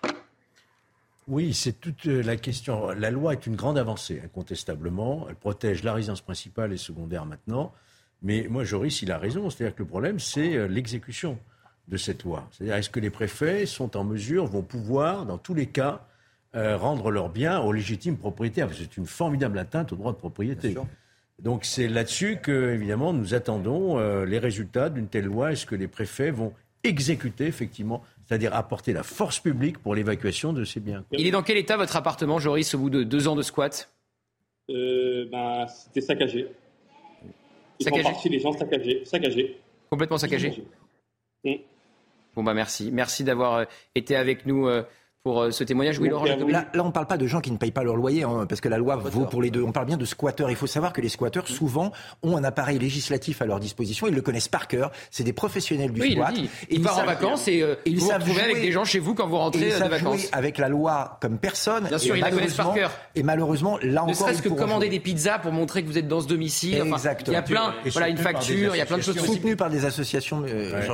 Oui, 1.28 1.54
c'est 1.54 1.80
toute 1.80 2.06
euh, 2.06 2.22
la 2.22 2.36
question. 2.36 2.90
La 2.90 3.10
loi 3.10 3.32
est 3.32 3.46
une 3.46 3.54
grande 3.54 3.78
avancée, 3.78 4.20
incontestablement. 4.24 5.26
Elle 5.28 5.36
protège 5.36 5.84
la 5.84 5.94
résidence 5.94 6.20
principale 6.20 6.72
et 6.72 6.76
secondaire 6.76 7.26
maintenant. 7.26 7.72
Mais 8.22 8.46
moi, 8.50 8.64
Joris, 8.64 9.02
il 9.02 9.12
a 9.12 9.18
raison. 9.18 9.48
C'est-à-dire 9.48 9.74
que 9.74 9.82
le 9.82 9.88
problème, 9.88 10.18
c'est 10.18 10.56
euh, 10.56 10.66
l'exécution 10.66 11.38
de 11.88 11.96
cette 11.96 12.24
loi. 12.24 12.48
C'est-à-dire, 12.50 12.76
est-ce 12.76 12.90
que 12.90 13.00
les 13.00 13.10
préfets 13.10 13.66
sont 13.66 13.96
en 13.96 14.04
mesure, 14.04 14.46
vont 14.46 14.62
pouvoir, 14.62 15.26
dans 15.26 15.38
tous 15.38 15.54
les 15.54 15.66
cas, 15.66 16.06
euh, 16.54 16.76
rendre 16.76 17.10
leurs 17.10 17.30
biens 17.30 17.60
aux 17.60 17.72
légitimes 17.72 18.18
propriétaires. 18.18 18.68
C'est 18.74 18.98
une 18.98 19.06
formidable 19.06 19.58
atteinte 19.58 19.92
au 19.92 19.96
droit 19.96 20.12
de 20.12 20.18
propriété. 20.18 20.74
Donc 21.38 21.64
c'est 21.64 21.88
là-dessus 21.88 22.38
que, 22.42 22.74
évidemment, 22.74 23.14
nous 23.14 23.32
attendons 23.32 23.98
euh, 23.98 24.26
les 24.26 24.38
résultats 24.38 24.90
d'une 24.90 25.08
telle 25.08 25.24
loi. 25.24 25.52
Est-ce 25.52 25.64
que 25.64 25.74
les 25.74 25.88
préfets 25.88 26.30
vont 26.30 26.52
exécuter, 26.84 27.46
effectivement, 27.46 28.02
c'est-à-dire 28.26 28.54
apporter 28.54 28.92
la 28.92 29.02
force 29.02 29.40
publique 29.40 29.78
pour 29.78 29.94
l'évacuation 29.94 30.52
de 30.52 30.64
ces 30.64 30.80
biens? 30.80 31.04
Il 31.12 31.26
est 31.26 31.30
dans 31.30 31.42
quel 31.42 31.56
état 31.56 31.78
votre 31.78 31.96
appartement, 31.96 32.38
Joris, 32.38 32.74
au 32.74 32.78
bout 32.78 32.90
de 32.90 33.02
deux 33.02 33.28
ans 33.28 33.34
de 33.34 33.42
squat? 33.42 33.90
Euh, 34.68 35.26
ben, 35.32 35.66
C'était 35.68 36.02
saccagé. 36.02 36.48
saccagé 37.80 38.28
les 38.28 38.40
gens 38.40 38.52
saccagés. 38.52 39.04
saccagé. 39.06 39.58
Complètement 39.88 40.18
saccagé 40.18 40.62
mm. 41.44 41.54
Bon, 42.36 42.42
bah 42.42 42.54
merci. 42.54 42.90
Merci 42.92 43.24
d'avoir 43.24 43.66
été 43.94 44.16
avec 44.16 44.46
nous 44.46 44.68
pour 45.24 45.52
ce 45.52 45.62
témoignage. 45.62 46.00
Oui, 46.00 46.08
Laurent 46.08 46.24
là, 46.24 46.66
là, 46.74 46.82
on 46.82 46.86
ne 46.86 46.92
parle 46.92 47.06
pas 47.06 47.16
de 47.16 47.26
gens 47.28 47.40
qui 47.40 47.52
ne 47.52 47.56
payent 47.56 47.70
pas 47.70 47.84
leur 47.84 47.94
loyer, 47.94 48.24
hein, 48.24 48.44
parce 48.48 48.60
que 48.60 48.68
la 48.68 48.78
loi 48.78 48.96
vaut 48.96 49.24
pour 49.24 49.40
les 49.40 49.50
deux. 49.50 49.62
On 49.62 49.70
parle 49.70 49.86
bien 49.86 49.96
de 49.96 50.04
squatteurs. 50.04 50.50
Il 50.50 50.56
faut 50.56 50.66
savoir 50.66 50.92
que 50.92 51.00
les 51.00 51.08
squatteurs, 51.08 51.46
souvent, 51.46 51.92
ont 52.24 52.36
un 52.36 52.42
appareil 52.42 52.78
législatif 52.78 53.40
à 53.40 53.46
leur 53.46 53.60
disposition. 53.60 54.08
Ils 54.08 54.14
le 54.14 54.20
connaissent 54.20 54.48
par 54.48 54.66
cœur. 54.66 54.90
C'est 55.12 55.22
des 55.22 55.32
professionnels 55.32 55.92
du 55.92 56.00
oui, 56.00 56.12
squat. 56.12 56.32
Il, 56.36 56.44
et 56.44 56.48
ils 56.70 56.82
partent 56.82 57.02
en 57.02 57.06
vacances 57.06 57.46
et, 57.46 57.64
ils 57.86 57.98
vous 57.98 58.08
retrouvez 58.08 58.42
avec 58.42 58.60
des 58.60 58.72
gens 58.72 58.84
chez 58.84 58.98
vous 58.98 59.14
quand 59.14 59.28
vous 59.28 59.38
rentrez 59.38 59.70
de 59.70 59.88
vacances. 59.88 60.28
avec 60.32 60.58
la 60.58 60.68
loi 60.68 61.18
comme 61.20 61.38
personne. 61.38 61.84
Bien 61.84 61.98
sûr, 61.98 62.16
ils 62.16 62.20
la 62.20 62.30
connaissent 62.30 62.54
par 62.54 62.74
cœur. 62.74 62.90
Et 63.14 63.22
malheureusement, 63.22 63.78
là 63.82 64.02
encore, 64.02 64.08
ne 64.08 64.14
serait-ce 64.14 64.42
que 64.42 64.48
commander 64.48 64.88
des 64.88 65.00
pizzas 65.00 65.38
pour 65.38 65.52
montrer 65.52 65.82
que 65.82 65.88
vous 65.88 65.98
êtes 65.98 66.08
dans 66.08 66.20
ce 66.20 66.26
domicile. 66.26 66.82
il 66.82 67.32
y 67.32 67.36
a 67.36 67.42
plein, 67.42 67.74
voilà, 67.92 68.08
une 68.08 68.16
facture, 68.16 68.74
il 68.74 68.78
y 68.78 68.82
a 68.82 68.86
plein 68.86 68.98
de 68.98 69.02
choses 69.02 69.20
soutenues 69.20 69.56
par 69.56 69.70
des 69.70 69.84
associations. 69.84 70.44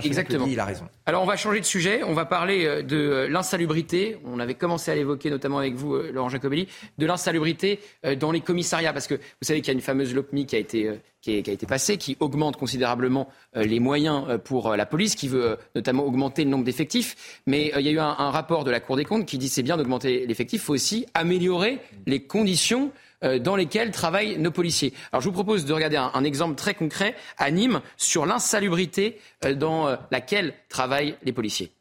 Exactement. 0.04 0.44
Il 0.46 0.60
a 0.60 0.66
raison. 0.66 0.84
Alors, 1.06 1.22
on 1.22 1.26
va 1.26 1.36
changer 1.36 1.60
de 1.60 1.64
sujet. 1.64 2.02
On 2.06 2.12
va 2.12 2.26
parler 2.26 2.82
de 2.82 3.26
l'insalubrité. 3.30 4.17
On 4.24 4.38
avait 4.40 4.54
commencé 4.54 4.90
à 4.90 4.94
l'évoquer, 4.94 5.30
notamment 5.30 5.58
avec 5.58 5.74
vous, 5.74 5.96
Laurent 5.96 6.28
Jacobelli, 6.28 6.68
de 6.98 7.06
l'insalubrité 7.06 7.80
dans 8.18 8.32
les 8.32 8.40
commissariats, 8.40 8.92
parce 8.92 9.06
que 9.06 9.14
vous 9.14 9.42
savez 9.42 9.60
qu'il 9.60 9.68
y 9.68 9.70
a 9.70 9.74
une 9.74 9.80
fameuse 9.80 10.14
LOPMI 10.14 10.46
qui 10.46 10.56
a 10.56 10.58
été 10.58 11.00
été 11.26 11.66
passée, 11.66 11.96
qui 11.96 12.16
augmente 12.20 12.56
considérablement 12.56 13.28
les 13.54 13.80
moyens 13.80 14.38
pour 14.44 14.76
la 14.76 14.86
police, 14.86 15.14
qui 15.14 15.28
veut 15.28 15.58
notamment 15.74 16.04
augmenter 16.04 16.44
le 16.44 16.50
nombre 16.50 16.64
d'effectifs. 16.64 17.40
Mais 17.46 17.72
il 17.76 17.82
y 17.82 17.88
a 17.88 17.92
eu 17.92 17.98
un, 17.98 18.30
rapport 18.30 18.64
de 18.64 18.70
la 18.70 18.80
Cour 18.80 18.96
des 18.96 19.04
comptes 19.04 19.26
qui 19.26 19.38
dit 19.38 19.48
c'est 19.48 19.62
bien 19.62 19.76
d'augmenter 19.76 20.26
l'effectif, 20.26 20.62
il 20.62 20.64
faut 20.64 20.74
aussi 20.74 21.06
améliorer 21.14 21.78
les 22.06 22.20
conditions 22.20 22.92
dans 23.40 23.56
lesquelles 23.56 23.90
travaillent 23.90 24.38
nos 24.38 24.52
policiers. 24.52 24.92
Alors 25.12 25.22
je 25.22 25.28
vous 25.28 25.32
propose 25.32 25.64
de 25.64 25.72
regarder 25.72 25.96
un 25.96 26.24
exemple 26.24 26.54
très 26.54 26.74
concret 26.74 27.14
à 27.36 27.50
Nîmes 27.50 27.80
sur 27.96 28.26
l'insalubrité 28.26 29.18
dans 29.56 29.96
laquelle 30.10 30.54
travaillent 30.68 31.16
les 31.24 31.32
policiers. 31.32 31.72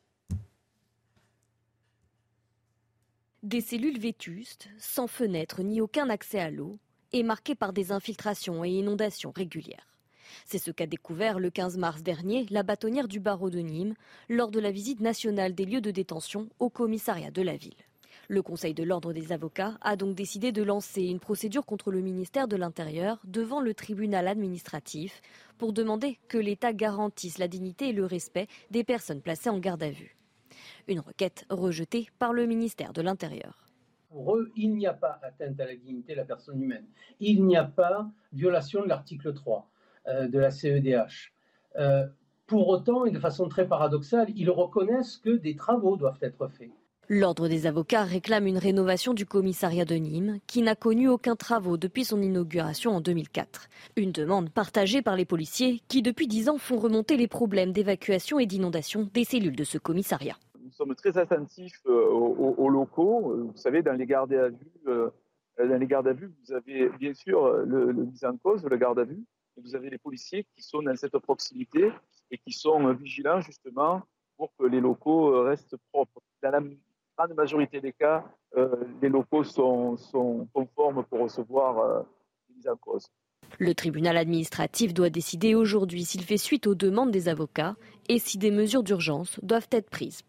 Des 3.48 3.62
cellules 3.62 3.98
vétustes, 3.98 4.68
sans 4.78 5.08
fenêtres 5.08 5.64
ni 5.64 5.80
aucun 5.80 6.10
accès 6.10 6.38
à 6.38 6.52
l'eau, 6.52 6.80
et 7.14 7.24
marquées 7.24 7.56
par 7.56 7.72
des 7.72 7.94
infiltrations 7.94 8.66
et 8.66 8.72
inondations 8.72 9.32
régulières. 9.34 9.88
C'est 10.46 10.58
ce 10.58 10.70
qu'a 10.70 10.86
découvert 10.86 11.40
le 11.40 11.50
15 11.50 11.78
mars 11.78 12.04
dernier 12.04 12.46
la 12.50 12.64
bâtonnière 12.64 13.08
du 13.08 13.22
barreau 13.22 13.50
de 13.50 13.60
Nîmes 13.60 13.94
lors 14.28 14.52
de 14.52 14.60
la 14.60 14.70
visite 14.70 15.00
nationale 15.00 15.56
des 15.56 15.64
lieux 15.64 15.80
de 15.80 15.92
détention 15.92 16.50
au 16.60 16.70
commissariat 16.70 17.32
de 17.32 17.42
la 17.42 17.56
ville. 17.56 17.86
Le 18.28 18.42
Conseil 18.42 18.74
de 18.74 18.84
l'ordre 18.84 19.14
des 19.14 19.32
avocats 19.32 19.78
a 19.80 19.96
donc 19.96 20.14
décidé 20.14 20.52
de 20.52 20.62
lancer 20.62 21.04
une 21.04 21.22
procédure 21.22 21.66
contre 21.66 21.90
le 21.90 22.02
ministère 22.02 22.50
de 22.50 22.58
l'Intérieur 22.58 23.22
devant 23.24 23.62
le 23.62 23.74
tribunal 23.74 24.28
administratif 24.28 25.22
pour 25.58 25.72
demander 25.72 26.20
que 26.28 26.38
l'État 26.38 26.74
garantisse 26.74 27.38
la 27.38 27.48
dignité 27.48 27.88
et 27.88 27.94
le 27.94 28.06
respect 28.06 28.48
des 28.72 28.84
personnes 28.84 29.22
placées 29.22 29.50
en 29.50 29.60
garde 29.60 29.84
à 29.84 29.90
vue. 29.90 30.17
Une 30.88 31.00
requête 31.00 31.46
rejetée 31.50 32.08
par 32.18 32.34
le 32.34 32.46
ministère 32.46 32.94
de 32.94 33.02
l'Intérieur. 33.02 33.68
Pour 34.10 34.36
eux, 34.36 34.52
il 34.56 34.74
n'y 34.74 34.88
a 34.88 34.94
pas 34.94 35.20
atteinte 35.22 35.60
à 35.60 35.66
la 35.66 35.76
dignité 35.76 36.14
de 36.14 36.18
la 36.18 36.26
personne 36.26 36.62
humaine. 36.62 36.86
Il 37.20 37.46
n'y 37.46 37.58
a 37.58 37.66
pas 37.66 38.10
violation 38.32 38.82
de 38.82 38.88
l'article 38.88 39.34
3 39.34 39.70
euh, 40.08 40.28
de 40.28 40.40
la 40.40 40.50
CEDH. 40.50 41.34
Euh, 41.78 42.08
pour 42.46 42.70
autant, 42.70 43.06
et 43.06 43.12
de 43.12 43.20
façon 43.20 43.50
très 43.50 43.68
paradoxale, 43.68 44.28
ils 44.36 44.50
reconnaissent 44.50 45.18
que 45.18 45.32
des 45.32 45.58
travaux 45.58 45.98
doivent 45.98 46.20
être 46.22 46.48
faits. 46.48 46.72
L'Ordre 47.10 47.48
des 47.48 47.68
avocats 47.68 48.04
réclame 48.04 48.48
une 48.48 48.58
rénovation 48.58 49.14
du 49.14 49.26
commissariat 49.26 49.86
de 49.86 49.96
Nîmes, 49.96 50.40
qui 50.46 50.62
n'a 50.62 50.76
connu 50.76 51.08
aucun 51.08 51.38
travaux 51.38 51.78
depuis 51.78 52.04
son 52.04 52.22
inauguration 52.22 52.92
en 52.92 53.02
2004. 53.02 53.70
Une 53.96 54.12
demande 54.12 54.50
partagée 54.50 55.02
par 55.02 55.16
les 55.16 55.24
policiers, 55.24 55.82
qui 55.88 56.02
depuis 56.02 56.28
dix 56.28 56.50
ans 56.50 56.58
font 56.58 56.78
remonter 56.78 57.16
les 57.16 57.30
problèmes 57.30 57.72
d'évacuation 57.72 58.40
et 58.40 58.46
d'inondation 58.46 59.10
des 59.14 59.24
cellules 59.24 59.56
de 59.56 59.64
ce 59.64 59.78
commissariat. 59.78 60.38
Sommes 60.78 60.94
très 60.94 61.18
attentifs 61.18 61.82
aux, 61.86 62.54
aux 62.56 62.70
locaux. 62.70 63.48
Vous 63.48 63.58
savez, 63.58 63.82
dans 63.82 63.94
les 63.94 64.06
gardes 64.06 64.32
à 64.34 64.50
vue, 64.50 65.12
dans 65.58 65.80
les 65.80 65.88
gardes 65.88 66.08
à 66.08 66.14
vue, 66.14 66.32
vous 66.44 66.54
avez 66.54 66.90
bien 67.00 67.16
sûr 67.16 67.52
le, 67.66 67.94
mise 67.94 68.24
en 68.24 68.38
cause, 68.38 68.64
le 68.64 68.78
garde 68.78 69.00
à 69.00 69.04
vue, 69.04 69.24
et 69.58 69.62
vous 69.62 69.76
avez 69.76 69.90
les 69.90 69.98
policiers 69.98 70.46
qui 70.56 70.62
sont 70.62 70.84
dans 70.84 70.96
cette 70.96 71.18
proximité 71.18 71.92
et 72.30 72.38
qui 72.38 72.52
sont 72.52 72.94
vigilants 72.94 73.42
justement 73.42 74.04
pour 74.38 74.52
que 74.56 74.66
les 74.68 74.80
locaux 74.80 75.46
restent 75.46 75.78
propres. 75.92 76.22
Dans 76.44 76.52
la 76.52 76.60
grande 77.18 77.36
majorité 77.36 77.82
des 77.82 77.94
cas, 77.94 78.24
euh, 78.56 78.70
les 79.02 79.10
locaux 79.10 79.44
sont, 79.44 79.98
conformes 80.54 81.04
pour 81.06 81.22
recevoir 81.22 81.80
euh, 81.80 82.02
les 82.50 82.56
mises 82.56 82.68
en 82.68 82.78
cause. 82.78 83.08
Le 83.58 83.74
tribunal 83.74 84.16
administratif 84.16 84.94
doit 84.94 85.10
décider 85.10 85.56
aujourd'hui 85.56 86.06
s'il 86.06 86.22
fait 86.22 86.38
suite 86.38 86.68
aux 86.68 86.76
demandes 86.76 87.10
des 87.10 87.30
avocats 87.30 87.76
et 88.10 88.20
si 88.20 88.38
des 88.38 88.52
mesures 88.52 88.84
d'urgence 88.84 89.40
doivent 89.42 89.70
être 89.72 89.90
prises. 89.90 90.22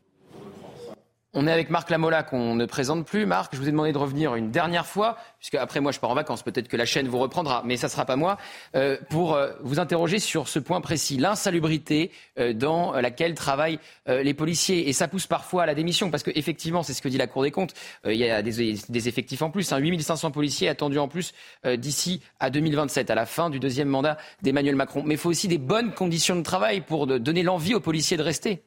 On 1.35 1.47
est 1.47 1.53
avec 1.53 1.69
Marc 1.69 1.91
Lamola 1.91 2.23
qu'on 2.23 2.55
ne 2.55 2.65
présente 2.65 3.05
plus. 3.05 3.27
Marc, 3.27 3.55
je 3.55 3.59
vous 3.59 3.69
ai 3.69 3.71
demandé 3.71 3.93
de 3.93 3.99
revenir 3.99 4.35
une 4.35 4.51
dernière 4.51 4.87
fois, 4.87 5.19
puisque 5.39 5.57
après 5.57 5.79
moi 5.81 5.93
je 5.93 6.01
pars 6.01 6.09
en 6.09 6.15
vacances, 6.15 6.43
peut-être 6.43 6.69
que 6.69 6.77
la 6.79 6.87
chaîne 6.87 7.07
vous 7.07 7.19
reprendra, 7.19 7.63
mais 7.67 7.77
ça 7.77 7.89
ne 7.89 7.91
sera 7.91 8.07
pas 8.07 8.17
moi, 8.17 8.39
euh, 8.75 8.97
pour 9.11 9.35
euh, 9.35 9.53
vous 9.61 9.79
interroger 9.79 10.21
sur 10.21 10.49
ce 10.49 10.59
point 10.59 10.81
précis, 10.81 11.19
l'insalubrité 11.19 12.13
euh, 12.39 12.55
dans 12.55 12.93
laquelle 12.93 13.35
travaillent 13.35 13.79
les 14.07 14.33
policiers. 14.33 14.89
Et 14.89 14.95
ça 14.95 15.07
pousse 15.07 15.27
parfois 15.27 15.65
à 15.65 15.67
la 15.67 15.75
démission, 15.75 16.11
parce 16.11 16.23
qu'effectivement, 16.23 16.83
c'est 16.83 16.95
ce 16.95 17.03
que 17.03 17.11
dit 17.11 17.19
la 17.19 17.27
Cour 17.27 17.43
des 17.43 17.51
comptes, 17.51 17.75
il 18.07 18.17
y 18.17 18.31
a 18.31 18.41
des, 18.41 19.09
effectifs 19.09 19.43
en 19.43 19.51
plus, 19.51 19.71
hein, 19.71 19.77
8500 19.77 20.31
policiers 20.31 20.69
attendus 20.71 20.99
en 20.99 21.09
plus 21.09 21.35
d'ici 21.77 22.23
à 22.41 22.49
2027, 22.49 23.11
à 23.11 23.15
la 23.15 23.27
fin 23.27 23.51
du 23.51 23.61
deuxième 23.61 23.89
mandat 23.89 24.17
d'Emmanuel 24.41 24.77
Macron. 24.77 25.03
Mais 25.05 25.15
il 25.15 25.21
faut 25.21 25.29
aussi 25.29 25.47
des 25.47 25.59
bonnes 25.59 25.93
conditions 25.93 26.37
de 26.37 26.43
travail 26.43 26.81
pour 26.81 27.07
donner 27.07 27.43
l'envie 27.43 27.75
aux 27.75 27.81
policiers 27.81 28.17
de 28.17 28.23
rester. 28.23 28.63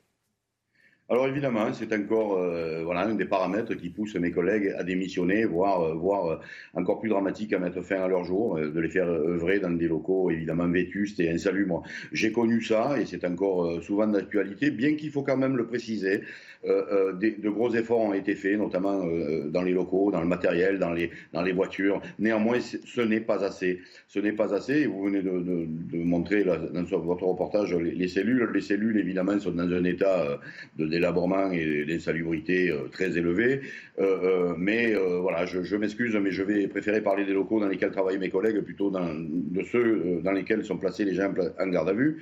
Alors 1.11 1.27
évidemment, 1.27 1.73
c'est 1.73 1.91
encore 1.91 2.37
euh, 2.37 2.83
voilà, 2.85 3.01
un 3.01 3.15
des 3.15 3.25
paramètres 3.25 3.73
qui 3.73 3.89
poussent 3.89 4.15
mes 4.15 4.31
collègues 4.31 4.73
à 4.77 4.85
démissionner, 4.85 5.43
voire, 5.43 5.81
euh, 5.81 5.93
voire 5.93 6.25
euh, 6.25 6.37
encore 6.73 7.01
plus 7.01 7.09
dramatique 7.09 7.51
à 7.51 7.59
mettre 7.59 7.81
fin 7.81 8.01
à 8.01 8.07
leur 8.07 8.23
jour, 8.23 8.57
de 8.57 8.79
les 8.79 8.87
faire 8.87 9.09
œuvrer 9.09 9.59
dans 9.59 9.71
des 9.71 9.89
locaux 9.89 10.31
évidemment 10.31 10.69
vétustes 10.69 11.19
et 11.19 11.29
insalubres. 11.29 11.83
J'ai 12.13 12.31
connu 12.31 12.61
ça 12.61 12.97
et 12.97 13.05
c'est 13.05 13.25
encore 13.25 13.83
souvent 13.83 14.07
d'actualité, 14.07 14.71
bien 14.71 14.95
qu'il 14.95 15.11
faut 15.11 15.21
quand 15.21 15.35
même 15.35 15.57
le 15.57 15.67
préciser. 15.67 16.21
De 16.63 17.49
gros 17.49 17.73
efforts 17.73 18.01
ont 18.01 18.13
été 18.13 18.35
faits, 18.35 18.57
notamment 18.57 19.03
dans 19.47 19.63
les 19.63 19.73
locaux, 19.73 20.11
dans 20.11 20.21
le 20.21 20.27
matériel, 20.27 20.77
dans 20.77 20.93
les, 20.93 21.09
dans 21.33 21.41
les 21.41 21.53
voitures. 21.53 22.01
Néanmoins, 22.19 22.59
ce 22.59 23.01
n'est 23.01 23.19
pas 23.19 23.43
assez. 23.43 23.81
Ce 24.07 24.19
n'est 24.19 24.31
pas 24.31 24.53
assez. 24.53 24.81
Et 24.81 24.85
vous 24.85 25.03
venez 25.03 25.23
de, 25.23 25.97
montrer 25.97 26.43
dans 26.43 26.83
votre 26.83 27.23
reportage 27.23 27.73
les, 27.73 27.91
les, 27.91 28.07
cellules. 28.07 28.47
Les 28.53 28.61
cellules, 28.61 28.97
évidemment, 28.97 29.39
sont 29.39 29.51
dans 29.51 29.63
un 29.63 29.83
état 29.83 30.39
de 30.77 30.85
délabrement 31.01 31.51
et 31.51 31.85
d'insalubrité 31.85 32.73
très 32.91 33.17
élevé. 33.17 33.61
Euh, 33.99 34.53
mais 34.57 34.93
voilà, 35.25 35.45
je, 35.45 35.75
m'excuse, 35.75 36.15
mais 36.15 36.31
je 36.31 36.43
vais 36.43 36.67
préférer 36.67 37.01
parler 37.01 37.25
des 37.25 37.33
locaux 37.33 37.59
dans 37.59 37.67
lesquels 37.67 37.91
travaillent 37.91 38.19
mes 38.19 38.29
collègues 38.29 38.61
plutôt 38.61 38.89
dans, 38.89 39.13
de 39.13 39.63
ceux 39.63 40.21
dans 40.23 40.31
lesquels 40.31 40.63
sont 40.63 40.77
placés 40.77 41.05
les 41.05 41.15
gens 41.15 41.33
en 41.59 41.67
garde 41.67 41.89
à 41.89 41.93
vue. 41.93 42.17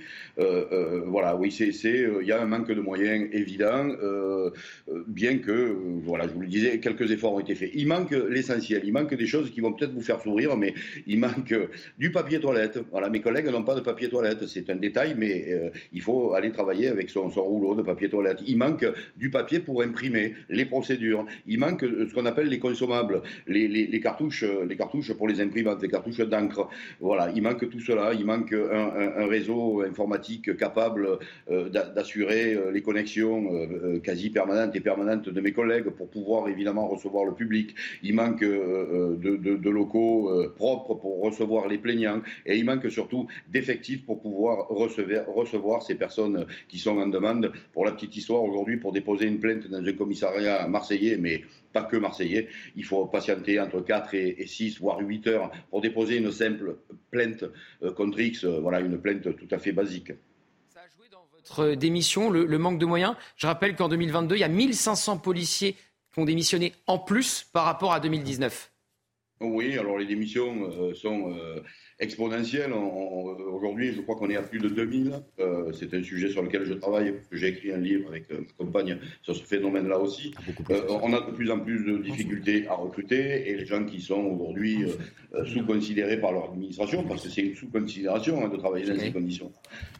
voilà, 1.15 1.35
oui, 1.35 1.51
c'est, 1.51 1.71
il 2.21 2.27
y 2.27 2.31
a 2.31 2.41
un 2.41 2.45
manque 2.45 2.71
de 2.71 2.81
moyens 2.81 3.27
évident. 3.33 3.87
Euh, 4.89 5.03
bien 5.07 5.37
que, 5.39 5.51
euh, 5.51 5.75
voilà, 6.03 6.27
je 6.27 6.33
vous 6.33 6.41
le 6.41 6.47
disais, 6.47 6.79
quelques 6.79 7.11
efforts 7.11 7.33
ont 7.33 7.39
été 7.39 7.55
faits. 7.55 7.71
Il 7.73 7.87
manque 7.87 8.11
l'essentiel, 8.11 8.81
il 8.83 8.93
manque 8.93 9.13
des 9.13 9.27
choses 9.27 9.51
qui 9.51 9.61
vont 9.61 9.73
peut-être 9.73 9.93
vous 9.93 10.01
faire 10.01 10.21
sourire, 10.21 10.55
mais 10.57 10.73
il 11.07 11.19
manque 11.19 11.53
du 11.97 12.11
papier 12.11 12.39
toilette. 12.39 12.79
Voilà, 12.91 13.09
mes 13.09 13.21
collègues 13.21 13.47
n'ont 13.47 13.63
pas 13.63 13.75
de 13.75 13.81
papier 13.81 14.09
toilette, 14.09 14.47
c'est 14.47 14.69
un 14.69 14.75
détail, 14.75 15.15
mais 15.17 15.51
euh, 15.51 15.69
il 15.93 16.01
faut 16.01 16.33
aller 16.33 16.51
travailler 16.51 16.87
avec 16.87 17.09
son, 17.09 17.29
son, 17.29 17.43
rouleau 17.43 17.75
de 17.75 17.81
papier 17.81 18.09
toilette. 18.09 18.39
Il 18.45 18.57
manque 18.57 18.68
du 19.17 19.29
papier 19.29 19.59
pour 19.59 19.81
imprimer 19.81 20.35
les 20.49 20.65
procédures. 20.65 21.25
Il 21.47 21.59
manque 21.59 21.81
ce 21.81 22.13
qu'on 22.13 22.25
appelle 22.25 22.47
les 22.47 22.59
consommables, 22.59 23.21
les, 23.47 23.99
cartouches, 24.01 24.45
les 24.67 24.75
cartouches 24.75 25.13
pour 25.13 25.27
les 25.27 25.41
imprimantes, 25.41 25.81
les 25.81 25.89
cartouches 25.89 26.19
d'encre. 26.19 26.69
Voilà, 26.99 27.31
il 27.35 27.41
manque 27.41 27.69
tout 27.69 27.79
cela. 27.79 28.13
Il 28.13 28.25
manque 28.25 28.53
un, 28.53 29.27
réseau 29.27 29.81
informatique 29.81 30.55
capable 30.57 31.19
euh, 31.51 31.69
d'assurer 31.69 32.57
les 32.71 32.81
connexions 32.81 33.19
euh, 33.53 33.99
quasi 33.99 34.29
permanente 34.29 34.75
et 34.75 34.79
permanente 34.79 35.29
de 35.29 35.41
mes 35.41 35.51
collègues 35.51 35.89
pour 35.89 36.09
pouvoir 36.09 36.47
évidemment 36.47 36.87
recevoir 36.87 37.25
le 37.25 37.33
public. 37.33 37.75
Il 38.03 38.15
manque 38.15 38.43
euh, 38.43 39.15
de, 39.17 39.69
locaux 39.69 40.29
euh, 40.29 40.53
propres 40.55 40.95
pour 40.95 41.21
recevoir 41.21 41.67
les 41.67 41.77
plaignants 41.77 42.21
et 42.45 42.57
il 42.57 42.65
manque 42.65 42.89
surtout 42.89 43.27
d'effectifs 43.47 44.05
pour 44.05 44.21
pouvoir 44.21 44.67
recevoir, 44.67 45.83
ces 45.83 45.95
personnes 45.95 46.45
qui 46.67 46.77
sont 46.77 46.97
en 46.97 47.07
demande. 47.07 47.51
Pour 47.73 47.85
la 47.85 47.91
petite 47.91 48.15
histoire, 48.15 48.43
pour 48.81 48.91
déposer 48.91 49.25
une 49.25 49.39
plainte 49.39 49.67
dans 49.67 49.77
un 49.77 49.93
commissariat 49.93 50.67
marseillais, 50.67 51.17
mais 51.17 51.43
pas 51.73 51.83
que 51.83 51.97
marseillais. 51.97 52.47
Il 52.75 52.85
faut 52.85 53.05
patienter 53.05 53.59
entre 53.59 53.81
4 53.81 54.13
et, 54.15 54.45
6, 54.45 54.79
voire 54.79 54.99
8 54.99 55.27
heures 55.27 55.51
pour 55.69 55.81
déposer 55.81 56.17
une 56.17 56.31
simple 56.31 56.77
plainte 57.11 57.45
euh, 57.83 57.91
contre 57.91 58.19
X, 58.19 58.43
euh, 58.43 58.59
voilà, 58.59 58.79
une 58.79 58.99
plainte 58.99 59.35
tout 59.35 59.47
à 59.51 59.59
fait 59.59 59.71
basique 59.71 60.11
démission, 61.77 62.29
le, 62.29 62.45
le, 62.45 62.57
manque 62.57 62.77
de 62.77 62.85
moyens. 62.85 63.15
Je 63.35 63.47
rappelle 63.47 63.75
qu'en 63.75 63.89
2022, 63.89 64.35
il 64.35 64.39
y 64.39 64.43
a 64.43 64.47
1500 64.47 65.17
policiers 65.17 65.75
qui 66.13 66.19
ont 66.19 66.25
démissionné 66.25 66.73
en 66.87 66.99
plus 66.99 67.43
par 67.51 67.65
rapport 67.65 67.93
à 67.93 67.99
2019. 67.99 68.71
Oui, 69.41 69.77
alors 69.77 69.97
les 69.97 70.05
démissions 70.05 70.69
euh, 70.69 70.93
sont 70.93 71.33
euh, 71.33 71.61
exponentielle. 71.99 72.71
Aujourd'hui, 72.73 73.93
je 73.93 74.01
crois 74.01 74.15
qu'on 74.15 74.29
est 74.29 74.37
à 74.37 74.41
plus 74.41 74.59
de 74.59 74.69
2000. 74.69 75.13
Euh, 75.39 75.71
c'est 75.73 75.93
un 75.93 76.01
sujet 76.01 76.29
sur 76.29 76.41
lequel 76.41 76.65
je 76.65 76.73
travaille. 76.73 77.13
J'ai 77.31 77.47
écrit 77.47 77.73
un 77.73 77.77
livre 77.77 78.09
avec 78.09 78.29
ma 78.31 78.37
compagne 78.57 78.97
sur 79.21 79.35
ce 79.35 79.43
phénomène-là 79.43 79.99
aussi. 79.99 80.33
on 80.69 81.13
a 81.13 81.21
de 81.21 81.31
plus 81.31 81.51
en 81.51 81.59
plus 81.59 81.83
de 81.83 81.97
difficultés 81.97 82.67
à 82.67 82.75
recruter 82.75 83.49
et 83.49 83.57
les 83.57 83.65
gens 83.65 83.83
qui 83.83 84.01
sont 84.01 84.23
aujourd'hui 84.23 84.85
sous-considérés 85.45 86.19
par 86.19 86.31
leur 86.31 86.51
administration, 86.51 87.03
parce 87.03 87.23
que 87.23 87.29
c'est 87.29 87.41
une 87.41 87.55
sous-considération 87.55 88.43
hein, 88.43 88.49
de 88.49 88.57
travailler 88.57 88.85
dans 88.85 88.99
ces 88.99 89.11
conditions, 89.11 89.51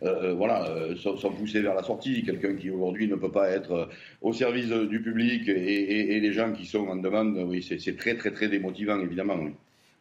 voilà, 0.02 0.68
sont, 0.95 1.32
poussés 1.32 1.62
vers 1.62 1.76
la 1.76 1.84
sortie. 1.84 2.24
Quelqu'un 2.24 2.56
qui 2.56 2.70
aujourd'hui 2.70 3.08
ne 3.08 3.16
peut 3.16 3.32
pas 3.32 3.50
être 3.50 3.89
au 4.22 4.34
service 4.34 4.70
du 4.70 5.02
public 5.02 5.47
et, 5.47 6.16
et 6.16 6.20
les 6.20 6.34
gens 6.34 6.54
qui 6.54 6.66
sont 6.66 6.88
en 6.88 6.95
demande, 6.95 7.38
oui, 7.47 7.62
c'est 7.62 7.97
très 7.97 8.16
très 8.16 8.32
très 8.32 8.47
démotivant 8.47 9.00
évidemment. 9.00 9.50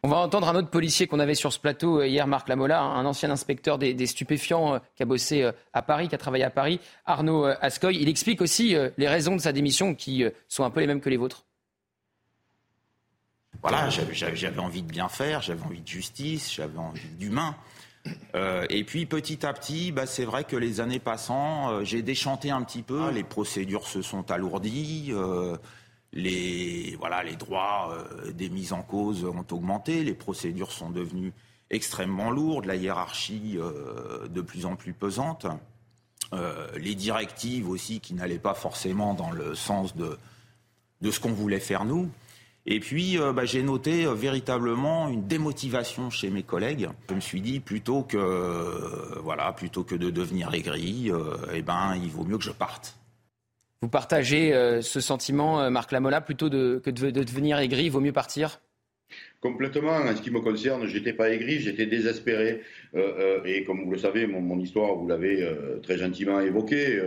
On 0.01 0.07
va 0.07 0.17
entendre 0.17 0.47
un 0.47 0.55
autre 0.55 0.69
policier 0.69 1.07
qu'on 1.07 1.19
avait 1.19 1.35
sur 1.35 1.51
ce 1.51 1.59
plateau 1.59 1.99
euh, 1.99 2.07
hier, 2.07 2.25
Marc 2.25 2.47
Lamola, 2.47 2.81
un 2.81 3.05
ancien 3.05 3.29
inspecteur 3.31 3.77
des, 3.77 4.07
stupéfiants 4.07 4.75
euh, 4.75 4.79
qui 4.95 5.03
a 5.03 5.05
bossé 5.05 5.43
euh, 5.43 5.51
à 5.73 5.81
Paris, 5.81 6.07
qui 6.07 6.15
a 6.15 6.17
travaillé 6.17 6.45
à 6.45 6.49
Paris, 6.49 6.79
Arnaud 7.05 7.45
Ascoy. 7.45 7.97
Il 7.97 8.07
explique 8.07 8.41
aussi 8.41 8.75
les 8.97 9.07
raisons 9.07 9.35
de 9.35 9.41
sa 9.41 9.51
démission 9.51 9.95
qui 9.95 10.23
sont 10.47 10.63
un 10.63 10.69
peu 10.69 10.79
les 10.79 10.87
mêmes 10.87 11.01
que 11.01 11.09
les 11.09 11.17
vôtres. 11.17 11.45
Voilà, 13.61 13.89
j'avais 13.89 14.59
envie 14.59 14.83
de 14.83 14.87
bien 14.87 15.09
faire, 15.09 15.41
j'avais 15.41 15.63
envie 15.63 15.81
de 15.81 15.87
justice, 15.87 16.53
j'avais 16.53 16.77
envie 16.77 17.09
d'humain. 17.17 17.55
et 18.69 18.83
puis 18.85 19.05
petit 19.05 19.45
à 19.45 19.53
petit, 19.53 19.91
bah, 19.91 20.05
c'est 20.05 20.25
vrai 20.25 20.43
que 20.45 20.55
les 20.55 20.79
années 20.79 20.99
passant, 20.99 21.83
j'ai 21.83 22.01
déchanté 22.01 22.51
un 22.51 22.61
petit 22.61 22.83
peu. 22.83 23.09
Les 23.11 23.23
procédures 23.23 23.87
se 23.87 24.01
sont 24.01 24.31
alourdies 24.31 25.13
les, 26.13 26.95
voilà, 26.99 27.23
les 27.23 27.35
droits 27.35 27.93
euh, 27.93 28.31
des 28.31 28.49
mises 28.49 28.73
en 28.73 28.81
cause 28.81 29.25
ont 29.25 29.45
augmenté, 29.51 30.03
les 30.03 30.13
procédures 30.13 30.71
sont 30.71 30.89
devenues 30.89 31.33
extrêmement 31.69 32.31
lourdes, 32.31 32.65
la 32.65 32.75
hiérarchie 32.75 33.57
euh, 33.57 34.27
de 34.27 34.41
plus 34.41 34.65
en 34.65 34.75
plus 34.75 34.93
pesante, 34.93 35.45
euh, 36.33 36.67
les 36.77 36.95
directives 36.95 37.69
aussi 37.69 37.99
qui 37.99 38.13
n'allaient 38.15 38.39
pas 38.39 38.55
forcément 38.55 39.13
dans 39.13 39.31
le 39.31 39.53
sens 39.53 39.95
de, 39.95 40.17
ce 41.09 41.19
qu'on 41.19 41.33
voulait 41.33 41.59
faire 41.59 41.85
nous. 41.85 42.09
Et 42.65 42.79
puis, 42.79 43.17
bah, 43.17 43.45
j'ai 43.45 43.63
noté 43.63 44.05
véritablement 44.13 45.07
une 45.07 45.25
démotivation 45.25 46.11
chez 46.11 46.29
mes 46.29 46.43
collègues. 46.43 46.89
Je 47.09 47.15
me 47.15 47.19
suis 47.19 47.41
dit, 47.41 47.59
plutôt 47.61 48.03
que, 48.03 49.17
voilà, 49.23 49.53
plutôt 49.53 49.83
que 49.83 49.95
de 49.95 50.11
devenir 50.11 50.53
aigri, 50.53 51.09
eh 51.51 51.61
ben, 51.63 51.95
il 51.95 52.09
vaut 52.11 52.25
mieux 52.25 52.37
que 52.37 52.43
je 52.43 52.51
parte. 52.51 52.98
Vous 53.81 53.89
partagez 53.89 54.53
euh, 54.53 54.81
ce 54.81 54.99
sentiment, 54.99 55.61
euh, 55.61 55.69
Marc 55.69 55.91
Lamola, 55.91 56.19
plutôt 56.19 56.49
que 56.49 56.89
de, 56.89 57.11
de 57.11 57.23
devenir 57.23 57.59
aigri, 57.59 57.85
il 57.85 57.89
vaut 57.91 58.01
mieux 58.01 58.11
partir? 58.11 58.59
Complètement. 59.41 59.95
En 59.95 60.13
ce 60.17 60.21
qui 60.21 60.31
me 60.31 60.41
concerne, 60.41 60.85
j'étais 60.85 61.13
pas 61.13 61.29
aigri, 61.29 61.59
j'étais 61.59 61.85
désespéré. 61.85 62.59
Euh, 62.93 63.39
euh, 63.39 63.45
et 63.45 63.63
comme 63.63 63.85
vous 63.85 63.91
le 63.91 63.97
savez, 63.97 64.27
mon, 64.27 64.59
histoire, 64.59 64.95
vous 64.95 65.07
l'avez 65.07 65.41
euh, 65.41 65.79
très 65.81 65.97
gentiment 65.97 66.41
évoquée, 66.41 66.99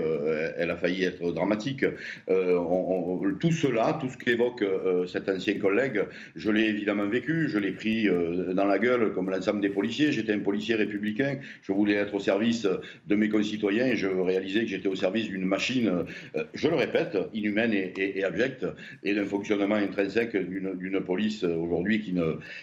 elle 0.57 0.71
a 0.71 0.77
failli 0.77 1.05
être 1.05 1.31
dramatique. 1.33 1.85
Tout 2.27 3.53
cela, 3.53 3.99
tout 4.01 4.09
ce 4.09 4.17
qu'évoque 4.17 4.65
cet 5.09 5.29
ancien 5.29 5.59
collègue, 5.59 6.05
je 6.35 6.51
l'ai 6.51 6.69
évidemment 6.69 7.07
vécu, 7.07 7.49
je 7.49 7.59
l'ai 7.59 7.73
pris 7.73 8.09
dans 8.55 8.65
la 8.65 8.79
gueule 8.79 9.13
comme 9.13 9.29
l'ensemble 9.29 9.61
des 9.61 9.69
policiers. 9.69 10.13
J'étais 10.13 10.33
un 10.33 10.39
policier 10.39 10.75
républicain, 10.75 11.39
je 11.63 11.73
voulais 11.73 11.95
être 11.95 12.15
au 12.15 12.21
service 12.21 12.67
de 13.07 13.15
mes 13.15 13.29
concitoyens 13.29 13.87
et 13.87 13.97
je 13.97 14.07
réalisais 14.07 14.61
que 14.61 14.69
j'étais 14.69 14.89
au 14.89 14.95
service 14.95 15.29
d'une 15.29 15.45
machine, 15.45 16.05
je 16.55 16.69
le 16.69 16.77
répète, 16.77 17.19
inhumaine 17.35 17.75
et, 17.75 17.93
et 17.97 18.25
abjecte, 18.25 18.67
et 19.03 19.15
d'un 19.15 19.27
fonctionnement 19.27 19.75
intrinsèque 19.75 20.37
d'une 20.37 21.01
police 21.01 21.45
aujourd'hui 21.45 22.01
qui 22.01 22.13
ne, 22.13 22.22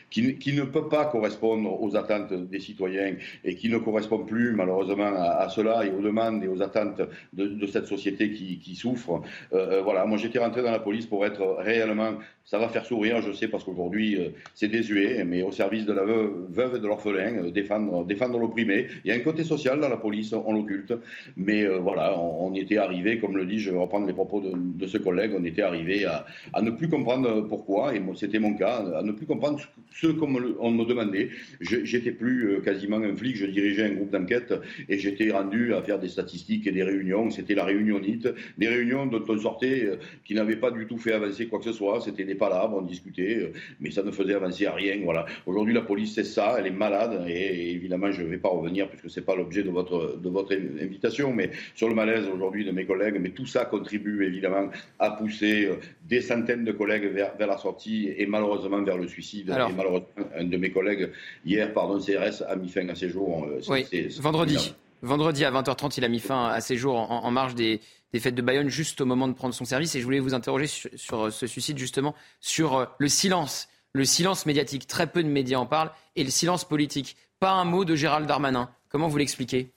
qui, 0.09 0.37
qui 0.37 0.53
ne 0.53 0.63
peut 0.63 0.87
pas 0.87 1.05
correspondre 1.05 1.81
aux 1.81 1.95
attentes 1.95 2.33
des 2.33 2.59
citoyens 2.59 3.15
et 3.43 3.55
qui 3.55 3.69
ne 3.69 3.77
correspond 3.77 4.19
plus 4.19 4.53
malheureusement 4.53 5.11
à, 5.15 5.47
cela 5.49 5.85
et 5.85 5.91
aux 5.91 6.01
demandes 6.01 6.43
et 6.43 6.47
aux 6.47 6.61
attentes 6.61 7.01
de, 7.33 7.67
cette 7.67 7.85
société 7.87 8.31
qui, 8.31 8.75
souffre. 8.75 9.21
Euh, 9.53 9.59
euh, 9.69 9.81
voilà, 9.81 10.05
moi 10.05 10.17
j'étais 10.17 10.39
rentré 10.39 10.61
dans 10.61 10.71
la 10.71 10.79
police 10.79 11.05
pour 11.05 11.25
être 11.25 11.57
réellement 11.59 12.13
ça 12.49 12.57
va 12.57 12.67
faire 12.67 12.83
sourire, 12.83 13.21
je 13.21 13.31
sais, 13.31 13.47
parce 13.47 13.63
qu'aujourd'hui, 13.63 14.15
euh, 14.15 14.29
c'est 14.55 14.69
désuet, 14.69 15.23
mais 15.23 15.43
au 15.43 15.51
service 15.51 15.85
de 15.85 15.93
la 15.93 16.03
veuve, 16.03 16.75
et 16.75 16.79
de 16.79 16.87
l'orphelin, 16.87 17.43
euh, 17.43 17.51
défendre, 17.51 18.03
défendre 18.05 18.39
l'opprimé. 18.39 18.87
Il 19.05 19.09
y 19.09 19.13
a 19.13 19.15
un 19.15 19.19
côté 19.19 19.43
social 19.43 19.79
dans 19.79 19.87
la 19.87 19.97
police, 19.97 20.33
on 20.33 20.53
l'occulte. 20.53 20.95
Mais 21.37 21.63
euh, 21.63 21.77
voilà, 21.77 22.19
on, 22.19 22.51
y 22.55 22.59
était 22.59 22.77
arrivé, 22.77 23.19
comme 23.19 23.37
le 23.37 23.45
dit, 23.45 23.59
je 23.59 23.69
vais 23.69 23.77
reprendre 23.77 24.07
les 24.07 24.13
propos 24.13 24.41
de, 24.41 24.87
ce 24.87 24.97
collègue, 24.97 25.33
on 25.37 25.43
était 25.43 25.61
arrivé 25.61 26.05
à, 26.05 26.25
ne 26.59 26.71
plus 26.71 26.89
comprendre 26.89 27.41
pourquoi, 27.41 27.93
et 27.95 28.01
c'était 28.15 28.39
mon 28.39 28.55
cas, 28.55 28.83
à 28.97 29.03
ne 29.03 29.11
plus 29.11 29.27
comprendre 29.27 29.48
ce 29.57 30.07
qu'on 30.07 30.27
me 30.27 30.85
demandait. 30.85 31.29
J'étais 31.61 32.11
plus 32.11 32.61
quasiment 32.63 32.97
un 32.97 33.15
flic, 33.15 33.35
je 33.35 33.45
dirigeais 33.45 33.85
un 33.85 33.93
groupe 33.93 34.11
d'enquête 34.11 34.53
et 34.87 34.97
j'étais 34.97 35.31
rendu 35.31 35.73
à 35.73 35.81
faire 35.81 35.99
des 35.99 36.09
statistiques 36.09 36.67
et 36.67 36.71
des 36.71 36.83
réunions. 36.83 37.29
C'était 37.29 37.55
la 37.55 37.65
réunionnite, 37.65 38.27
des 38.57 38.67
réunions 38.67 39.05
dont 39.05 39.23
on 39.27 39.37
sortait 39.37 39.89
qui 40.25 40.33
n'avaient 40.33 40.55
pas 40.55 40.71
du 40.71 40.85
tout 40.85 40.97
fait 40.97 41.13
avancer 41.13 41.47
quoi 41.47 41.59
que 41.59 41.65
ce 41.65 41.73
soit. 41.73 42.01
C'était 42.01 42.23
des 42.23 42.35
palabres, 42.35 42.77
on 42.77 42.81
discutait, 42.81 43.37
euh, 43.37 43.53
mais 43.79 43.91
ça 43.91 44.03
ne 44.03 44.11
faisait 44.11 44.33
avancer 44.33 44.65
à 44.65 44.73
rien. 44.73 44.99
Voilà. 45.03 45.25
Aujourd'hui, 45.45 45.73
la 45.73 45.81
police, 45.81 46.13
c'est 46.15 46.23
ça, 46.23 46.55
elle 46.59 46.67
est 46.67 46.71
malade, 46.71 47.25
et, 47.27 47.71
évidemment, 47.71 48.11
je 48.11 48.21
ne 48.21 48.27
vais 48.27 48.37
pas 48.37 48.49
revenir 48.49 48.89
puisque 48.89 49.09
ce 49.09 49.19
n'est 49.19 49.25
pas 49.25 49.35
l'objet 49.35 49.63
de 49.63 49.69
votre, 49.69 50.19
de 50.19 50.29
votre 50.29 50.53
invitation, 50.53 51.33
mais 51.33 51.51
sur 51.75 51.89
le 51.89 51.95
malaise 51.95 52.27
aujourd'hui 52.27 52.65
de 52.65 52.71
mes 52.71 52.85
collègues, 52.85 53.17
mais 53.19 53.29
tout 53.29 53.45
ça 53.45 53.65
contribue 53.65 54.25
évidemment 54.25 54.69
à 54.99 55.11
pousser 55.11 55.65
euh, 55.65 55.75
des 56.07 56.21
centaines 56.21 56.65
de 56.65 56.71
collègues 56.71 57.05
vers 57.13 57.47
la 57.47 57.57
sortie 57.57 58.13
et 58.17 58.25
malheureusement 58.25 58.81
vers 58.83 58.97
le 58.97 59.07
suicide. 59.07 59.38
Et 59.47 59.73
malheureusement, 59.73 60.07
un 60.35 60.43
de 60.43 60.57
mes 60.57 60.71
collègues, 60.71 61.11
hier, 61.45 61.73
pardon, 61.73 61.99
CRS, 61.99 62.43
a 62.47 62.55
mis 62.55 62.69
fin 62.69 62.87
à 62.89 62.95
ses 62.95 63.09
jours. 63.09 63.45
Euh, 63.45 63.61
oui, 63.69 63.85
vendredi. 64.19 64.73
Vendredi 65.01 65.45
à 65.45 65.51
20h30, 65.51 65.93
il 65.97 66.03
a 66.03 66.09
mis 66.09 66.19
fin 66.19 66.47
à 66.47 66.59
ses 66.59 66.75
jours 66.75 67.09
en 67.09 67.31
marge 67.31 67.55
des, 67.55 67.79
des 68.13 68.19
fêtes 68.19 68.35
de 68.35 68.41
Bayonne 68.41 68.69
juste 68.69 69.01
au 69.01 69.05
moment 69.05 69.27
de 69.27 69.33
prendre 69.33 69.53
son 69.53 69.65
service. 69.65 69.95
Et 69.95 69.99
je 69.99 70.05
voulais 70.05 70.19
vous 70.19 70.33
interroger 70.33 70.67
sur, 70.67 71.31
ce 71.31 71.47
suicide, 71.47 71.77
justement, 71.77 72.15
sur 72.39 72.75
euh, 72.75 72.85
le 72.97 73.07
silence. 73.07 73.69
Le 73.93 74.05
silence 74.05 74.45
médiatique. 74.45 74.87
Très 74.87 75.07
peu 75.07 75.23
de 75.23 75.27
médias 75.27 75.57
en 75.57 75.65
parlent. 75.65 75.91
Et 76.15 76.23
le 76.23 76.29
silence 76.29 76.65
politique. 76.65 77.15
Pas 77.39 77.51
un 77.51 77.65
mot 77.65 77.85
de 77.85 77.95
Gérald 77.95 78.27
Darmanin. 78.27 78.69
Comment 78.89 79.07
vous 79.07 79.17
l'expliquez? 79.17 79.71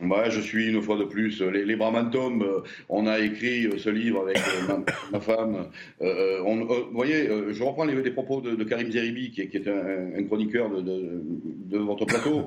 Je 0.00 0.40
suis 0.40 0.68
une 0.68 0.82
fois 0.82 0.98
de 0.98 1.04
plus. 1.04 1.40
Les, 1.40 1.64
les 1.64 1.76
Bramantum, 1.76 2.42
euh, 2.42 2.60
on 2.88 3.06
a 3.06 3.18
écrit 3.18 3.66
euh, 3.66 3.78
ce 3.78 3.88
livre 3.88 4.22
avec 4.22 4.36
euh, 4.38 4.76
ma, 5.12 5.20
femme. 5.20 5.68
Euh, 6.02 6.40
vous 6.40 6.92
voyez, 6.92 7.28
je 7.50 7.62
reprends 7.62 7.84
les, 7.84 7.94
les 8.02 8.10
propos 8.10 8.40
de, 8.40 8.62
Karim 8.64 8.90
Zeribi, 8.90 9.30
qui, 9.30 9.40
est 9.40 9.68
un, 9.68 10.22
chroniqueur 10.24 10.70
de, 10.82 11.78
votre 11.78 12.04
plateau, 12.04 12.46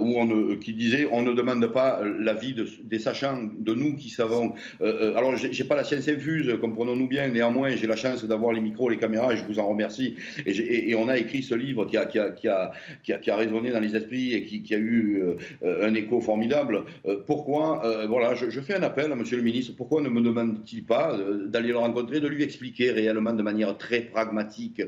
où 0.00 0.18
on, 0.18 0.56
qui 0.56 0.74
disait 0.74 1.08
on 1.10 1.22
ne 1.22 1.32
demande 1.32 1.66
pas 1.68 2.00
l'avis 2.04 2.54
de, 2.54 2.66
des 2.84 2.98
sachants, 2.98 3.48
de 3.58 3.74
nous 3.74 3.96
qui 3.96 4.10
savons. 4.10 4.54
alors, 4.80 5.36
j'ai 5.36 5.64
pas 5.64 5.76
la 5.76 5.84
science 5.84 6.08
infuse, 6.08 6.56
comprenons-nous 6.60 7.08
bien. 7.08 7.28
Néanmoins, 7.28 7.70
j'ai 7.70 7.86
la 7.86 7.96
chance 7.96 8.24
d'avoir 8.24 8.52
les 8.52 8.60
micros, 8.60 8.88
les 8.88 8.98
caméras, 8.98 9.32
et 9.34 9.36
je 9.36 9.44
vous 9.44 9.58
en 9.58 9.68
remercie. 9.68 10.14
Et, 10.44 10.90
et, 10.90 10.94
on 10.94 11.08
a 11.08 11.18
écrit 11.18 11.42
ce 11.42 11.54
livre 11.54 11.86
qui 11.86 11.96
a, 11.96 13.36
résonné 13.36 13.70
dans 13.70 13.80
les 13.80 13.96
esprits 13.96 14.34
et 14.34 14.44
qui 14.44 14.74
a 14.74 14.78
eu 14.78 15.22
un 15.62 15.94
écho 15.94 16.20
formidable. 16.20 16.75
Euh, 17.06 17.16
pourquoi, 17.26 17.84
euh, 17.84 18.06
voilà, 18.06 18.34
je, 18.34 18.60
fais 18.60 18.74
un 18.74 18.82
appel 18.82 19.12
à 19.12 19.16
Monsieur 19.16 19.36
le 19.36 19.42
ministre, 19.42 19.74
pourquoi 19.76 20.00
ne 20.02 20.08
me 20.08 20.20
demande-t-il 20.20 20.84
pas 20.84 21.16
euh, 21.16 21.46
d'aller 21.46 21.68
le 21.68 21.78
rencontrer, 21.78 22.20
de 22.20 22.28
lui 22.28 22.42
expliquer 22.42 22.90
réellement 22.90 23.32
de 23.32 23.42
manière 23.42 23.76
très 23.76 24.00
pragmatique 24.00 24.82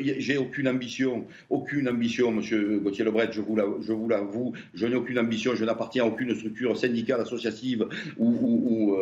J'ai 0.00 0.36
aucune 0.36 0.68
ambition, 0.68 1.26
aucune 1.50 1.88
ambition, 1.88 2.32
Monsieur 2.32 2.78
Gauthier 2.78 3.04
Lebret, 3.04 3.30
je 3.32 3.40
vous 3.40 3.56
l'avoue, 4.08 4.52
je, 4.74 4.86
n'ai 4.86 4.96
aucune 4.96 5.18
ambition, 5.18 5.54
je 5.54 5.64
n'appartiens 5.64 6.04
à 6.04 6.06
aucune 6.06 6.34
structure 6.34 6.76
syndicale, 6.76 7.20
associative 7.20 7.86
ou, 8.18 8.96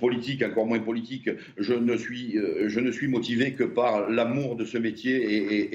politique, 0.00 0.42
encore 0.42 0.66
moins 0.66 0.80
politique. 0.80 1.30
Je 1.56 1.74
ne 1.74 1.96
suis, 1.96 2.36
je 2.66 2.80
ne 2.80 2.90
suis 2.90 3.08
motivé 3.08 3.52
que 3.52 3.64
par 3.64 4.10
l'amour 4.10 4.56
de 4.56 4.64
ce 4.64 4.78
métier 4.78 5.74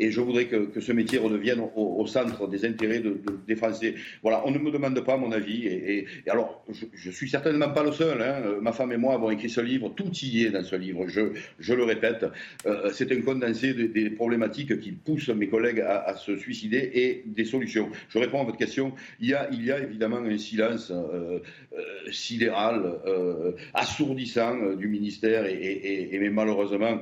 et, 0.00 0.10
je 0.10 0.20
voudrais 0.20 0.46
que, 0.46 0.66
que, 0.66 0.80
ce 0.80 0.92
métier 0.92 1.18
redevienne 1.18 1.62
au, 1.76 2.06
centre 2.06 2.48
des 2.48 2.64
intérêts 2.64 3.00
de, 3.00 3.20
des 3.46 3.56
Français. 3.56 3.94
Voilà, 4.22 4.42
on 4.46 4.50
ne 4.50 4.58
me 4.58 4.70
demande 4.70 4.98
pas 5.04 5.16
mon 5.20 5.32
avis. 5.32 5.66
Et, 5.66 6.06
alors, 6.28 6.64
je, 6.68 6.86
je, 6.92 7.10
suis 7.10 7.28
certainement 7.28 7.70
pas 7.70 7.84
le 7.84 7.92
seul. 7.92 8.20
Hein. 8.22 8.58
Ma 8.60 8.72
femme 8.72 8.92
et 8.92 8.96
moi 8.96 9.14
avons 9.14 9.30
écrit 9.30 9.50
ce 9.50 9.60
livre. 9.60 9.92
Tout 9.94 10.10
y 10.22 10.44
est 10.44 10.50
dans 10.50 10.64
ce 10.64 10.76
livre. 10.76 11.06
Je, 11.08 11.74
le 11.74 11.84
répète. 11.84 12.26
Euh, 12.66 12.90
c'est 12.92 13.12
un 13.12 13.20
condensé 13.22 13.74
des, 13.74 14.10
problématiques 14.10 14.80
qui 14.80 14.92
poussent 14.92 15.28
mes 15.28 15.48
collègues 15.48 15.80
à, 15.80 16.14
se 16.16 16.36
suicider 16.36 16.90
et 16.94 17.22
des 17.26 17.44
solutions. 17.44 17.88
Je 18.08 18.18
réponds 18.18 18.40
à 18.40 18.44
votre 18.44 18.58
question. 18.58 18.92
Il 19.20 19.28
y 19.28 19.34
a, 19.34 19.48
évidemment 19.82 20.18
un 20.18 20.38
silence 20.38 20.90
euh, 20.90 21.38
euh 21.72 22.10
sidéral, 22.10 22.82
euh, 23.06 23.52
assourdissant 23.74 24.74
du 24.74 24.88
ministère 24.88 25.46
et, 25.46 26.08
et 26.12 26.18
mais 26.18 26.30
malheureusement 26.30 27.00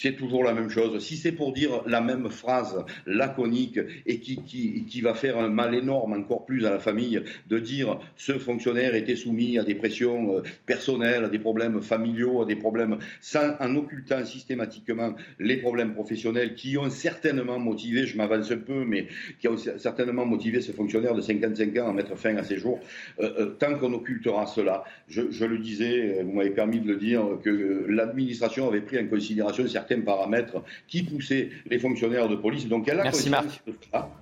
c'est 0.00 0.16
toujours 0.16 0.44
la 0.44 0.52
même 0.52 0.70
chose. 0.70 1.02
Si 1.04 1.16
c'est 1.16 1.32
pour 1.32 1.52
dire 1.52 1.82
la 1.86 2.00
même 2.00 2.28
phrase 2.28 2.84
laconique 3.06 3.78
et 4.06 4.18
qui, 4.18 4.42
qui, 4.42 4.84
qui, 4.84 5.00
va 5.00 5.14
faire 5.14 5.38
un 5.38 5.48
mal 5.48 5.74
énorme 5.74 6.12
encore 6.12 6.44
plus 6.46 6.66
à 6.66 6.70
la 6.70 6.78
famille, 6.78 7.22
de 7.48 7.58
dire 7.58 7.98
ce 8.16 8.32
fonctionnaire 8.32 8.94
était 8.94 9.16
soumis 9.16 9.58
à 9.58 9.64
des 9.64 9.74
pressions 9.74 10.38
euh, 10.38 10.42
personnelles, 10.66 11.24
à 11.24 11.28
des 11.28 11.38
problèmes 11.38 11.80
familiaux, 11.80 12.42
à 12.42 12.46
des 12.46 12.56
problèmes, 12.56 12.98
sans, 13.20 13.54
en 13.60 13.74
occultant 13.76 14.24
systématiquement 14.24 15.14
les 15.38 15.58
problèmes 15.58 15.94
professionnels 15.94 16.54
qui 16.54 16.76
ont 16.76 16.90
certainement 16.90 17.58
motivé, 17.58 18.06
je 18.06 18.16
m'avance 18.16 18.50
un 18.50 18.58
peu, 18.58 18.84
mais 18.84 19.06
qui 19.38 19.48
ont 19.48 19.56
certainement 19.56 20.26
motivé 20.26 20.60
ce 20.60 20.72
fonctionnaire 20.72 21.14
de 21.14 21.20
55 21.20 21.76
ans 21.78 21.90
à 21.90 21.92
mettre 21.92 22.16
fin 22.16 22.36
à 22.36 22.42
ses 22.42 22.58
jours, 22.58 22.80
euh, 23.20 23.30
euh, 23.38 23.46
tant 23.58 23.78
qu'on 23.78 23.92
occultera 23.92 24.46
cela, 24.46 24.84
je, 25.08 25.22
je 25.30 25.44
le 25.44 25.58
disais, 25.58 26.22
vous 26.22 26.32
m'avez 26.32 26.50
permis 26.50 26.80
de 26.80 26.88
le 26.88 26.96
dire, 26.96 27.22
que 27.42 27.86
l'administration 27.88 28.68
avait 28.68 28.80
pris 28.80 28.98
en 28.98 29.06
considération 29.06 29.66
certains 29.66 29.83
paramètres 30.04 30.62
qui 30.88 31.02
poussaient 31.02 31.50
les 31.66 31.78
fonctionnaires 31.78 32.28
de 32.28 32.36
police. 32.36 32.66
Donc 32.68 32.88
elle 32.88 33.00
a 33.00 33.04
Merci 33.04 33.30
Marc. 33.30 33.62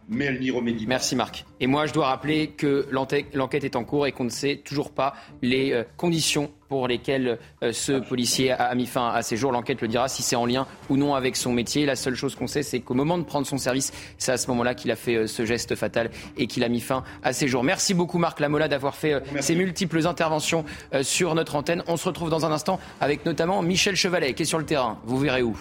mais 0.08 0.26
elle 0.26 0.40
n'y 0.40 0.50
remédie 0.50 0.84
pas. 0.84 0.90
Merci 0.90 1.16
Marc. 1.16 1.44
Et 1.60 1.66
moi, 1.66 1.86
je 1.86 1.92
dois 1.92 2.06
rappeler 2.06 2.48
que 2.48 2.86
l'enquête 2.90 3.64
est 3.64 3.76
en 3.76 3.84
cours 3.84 4.06
et 4.06 4.12
qu'on 4.12 4.24
ne 4.24 4.30
sait 4.30 4.60
toujours 4.64 4.92
pas 4.92 5.14
les 5.42 5.72
euh, 5.72 5.84
conditions 5.96 6.50
pour 6.72 6.88
lesquelles 6.88 7.38
euh, 7.62 7.70
ce 7.74 7.92
policier 7.92 8.50
a 8.50 8.74
mis 8.74 8.86
fin 8.86 9.10
à 9.10 9.20
ses 9.20 9.36
jours. 9.36 9.52
L'enquête 9.52 9.82
le 9.82 9.88
dira 9.88 10.08
si 10.08 10.22
c'est 10.22 10.36
en 10.36 10.46
lien 10.46 10.66
ou 10.88 10.96
non 10.96 11.14
avec 11.14 11.36
son 11.36 11.52
métier. 11.52 11.84
La 11.84 11.96
seule 11.96 12.14
chose 12.14 12.34
qu'on 12.34 12.46
sait, 12.46 12.62
c'est 12.62 12.80
qu'au 12.80 12.94
moment 12.94 13.18
de 13.18 13.24
prendre 13.24 13.46
son 13.46 13.58
service, 13.58 13.92
c'est 14.16 14.32
à 14.32 14.38
ce 14.38 14.48
moment-là 14.48 14.74
qu'il 14.74 14.90
a 14.90 14.96
fait 14.96 15.16
euh, 15.16 15.26
ce 15.26 15.44
geste 15.44 15.74
fatal 15.74 16.10
et 16.38 16.46
qu'il 16.46 16.64
a 16.64 16.70
mis 16.70 16.80
fin 16.80 17.04
à 17.22 17.34
ses 17.34 17.46
jours. 17.46 17.62
Merci 17.62 17.92
beaucoup 17.92 18.16
Marc 18.16 18.40
Lamola 18.40 18.68
d'avoir 18.68 18.94
fait 18.94 19.22
ces 19.40 19.54
multiples 19.54 20.06
interventions 20.06 20.64
sur 21.02 21.34
notre 21.34 21.56
antenne. 21.56 21.82
On 21.88 21.98
se 21.98 22.08
retrouve 22.08 22.30
dans 22.30 22.46
un 22.46 22.52
instant 22.52 22.80
avec 23.02 23.26
notamment 23.26 23.60
Michel 23.60 23.94
Chevalet 23.94 24.32
qui 24.32 24.44
est 24.44 24.46
sur 24.46 24.58
le 24.58 24.64
terrain. 24.64 24.98
Vous 25.04 25.18
verrez 25.18 25.42
où. 25.42 25.54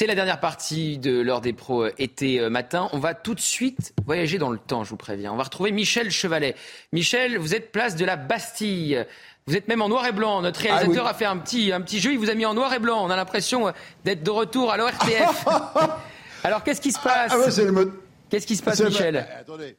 C'est 0.00 0.06
la 0.06 0.14
dernière 0.14 0.40
partie 0.40 0.96
de 0.96 1.20
l'heure 1.20 1.42
des 1.42 1.52
pros 1.52 1.82
euh, 1.82 1.92
été 1.98 2.40
euh, 2.40 2.48
matin. 2.48 2.88
On 2.94 2.98
va 2.98 3.12
tout 3.12 3.34
de 3.34 3.40
suite 3.40 3.92
voyager 4.06 4.38
dans 4.38 4.48
le 4.48 4.56
temps, 4.56 4.82
je 4.82 4.88
vous 4.88 4.96
préviens. 4.96 5.30
On 5.30 5.36
va 5.36 5.42
retrouver 5.42 5.72
Michel 5.72 6.10
Chevalet. 6.10 6.56
Michel, 6.94 7.36
vous 7.36 7.54
êtes 7.54 7.70
place 7.70 7.96
de 7.96 8.06
la 8.06 8.16
Bastille. 8.16 9.04
Vous 9.46 9.56
êtes 9.56 9.68
même 9.68 9.82
en 9.82 9.90
noir 9.90 10.06
et 10.06 10.12
blanc. 10.12 10.40
Notre 10.40 10.60
ah 10.64 10.72
réalisateur 10.72 11.06
a 11.06 11.12
fait 11.12 11.26
un 11.26 11.36
petit, 11.36 11.70
un 11.70 11.82
petit 11.82 12.00
jeu. 12.00 12.12
Il 12.12 12.18
vous 12.18 12.30
a 12.30 12.34
mis 12.34 12.46
en 12.46 12.54
noir 12.54 12.72
et 12.72 12.78
blanc. 12.78 13.04
On 13.04 13.10
a 13.10 13.16
l'impression 13.16 13.68
euh, 13.68 13.72
d'être 14.06 14.22
de 14.22 14.30
retour 14.30 14.72
à 14.72 14.78
l'ORTF. 14.78 15.46
Alors, 16.44 16.64
qu'est-ce 16.64 16.80
qui 16.80 16.92
se 16.92 17.00
passe 17.00 17.32
ah, 17.34 17.84
Qu'est-ce 18.30 18.46
qui 18.46 18.56
se 18.56 18.62
passe, 18.62 18.80
Michel 18.80 19.26
eh, 19.28 19.40
Attendez. 19.40 19.76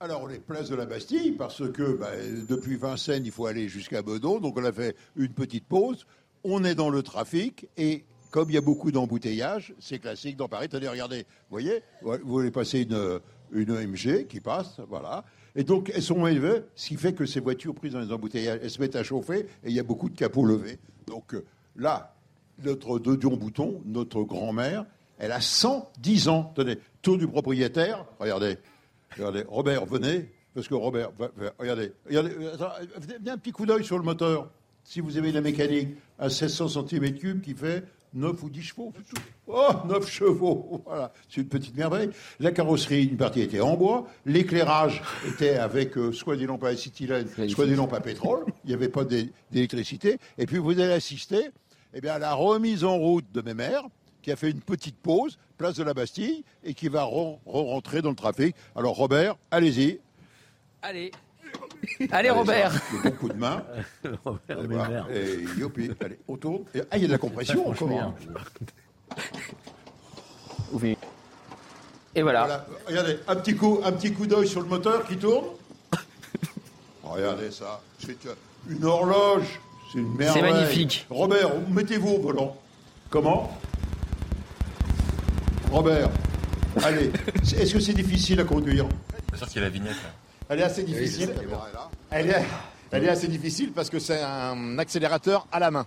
Alors, 0.00 0.24
on 0.24 0.30
est 0.30 0.40
place 0.40 0.68
de 0.68 0.74
la 0.74 0.84
Bastille 0.84 1.30
parce 1.30 1.62
que 1.70 1.92
bah, 1.92 2.10
depuis 2.48 2.74
Vincennes, 2.74 3.24
il 3.24 3.30
faut 3.30 3.46
aller 3.46 3.68
jusqu'à 3.68 4.02
Bedon. 4.02 4.40
Donc, 4.40 4.56
on 4.58 4.64
a 4.64 4.72
fait 4.72 4.96
une 5.14 5.32
petite 5.32 5.68
pause. 5.68 6.08
On 6.42 6.64
est 6.64 6.74
dans 6.74 6.90
le 6.90 7.04
trafic 7.04 7.68
et 7.76 8.04
comme 8.30 8.50
il 8.50 8.54
y 8.54 8.58
a 8.58 8.62
beaucoup 8.62 8.92
d'embouteillages, 8.92 9.74
c'est 9.78 9.98
classique 9.98 10.36
dans 10.36 10.48
Paris. 10.48 10.66
Attendez, 10.66 10.88
regardez, 10.88 11.20
vous 11.20 11.50
voyez, 11.50 11.82
vous 12.02 12.18
voulez 12.24 12.50
passer 12.50 12.82
une, 12.82 13.20
une 13.52 14.26
qui 14.26 14.40
passe, 14.40 14.80
voilà. 14.88 15.24
Et 15.56 15.64
donc, 15.64 15.90
elles 15.94 16.02
sont 16.02 16.26
élevées, 16.26 16.62
ce 16.74 16.88
qui 16.88 16.96
fait 16.96 17.12
que 17.12 17.26
ces 17.26 17.40
voitures 17.40 17.74
prises 17.74 17.92
dans 17.92 18.00
les 18.00 18.12
embouteillages, 18.12 18.60
elles 18.62 18.70
se 18.70 18.80
mettent 18.80 18.96
à 18.96 19.02
chauffer 19.02 19.40
et 19.64 19.68
il 19.68 19.72
y 19.72 19.80
a 19.80 19.82
beaucoup 19.82 20.08
de 20.08 20.16
capots 20.16 20.44
levés. 20.44 20.78
Donc 21.06 21.34
euh, 21.34 21.44
là, 21.76 22.14
notre 22.62 22.98
De 22.98 23.16
Dion 23.16 23.36
Bouton, 23.36 23.80
notre 23.84 24.22
grand-mère, 24.22 24.84
elle 25.18 25.32
a 25.32 25.40
110 25.40 26.28
ans. 26.28 26.52
Tenez, 26.54 26.78
tour 27.02 27.18
du 27.18 27.26
propriétaire, 27.26 28.04
regardez, 28.20 28.58
regardez, 29.16 29.44
Robert, 29.48 29.86
venez, 29.86 30.30
parce 30.54 30.68
que 30.68 30.74
Robert, 30.74 31.10
regardez, 31.58 31.92
regardez, 32.06 32.32
viens 33.20 33.34
un 33.34 33.38
petit 33.38 33.52
coup 33.52 33.66
d'œil 33.66 33.84
sur 33.84 33.98
le 33.98 34.04
moteur, 34.04 34.50
si 34.84 35.00
vous 35.00 35.16
avez 35.16 35.32
la 35.32 35.40
mécanique, 35.40 35.88
à 36.18 36.28
1600 36.28 36.84
cm3 36.84 37.40
qui 37.40 37.54
fait 37.54 37.84
9 38.14 38.42
ou 38.42 38.50
10 38.50 38.62
chevaux. 38.62 38.92
Oh, 39.46 39.70
9 39.86 40.08
chevaux 40.08 40.82
Voilà, 40.86 41.12
c'est 41.28 41.40
une 41.40 41.48
petite 41.48 41.76
merveille. 41.76 42.10
La 42.40 42.52
carrosserie, 42.52 43.04
une 43.04 43.16
partie 43.16 43.40
était 43.40 43.60
en 43.60 43.76
bois. 43.76 44.06
L'éclairage 44.26 45.02
était 45.26 45.56
avec 45.56 45.96
euh, 45.96 46.12
soit 46.12 46.36
des 46.36 46.46
lampes 46.46 46.64
à 46.64 46.68
acétylène, 46.68 47.28
soit 47.48 47.66
des 47.66 47.76
lampes 47.76 47.92
à 47.92 48.00
pétrole. 48.00 48.44
Il 48.64 48.68
n'y 48.68 48.74
avait 48.74 48.88
pas 48.88 49.04
d'électricité. 49.04 50.18
Et 50.38 50.46
puis 50.46 50.58
vous 50.58 50.72
allez 50.72 50.92
assister 50.92 51.50
eh 51.94 52.00
bien, 52.00 52.14
à 52.14 52.18
la 52.18 52.34
remise 52.34 52.84
en 52.84 52.96
route 52.96 53.24
de 53.32 53.40
mes 53.40 53.54
mères, 53.54 53.84
qui 54.22 54.30
a 54.30 54.36
fait 54.36 54.50
une 54.50 54.60
petite 54.60 54.96
pause, 54.96 55.38
place 55.56 55.76
de 55.76 55.82
la 55.82 55.94
Bastille, 55.94 56.44
et 56.64 56.74
qui 56.74 56.88
va 56.88 57.04
rentrer 57.04 58.02
dans 58.02 58.10
le 58.10 58.16
trafic. 58.16 58.54
Alors 58.76 58.96
Robert, 58.96 59.36
allez-y. 59.50 60.00
Allez. 60.82 61.10
Allez, 61.10 61.12
Robert. 62.30 62.72
Le 62.92 63.10
bon 63.10 63.16
coup 63.16 63.28
de 63.28 63.34
main. 63.34 63.62
Robert, 64.24 65.06
et, 65.10 65.44
youpi, 65.58 65.90
allez, 66.04 66.18
on 66.28 66.36
tourne. 66.36 66.64
ah, 66.90 66.96
il 66.96 67.02
y 67.02 67.04
a 67.04 67.06
de 67.08 67.12
la 67.12 67.18
compression 67.18 67.68
encore. 67.68 68.14
Oui. 70.70 70.98
Et 72.14 72.20
voilà. 72.20 72.66
Regardez, 72.86 73.18
un 73.26 73.36
petit 73.36 73.56
coup, 73.56 73.80
un 73.82 73.92
petit 73.92 74.12
coup 74.12 74.26
d'œil 74.26 74.46
sur 74.46 74.60
le 74.60 74.66
moteur 74.66 75.06
qui 75.06 75.16
tourne. 75.16 75.46
regardez 77.02 77.50
ça. 77.50 77.80
C'est 77.98 78.18
une 78.68 78.84
horloge. 78.84 79.60
C'est 79.90 79.98
une 79.98 80.14
merveille. 80.14 80.42
C'est 80.42 80.50
magnifique. 80.50 81.06
Robert, 81.08 81.52
mettez-vous 81.70 82.16
au 82.16 82.20
volant. 82.20 82.56
Comment? 83.08 83.58
Robert, 85.70 86.10
allez. 86.82 87.10
Est-ce 87.42 87.72
que 87.72 87.80
c'est 87.80 87.94
difficile 87.94 88.40
à 88.40 88.44
conduire? 88.44 88.86
C'est 89.32 89.38
sûr 89.38 89.48
qu'il 89.48 89.56
y 89.56 89.64
a 89.64 89.68
la 89.68 89.70
vignette. 89.70 89.96
Elle 90.48 90.60
est 90.60 90.64
assez 90.64 90.82
difficile. 90.82 91.34
Elle 92.10 92.30
est, 92.30 92.44
elle 92.90 93.04
est 93.04 93.08
assez 93.08 93.28
difficile 93.28 93.72
parce 93.72 93.90
que 93.90 93.98
c'est 93.98 94.22
un 94.22 94.78
accélérateur 94.78 95.46
à 95.52 95.58
la 95.58 95.70
main. 95.70 95.86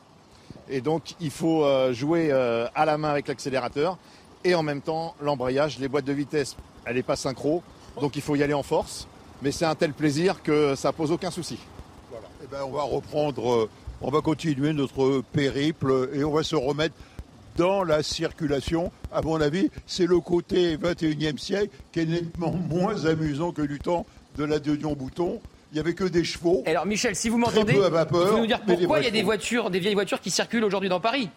Et 0.69 0.81
donc, 0.81 1.15
il 1.19 1.31
faut 1.31 1.65
euh, 1.65 1.93
jouer 1.93 2.29
euh, 2.31 2.67
à 2.75 2.85
la 2.85 2.97
main 2.97 3.09
avec 3.09 3.27
l'accélérateur 3.27 3.97
et 4.43 4.53
en 4.55 4.63
même 4.63 4.81
temps 4.81 5.15
l'embrayage. 5.21 5.79
Les 5.79 5.87
boîtes 5.87 6.05
de 6.05 6.13
vitesse, 6.13 6.55
elle 6.85 6.95
n'est 6.95 7.03
pas 7.03 7.15
synchro, 7.15 7.63
donc 7.99 8.15
il 8.15 8.21
faut 8.21 8.35
y 8.35 8.43
aller 8.43 8.53
en 8.53 8.63
force. 8.63 9.07
Mais 9.41 9.51
c'est 9.51 9.65
un 9.65 9.75
tel 9.75 9.93
plaisir 9.93 10.43
que 10.43 10.75
ça 10.75 10.91
pose 10.91 11.11
aucun 11.11 11.31
souci. 11.31 11.57
Voilà. 12.11 12.27
Et 12.41 12.45
eh 12.45 12.47
ben, 12.51 12.59
on 12.63 12.71
va 12.71 12.83
reprendre, 12.83 13.51
euh, 13.51 13.69
on 14.01 14.11
va 14.11 14.21
continuer 14.21 14.73
notre 14.73 15.23
périple 15.33 16.09
et 16.13 16.23
on 16.23 16.31
va 16.31 16.43
se 16.43 16.55
remettre 16.55 16.95
dans 17.57 17.83
la 17.83 18.03
circulation. 18.03 18.91
À 19.11 19.21
mon 19.23 19.41
avis, 19.41 19.69
c'est 19.87 20.05
le 20.05 20.19
côté 20.19 20.77
21e 20.77 21.37
siècle 21.37 21.75
qui 21.91 22.01
est 22.01 22.05
nettement 22.05 22.51
moins 22.51 23.05
amusant 23.05 23.51
que 23.51 23.63
du 23.63 23.79
temps 23.79 24.05
de 24.37 24.43
la 24.43 24.59
Dion 24.59 24.93
Bouton. 24.93 25.41
Il 25.71 25.75
n'y 25.75 25.79
avait 25.79 25.93
que 25.93 26.03
des 26.03 26.23
chevaux. 26.23 26.63
Alors 26.65 26.85
Michel, 26.85 27.15
si 27.15 27.29
vous 27.29 27.37
m'entendez, 27.37 27.73
vous 27.73 28.37
nous 28.37 28.45
dire 28.45 28.61
pourquoi 28.61 28.99
il 28.99 29.05
y 29.05 29.07
a 29.07 29.11
des 29.11 29.23
voitures, 29.23 29.69
des 29.69 29.79
vieilles 29.79 29.93
voitures 29.93 30.19
qui 30.19 30.29
circulent 30.29 30.65
aujourd'hui 30.65 30.89
dans 30.89 30.99
Paris? 30.99 31.29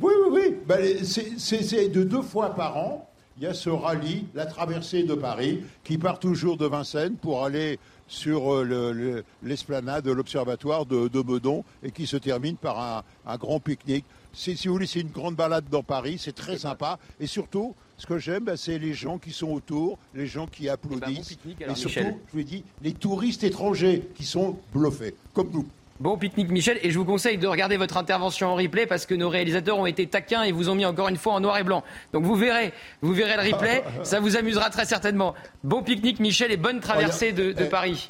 Oui, 0.00 0.12
oui, 0.22 0.28
oui. 0.30 0.56
Ben, 0.66 1.04
c'est 1.04 1.88
de 1.88 2.02
deux 2.02 2.22
fois 2.22 2.54
par 2.54 2.76
an. 2.76 3.06
Il 3.36 3.44
y 3.44 3.46
a 3.46 3.54
ce 3.54 3.70
rallye, 3.70 4.26
la 4.34 4.44
traversée 4.44 5.04
de 5.04 5.14
Paris, 5.14 5.62
qui 5.84 5.96
part 5.96 6.18
toujours 6.18 6.56
de 6.56 6.66
Vincennes 6.66 7.14
pour 7.14 7.44
aller 7.44 7.78
sur 8.06 8.52
euh, 8.52 9.22
l'esplanade 9.42 10.04
de 10.04 10.10
l'observatoire 10.10 10.84
de, 10.84 11.08
de, 11.08 11.22
Meudon 11.22 11.64
et 11.82 11.92
qui 11.92 12.06
se 12.06 12.16
termine 12.16 12.56
par 12.56 13.04
un, 13.24 13.36
grand 13.36 13.60
pique-nique. 13.60 14.04
Si 14.34 14.54
vous 14.66 14.74
voulez, 14.74 14.86
c'est 14.86 15.00
une 15.00 15.10
grande 15.10 15.36
balade 15.36 15.64
dans 15.70 15.82
Paris, 15.82 16.16
c'est 16.18 16.34
très 16.34 16.58
sympa. 16.58 16.98
Et 17.20 17.26
surtout, 17.26 17.74
ce 18.00 18.06
que 18.06 18.18
j'aime, 18.18 18.44
bah, 18.44 18.56
c'est 18.56 18.78
les 18.78 18.94
gens 18.94 19.18
qui 19.18 19.30
sont 19.30 19.48
autour, 19.48 19.98
les 20.14 20.26
gens 20.26 20.46
qui 20.46 20.68
applaudissent. 20.70 21.36
Eh 21.44 21.64
ben, 21.64 21.72
et 21.72 21.74
surtout, 21.74 22.18
je 22.28 22.32
vous 22.32 22.42
dis, 22.42 22.64
les 22.82 22.92
touristes 22.92 23.44
étrangers 23.44 24.08
qui 24.14 24.24
sont 24.24 24.56
bluffés, 24.72 25.14
comme 25.34 25.50
nous. 25.52 25.68
Bon 26.00 26.16
pique-nique 26.16 26.50
Michel, 26.50 26.78
et 26.82 26.90
je 26.90 26.98
vous 26.98 27.04
conseille 27.04 27.36
de 27.36 27.46
regarder 27.46 27.76
votre 27.76 27.98
intervention 27.98 28.48
en 28.48 28.54
replay 28.54 28.86
parce 28.86 29.04
que 29.04 29.14
nos 29.14 29.28
réalisateurs 29.28 29.78
ont 29.78 29.84
été 29.84 30.06
taquins 30.06 30.44
et 30.44 30.50
vous 30.50 30.70
ont 30.70 30.74
mis 30.74 30.86
encore 30.86 31.08
une 31.08 31.18
fois 31.18 31.34
en 31.34 31.40
noir 31.40 31.58
et 31.58 31.62
blanc. 31.62 31.84
Donc 32.14 32.24
vous 32.24 32.36
verrez, 32.36 32.72
vous 33.02 33.12
verrez 33.12 33.36
le 33.36 33.52
replay, 33.52 33.84
ça 34.02 34.18
vous 34.18 34.34
amusera 34.38 34.70
très 34.70 34.86
certainement. 34.86 35.34
Bon 35.62 35.82
pique-nique 35.82 36.18
Michel 36.20 36.52
et 36.52 36.56
bonne 36.56 36.80
traversée 36.80 37.32
de, 37.32 37.52
de, 37.52 37.64
eh, 37.64 37.68
Paris. 37.68 38.08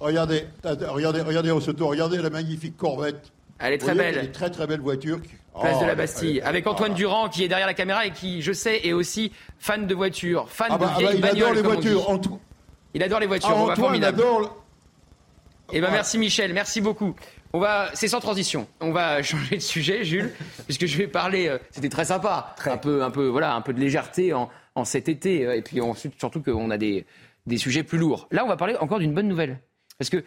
Regardez, 0.00 0.46
regardez, 0.64 1.20
regardez 1.20 1.50
au 1.50 1.60
regardez 1.86 2.16
la 2.16 2.30
magnifique 2.30 2.78
Corvette. 2.78 3.30
Elle 3.58 3.74
est 3.74 3.78
très 3.78 3.94
belle. 3.94 4.16
Elle 4.16 4.24
est 4.24 4.32
très 4.32 4.48
très 4.48 4.66
belle 4.66 4.80
voiture. 4.80 5.20
Place 5.58 5.80
de 5.80 5.86
la 5.86 5.92
oh, 5.92 5.96
Bastille, 5.96 6.40
avec 6.42 6.66
Antoine 6.66 6.94
Durand 6.94 7.28
qui 7.28 7.44
est 7.44 7.48
derrière 7.48 7.66
la 7.66 7.74
caméra 7.74 8.06
et 8.06 8.10
qui, 8.10 8.42
je 8.42 8.52
sais, 8.52 8.86
est 8.86 8.92
aussi 8.92 9.32
fan 9.58 9.86
de 9.86 9.94
voitures, 9.94 10.48
fan 10.50 10.68
ah 10.70 10.78
bah, 10.78 10.86
de 10.86 10.90
ah 10.94 10.98
vieilles 10.98 11.20
bah, 11.20 11.28
il 11.32 11.42
Adore 11.42 11.54
les 11.54 11.62
voitures. 11.62 12.20
Il 12.94 13.02
adore 13.02 13.20
les 13.20 13.26
voitures. 13.26 13.50
Ah, 13.52 13.72
Antoine 13.72 14.04
adore. 14.04 14.64
Eh 15.72 15.80
ben 15.80 15.90
merci 15.90 16.16
Michel, 16.16 16.54
merci 16.54 16.80
beaucoup. 16.80 17.14
On 17.52 17.58
va, 17.58 17.90
c'est 17.94 18.08
sans 18.08 18.20
transition. 18.20 18.66
On 18.80 18.90
va 18.90 19.22
changer 19.22 19.56
de 19.56 19.62
sujet, 19.62 20.04
Jules, 20.04 20.32
puisque 20.64 20.86
je 20.86 20.96
vais 20.96 21.06
parler. 21.06 21.48
Euh, 21.48 21.58
c'était 21.70 21.88
très 21.88 22.06
sympa, 22.06 22.54
un 22.64 22.76
peu, 22.76 23.02
un 23.02 23.10
peu, 23.10 23.26
voilà, 23.26 23.54
un 23.54 23.60
peu 23.60 23.72
de 23.72 23.80
légèreté 23.80 24.32
en, 24.32 24.50
en 24.74 24.84
cet 24.84 25.08
été, 25.08 25.46
euh, 25.46 25.56
et 25.56 25.62
puis 25.62 25.80
ensuite 25.80 26.14
surtout 26.18 26.42
qu'on 26.42 26.70
a 26.70 26.78
des, 26.78 27.04
des 27.46 27.58
sujets 27.58 27.82
plus 27.82 27.98
lourds. 27.98 28.28
Là, 28.30 28.44
on 28.44 28.48
va 28.48 28.56
parler 28.56 28.76
encore 28.76 28.98
d'une 28.98 29.14
bonne 29.14 29.28
nouvelle, 29.28 29.60
parce 29.98 30.08
que 30.10 30.24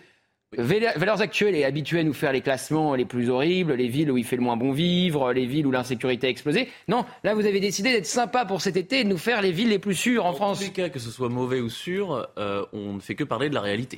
Valeurs 0.58 1.22
actuelles 1.22 1.56
est 1.56 1.64
habitué 1.64 2.02
à 2.02 2.04
nous 2.04 2.14
faire 2.14 2.34
les 2.34 2.42
classements 2.42 2.94
les 2.96 3.06
plus 3.06 3.30
horribles, 3.30 3.74
les 3.74 3.88
villes 3.88 4.12
où 4.12 4.18
il 4.18 4.26
fait 4.26 4.36
le 4.36 4.42
moins 4.42 4.58
bon 4.58 4.74
vivre, 4.74 5.32
les 5.32 5.46
villes 5.46 5.66
où 5.66 5.72
l'insécurité 5.72 6.28
a 6.28 6.30
explosé. 6.30 6.68
Non, 6.90 7.06
là 7.24 7.34
vous 7.36 7.46
avez 7.46 7.62
décidé 7.62 7.92
d'être 7.94 8.06
sympa 8.06 8.44
pour 8.44 8.62
cet 8.62 8.76
été 8.76 9.00
et 9.00 9.04
de 9.06 9.10
nous 9.10 9.18
faire 9.18 9.42
les 9.42 9.54
villes 9.54 9.70
les 9.70 9.80
plus 9.80 9.96
sûres 9.96 10.26
en 10.26 10.34
France. 10.34 10.58
En 10.58 10.60
tous 10.60 10.68
les 10.68 10.74
cas, 10.74 10.90
que 10.90 11.00
ce 11.00 11.10
soit 11.10 11.30
mauvais 11.30 11.62
ou 11.62 11.70
sûr, 11.70 12.28
euh, 12.38 12.66
on 12.74 12.94
ne 12.94 13.00
fait 13.00 13.16
que 13.16 13.24
parler 13.24 13.50
de 13.50 13.54
la 13.56 13.62
réalité. 13.62 13.98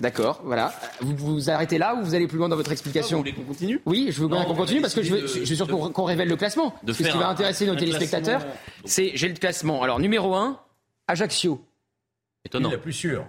D'accord, 0.00 0.42
voilà. 0.44 0.74
Vous 1.00 1.16
vous 1.16 1.48
arrêtez 1.50 1.78
là 1.78 1.94
ou 1.94 2.04
vous 2.04 2.14
allez 2.14 2.26
plus 2.26 2.36
loin 2.36 2.48
dans 2.50 2.56
votre 2.56 2.72
explication 2.72 3.16
Vous 3.18 3.22
voulez 3.22 3.32
qu'on 3.32 3.44
continue? 3.44 3.80
Oui, 3.86 4.08
je 4.10 4.20
veux 4.20 4.28
bien 4.28 4.44
qu'on 4.44 4.50
on 4.52 4.56
continue 4.56 4.82
parce 4.82 4.92
que 4.94 5.02
je 5.02 5.14
veux, 5.14 5.20
décider 5.22 5.40
de- 5.40 5.44
je 5.46 5.50
veux 5.50 5.56
surtout 5.56 5.76
qu'on 5.78 6.04
révèle 6.04 6.28
le 6.28 6.36
classement. 6.36 6.74
de 6.82 6.86
Parce 6.88 6.98
que 6.98 7.04
ce 7.04 7.10
qui 7.10 7.16
va 7.18 7.28
intéresser 7.28 7.64
nos 7.66 7.76
téléspectateurs, 7.76 8.40
classement. 8.42 8.60
c'est 8.84 9.12
j'ai 9.14 9.28
le 9.28 9.34
classement. 9.36 9.82
Alors 9.82 9.98
numéro 9.98 10.34
1, 10.34 10.60
Ajaccio. 11.08 11.64
Étonnant. 12.44 12.70
La 12.70 12.76
plus 12.76 12.92
sûre. 12.92 13.24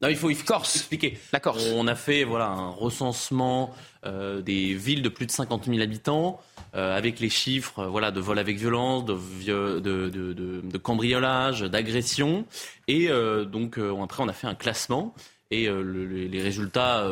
Non, 0.00 0.08
il 0.08 0.16
faut, 0.16 0.30
il 0.30 0.36
faut 0.36 0.44
Corse. 0.46 0.76
expliquer. 0.76 1.18
La 1.32 1.40
Corse. 1.40 1.66
On 1.74 1.88
a 1.88 1.94
fait 1.96 2.22
voilà, 2.24 2.46
un 2.46 2.68
recensement 2.70 3.74
euh, 4.06 4.40
des 4.40 4.74
villes 4.74 5.02
de 5.02 5.08
plus 5.08 5.26
de 5.26 5.32
50 5.32 5.64
000 5.66 5.80
habitants, 5.80 6.40
euh, 6.76 6.96
avec 6.96 7.18
les 7.18 7.28
chiffres 7.30 7.80
euh, 7.80 7.86
voilà, 7.88 8.12
de 8.12 8.20
vol 8.20 8.38
avec 8.38 8.56
violence, 8.58 9.04
de, 9.04 9.14
de, 9.46 9.80
de, 9.80 10.32
de- 10.32 10.60
de 10.62 10.78
cambriolage, 10.78 11.62
d'agression. 11.62 12.46
Et 12.86 13.08
donc, 13.50 13.78
après, 13.78 14.22
on 14.22 14.28
a 14.28 14.32
fait 14.32 14.46
un 14.46 14.54
classement. 14.54 15.14
Et 15.50 15.66
le- 15.66 15.82
le- 15.82 16.26
les 16.26 16.42
résultats 16.42 17.06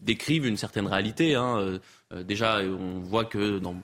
décrivent 0.00 0.46
une 0.46 0.56
certaine 0.56 0.86
réalité. 0.86 1.34
hein. 1.36 1.78
Déjà, 2.24 2.60
on 2.60 2.98
voit 3.00 3.24
que 3.24 3.58
dans 3.58 3.76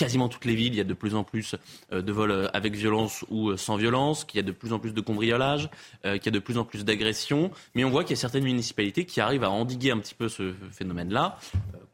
quasiment 0.00 0.30
toutes 0.30 0.46
les 0.46 0.54
villes, 0.54 0.72
il 0.72 0.78
y 0.78 0.80
a 0.80 0.84
de 0.84 0.94
plus 0.94 1.14
en 1.14 1.24
plus 1.24 1.56
euh, 1.92 2.00
de 2.00 2.10
vols 2.10 2.30
euh, 2.30 2.48
avec 2.54 2.74
violence 2.74 3.22
ou 3.28 3.50
euh, 3.50 3.58
sans 3.58 3.76
violence, 3.76 4.24
qu'il 4.24 4.38
y 4.38 4.40
a 4.40 4.42
de 4.42 4.50
plus 4.50 4.72
en 4.72 4.78
plus 4.78 4.94
de 4.94 5.00
cambriolage, 5.02 5.68
euh, 6.06 6.16
qu'il 6.16 6.32
y 6.32 6.34
a 6.34 6.38
de 6.38 6.42
plus 6.42 6.56
en 6.56 6.64
plus 6.64 6.86
d'agressions. 6.86 7.50
Mais 7.74 7.84
on 7.84 7.90
voit 7.90 8.02
qu'il 8.02 8.16
y 8.16 8.18
a 8.18 8.20
certaines 8.20 8.44
municipalités 8.44 9.04
qui 9.04 9.20
arrivent 9.20 9.44
à 9.44 9.50
endiguer 9.50 9.90
un 9.90 9.98
petit 9.98 10.14
peu 10.14 10.30
ce 10.30 10.54
phénomène-là. 10.72 11.38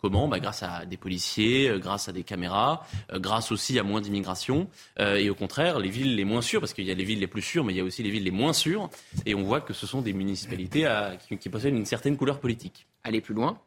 Comment? 0.01 0.29
Bah, 0.29 0.39
Grâce 0.39 0.63
à 0.63 0.87
des 0.87 0.97
policiers, 0.97 1.73
grâce 1.81 2.09
à 2.09 2.13
des 2.13 2.23
caméras, 2.23 2.87
grâce 3.13 3.51
aussi 3.51 3.77
à 3.77 3.83
moins 3.83 4.01
d'immigration. 4.01 4.69
Et 5.01 5.29
au 5.31 5.35
contraire, 5.35 5.81
les 5.81 5.89
villes 5.89 6.15
les 6.15 6.25
moins 6.25 6.43
sûres, 6.43 6.61
parce 6.61 6.75
qu'il 6.75 6.85
y 6.85 6.93
a 6.93 6.95
les 6.95 7.03
villes 7.03 7.19
les 7.19 7.27
plus 7.27 7.43
sûres, 7.43 7.65
mais 7.65 7.73
il 7.73 7.77
y 7.77 7.81
a 7.81 7.85
aussi 7.85 8.05
les 8.05 8.11
villes 8.11 8.23
les 8.23 8.31
moins 8.31 8.53
sûres. 8.53 8.89
Et 9.25 9.35
on 9.35 9.43
voit 9.43 9.61
que 9.61 9.73
ce 9.73 9.87
sont 9.87 10.03
des 10.03 10.13
municipalités 10.13 10.87
qui, 11.27 11.39
qui 11.39 11.49
possèdent 11.49 11.75
une 11.75 11.87
certaine 11.87 12.17
couleur 12.17 12.39
politique. 12.39 12.87
Allez 13.03 13.21
plus 13.21 13.35
loin. 13.35 13.59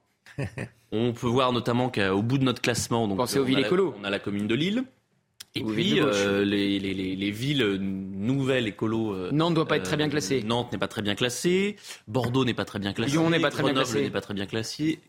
On 0.92 1.14
peut 1.14 1.28
voir 1.28 1.52
notamment 1.54 1.90
qu'au 1.90 2.22
bout 2.22 2.38
de 2.38 2.44
notre 2.44 2.62
classement, 2.62 3.08
donc, 3.08 3.18
Pensez 3.18 3.40
aux 3.40 3.44
on 3.44 3.46
villes 3.46 3.58
a 3.58 3.62
la- 3.62 3.68
écolo. 3.68 3.96
on 4.00 4.04
a 4.04 4.10
la 4.10 4.20
commune 4.20 4.48
de 4.48 4.56
Lille. 4.56 4.84
Et 5.56 5.64
Ou 5.64 5.72
puis 5.74 6.00
euh, 6.00 6.46
les, 6.46 6.78
les- 6.78 6.94
les- 6.94 7.16
les 7.16 7.32
villes 7.32 7.66
nouvelles 7.82 8.68
écolo. 8.68 9.14
euh, 9.16 9.30
Nantes 9.32 9.56
doit 9.56 9.68
pas 9.68 9.78
être 9.78 9.84
très 9.84 9.98
bien 9.98 10.06
euh, 10.06 10.10
classée. 10.12 10.44
Nantes 10.44 10.72
n'est 10.72 10.78
pas 10.78 10.88
très 10.88 11.02
bien 11.02 11.16
classée. 11.16 11.76
Bordeaux 12.08 12.46
n'est 12.46 12.54
pas 12.54 12.66
très 12.66 12.78
bien 12.78 12.94
classé. 12.94 13.12
Lyon 13.14 13.32
n'est 13.32 13.40
pas 13.40 13.50
très 13.50 13.64
bien 13.64 13.74
classé. 13.74 14.02
n'est 14.04 14.10
pas 14.12 14.22
très 14.22 14.36
bien 14.36 14.46
classé. 14.46 15.00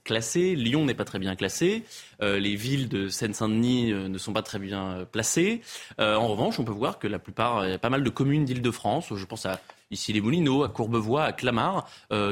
Lyon 0.56 0.86
n'est 0.86 0.94
pas 0.94 1.04
très 1.04 1.18
bien 1.18 1.36
classé. 1.36 1.82
Euh, 2.22 2.38
les 2.38 2.56
villes 2.56 2.88
de 2.88 3.08
Seine-Saint-Denis 3.08 3.92
ne 3.92 4.16
sont 4.16 4.32
pas 4.32 4.40
très 4.42 4.58
bien 4.58 5.06
placées. 5.12 5.60
En 5.98 6.28
revanche, 6.28 6.58
on 6.58 6.64
peut 6.64 6.72
voir 6.72 6.98
que 6.98 7.06
la 7.06 7.18
plupart, 7.18 7.66
il 7.66 7.72
y 7.72 7.74
a 7.74 7.78
pas 7.78 7.90
mal 7.90 8.02
de 8.02 8.10
communes 8.10 8.46
d'Île-de-France. 8.46 9.12
Je 9.14 9.24
pense 9.26 9.44
à 9.44 9.60
ici 9.90 10.14
les 10.14 10.22
Moulineaux, 10.22 10.62
à 10.62 10.70
Courbevoie, 10.70 11.24
à 11.24 11.32
Clamart, 11.32 11.86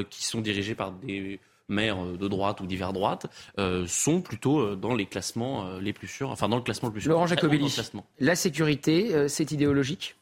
qui 0.08 0.24
sont 0.24 0.40
dirigées 0.40 0.74
par 0.74 0.92
des 0.92 1.40
maires 1.68 2.02
euh, 2.02 2.16
de 2.16 2.28
droite 2.28 2.60
ou 2.60 2.66
d'hiver 2.66 2.92
droite, 2.92 3.26
euh, 3.58 3.86
sont 3.86 4.20
plutôt 4.20 4.60
euh, 4.60 4.76
dans 4.76 4.94
les 4.94 5.06
classements 5.06 5.78
les 5.80 5.92
plus 5.92 6.08
sûrs, 6.08 6.30
enfin 6.30 6.48
dans 6.48 6.56
le 6.56 6.62
classement 6.62 6.88
le 6.88 6.92
plus 6.92 7.02
sûr. 7.02 7.10
Laurent 7.10 7.26
Jacobelli, 7.26 7.74
la 8.20 8.34
sécurité, 8.34 9.14
euh, 9.14 9.28
c'est 9.28 9.52
idéologique? 9.52 10.16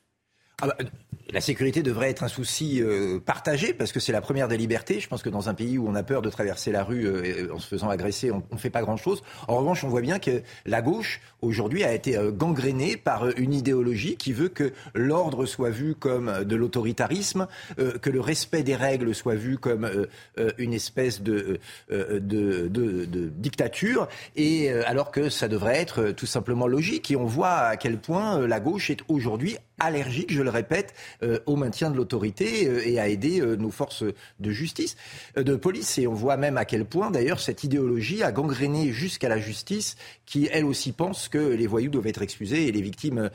Ah 0.62 0.69
bah, 0.69 0.77
la 1.31 1.41
sécurité 1.41 1.83
devrait 1.83 2.11
être 2.11 2.23
un 2.23 2.28
souci 2.28 2.81
euh, 2.81 3.19
partagé 3.19 3.74
parce 3.74 3.91
que 3.91 3.99
c'est 3.99 4.12
la 4.12 4.20
première 4.20 4.49
des 4.49 4.57
libertés. 4.57 5.01
Je 5.01 5.09
pense 5.09 5.23
que 5.23 5.28
dans 5.28 5.49
un 5.49 5.55
pays 5.55 5.77
où 5.77 5.89
on 5.89 5.95
a 5.95 6.03
peur 6.03 6.23
de 6.23 6.31
traverser 6.31 6.70
la 6.70 6.85
rue 6.85 7.05
euh, 7.05 7.53
en 7.53 7.59
se 7.59 7.66
faisant 7.66 7.91
agresser, 7.91 8.31
on 8.31 8.43
ne 8.51 8.59
fait 8.59 8.70
pas 8.70 8.83
grand-chose. 8.83 9.23
En 9.49 9.57
revanche, 9.57 9.83
on 9.83 9.89
voit 9.89 10.03
bien 10.03 10.19
que 10.19 10.43
la 10.65 10.83
gauche, 10.83 11.20
aujourd'hui, 11.43 11.83
a 11.83 11.93
été 11.93 12.16
euh, 12.16 12.31
gangrénée 12.31 12.97
par 12.97 13.24
euh, 13.24 13.33
une 13.37 13.53
idéologie 13.53 14.16
qui 14.16 14.33
veut 14.33 14.49
que 14.49 14.73
l'ordre 14.95 15.47
soit 15.47 15.70
vu 15.70 15.95
comme 15.95 16.45
de 16.45 16.57
l'autoritarisme, 16.57 17.49
que 18.01 18.11
le 18.11 18.20
respect 18.20 18.62
des 18.62 18.77
règles 18.77 19.15
soit 19.15 19.35
vu 19.35 19.59
comme 19.59 19.89
une 20.59 20.73
espèce 20.73 21.23
de, 21.23 21.59
de, 21.89 23.31
dictature, 23.37 24.09
et 24.37 24.70
alors 24.70 25.11
que 25.11 25.28
ça 25.28 25.49
devrait 25.49 25.77
être 25.77 26.12
tout 26.12 26.27
simplement 26.27 26.66
logique. 26.66 27.11
Et 27.11 27.16
on 27.16 27.27
voit 27.27 27.59
à 27.59 27.77
quel 27.77 27.99
point 27.99 28.47
la 28.47 28.61
gauche 28.61 28.91
est 28.91 29.01
aujourd'hui 29.09 29.57
allergique, 29.78 30.32
je 30.32 30.43
le 30.43 30.51
répète, 30.51 30.94
euh, 31.23 31.39
au 31.47 31.57
maintien 31.57 31.90
de 31.90 31.97
l'autorité 31.97 32.66
euh, 32.66 32.86
et 32.86 32.98
à 32.98 33.09
aider 33.09 33.40
euh, 33.40 33.57
nos 33.57 33.70
forces 33.70 34.05
de 34.40 34.51
justice, 34.51 34.97
de 35.36 35.57
police. 35.57 35.98
Et 35.98 36.07
on 36.07 36.15
voit 36.15 36.36
même 36.36 36.57
à 36.57 36.65
quel 36.65 36.85
point, 36.85 37.11
d'ailleurs, 37.11 37.40
cette 37.40 37.65
idéologie 37.65 38.23
a 38.23 38.32
gangréné 38.32 38.90
jusqu'à 38.90 39.28
la 39.28 39.39
justice, 39.39 39.97
qui 40.24 40.48
elle 40.51 40.65
aussi 40.65 40.93
pense 40.93 41.28
que 41.28 41.39
les 41.39 41.66
voyous 41.66 41.90
doivent 41.90 42.07
être 42.07 42.23
excusés 42.23 42.66
et 42.69 42.73
les 42.73 42.82
victimes 42.82 43.31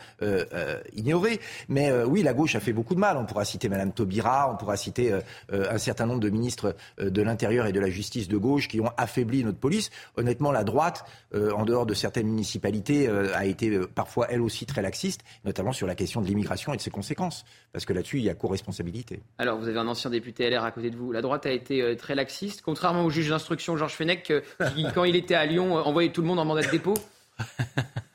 ignorées. 0.93 1.39
Mais 1.69 1.91
oui, 2.03 2.21
la 2.21 2.33
gauche 2.33 2.55
a 2.55 2.59
fait 2.59 2.73
beaucoup 2.73 2.95
de 2.95 2.99
mal. 2.99 3.17
On 3.17 3.25
pourra 3.25 3.45
citer 3.45 3.69
Madame 3.69 3.93
Taubira, 3.93 4.51
on 4.51 4.57
pourra 4.57 4.75
citer 4.75 5.17
un 5.51 5.77
certain 5.77 6.05
nombre 6.05 6.19
de 6.19 6.29
ministres 6.29 6.75
de 7.01 7.21
l'Intérieur 7.21 7.65
et 7.65 7.71
de 7.71 7.79
la 7.79 7.89
Justice 7.89 8.27
de 8.27 8.37
gauche 8.37 8.67
qui 8.67 8.81
ont 8.81 8.91
affaibli 8.97 9.43
notre 9.43 9.57
police. 9.57 9.89
Honnêtement, 10.17 10.51
la 10.51 10.63
droite, 10.63 11.05
en 11.33 11.63
dehors 11.63 11.85
de 11.85 11.93
certaines 11.93 12.27
municipalités, 12.27 13.07
a 13.07 13.45
été 13.45 13.79
parfois 13.95 14.27
elle 14.29 14.41
aussi 14.41 14.65
très 14.65 14.81
laxiste, 14.81 15.21
notamment 15.45 15.71
sur 15.71 15.87
la 15.87 15.95
question 15.95 16.21
de 16.21 16.27
l'immigration 16.31 16.73
et 16.73 16.77
de 16.77 16.81
ses 16.81 16.89
conséquences. 16.89 17.45
Parce 17.71 17.85
que 17.85 17.93
là-dessus, 17.93 18.17
il 18.17 18.23
y 18.23 18.29
a 18.29 18.33
co-responsabilité. 18.33 19.21
Alors, 19.37 19.59
vous 19.59 19.67
avez 19.67 19.77
un 19.77 19.87
ancien 19.87 20.09
député 20.09 20.49
LR 20.49 20.63
à 20.63 20.71
côté 20.71 20.89
de 20.89 20.95
vous. 20.95 21.11
La 21.11 21.21
droite 21.21 21.45
a 21.45 21.51
été 21.51 21.81
euh, 21.81 21.95
très 21.95 22.15
laxiste, 22.15 22.61
contrairement 22.61 23.05
au 23.05 23.09
juge 23.09 23.29
d'instruction 23.29 23.77
Georges 23.77 23.93
Fenech, 23.93 24.31
euh, 24.31 24.41
qui, 24.73 24.85
quand 24.93 25.03
il 25.03 25.15
était 25.15 25.35
à 25.35 25.45
Lyon, 25.45 25.77
euh, 25.77 25.81
envoyait 25.81 26.11
tout 26.11 26.21
le 26.21 26.27
monde 26.27 26.39
en 26.39 26.45
mandat 26.45 26.63
de 26.63 26.71
dépôt. 26.71 26.95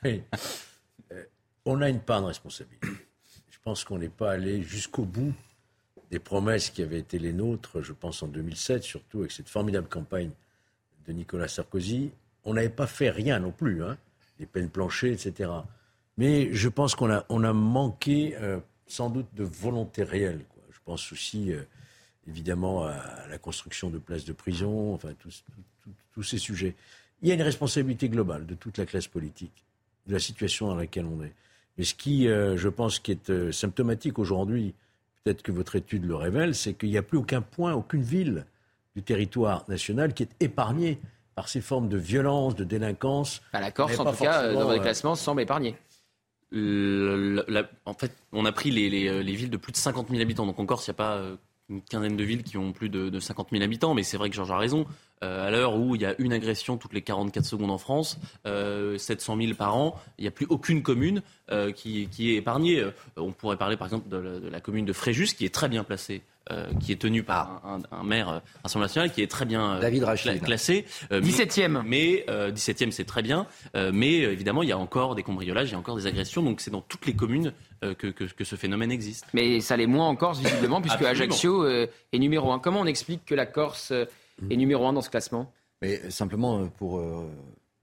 Oui. 0.03 0.21
Euh, 1.11 1.23
on 1.65 1.81
a 1.81 1.89
une 1.89 1.99
part 1.99 2.21
de 2.21 2.27
responsabilité. 2.27 2.87
Je 3.49 3.57
pense 3.63 3.83
qu'on 3.83 3.97
n'est 3.97 4.09
pas 4.09 4.31
allé 4.31 4.61
jusqu'au 4.61 5.03
bout 5.03 5.33
des 6.11 6.19
promesses 6.19 6.69
qui 6.69 6.81
avaient 6.81 6.99
été 6.99 7.19
les 7.19 7.33
nôtres, 7.33 7.81
je 7.81 7.93
pense 7.93 8.23
en 8.23 8.27
2007, 8.27 8.83
surtout 8.83 9.19
avec 9.19 9.31
cette 9.31 9.49
formidable 9.49 9.89
campagne 9.89 10.31
de 11.07 11.13
Nicolas 11.13 11.47
Sarkozy. 11.47 12.11
On 12.45 12.53
n'avait 12.53 12.69
pas 12.69 12.87
fait 12.87 13.09
rien 13.09 13.39
non 13.39 13.51
plus, 13.51 13.83
hein, 13.83 13.97
les 14.39 14.45
peines 14.45 14.69
planchées, 14.69 15.11
etc. 15.11 15.49
Mais 16.17 16.53
je 16.53 16.69
pense 16.69 16.95
qu'on 16.95 17.11
a, 17.11 17.25
on 17.29 17.43
a 17.43 17.53
manqué 17.53 18.35
euh, 18.41 18.59
sans 18.87 19.09
doute 19.09 19.27
de 19.35 19.43
volonté 19.43 20.03
réelle. 20.03 20.43
quoi. 20.49 20.63
Je 20.71 20.79
pense 20.85 21.11
aussi, 21.11 21.51
euh, 21.53 21.61
évidemment, 22.27 22.85
à 22.85 23.27
la 23.29 23.37
construction 23.37 23.89
de 23.89 23.99
places 23.99 24.25
de 24.25 24.33
prison, 24.33 24.93
enfin, 24.93 25.09
tous- 25.19 25.43
ces 26.23 26.39
sujets. 26.39 26.73
Il 27.21 27.29
y 27.29 27.31
a 27.31 27.35
une 27.35 27.43
responsabilité 27.43 28.09
globale 28.09 28.47
de 28.47 28.55
toute 28.55 28.79
la 28.79 28.87
classe 28.87 29.05
politique, 29.07 29.63
de 30.07 30.13
la 30.13 30.19
situation 30.19 30.67
dans 30.67 30.75
laquelle 30.75 31.05
on 31.05 31.23
est. 31.23 31.31
Mais 31.77 31.83
ce 31.83 31.93
qui, 31.93 32.27
euh, 32.27 32.57
je 32.57 32.69
pense, 32.69 32.97
qui 32.97 33.11
est 33.11 33.29
euh, 33.29 33.51
symptomatique 33.51 34.17
aujourd'hui, 34.17 34.73
peut-être 35.23 35.43
que 35.43 35.51
votre 35.51 35.75
étude 35.75 36.05
le 36.05 36.15
révèle, 36.15 36.55
c'est 36.55 36.73
qu'il 36.73 36.89
n'y 36.89 36.97
a 36.97 37.03
plus 37.03 37.19
aucun 37.19 37.41
point, 37.43 37.73
aucune 37.75 38.01
ville 38.01 38.45
du 38.95 39.03
territoire 39.03 39.63
national 39.69 40.15
qui 40.15 40.23
est 40.23 40.29
épargnée 40.39 40.97
par 41.35 41.49
ces 41.49 41.61
formes 41.61 41.87
de 41.87 41.97
violence, 41.97 42.55
de 42.55 42.63
délinquance. 42.63 43.43
À 43.53 43.61
la 43.61 43.69
Corse, 43.69 43.99
en 43.99 44.05
tout 44.11 44.17
cas, 44.23 44.41
euh, 44.45 44.53
dans 44.55 44.61
votre 44.65 44.79
euh, 44.79 44.81
classement, 44.81 45.13
semble 45.13 45.41
épargné. 45.41 45.75
En 46.53 47.93
fait, 47.93 48.15
on 48.31 48.45
a 48.45 48.51
pris 48.51 48.71
les, 48.71 48.89
les 48.89 49.35
villes 49.35 49.49
de 49.49 49.57
plus 49.57 49.71
de 49.71 49.77
50 49.77 50.09
000 50.09 50.21
habitants. 50.21 50.45
Donc 50.45 50.59
en 50.59 50.65
Corse, 50.65 50.87
il 50.87 50.91
n'y 50.91 50.95
a 50.95 50.97
pas 50.97 51.15
euh, 51.15 51.35
une 51.69 51.81
quinzaine 51.81 52.15
de 52.15 52.23
villes 52.23 52.43
qui 52.43 52.57
ont 52.57 52.71
plus 52.71 52.89
de, 52.89 53.09
de 53.09 53.19
50 53.19 53.49
000 53.51 53.63
habitants. 53.63 53.93
Mais 53.93 54.03
c'est 54.03 54.17
vrai 54.17 54.29
que 54.29 54.35
Georges 54.35 54.51
a 54.51 54.57
raison. 54.57 54.85
Euh, 55.23 55.47
à 55.47 55.49
l'heure 55.49 55.75
où 55.75 55.95
il 55.95 56.01
y 56.01 56.05
a 56.05 56.13
une 56.19 56.31
agression 56.31 56.77
toutes 56.77 56.93
les 56.93 57.01
44 57.01 57.43
secondes 57.43 57.71
en 57.71 57.79
France, 57.79 58.19
euh, 58.45 58.97
700 58.99 59.37
000 59.41 59.53
par 59.55 59.75
an, 59.75 59.99
il 60.19 60.21
n'y 60.21 60.27
a 60.27 60.31
plus 60.31 60.45
aucune 60.49 60.83
commune 60.83 61.23
euh, 61.51 61.71
qui, 61.71 62.07
qui 62.11 62.31
est 62.31 62.35
épargnée. 62.35 62.79
Euh, 62.81 62.91
on 63.17 63.31
pourrait 63.31 63.57
parler 63.57 63.77
par 63.77 63.87
exemple 63.87 64.09
de 64.09 64.17
la, 64.17 64.39
de 64.39 64.47
la 64.47 64.59
commune 64.61 64.85
de 64.85 64.93
Fréjus, 64.93 65.33
qui 65.35 65.43
est 65.45 65.53
très 65.53 65.69
bien 65.69 65.83
placée. 65.83 66.21
euh, 66.51 66.67
qui 66.79 66.93
est 66.93 67.01
tenue 67.01 67.23
par 67.23 67.61
un, 67.65 67.79
un- 67.91 67.97
un 67.99 68.03
maire 68.03 68.29
euh, 68.29 68.39
Assemblée 68.63 68.85
nationale 68.85 69.11
qui 69.11 69.21
est 69.21 69.27
très 69.29 69.43
bien 69.43 69.73
euh, 69.75 69.79
David 69.81 70.03
Rachid. 70.05 70.41
classé. 70.41 70.85
Euh, 71.11 71.19
mais- 71.21 71.27
17e. 71.29 71.81
mais 71.85 72.23
euh, 72.29 72.51
17e, 72.53 72.91
c'est 72.91 73.03
très 73.03 73.21
bien. 73.21 73.47
Euh, 73.75 73.91
mais 73.93 74.23
euh, 74.23 74.31
évidemment, 74.31 74.63
il 74.63 74.69
y 74.69 74.71
a 74.71 74.77
encore 74.77 75.15
des 75.15 75.23
cambriolages, 75.23 75.67
il 75.69 75.71
y 75.73 75.75
a 75.75 75.79
encore 75.79 75.97
des 75.97 76.07
agressions. 76.07 76.41
Donc 76.43 76.61
c'est 76.61 76.71
dans 76.71 76.79
toutes 76.79 77.05
les 77.05 77.15
communes 77.15 77.51
euh, 77.83 77.93
que, 77.95 78.07
que- 78.07 78.23
que 78.23 78.43
ce 78.45 78.55
phénomène 78.55 78.91
existe. 78.93 79.25
Mais 79.33 79.59
ça 79.59 79.75
l'est 79.75 79.87
moins 79.87 80.07
en 80.07 80.15
Corse, 80.15 80.39
visiblement, 80.39 80.79
puisque 80.79 81.01
Absolument. 81.01 81.11
Ajaccio 81.25 81.63
euh, 81.65 81.87
est 82.13 82.19
numéro 82.19 82.51
un. 82.53 82.59
Comment 82.59 82.79
on 82.81 82.85
explique 82.85 83.25
que 83.25 83.35
la 83.35 83.45
Corse 83.45 83.91
euh, 84.43 84.47
est 84.49 84.55
numéro 84.57 84.85
un 84.85 84.93
dans 84.93 85.01
ce 85.01 85.09
classement 85.09 85.51
Mais 85.81 86.09
simplement, 86.09 86.59
euh, 86.59 86.65
pour 86.77 86.97
euh, 86.99 87.29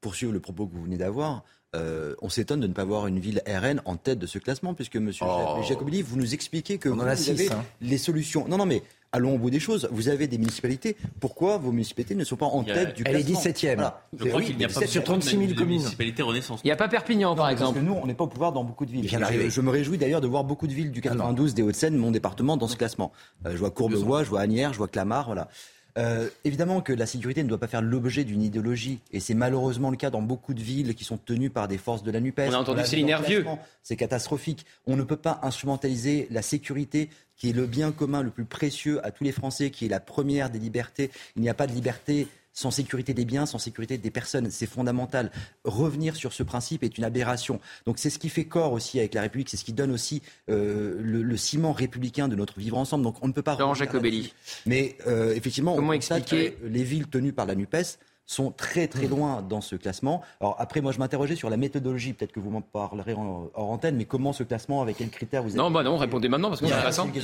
poursuivre 0.01 0.33
le 0.33 0.41
propos 0.41 0.67
que 0.67 0.75
vous 0.75 0.83
venez 0.83 0.97
d'avoir, 0.97 1.45
euh, 1.75 2.15
on 2.23 2.29
s'étonne 2.29 2.61
de 2.61 2.67
ne 2.69 2.73
pas 2.73 2.85
voir 2.85 3.07
une 3.09 3.19
ville 3.19 3.43
RN 3.49 3.81
en 3.85 3.97
tête 3.97 4.19
de 4.19 4.27
ce 4.27 4.39
classement, 4.39 4.75
puisque 4.75 4.97
Monsieur 4.97 5.25
Oh. 5.29 5.57
Vous 6.05 6.17
nous 6.17 6.35
expliquez 6.35 6.79
que 6.79 6.89
On 6.89 6.93
en 6.93 6.97
vous, 6.97 7.03
a 7.03 7.15
vous 7.15 7.23
six, 7.23 7.31
avez 7.31 7.51
hein. 7.53 7.65
les 7.81 7.99
solutions. 7.99 8.47
Non, 8.49 8.59
non, 8.59 8.67
mais 8.67 8.83
allons 9.11 9.35
au 9.35 9.39
bout 9.39 9.51
des 9.51 9.59
choses. 9.59 9.89
Vous 9.91 10.09
avez 10.09 10.29
des 10.29 10.39
municipalités. 10.39 10.97
Pourquoi 11.21 11.57
vos 11.59 11.73
municipalités 11.73 12.15
ne 12.15 12.23
sont 12.23 12.37
pas 12.37 12.47
en 12.47 12.63
a- 12.63 12.65
tête 12.65 12.95
du 12.97 13.03
Elle 13.07 13.17
est 13.17 13.23
classement 13.25 13.41
17e. 13.41 13.75
Voilà. 13.75 14.07
Je 14.17 14.25
crois 14.27 14.39
Oui, 14.39 14.47
qu'il 14.47 14.57
n'y 14.57 14.65
a 14.65 14.69
pas 14.69 14.75
17 14.75 14.89
sur 14.89 15.03
36 15.05 15.31
000 15.31 15.43
de 15.47 15.53
communes. 15.55 15.79
municipalité 15.79 16.23
Renaissance. 16.23 16.61
Il 16.63 16.69
n'y 16.69 16.73
a 16.73 16.77
pas 16.77 16.87
Perpignan, 16.89 17.35
par 17.35 17.49
exemple. 17.49 17.75
Parce 17.75 17.85
que 17.85 17.91
nous, 17.91 17.99
on 18.01 18.07
n'est 18.07 18.15
pas 18.15 18.25
au 18.25 18.29
pouvoir 18.29 18.53
dans 18.53 18.63
beaucoup 18.63 18.87
de 18.87 18.91
villes. 18.93 19.09
Je, 19.09 19.49
je 19.51 19.61
me 19.61 19.71
réjouis 19.71 19.99
d'ailleurs 19.99 20.21
de 20.21 20.29
voir 20.29 20.45
beaucoup 20.45 20.69
de 20.69 20.73
villes 20.75 20.93
du 20.93 21.01
92, 21.01 21.55
des 21.55 21.63
Hauts-de-Seine, 21.63 21.97
mon 21.97 22.13
département, 22.13 22.57
dans 22.57 22.69
ce 22.69 22.77
classement. 22.77 23.11
Euh, 23.47 23.51
je 23.53 23.57
vois 23.57 23.71
Courbevoie, 23.73 24.23
je 24.23 24.31
vois 24.31 24.41
Agnières, 24.41 24.73
je 24.73 24.79
vois 24.79 24.89
Clamart, 24.89 25.27
voilà. 25.27 25.49
Euh, 25.97 26.29
évidemment 26.45 26.81
que 26.81 26.93
la 26.93 27.07
sécurité 27.07 27.45
ne 27.45 27.49
doit 27.49 27.59
pas 27.59 27.69
faire 27.69 27.83
l'objet 27.83 28.25
d'une 28.25 28.43
idéologie, 28.43 28.99
et 29.13 29.21
c'est 29.21 29.35
malheureusement 29.35 29.91
le 29.91 29.97
cas 29.97 30.11
dans 30.11 30.23
beaucoup 30.23 30.53
de 30.53 30.61
villes 30.61 30.95
qui 30.95 31.05
sont 31.05 31.19
tenues 31.19 31.51
par 31.51 31.69
des 31.69 31.79
forces 31.79 32.03
de 32.03 32.11
la 32.11 32.21
NUPES. 32.21 32.49
On 32.49 32.55
a 32.55 32.59
entendu 32.59 32.85
Céline 32.85 33.09
Hervieux. 33.09 33.45
C'est 33.83 33.97
catastrophique. 33.97 34.67
On 34.87 34.97
ne 34.97 35.03
peut 35.03 35.17
pas 35.17 35.39
instrumentaliser 35.43 36.27
la 36.31 36.43
sécurité 36.43 37.11
qui 37.37 37.51
est 37.51 37.53
le 37.53 37.67
bien 37.67 37.93
commun 37.93 38.23
le 38.23 38.31
plus 38.31 38.45
précieux 38.45 39.05
à 39.07 39.11
tous 39.11 39.25
les 39.25 39.33
Français, 39.33 39.71
qui 39.71 39.87
est 39.87 39.89
la 39.89 40.01
première 40.01 40.51
des 40.51 40.59
libertés. 40.59 41.11
Il 41.37 41.43
n'y 41.43 41.49
a 41.49 41.55
pas 41.55 41.67
de 41.67 41.73
liberté 41.73 42.29
sans 42.55 42.71
sécurité 42.71 43.13
des 43.13 43.27
biens, 43.27 43.45
sans 43.45 43.59
sécurité 43.59 43.99
des 43.99 44.11
personnes. 44.11 44.51
C'est 44.51 44.67
fondamental. 44.67 45.31
Revenir 45.65 46.17
sur 46.17 46.33
ce 46.33 46.43
principe 46.43 46.83
est 46.83 46.97
une 46.97 47.05
aberration. 47.05 47.61
Donc 47.85 47.99
c'est 47.99 48.09
ce 48.09 48.19
qui 48.19 48.31
fait 48.31 48.45
corps 48.47 48.73
aussi 48.73 48.99
avec 48.99 49.13
la 49.13 49.21
République, 49.23 49.51
c'est 49.51 49.59
ce 49.59 49.65
qui 49.65 49.73
donne 49.75 49.91
aussi 49.91 50.23
euh, 50.49 50.97
le, 51.03 51.23
le 51.23 51.37
ciment 51.37 51.73
républicain 51.73 52.29
de 52.29 52.37
notre 52.37 52.59
vivre 52.59 52.79
ensemble. 52.79 53.05
Donc 53.05 53.17
on 53.23 53.29
ne 53.29 53.33
peut 53.33 53.43
pas... 53.43 53.57
Laurent 53.59 53.75
Jacobelli. 53.75 54.33
Mais 54.65 54.97
euh, 55.07 55.35
effectivement, 55.35 55.75
Comment 55.75 55.89
on 55.91 55.93
expliquer- 55.93 56.53
que 56.53 56.67
les 56.67 56.85
villes 56.85 57.09
tenues 57.09 57.33
par 57.33 57.45
la 57.47 57.55
NUPES 57.55 57.99
sont 58.27 58.51
très 58.51 58.89
très 58.89 59.07
loin 59.07 59.43
dans 59.43 59.61
ce 59.61 59.77
classement. 59.77 60.23
Alors 60.41 60.57
après, 60.59 60.81
moi 60.81 60.93
je 60.93 60.99
m'interrogeais 60.99 61.37
sur 61.37 61.51
la 61.51 61.57
méthodologie, 61.57 62.13
peut-être 62.13 62.33
que 62.33 62.41
vous 62.41 62.51
m'en 62.51 62.61
parlerez 62.61 63.15
en, 63.15 63.51
hors 63.55 63.71
antenne, 63.71 63.97
mais 63.97 64.05
comment 64.05 64.33
ce 64.33 64.43
classement, 64.43 64.83
avec 64.83 64.97
quels 64.97 65.11
critères 65.11 65.43
vous 65.43 65.51
êtes... 65.51 65.57
Non, 65.57 65.71
bah 65.71 65.83
non, 65.83 65.97
répondez 65.97 66.29
maintenant 66.29 66.49
parce 66.49 66.61
que 66.61 66.67
c'est 66.67 66.73
intéressant. 66.73 67.09
Il 67.15 67.23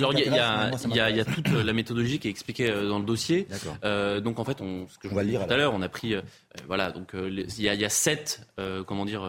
y 0.97 1.01
a, 1.21 1.25
toute 1.25 1.49
la 1.49 1.73
méthodologie 1.73 2.19
qui 2.19 2.29
est 2.29 2.31
expliquée 2.31 2.71
euh, 2.71 2.89
dans 2.89 2.99
le 2.99 3.05
dossier. 3.05 3.47
Euh, 3.85 4.21
donc 4.21 4.39
en 4.39 4.45
fait, 4.45 4.61
on, 4.61 4.87
ce 4.89 4.99
que 4.99 5.09
je 5.09 5.15
On 5.15 5.19
vous 5.19 5.25
lire, 5.25 5.47
tout 5.47 5.53
à 5.53 5.57
l'heure, 5.57 5.73
on 5.75 5.83
a 5.83 5.89
pris, 5.89 6.15
euh, 6.15 6.21
euh, 6.21 6.63
voilà, 6.67 6.91
donc 6.91 7.15
euh, 7.15 7.29
il 7.31 7.63
y 7.63 7.69
a, 7.69 7.75
il 7.75 7.81
y 7.81 7.85
a 7.85 7.89
sept, 7.89 8.47
comment 8.87 9.05
dire, 9.05 9.27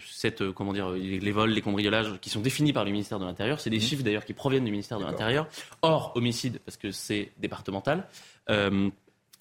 sept, 0.00 0.50
comment 0.52 0.72
dire, 0.72 0.90
les, 0.90 1.32
vols, 1.32 1.50
les 1.50 1.62
cambriolages 1.62 2.18
qui 2.20 2.30
sont 2.30 2.40
définis 2.40 2.72
par 2.72 2.84
le 2.84 2.90
ministère 2.90 3.18
de 3.18 3.24
l'Intérieur. 3.24 3.60
C'est 3.60 3.70
des 3.70 3.76
Mhm. 3.76 3.82
chiffres 3.82 4.02
d'ailleurs 4.02 4.24
qui 4.24 4.32
proviennent 4.32 4.64
du 4.64 4.70
ministère 4.70 4.98
de 4.98 5.04
l'Intérieur. 5.04 5.46
Hors 5.82 6.12
homicide 6.16 6.60
parce 6.64 6.76
que 6.76 6.90
c'est 6.90 7.32
départemental. 7.38 8.06
Euh, 8.50 8.90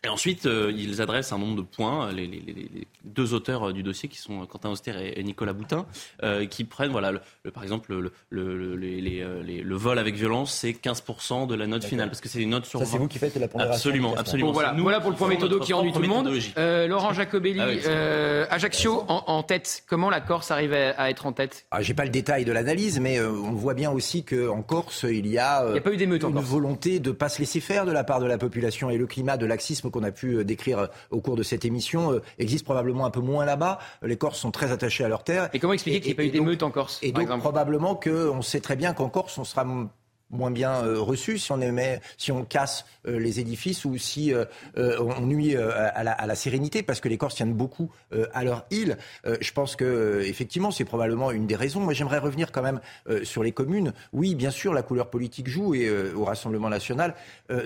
et 0.03 0.10
ensuite, 0.10 0.48
euh, 0.48 0.72
ils 0.76 0.99
adressent 1.02 1.32
un 1.32 1.38
nombre 1.38 1.57
de 1.57 1.61
points, 1.61 2.11
les, 2.11 2.26
les- 2.26 2.88
deux 3.03 3.34
auteurs 3.36 3.69
euh, 3.69 3.73
du 3.73 3.84
dossier 3.84 4.10
qui 4.10 4.18
sont 4.18 4.45
Quentin 4.48 4.69
Auster 4.72 4.94
et, 4.99 5.19
et 5.19 5.23
Nicolas 5.23 5.53
Boutin, 5.53 5.86
euh, 6.23 6.45
qui 6.48 6.64
prennent, 6.64 6.91
voilà, 6.91 7.11
le, 7.11 7.19
le- 7.44 7.52
par 7.52 7.61
exemple, 7.61 7.94
le, 7.94 8.11
le- 8.32 8.57
le- 8.57 8.76
les- 8.76 8.99
les, 8.99 9.22
euh, 9.22 9.44
les- 9.44 9.61
le 9.61 9.76
vol 9.76 9.99
avec 9.99 10.15
violence, 10.15 10.53
c'est 10.53 10.72
15% 10.72 11.45
de 11.45 11.53
la 11.53 11.68
note 11.68 11.84
finale, 11.84 12.10
parce 12.10 12.19
que 12.19 12.30
c'est 12.30 12.41
une 12.41 12.49
note 12.49 12.65
sur 12.65 12.80
Ça, 12.80 12.86
c'est 12.86 12.94
20. 12.94 13.03
vous 13.03 13.07
qui 13.07 13.19
faites 13.19 13.36
la 13.36 13.48
pondération 13.48 13.76
Absolument, 13.76 14.15
absolument. 14.15 14.48
Bon, 14.49 14.53
voilà, 14.53 14.73
nous 14.73 14.82
voilà 14.82 15.02
pour 15.02 15.11
le 15.11 15.18
point 15.18 15.28
méthodo 15.28 15.60
qui 15.60 15.72
ennuie 15.73 15.94
tout 15.94 16.02
le 16.02 16.07
monde. 16.07 16.32
Euh, 16.57 16.88
Laurent 16.88 17.14
Jacobelli, 17.14 17.60
Ah 17.61 17.68
oui, 17.69 17.80
euh, 17.86 18.45
Ajaccio 18.49 19.03
en, 19.07 19.23
en 19.28 19.44
tête. 19.44 19.84
Comment 19.88 20.10
la 20.10 20.19
Corse 20.22 20.49
arrive 20.49 20.73
à, 20.73 20.91
à 20.99 21.10
être 21.11 21.28
en 21.28 21.32
tête? 21.34 21.65
Ah, 21.69 21.84
J'ai 21.84 21.94
pas 21.94 22.06
le 22.06 22.10
détail 22.11 22.44
de 22.44 22.52
l'analyse, 22.52 22.99
mais 22.99 23.19
euh, 23.19 23.30
on 23.30 23.52
voit 23.52 23.76
bien 23.76 23.91
aussi 23.91 24.23
qu'en 24.23 24.64
Corse, 24.64 25.06
il 25.07 25.28
y 25.28 25.38
a, 25.38 25.61
euh, 25.64 25.68
Il 25.69 25.73
n'y 25.73 25.78
a 25.80 25.82
pas 25.82 25.94
eu 25.94 25.98
d'émeute 25.98 26.23
en 26.23 26.30
une 26.32 26.40
volonté 26.40 26.99
de 26.99 27.11
pas 27.11 27.30
se 27.30 27.38
laisser 27.38 27.60
faire 27.60 27.86
de 27.86 27.91
la 27.91 28.03
part 28.03 28.19
de 28.19 28.26
la 28.26 28.40
population 28.40 28.90
et 28.90 28.98
le 28.98 29.06
climat 29.06 29.38
de 29.38 29.45
laxisme 29.45 29.90
qu'on 29.91 30.03
a 30.03 30.11
pu 30.11 30.38
euh, 30.38 30.43
décrire 30.43 30.80
euh, 30.80 30.88
au 31.11 31.22
cours 31.22 31.35
de 31.35 31.43
cette 31.43 31.65
émission 31.65 32.11
euh, 32.13 32.22
existe 32.39 32.65
probablement 32.65 33.05
un 33.05 33.11
peu 33.11 33.19
moins 33.22 33.45
là-bas. 33.45 33.80
Les 34.01 34.18
Corses 34.18 34.39
sont 34.39 34.51
très 34.51 34.72
attachés 34.72 35.03
à 35.03 35.07
leur 35.09 35.23
terre. 35.23 35.49
Et 35.53 35.59
comment 35.59 35.73
expliquer 35.73 35.99
qu'il 35.99 36.07
n'y 36.07 36.11
ait 36.13 36.15
pas 36.15 36.23
eu 36.23 36.27
et 36.27 36.31
donc- 36.31 36.45
d'émeute 36.45 36.63
en 36.63 36.72
Corse 36.72 36.99
Et 37.01 37.11
par 37.11 37.19
donc 37.22 37.30
exemple? 37.30 37.41
probablement 37.41 37.95
qu'on 37.95 38.41
sait 38.41 38.61
très 38.61 38.76
bien 38.76 38.93
qu'en 38.93 39.09
Corse, 39.09 39.38
on 39.38 39.43
sera 39.43 39.65
moins 40.32 40.52
bien 40.52 40.84
euh, 40.84 40.99
reçu 40.99 41.38
si 41.38 41.52
on 41.52 41.62
émet, 41.62 42.02
si 42.18 42.32
on 42.32 42.44
casse 42.44 42.86
euh, 43.08 43.20
les 43.20 43.40
édifices 43.40 43.84
ou 43.86 43.98
si 43.98 44.32
euh, 44.32 44.45
euh, 44.78 44.99
on 44.99 45.26
nuit 45.26 45.56
à, 45.56 46.03
la, 46.03 46.36
sérénité, 46.36 46.84
parce 46.84 46.99
que 46.99 47.10
les 47.10 47.18
Corses 47.18 47.36
tiennent 47.36 47.53
beaucoup 47.53 47.91
à 48.34 48.44
leur 48.44 48.66
île. 48.72 48.98
Je 49.26 49.52
pense 49.52 49.76
que 49.76 50.22
effectivement, 50.26 50.72
c'est 50.72 50.86
probablement 50.86 51.32
une 51.32 51.45
des 51.45 51.56
raisons. 51.56 51.82
Moi, 51.82 51.94
j'aimerais 51.94 52.18
revenir 52.20 52.52
quand 52.52 52.62
même 52.62 52.80
sur 53.24 53.44
les 53.44 53.52
communes. 53.52 53.94
Oui, 54.14 54.34
bien 54.36 54.49
sûr, 54.49 54.74
la 54.74 54.82
couleur 54.82 55.10
politique 55.10 55.48
joue 55.48 55.76
et 55.76 55.90
au 56.14 56.24
Rassemblement 56.24 56.70
national, 56.70 57.16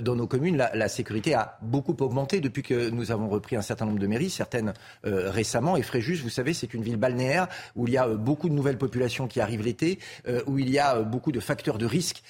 dans 0.01 0.15
nos 0.15 0.27
communes, 0.27 0.57
la, 0.57 0.87
sécurité 0.87 1.33
a 1.33 1.57
beaucoup 1.61 1.95
augmenté 1.99 2.41
depuis 2.41 2.63
que 2.63 2.89
nous 2.89 3.11
avons 3.11 3.29
repris 3.29 3.55
un 3.55 3.61
certain 3.61 3.85
nombre 3.85 3.99
de 3.99 4.07
mairies, 4.07 4.29
certaines 4.29 4.73
récemment. 5.03 5.77
Et 5.77 5.83
Fréjus, 5.83 6.21
vous 6.21 6.29
savez, 6.29 6.53
c'est 6.53 6.73
une 6.73 6.83
ville 6.83 6.97
balnéaire 6.97 7.47
où 7.75 7.87
il 7.87 7.93
y 7.93 7.97
a 7.97 8.07
beaucoup 8.07 8.49
de 8.49 8.53
nouvelles 8.53 8.77
populations 8.77 9.27
qui 9.27 9.39
arrivent 9.39 9.63
l'été, 9.63 9.99
où 10.47 10.59
il 10.59 10.69
y 10.69 10.79
a 10.79 11.01
beaucoup 11.01 11.31
de 11.31 11.39
facteurs 11.39 11.77
de 11.77 11.85
risque 11.85 12.23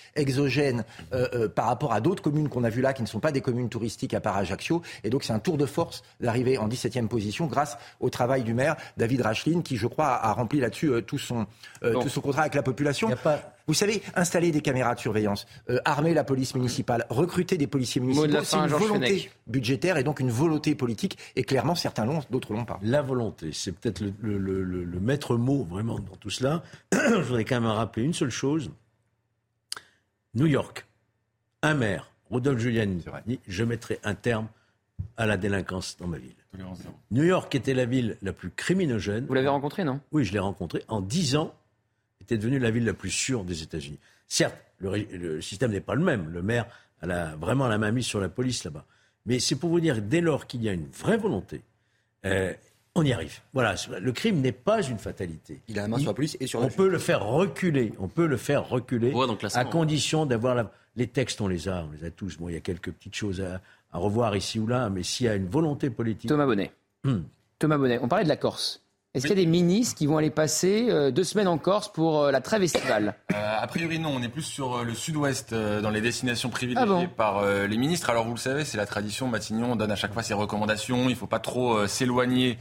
euh, 1.14 1.28
euh, 1.34 1.48
par 1.50 1.66
rapport 1.68 1.94
à 1.94 2.02
d'autres 2.02 2.22
communes 2.24 2.50
qu'on 2.50 2.64
a 2.64 2.70
vues 2.70 2.82
là, 2.82 2.94
qui 2.94 3.02
ne 3.02 3.08
sont 3.08 3.20
pas 3.20 3.32
des 3.32 3.42
communes 3.42 3.70
touristiques 3.70 4.14
à 4.14 4.20
part 4.22 4.38
Ajaccio. 4.38 4.82
Et 5.04 5.10
donc 5.10 5.24
c'est 5.24 5.34
un 5.34 5.40
tour 5.40 5.58
de 5.58 5.66
force 5.66 6.04
d'arriver 6.20 6.58
en 6.58 6.68
17e 6.68 7.08
position 7.08 7.48
grâce 7.48 7.78
au 8.00 8.10
travail 8.10 8.44
du 8.44 8.54
maire 8.54 8.76
David 8.98 9.22
Racheline, 9.22 9.64
qui 9.64 9.78
je 9.78 9.88
crois 9.88 10.08
a, 10.08 10.30
a 10.30 10.34
rempli 10.34 10.60
là-dessus 10.60 10.88
euh, 10.92 11.02
tout, 11.02 11.18
son, 11.18 11.46
euh, 11.84 11.94
tout 12.02 12.10
son 12.10 12.22
contrat 12.22 12.42
avec 12.42 12.56
la 12.56 12.64
population. 12.64 13.10
Vous 13.68 13.74
savez, 13.74 14.04
installer 14.16 14.52
des 14.52 14.62
caméras 14.62 14.94
de 14.94 15.00
surveillance, 15.00 15.48
euh, 15.72 15.80
armer 15.86 16.14
la 16.14 16.24
police 16.24 16.54
municipale, 16.54 17.06
recruter 17.10 17.58
des 17.58 17.66
policiers 17.66 18.00
municipaux, 18.00 18.28
c'est 18.44 18.56
une 18.58 18.68
Georges 18.70 18.84
volonté 18.84 19.08
Fenech. 19.08 19.32
budgétaire 19.48 19.98
et 19.98 20.04
donc 20.04 20.20
une 20.20 20.30
volonté 20.30 20.76
politique. 20.76 21.18
Et 21.36 21.44
clairement, 21.44 21.74
certains 21.74 22.06
l'ont, 22.06 22.20
d'autres 22.30 22.54
l'ont 22.54 22.66
pas. 22.66 22.80
La 22.84 23.02
volonté, 23.02 23.50
c'est 23.54 23.72
peut-être 23.72 24.02
le, 24.02 24.14
le- 24.22 24.38
le- 24.38 24.64
le- 24.64 24.84
le 24.84 25.00
maître 25.00 25.36
mot 25.36 25.64
vraiment 25.64 25.98
dans 25.98 26.16
tout 26.20 26.30
cela. 26.30 26.62
Je 26.94 27.22
voudrais 27.22 27.44
quand 27.44 27.60
même 27.60 27.70
rappeler 27.72 28.04
une 28.04 28.14
seule 28.14 28.30
chose. 28.30 28.70
New 30.36 30.46
York, 30.46 30.86
un 31.62 31.74
maire, 31.74 32.12
Rodolphe 32.30 32.60
Giuliani, 32.60 33.04
dit 33.26 33.40
je 33.48 33.64
mettrai 33.64 34.00
un 34.04 34.16
terme 34.16 34.48
à 35.18 35.26
la 35.26 35.38
délinquance 35.38 35.98
dans 35.98 36.08
ma 36.08 36.18
ville. 36.18 36.36
New 37.12 37.24
York 37.24 37.54
était 37.56 37.74
la 37.74 37.86
ville 37.86 38.18
la 38.22 38.34
plus 38.34 38.50
criminogène. 38.50 39.26
Vous 39.26 39.34
l'avez 39.34 39.48
rencontré, 39.48 39.84
non? 39.84 40.00
Oui, 40.12 40.24
je 40.24 40.34
l'ai 40.34 40.40
rencontré. 40.40 40.84
En 40.88 41.02
dix 41.02 41.36
ans, 41.36 41.54
était 42.22 42.38
devenue 42.38 42.60
la 42.60 42.72
ville 42.72 42.86
la 42.86 42.94
plus 42.94 43.12
sûre 43.12 43.44
des 43.44 43.62
États-Unis. 43.62 44.00
Certes, 44.28 44.58
le, 44.80 45.42
système 45.42 45.72
n'est 45.72 45.82
pas 45.82 45.96
le 45.96 46.04
même. 46.04 46.30
Le 46.30 46.42
maire 46.42 46.66
a 47.02 47.08
la- 47.08 47.36
vraiment 47.36 47.68
la 47.68 47.78
main 47.78 47.92
mise 47.92 48.06
sur 48.06 48.20
la 48.20 48.30
police 48.30 48.64
là-bas. 48.64 48.86
Mais 49.26 49.40
c'est 49.40 49.56
pour 49.56 49.70
vous 49.70 49.80
dire, 49.80 50.02
dès 50.02 50.22
lors 50.22 50.48
qu'il 50.48 50.64
y 50.64 50.70
a 50.70 50.74
une 50.74 50.88
vraie 50.88 51.18
volonté, 51.18 51.62
euh, 52.26 52.54
on 52.96 53.04
y 53.04 53.12
arrive. 53.12 53.40
Voilà, 53.54 53.76
le 54.00 54.12
crime 54.12 54.42
n'est 54.42 54.52
pas 54.52 54.82
une 54.82 54.98
fatalité. 54.98 55.62
Il 55.68 55.78
a 55.78 55.84
la 55.84 55.88
main 55.88 55.98
sur 55.98 56.08
la 56.08 56.14
police 56.14 56.38
et 56.40 56.48
sur 56.48 56.60
la 56.62 56.68
On 56.68 56.70
peut 56.70 56.88
le 56.88 56.98
faire 56.98 57.24
reculer. 57.26 57.94
On 58.00 58.08
peut 58.08 58.26
le 58.26 58.38
faire 58.38 58.68
reculer 58.68 59.14
classement. 59.38 59.62
à 59.62 59.66
condition 59.66 60.26
d'avoir 60.26 60.56
la... 60.56 60.72
les 60.96 61.08
textes. 61.08 61.42
On 61.42 61.48
les 61.48 61.68
a, 61.68 61.86
on 61.86 61.92
les 61.92 62.06
a 62.06 62.12
tous. 62.12 62.38
Bon, 62.38 62.48
il 62.50 62.54
y 62.54 62.58
a 62.58 62.62
quelques 62.62 62.92
petites 62.92 63.16
choses 63.16 63.42
à, 63.42 63.62
à 63.92 63.98
revoir 63.98 64.36
ici 64.36 64.60
ou 64.60 64.68
là, 64.68 64.90
mais 64.90 65.04
s'il 65.04 65.26
y 65.26 65.30
a 65.30 65.36
une 65.36 65.48
volonté 65.48 65.90
politique. 65.90 66.30
Thomas 66.30 66.46
Bonnet. 66.46 66.72
Hmm. 67.04 67.22
Thomas 67.60 67.78
Bonnet, 67.78 68.00
on 68.02 68.08
parlait 68.08 68.24
de 68.24 68.30
la 68.30 68.38
Corse. 68.38 68.82
Est-ce 69.16 69.28
qu'il 69.28 69.38
y 69.38 69.42
a 69.42 69.46
des 69.46 69.50
ministres 69.50 69.96
qui 69.96 70.08
vont 70.08 70.18
aller 70.18 70.30
passer 70.30 70.88
euh, 70.90 71.10
deux 71.10 71.24
semaines 71.24 71.48
en 71.48 71.58
Corse 71.58 71.88
pour 71.92 72.24
euh, 72.24 72.32
la 72.32 72.42
trêve 72.42 72.64
estivale? 72.64 73.16
Euh, 73.34 73.56
a 73.62 73.66
priori 73.68 73.98
non, 73.98 74.10
on 74.14 74.22
est 74.22 74.30
plus 74.30 74.44
sur 74.44 74.84
le 74.84 74.94
sud-ouest 74.94 75.54
dans 75.54 75.90
les 75.90 76.02
destinations 76.02 76.50
privilégiées 76.50 76.84
Ah 76.84 76.86
bon? 76.94 77.08
par 77.08 77.46
les 77.46 77.78
ministres. 77.78 78.10
Alors 78.10 78.26
vous 78.26 78.34
le 78.34 78.40
savez, 78.40 78.66
c'est 78.66 78.78
la 78.78 78.86
tradition. 78.86 79.28
Matignon 79.28 79.76
donne 79.76 79.92
à 79.92 79.96
chaque 79.96 80.14
fois 80.14 80.22
ses 80.22 80.34
recommandations. 80.34 81.04
Il 81.04 81.12
ne 81.12 81.16
faut 81.16 81.28
pas 81.28 81.40
trop 81.40 81.88
s'éloigner 81.88 82.58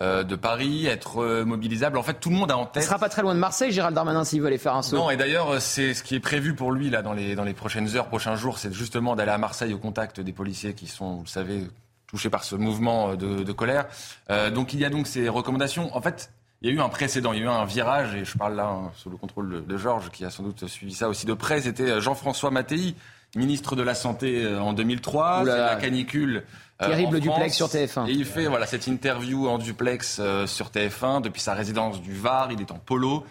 de 0.00 0.34
Paris, 0.36 0.86
être 0.86 1.42
mobilisable. 1.44 1.98
En 1.98 2.02
fait, 2.02 2.14
tout 2.14 2.30
le 2.30 2.36
monde 2.36 2.50
a 2.50 2.56
en 2.56 2.66
tête. 2.66 2.82
sera 2.82 2.98
pas 2.98 3.08
très 3.08 3.22
loin 3.22 3.34
de 3.34 3.40
Marseille, 3.40 3.70
Gérald 3.70 3.94
Darmanin, 3.94 4.24
s'il 4.24 4.40
veut 4.40 4.46
aller 4.46 4.58
faire 4.58 4.74
un 4.74 4.82
saut. 4.82 4.96
Non, 4.96 5.10
et 5.10 5.16
d'ailleurs, 5.16 5.60
c'est 5.60 5.94
ce 5.94 6.02
qui 6.02 6.14
est 6.14 6.20
prévu 6.20 6.54
pour 6.54 6.72
lui 6.72 6.90
là 6.90 7.02
dans 7.02 7.12
les 7.12 7.34
dans 7.34 7.44
les 7.44 7.54
prochaines 7.54 7.94
heures, 7.96 8.06
prochains 8.08 8.36
jours, 8.36 8.58
c'est 8.58 8.72
justement 8.72 9.16
d'aller 9.16 9.32
à 9.32 9.38
Marseille 9.38 9.74
au 9.74 9.78
contact 9.78 10.20
des 10.20 10.32
policiers 10.32 10.74
qui 10.74 10.86
sont, 10.86 11.16
vous 11.16 11.22
le 11.24 11.28
savez, 11.28 11.62
touchés 12.10 12.30
par 12.30 12.44
ce 12.44 12.56
mouvement 12.56 13.10
euh, 13.10 13.16
de, 13.16 13.42
de 13.44 13.52
colère. 13.52 13.86
Euh, 14.30 14.50
donc 14.50 14.74
il 14.74 14.80
y 14.80 14.84
a 14.84 14.90
donc 14.90 15.06
ces 15.06 15.28
recommandations. 15.28 15.96
En 15.96 16.02
fait. 16.02 16.32
Il 16.62 16.68
y 16.68 16.72
a 16.72 16.76
eu 16.76 16.80
un 16.82 16.90
précédent, 16.90 17.32
il 17.32 17.38
y 17.38 17.42
a 17.42 17.44
eu 17.46 17.48
un 17.48 17.64
virage, 17.64 18.14
et 18.14 18.26
je 18.26 18.36
parle 18.36 18.54
là 18.54 18.66
hein, 18.66 18.90
sous 18.94 19.08
le 19.08 19.16
contrôle 19.16 19.50
de, 19.50 19.60
de 19.60 19.76
Georges, 19.78 20.10
qui 20.10 20.26
a 20.26 20.30
sans 20.30 20.42
doute 20.42 20.66
suivi 20.66 20.92
ça 20.92 21.08
aussi 21.08 21.24
de 21.24 21.32
près. 21.32 21.62
C'était 21.62 21.88
euh, 21.88 22.00
Jean-François 22.02 22.50
Mattei, 22.50 22.94
ministre 23.34 23.76
de 23.76 23.82
la 23.82 23.94
Santé 23.94 24.44
euh, 24.44 24.60
en 24.60 24.74
2003. 24.74 25.40
Oula. 25.40 25.52
C'est 25.52 25.58
la 25.58 25.76
canicule. 25.76 26.44
Euh, 26.82 26.86
Terrible 26.88 27.16
en 27.16 27.20
duplex 27.20 27.56
France. 27.58 27.70
sur 27.72 27.80
TF1. 27.80 28.08
Et 28.08 28.12
il 28.12 28.24
fait 28.24 28.46
voilà 28.46 28.66
cette 28.66 28.86
interview 28.86 29.48
en 29.48 29.58
duplex 29.58 30.18
euh, 30.20 30.46
sur 30.46 30.68
TF1 30.70 31.20
depuis 31.22 31.40
sa 31.40 31.54
résidence 31.54 32.00
du 32.00 32.14
Var. 32.14 32.48
Il 32.52 32.60
est 32.60 32.70
en 32.72 32.78
polo 32.78 33.24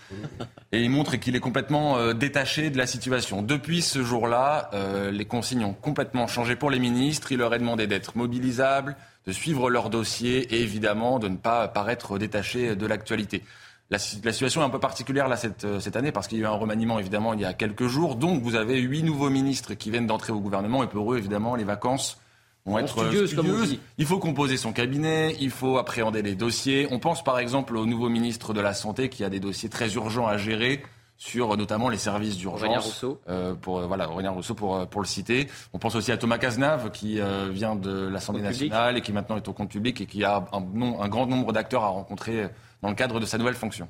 et 0.72 0.82
il 0.82 0.90
montre 0.90 1.16
qu'il 1.18 1.36
est 1.36 1.40
complètement 1.40 1.98
euh, 1.98 2.14
détaché 2.14 2.70
de 2.70 2.78
la 2.78 2.86
situation. 2.88 3.42
Depuis 3.42 3.82
ce 3.82 4.04
jour-là, 4.04 4.70
les 5.12 5.26
consignes 5.26 5.64
ont 5.66 5.74
complètement 5.74 6.28
changé 6.28 6.56
pour 6.56 6.70
les 6.70 6.80
ministres. 6.80 7.32
Il 7.32 7.40
leur 7.40 7.54
est 7.54 7.60
demandé 7.60 7.88
d'être 7.88 8.16
mobilisables, 8.18 8.96
de 9.28 9.32
suivre 9.32 9.70
leur 9.70 9.90
dossier 9.90 10.40
et 10.56 10.62
évidemment 10.62 11.20
de 11.20 11.28
ne 11.28 11.38
pas 11.38 11.68
paraître 11.68 12.18
détachés 12.18 12.76
de 12.76 12.86
l'actualité. 12.86 13.44
La, 13.92 13.98
si- 13.98 14.22
la 14.24 14.32
situation 14.32 14.62
est 14.62 14.66
un 14.66 14.70
peu 14.70 14.80
particulière 14.80 15.28
là 15.28 15.36
cette, 15.36 15.66
cette 15.80 15.96
année 15.96 16.12
parce 16.12 16.28
qu'il 16.28 16.38
y 16.38 16.42
a 16.42 16.44
eu 16.44 16.48
un 16.48 16.52
remaniement 16.52 17.00
évidemment 17.00 17.34
il 17.34 17.40
y 17.42 17.46
a 17.46 17.54
quelques 17.54 17.88
jours. 17.88 18.16
Donc 18.16 18.44
vous 18.44 18.54
avez 18.56 18.78
huit 18.80 19.02
nouveaux 19.02 19.32
ministres 19.32 19.74
qui 19.74 19.90
viennent 19.90 20.06
d'entrer 20.06 20.32
au 20.32 20.40
gouvernement 20.40 20.84
et 20.84 20.88
pour 20.88 21.12
eux 21.12 21.18
évidemment 21.18 21.56
les 21.56 21.64
vacances 21.64 22.20
vont 22.66 22.78
être 22.80 22.90
studieuses, 22.90 23.34
comme 23.34 23.48
on 23.48 23.50
studieuses. 23.50 23.70
dit. 23.72 23.80
Il 23.98 24.06
faut 24.06 24.20
composer 24.20 24.58
son 24.58 24.74
cabinet, 24.74 25.36
il 25.40 25.50
faut 25.50 25.78
appréhender 25.78 26.22
les 26.22 26.36
dossiers. 26.36 26.88
On 26.92 27.00
pense 27.00 27.24
par 27.24 27.40
exemple 27.40 27.76
au 27.78 27.86
nouveau 27.86 28.10
ministre 28.10 28.54
de 28.54 28.62
la 28.62 28.74
Santé 28.74 29.10
qui 29.10 29.24
a 29.24 29.30
des 29.30 29.40
dossiers 29.40 29.70
très 29.70 29.94
urgents 29.96 30.28
à 30.28 30.38
gérer 30.38 30.82
sur 31.18 31.52
euh, 31.54 31.58
notamment 31.58 31.90
les 31.90 31.98
services 31.98 32.38
d'urgence. 32.38 33.06
Euh, 33.28 33.54
pour, 33.54 33.80
euh, 33.80 33.88
voilà, 33.88 34.10
Aurélien 34.10 34.32
Rousseau 34.32 34.54
pour, 34.56 34.78
euh, 34.78 34.86
pour 34.86 35.02
le 35.02 35.08
citer. 35.08 35.48
On 35.74 35.78
pense 35.80 35.96
aussi 35.96 36.12
à 36.14 36.18
Thomas 36.18 36.38
Cazenave 36.38 36.92
qui 36.92 37.20
euh, 37.20 37.50
vient 37.52 37.76
de 37.76 38.08
l'Assemblée 38.08 38.42
public. 38.42 38.70
nationale 38.72 38.98
et 38.98 39.02
qui 39.02 39.12
maintenant 39.12 39.36
est 39.36 39.48
au 39.48 39.54
compte 39.54 39.70
public 39.70 40.00
et 40.00 40.06
qui 40.06 40.24
a 40.24 40.46
un, 40.54 41.08
grand 41.10 41.28
nombre 41.28 41.52
d'acteurs 41.52 41.84
à 41.84 41.90
rencontrer 41.90 42.48
dans 42.82 42.90
le 42.90 42.96
cadre 42.96 43.20
de 43.20 43.26
sa 43.26 43.38
nouvelle 43.38 43.56
fonction. 43.56 43.90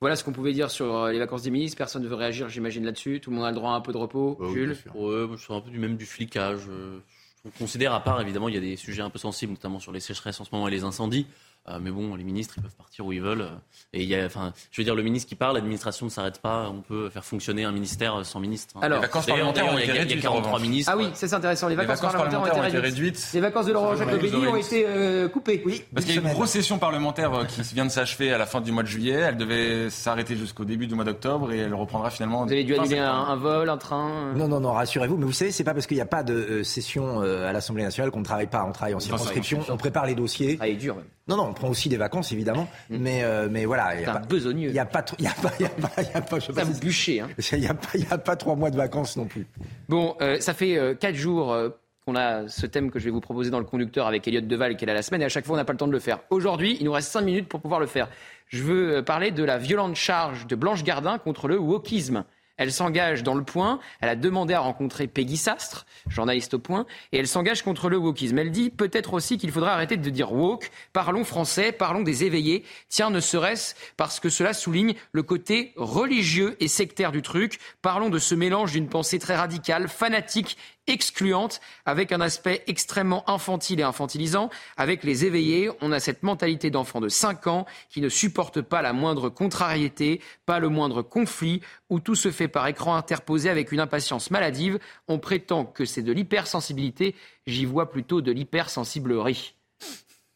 Voilà 0.00 0.16
ce 0.16 0.24
qu'on 0.24 0.32
pouvait 0.32 0.52
dire 0.54 0.70
sur 0.70 1.06
les 1.08 1.18
vacances 1.18 1.42
des 1.42 1.50
ministres. 1.50 1.76
Personne 1.76 2.02
ne 2.02 2.08
veut 2.08 2.16
réagir, 2.16 2.48
j'imagine, 2.48 2.84
là-dessus. 2.84 3.20
Tout 3.20 3.30
le 3.30 3.36
monde 3.36 3.44
a 3.44 3.50
le 3.50 3.54
droit 3.54 3.70
à 3.72 3.74
un 3.74 3.80
peu 3.80 3.92
de 3.92 3.98
repos. 3.98 4.36
Jules 4.52 4.76
Ouais, 4.94 5.26
moi, 5.26 5.36
je 5.36 5.42
suis 5.44 5.54
un 5.54 5.60
peu 5.60 5.70
du 5.70 5.78
même 5.78 5.96
du 5.96 6.06
flicage. 6.06 6.62
euh, 6.68 6.98
on 7.44 7.50
considère, 7.50 7.92
à 7.92 8.02
part 8.02 8.20
évidemment, 8.20 8.48
il 8.48 8.54
y 8.54 8.58
a 8.58 8.60
des 8.60 8.76
sujets 8.76 9.02
un 9.02 9.10
peu 9.10 9.18
sensibles, 9.18 9.52
notamment 9.52 9.80
sur 9.80 9.92
les 9.92 10.00
sécheresses 10.00 10.40
en 10.40 10.44
ce 10.44 10.50
moment 10.52 10.68
et 10.68 10.70
les 10.70 10.84
incendies. 10.84 11.26
Euh, 11.68 11.78
mais 11.80 11.92
bon, 11.92 12.16
les 12.16 12.24
ministres, 12.24 12.54
ils 12.56 12.62
peuvent 12.62 12.74
partir 12.74 13.06
où 13.06 13.12
ils 13.12 13.22
veulent. 13.22 13.46
Et 13.92 14.02
il 14.02 14.08
y 14.08 14.16
a, 14.16 14.24
enfin, 14.26 14.52
je 14.72 14.80
veux 14.80 14.84
dire, 14.84 14.96
le 14.96 15.02
ministre 15.04 15.28
qui 15.28 15.36
parle, 15.36 15.54
l'administration 15.54 16.06
ne 16.06 16.10
s'arrête 16.10 16.40
pas. 16.40 16.68
On 16.68 16.80
peut 16.80 17.08
faire 17.08 17.24
fonctionner 17.24 17.62
un 17.64 17.70
ministère 17.70 18.26
sans 18.26 18.40
ministre. 18.40 18.74
Alors, 18.82 18.98
les 18.98 19.06
vacances 19.06 19.26
parlementaires 19.26 19.66
ont 19.72 19.78
été 19.78 19.88
il 19.90 19.94
y 19.94 19.98
a 19.98 20.00
réduites. 20.00 20.22
43 20.22 20.40
en 20.40 20.44
revanche. 20.54 20.62
ministres. 20.62 20.92
Ah 20.92 20.98
oui, 20.98 21.08
ça 21.14 21.28
c'est 21.28 21.34
intéressant. 21.34 21.68
Les 21.68 21.76
Les 21.76 21.84
vacances, 21.84 22.00
parlementaires, 22.00 22.42
ont 22.42 22.64
été 22.64 22.78
réduites. 22.78 22.82
réduites. 22.84 23.30
Les 23.34 23.40
vacances 23.40 23.66
de 23.66 23.72
Laurent 23.72 23.94
Jacobelli 23.94 24.28
vous 24.30 24.48
ont 24.48 24.56
été 24.56 24.84
euh, 24.88 25.28
coupées. 25.28 25.62
Oui, 25.64 25.84
Parce 25.94 26.04
qu'il 26.04 26.16
y 26.16 26.18
a 26.18 26.22
une 26.22 26.32
grosse 26.34 26.50
session 26.50 26.78
parlementaire 26.80 27.32
euh, 27.32 27.44
qui 27.44 27.62
vient 27.74 27.86
de 27.86 27.90
s'achever 27.90 28.32
à 28.32 28.38
la 28.38 28.46
fin 28.46 28.60
du 28.60 28.72
mois 28.72 28.82
de 28.82 28.88
juillet. 28.88 29.12
Elle 29.12 29.36
devait 29.36 29.88
s'arrêter 29.88 30.34
jusqu'au 30.34 30.64
début 30.64 30.88
du 30.88 30.96
mois 30.96 31.04
d'octobre 31.04 31.52
et 31.52 31.58
elle 31.58 31.74
reprendra 31.74 32.10
finalement. 32.10 32.44
Vous 32.44 32.50
avez 32.52 32.64
dû 32.64 32.74
annuler 32.74 32.98
un, 32.98 33.36
vol, 33.36 33.68
un 33.70 33.76
train. 33.76 34.32
Non, 34.34 34.48
non, 34.48 34.58
non, 34.58 34.72
rassurez-vous. 34.72 35.16
Mais 35.16 35.26
vous 35.26 35.32
savez, 35.32 35.52
c'est 35.52 35.64
pas 35.64 35.74
parce 35.74 35.86
qu'il 35.86 35.96
n'y 35.96 36.02
a 36.02 36.06
pas 36.06 36.24
de 36.24 36.64
session 36.64 37.20
à 37.20 37.52
l'Assemblée 37.52 37.84
nationale 37.84 38.10
qu'on 38.10 38.18
ne 38.20 38.24
travaille 38.24 38.48
pas. 38.48 38.64
On 38.64 38.72
travaille 38.72 38.94
en 38.94 39.00
circonscription, 39.00 39.60
on 39.68 39.76
prépare 39.76 40.06
les 40.06 40.16
dossiers. 40.16 40.58
Ah, 40.60 40.66
il 40.66 40.74
est 40.74 40.76
dur. 40.76 40.96
Non, 41.28 41.36
non, 41.36 41.44
on 41.44 41.52
prend 41.54 41.68
aussi 41.68 41.88
des 41.88 41.96
vacances, 41.96 42.32
évidemment. 42.32 42.68
Mais, 42.90 43.22
euh, 43.22 43.48
mais 43.50 43.64
voilà. 43.64 43.94
il 43.94 44.00
y 44.00 44.02
a 44.02 44.06
C'est 44.06 44.10
un 44.10 44.20
pas- 44.20 44.26
besogneux. 44.26 44.68
Il 44.68 44.72
n'y 44.72 44.78
a 44.78 44.84
pas, 44.86 45.04
il 45.18 45.24
y 45.24 45.28
a 45.28 45.30
pas, 45.32 45.52
il 45.58 45.62
y 45.62 45.66
a 45.66 45.68
pas, 45.70 45.90
il 46.02 46.04
y 46.04 46.16
a 46.16 46.20
pas, 46.20 46.38
je 46.40 46.46
sais 46.46 46.52
Ça 46.52 46.60
pas 46.62 46.64
vous. 46.64 46.72
Hein. 47.20 47.28
il 47.52 47.58
y 47.60 47.66
a 47.68 47.74
pas, 47.74 47.88
il 47.94 48.00
y 48.08 48.12
a 48.12 48.18
pas 48.18 48.36
trois 48.36 48.56
mois 48.56 48.70
de 48.70 48.76
vacances 48.76 49.16
non 49.16 49.26
plus. 49.26 49.46
Bon, 49.88 50.16
euh, 50.20 50.40
ça 50.40 50.52
fait 50.54 50.76
euh, 50.76 50.94
quatre 50.94 51.14
jours 51.14 51.56
qu'on 52.04 52.16
a 52.16 52.48
ce 52.48 52.66
thème 52.66 52.90
que 52.90 52.98
je 52.98 53.04
vais 53.04 53.10
vous 53.12 53.20
proposer 53.20 53.50
dans 53.50 53.60
le 53.60 53.64
conducteur 53.64 54.08
avec 54.08 54.26
Elliot 54.26 54.40
Deval 54.40 54.76
qui 54.76 54.84
est 54.84 54.88
là 54.88 54.94
la 54.94 55.02
semaine 55.02 55.22
et 55.22 55.24
à 55.24 55.28
chaque 55.28 55.46
fois 55.46 55.54
on 55.54 55.56
n'a 55.56 55.64
pas 55.64 55.72
le 55.72 55.78
temps 55.78 55.86
de 55.86 55.92
le 55.92 56.00
faire. 56.00 56.18
Aujourd'hui, 56.30 56.76
il 56.80 56.84
nous 56.86 56.92
reste 56.92 57.12
cinq 57.12 57.20
minutes 57.20 57.48
pour 57.48 57.60
pouvoir 57.60 57.78
le 57.78 57.86
faire. 57.86 58.08
Je 58.48 58.62
veux 58.64 59.04
parler 59.04 59.30
de 59.30 59.44
la 59.44 59.56
violente 59.58 59.94
charge 59.94 60.48
de 60.48 60.56
Blanche 60.56 60.82
Gardin 60.82 61.18
contre 61.18 61.46
le 61.46 61.56
wokisme. 61.58 62.24
Elle 62.62 62.70
s'engage 62.72 63.24
dans 63.24 63.34
le 63.34 63.42
point, 63.42 63.80
elle 64.00 64.08
a 64.08 64.14
demandé 64.14 64.54
à 64.54 64.60
rencontrer 64.60 65.08
Peggy 65.08 65.36
Sastre, 65.36 65.84
journaliste 66.06 66.54
au 66.54 66.60
point, 66.60 66.86
et 67.10 67.18
elle 67.18 67.26
s'engage 67.26 67.62
contre 67.62 67.88
le 67.88 67.96
wokisme. 67.96 68.38
Elle 68.38 68.52
dit 68.52 68.70
peut-être 68.70 69.14
aussi 69.14 69.36
qu'il 69.36 69.50
faudra 69.50 69.72
arrêter 69.72 69.96
de 69.96 70.10
dire 70.10 70.32
woke, 70.32 70.70
parlons 70.92 71.24
français, 71.24 71.72
parlons 71.72 72.02
des 72.02 72.22
éveillés. 72.22 72.62
Tiens, 72.88 73.10
ne 73.10 73.18
serait-ce 73.18 73.74
parce 73.96 74.20
que 74.20 74.28
cela 74.28 74.52
souligne 74.52 74.94
le 75.10 75.24
côté 75.24 75.72
religieux 75.74 76.56
et 76.60 76.68
sectaire 76.68 77.10
du 77.10 77.20
truc. 77.20 77.58
Parlons 77.82 78.10
de 78.10 78.20
ce 78.20 78.36
mélange 78.36 78.70
d'une 78.70 78.88
pensée 78.88 79.18
très 79.18 79.34
radicale, 79.34 79.88
fanatique, 79.88 80.56
excluante, 80.86 81.60
avec 81.84 82.12
un 82.12 82.20
aspect 82.20 82.62
extrêmement 82.66 83.28
infantile 83.30 83.80
et 83.80 83.84
infantilisant. 83.84 84.50
Avec 84.76 85.04
les 85.04 85.24
éveillés, 85.24 85.70
on 85.80 85.92
a 85.92 86.00
cette 86.00 86.22
mentalité 86.22 86.70
d'enfant 86.70 87.00
de 87.00 87.08
5 87.08 87.46
ans 87.46 87.66
qui 87.88 88.00
ne 88.00 88.08
supporte 88.08 88.60
pas 88.60 88.82
la 88.82 88.92
moindre 88.92 89.28
contrariété, 89.28 90.20
pas 90.46 90.58
le 90.58 90.68
moindre 90.68 91.02
conflit, 91.02 91.60
où 91.90 92.00
tout 92.00 92.14
se 92.14 92.30
fait 92.30 92.48
par 92.48 92.66
écran 92.66 92.94
interposé 92.94 93.48
avec 93.48 93.72
une 93.72 93.80
impatience 93.80 94.30
maladive. 94.30 94.78
On 95.08 95.18
prétend 95.18 95.64
que 95.64 95.84
c'est 95.84 96.02
de 96.02 96.12
l'hypersensibilité, 96.12 97.14
j'y 97.46 97.64
vois 97.64 97.90
plutôt 97.90 98.20
de 98.20 98.32
l'hypersensiblerie. 98.32 99.54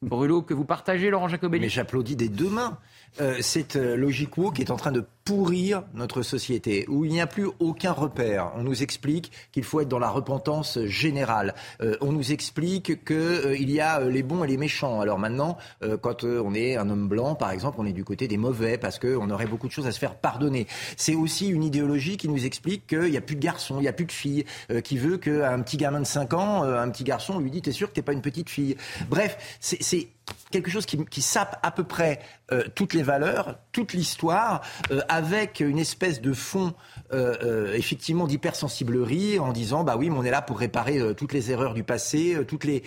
Brulo, 0.02 0.42
que 0.42 0.54
vous 0.54 0.66
partagez, 0.66 1.08
Laurent 1.10 1.28
Jacobelli? 1.28 1.62
Mais 1.62 1.68
j'applaudis 1.70 2.16
des 2.16 2.28
deux 2.28 2.50
mains. 2.50 2.78
Euh, 3.20 3.38
cette 3.40 3.76
euh, 3.76 3.96
logique 3.96 4.36
woke 4.36 4.60
est 4.60 4.70
en 4.70 4.76
train 4.76 4.92
de 4.92 5.04
pourrir 5.24 5.82
notre 5.94 6.22
société, 6.22 6.84
où 6.88 7.04
il 7.04 7.10
n'y 7.10 7.20
a 7.20 7.26
plus 7.26 7.48
aucun 7.58 7.92
repère. 7.92 8.52
On 8.56 8.62
nous 8.62 8.82
explique 8.82 9.32
qu'il 9.52 9.64
faut 9.64 9.80
être 9.80 9.88
dans 9.88 9.98
la 9.98 10.10
repentance 10.10 10.78
générale. 10.84 11.54
Euh, 11.80 11.96
on 12.00 12.12
nous 12.12 12.32
explique 12.32 13.04
qu'il 13.04 13.70
y 13.70 13.80
a 13.80 14.00
les 14.00 14.22
bons 14.22 14.44
et 14.44 14.46
les 14.46 14.56
méchants. 14.56 15.00
Alors 15.00 15.18
maintenant, 15.18 15.56
quand 16.00 16.22
on 16.22 16.54
est 16.54 16.76
un 16.76 16.88
homme 16.90 17.08
blanc, 17.08 17.34
par 17.34 17.50
exemple, 17.50 17.78
on 17.80 17.86
est 17.86 17.92
du 17.92 18.04
côté 18.04 18.28
des 18.28 18.36
mauvais, 18.36 18.78
parce 18.78 19.00
qu'on 19.00 19.30
aurait 19.30 19.46
beaucoup 19.46 19.66
de 19.66 19.72
choses 19.72 19.88
à 19.88 19.92
se 19.92 19.98
faire 19.98 20.14
pardonner. 20.14 20.68
C'est 20.96 21.16
aussi 21.16 21.48
une 21.48 21.64
idéologie 21.64 22.16
qui 22.16 22.28
nous 22.28 22.44
explique 22.46 22.86
qu'il 22.86 23.10
n'y 23.10 23.16
a 23.16 23.20
plus 23.20 23.36
de 23.36 23.40
garçons, 23.40 23.78
il 23.78 23.82
n'y 23.82 23.88
a 23.88 23.92
plus 23.92 24.06
de 24.06 24.12
filles, 24.12 24.44
qui 24.84 24.96
veut 24.96 25.18
qu'un 25.18 25.60
petit 25.62 25.76
gamin 25.76 26.00
de 26.00 26.06
5 26.06 26.34
ans, 26.34 26.62
un 26.62 26.88
petit 26.90 27.04
garçon, 27.04 27.40
lui 27.40 27.50
dit, 27.50 27.62
t'es 27.62 27.72
sûr 27.72 27.88
que 27.88 27.94
t'es 27.94 28.02
pas 28.02 28.12
une 28.12 28.22
petite 28.22 28.48
fille? 28.48 28.76
Bref, 29.08 29.58
c'est 29.60 30.08
quelque 30.50 30.70
chose 30.70 30.86
qui, 30.86 31.22
sape 31.22 31.58
à 31.62 31.70
peu 31.70 31.84
près 31.84 32.20
euh, 32.52 32.64
toutes 32.74 32.94
les 32.94 33.02
valeurs, 33.02 33.58
toute 33.72 33.92
l'histoire, 33.92 34.62
euh, 34.90 35.00
avec 35.08 35.60
une 35.60 35.78
espèce 35.78 36.20
de 36.20 36.32
fond 36.32 36.74
euh, 37.12 37.72
effectivement 37.74 38.26
d'hypersensiblerie 38.26 39.38
en 39.38 39.52
disant 39.52 39.82
bah 39.82 39.96
oui, 39.98 40.10
mais 40.10 40.16
on 40.18 40.24
est 40.24 40.30
là 40.30 40.42
pour 40.42 40.58
réparer 40.58 41.14
toutes 41.16 41.32
les 41.32 41.50
erreurs 41.50 41.74
du 41.74 41.82
passé, 41.82 42.36
toutes 42.46 42.64
les 42.64 42.82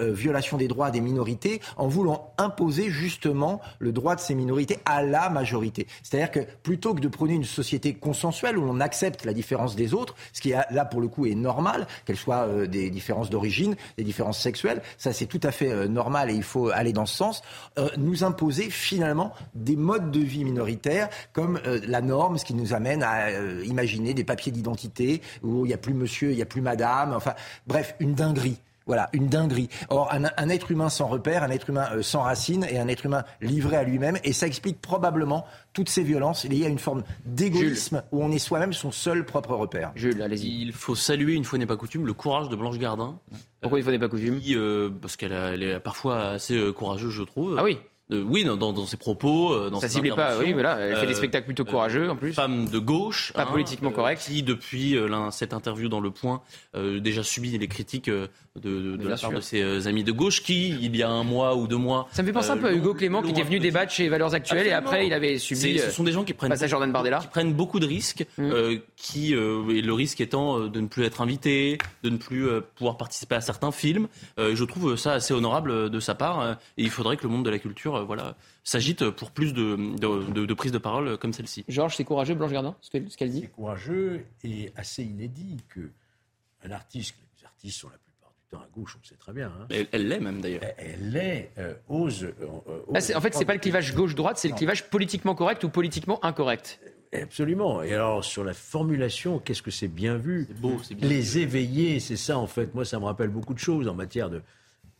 violations 0.00 0.56
des 0.56 0.68
droits 0.68 0.90
des 0.90 1.00
minorités, 1.00 1.60
en 1.76 1.88
voulant 1.88 2.32
imposer 2.38 2.90
justement 2.90 3.60
le 3.78 3.92
droit 3.92 4.16
de 4.16 4.20
ces 4.20 4.34
minorités 4.34 4.78
à 4.84 5.02
la 5.02 5.30
majorité. 5.30 5.86
C'est-à-dire 6.02 6.30
que 6.30 6.40
plutôt 6.62 6.94
que 6.94 7.00
de 7.00 7.08
prôner 7.08 7.34
une 7.34 7.44
société 7.44 7.94
consensuelle 7.94 8.58
où 8.58 8.68
on 8.68 8.80
accepte 8.80 9.24
la 9.24 9.32
différence 9.32 9.76
des 9.76 9.94
autres, 9.94 10.14
ce 10.32 10.40
qui 10.40 10.50
là 10.50 10.84
pour 10.84 11.00
le 11.00 11.08
coup 11.08 11.26
est 11.26 11.34
normal, 11.34 11.86
qu'elles 12.04 12.16
soient 12.16 12.66
des 12.66 12.90
différences 12.90 13.30
d'origine, 13.30 13.76
des 13.96 14.04
différences 14.04 14.40
sexuelles, 14.40 14.82
ça 14.96 15.12
c'est 15.12 15.26
tout 15.26 15.40
à 15.42 15.52
fait 15.52 15.88
normal 15.88 16.30
et 16.30 16.34
il 16.34 16.42
faut 16.42 16.70
aller 16.70 16.87
dans 16.92 17.06
ce 17.06 17.16
sens, 17.16 17.42
euh, 17.78 17.88
nous 17.96 18.24
imposer 18.24 18.70
finalement 18.70 19.32
des 19.54 19.76
modes 19.76 20.10
de 20.10 20.20
vie 20.20 20.44
minoritaires 20.44 21.08
comme 21.32 21.60
euh, 21.66 21.80
la 21.86 22.00
norme, 22.00 22.38
ce 22.38 22.44
qui 22.44 22.54
nous 22.54 22.74
amène 22.74 23.02
à 23.02 23.28
euh, 23.28 23.62
imaginer 23.64 24.14
des 24.14 24.24
papiers 24.24 24.52
d'identité 24.52 25.22
où 25.42 25.64
il 25.64 25.68
n'y 25.68 25.74
a 25.74 25.78
plus 25.78 25.94
monsieur, 25.94 26.30
il 26.30 26.36
n'y 26.36 26.42
a 26.42 26.46
plus 26.46 26.60
madame, 26.60 27.12
enfin 27.12 27.34
bref, 27.66 27.94
une 28.00 28.14
dinguerie. 28.14 28.58
Voilà, 28.88 29.08
une 29.12 29.28
dinguerie. 29.28 29.68
Or, 29.90 30.12
un, 30.12 30.24
un 30.36 30.48
être 30.48 30.72
humain 30.72 30.88
sans 30.88 31.06
repère, 31.06 31.44
un 31.44 31.50
être 31.50 31.70
humain 31.70 31.86
euh, 31.92 32.02
sans 32.02 32.22
racines 32.22 32.66
et 32.68 32.78
un 32.80 32.88
être 32.88 33.06
humain 33.06 33.22
livré 33.40 33.76
à 33.76 33.84
lui-même, 33.84 34.18
et 34.24 34.32
ça 34.32 34.46
explique 34.48 34.80
probablement 34.80 35.46
toutes 35.72 35.88
ces 35.88 36.02
violences 36.02 36.44
liées 36.44 36.66
à 36.66 36.68
une 36.68 36.80
forme 36.80 37.04
d'égoïsme 37.26 38.02
où 38.10 38.22
on 38.24 38.32
est 38.32 38.38
soi-même 38.38 38.72
son 38.72 38.90
seul 38.90 39.24
propre 39.24 39.54
repère. 39.54 39.92
Jules, 39.94 40.20
allez-y. 40.22 40.62
Il 40.62 40.72
faut 40.72 40.94
saluer, 40.96 41.34
une 41.34 41.44
fois 41.44 41.58
n'est 41.58 41.66
pas 41.66 41.76
coutume, 41.76 42.06
le 42.06 42.14
courage 42.14 42.48
de 42.48 42.56
Blanche 42.56 42.78
Gardin. 42.78 43.18
Pourquoi 43.60 43.78
une 43.78 43.84
fois 43.84 43.92
n'est 43.92 43.98
pas 43.98 44.08
coutume? 44.08 44.40
Qui, 44.40 44.56
euh, 44.56 44.88
Parce 45.00 45.16
qu'elle 45.16 45.62
est 45.62 45.78
parfois 45.80 46.30
assez 46.30 46.56
euh, 46.56 46.72
courageuse, 46.72 47.12
je 47.12 47.22
trouve. 47.22 47.56
Ah 47.58 47.62
oui 47.64 47.78
Euh, 48.10 48.24
oui, 48.26 48.42
dans, 48.42 48.86
ses 48.86 48.96
propos, 48.96 49.52
euh, 49.52 49.68
dans 49.68 49.80
Ça 49.80 49.88
ciblait 49.90 50.10
pas, 50.14 50.38
oui, 50.38 50.54
mais 50.54 50.62
là, 50.62 50.78
elle 50.80 50.96
fait 50.96 51.06
des 51.06 51.12
Euh, 51.12 51.16
spectacles 51.16 51.44
plutôt 51.44 51.66
courageux 51.66 52.08
en 52.08 52.16
plus. 52.16 52.32
Femme 52.32 52.66
de 52.66 52.78
gauche, 52.78 53.34
Pas 53.34 53.44
politiquement 53.44 53.90
correcte. 53.90 54.22
qui 54.22 54.42
depuis 54.42 54.96
euh, 54.96 55.30
cette 55.30 55.52
interview 55.52 55.90
dans 55.90 56.00
Le 56.00 56.10
Point 56.10 56.40
euh, 56.74 57.00
déjà 57.00 57.22
subit 57.22 57.58
les 57.58 57.68
critiques 57.68 58.08
euh, 58.08 58.28
de, 58.60 58.68
de- 58.70 58.90
de 58.92 58.96
Bien 58.96 59.08
la 59.10 59.16
part 59.16 59.30
sûr. 59.30 59.38
de 59.38 59.40
ses 59.40 59.62
euh, 59.62 59.86
amis 59.86 60.04
de 60.04 60.12
gauche, 60.12 60.42
qui 60.42 60.70
il 60.80 60.94
y 60.96 61.02
a 61.02 61.08
un 61.10 61.22
mois 61.24 61.56
ou 61.56 61.66
deux 61.66 61.76
mois. 61.76 62.08
Ça 62.12 62.22
me 62.22 62.26
fait 62.28 62.32
penser 62.32 62.50
un 62.50 62.56
euh, 62.56 62.60
peu 62.60 62.66
à 62.68 62.72
Hugo 62.72 62.88
l'ont- 62.88 62.94
Clément 62.94 63.22
qui 63.22 63.30
était 63.30 63.42
venu 63.42 63.58
débattre 63.58 63.92
chez 63.92 64.08
Valeurs 64.08 64.34
Actuelles 64.34 64.66
et 64.66 64.72
après 64.72 65.06
il 65.06 65.12
avait 65.12 65.38
subi. 65.38 65.60
C'est- 65.60 65.80
euh, 65.80 65.86
ce 65.86 65.90
sont 65.90 66.04
des 66.04 66.12
gens 66.12 66.24
qui 66.24 66.34
prennent 66.34 66.50
beaucoup- 66.52 66.66
Jordan 66.66 66.92
Bardella. 66.92 67.18
qui 67.20 67.28
prennent 67.28 67.52
beaucoup 67.54 67.80
de 67.80 67.86
risques, 67.86 68.26
Mm. 68.38 68.42
euh, 68.42 68.78
qui 68.96 69.34
euh, 69.34 69.68
et 69.70 69.82
le 69.82 69.92
risque 69.92 70.20
étant 70.20 70.58
euh, 70.58 70.68
de 70.68 70.80
ne 70.80 70.86
plus 70.88 71.04
être 71.04 71.20
invité, 71.20 71.78
de 72.02 72.10
ne 72.10 72.16
plus 72.16 72.46
euh, 72.48 72.60
pouvoir 72.76 72.96
participer 72.96 73.34
à 73.36 73.40
certains 73.40 73.72
films. 73.72 74.08
Euh, 74.38 74.54
je 74.54 74.64
trouve 74.64 74.96
ça 74.96 75.12
assez 75.12 75.32
honorable 75.34 75.70
euh, 75.70 75.88
de 75.88 76.00
sa 76.00 76.14
part 76.14 76.40
euh, 76.40 76.54
et 76.76 76.82
il 76.82 76.90
faudrait 76.90 77.16
que 77.16 77.22
le 77.24 77.28
monde 77.28 77.44
de 77.44 77.50
la 77.50 77.58
culture, 77.58 77.96
euh, 77.96 78.04
voilà, 78.04 78.36
s'agite 78.64 79.08
pour 79.10 79.30
plus 79.30 79.52
de, 79.54 79.76
de, 79.98 80.30
de, 80.32 80.44
de 80.46 80.54
prises 80.54 80.72
de 80.72 80.78
parole 80.78 81.16
comme 81.18 81.32
celle-ci. 81.32 81.64
Georges, 81.68 81.96
c'est 81.96 82.04
courageux, 82.04 82.34
Blanche 82.34 82.52
Gardin, 82.52 82.74
ce 82.82 82.90
que- 82.90 83.08
ce 83.08 83.16
qu'elle 83.16 83.30
dit? 83.30 83.40
C'est 83.42 83.50
courageux 83.52 84.24
et 84.44 84.70
assez 84.76 85.02
inédit 85.04 85.56
que 85.68 85.80
un 86.64 86.70
artiste, 86.72 87.14
les 87.40 87.46
artistes 87.46 87.78
sont 87.80 87.88
la 87.88 87.94
plupart 87.94 88.07
temps 88.50 88.58
à 88.58 88.68
gauche, 88.74 88.94
on 88.96 89.00
le 89.02 89.06
sait 89.08 89.16
très 89.16 89.32
bien. 89.32 89.52
hein. 89.60 89.66
Elle 89.92 90.08
l'est 90.08 90.20
même 90.20 90.40
d'ailleurs. 90.40 90.62
Elle 90.78 91.10
l'est, 91.12 91.50
euh, 91.58 91.74
ose. 91.88 92.24
euh, 92.24 92.32
euh, 92.68 92.80
Ah, 92.94 93.00
c'est- 93.00 93.14
en 93.14 93.20
fait, 93.20 93.34
c'est 93.34 93.44
pas 93.44 93.52
le 93.54 93.58
clivage 93.60 93.94
gauche-droite, 93.94 94.38
c'est 94.38 94.48
le 94.48 94.54
clivage 94.54 94.88
politiquement 94.90 95.34
correct 95.34 95.62
ou 95.64 95.68
politiquement 95.68 96.24
incorrect. 96.24 96.80
Absolument. 97.12 97.82
Et 97.82 97.94
alors, 97.94 98.24
sur 98.24 98.44
la 98.44 98.52
formulation, 98.54 99.38
qu'est-ce 99.38 99.62
que 99.62 99.70
c'est 99.70 99.88
bien 99.88 100.16
vu? 100.16 100.46
Beau, 100.60 100.78
c'est 100.82 100.94
bien 100.94 101.08
Les 101.08 101.38
éveillés, 101.38 102.00
c'est 102.00 102.16
ça, 102.16 102.36
en 102.38 102.46
fait. 102.46 102.74
Moi, 102.74 102.84
ça 102.84 102.98
me 102.98 103.04
rappelle 103.06 103.28
beaucoup 103.30 103.54
de 103.54 103.58
choses 103.58 103.88
en 103.88 103.94
matière 103.94 104.28
de 104.28 104.42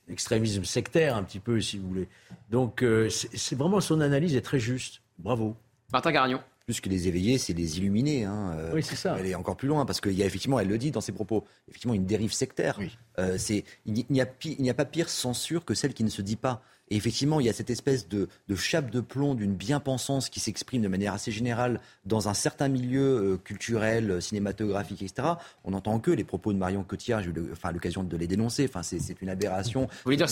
extrémisme 0.08 0.64
sectaire, 0.64 1.16
un 1.16 1.22
petit 1.22 1.40
peu, 1.40 1.60
si 1.60 1.78
vous 1.78 1.86
voulez. 1.88 2.08
Donc, 2.50 2.82
euh, 2.82 3.10
c'est 3.10 3.36
c'est 3.36 3.56
vraiment 3.56 3.80
son 3.80 4.00
analyse 4.00 4.36
est 4.36 4.40
très 4.40 4.58
juste. 4.58 5.02
Bravo. 5.18 5.54
Martin 5.92 6.12
Garagnon. 6.12 6.40
Plus 6.68 6.82
que 6.82 6.90
les 6.90 7.08
éveillés, 7.08 7.38
c'est 7.38 7.54
les 7.54 7.78
illuminés. 7.78 8.24
Hein. 8.24 8.52
Euh, 8.58 8.72
Oui, 8.74 8.82
c'est 8.82 8.94
ça. 8.94 9.16
Elle 9.18 9.24
est 9.24 9.34
encore 9.34 9.56
plus 9.56 9.68
loin 9.68 9.86
parce 9.86 10.02
qu'il 10.02 10.12
y 10.12 10.22
a 10.22 10.26
effectivement, 10.26 10.60
elle 10.60 10.68
le 10.68 10.76
dit 10.76 10.90
dans 10.90 11.00
ses 11.00 11.12
propos, 11.12 11.46
effectivement 11.66 11.94
une 11.94 12.04
dérive 12.04 12.30
sectaire. 12.30 12.78
Euh, 13.18 13.36
c'est, 13.38 13.64
n'y- 13.86 14.02
a, 14.20 14.26
il 14.44 14.60
n'y 14.62 14.68
a 14.68 14.74
pas 14.74 14.84
pire 14.84 15.08
censure 15.08 15.64
que 15.64 15.72
celle 15.72 15.94
qui 15.94 16.04
ne 16.04 16.10
se 16.10 16.20
dit 16.20 16.36
pas. 16.36 16.60
Et 16.90 16.96
effectivement, 16.96 17.40
il 17.40 17.46
y 17.46 17.48
a 17.48 17.52
cette 17.52 17.70
espèce 17.70 18.08
de, 18.08 18.28
de 18.48 18.54
chape 18.56 18.90
de 18.90 19.00
plomb 19.00 19.34
d'une 19.34 19.54
bien-pensance 19.54 20.28
qui 20.30 20.40
s'exprime 20.40 20.82
de 20.82 20.88
manière 20.88 21.12
assez 21.14 21.30
générale 21.30 21.80
dans 22.06 22.28
un 22.28 22.34
certain 22.34 22.68
milieu 22.68 23.02
euh, 23.02 23.36
culturel, 23.36 24.10
euh, 24.10 24.20
cinématographique, 24.20 25.02
etc. 25.02 25.28
On 25.64 25.72
n'entend 25.72 25.98
que 26.00 26.10
les 26.10 26.24
propos 26.24 26.52
de 26.52 26.58
Marion 26.58 26.82
Cotillard. 26.84 27.22
J'ai 27.22 27.30
eu 27.30 27.32
le- 27.32 27.50
enfin, 27.52 27.72
l'occasion 27.72 28.02
de 28.04 28.16
les 28.16 28.26
dénoncer. 28.26 28.66
Enfin, 28.68 28.82
c'est, 28.82 28.98
c'est 29.00 29.20
une 29.20 29.28
aberration. 29.28 29.82
Vous 29.82 29.88
voulez 30.04 30.16
dire 30.16 30.26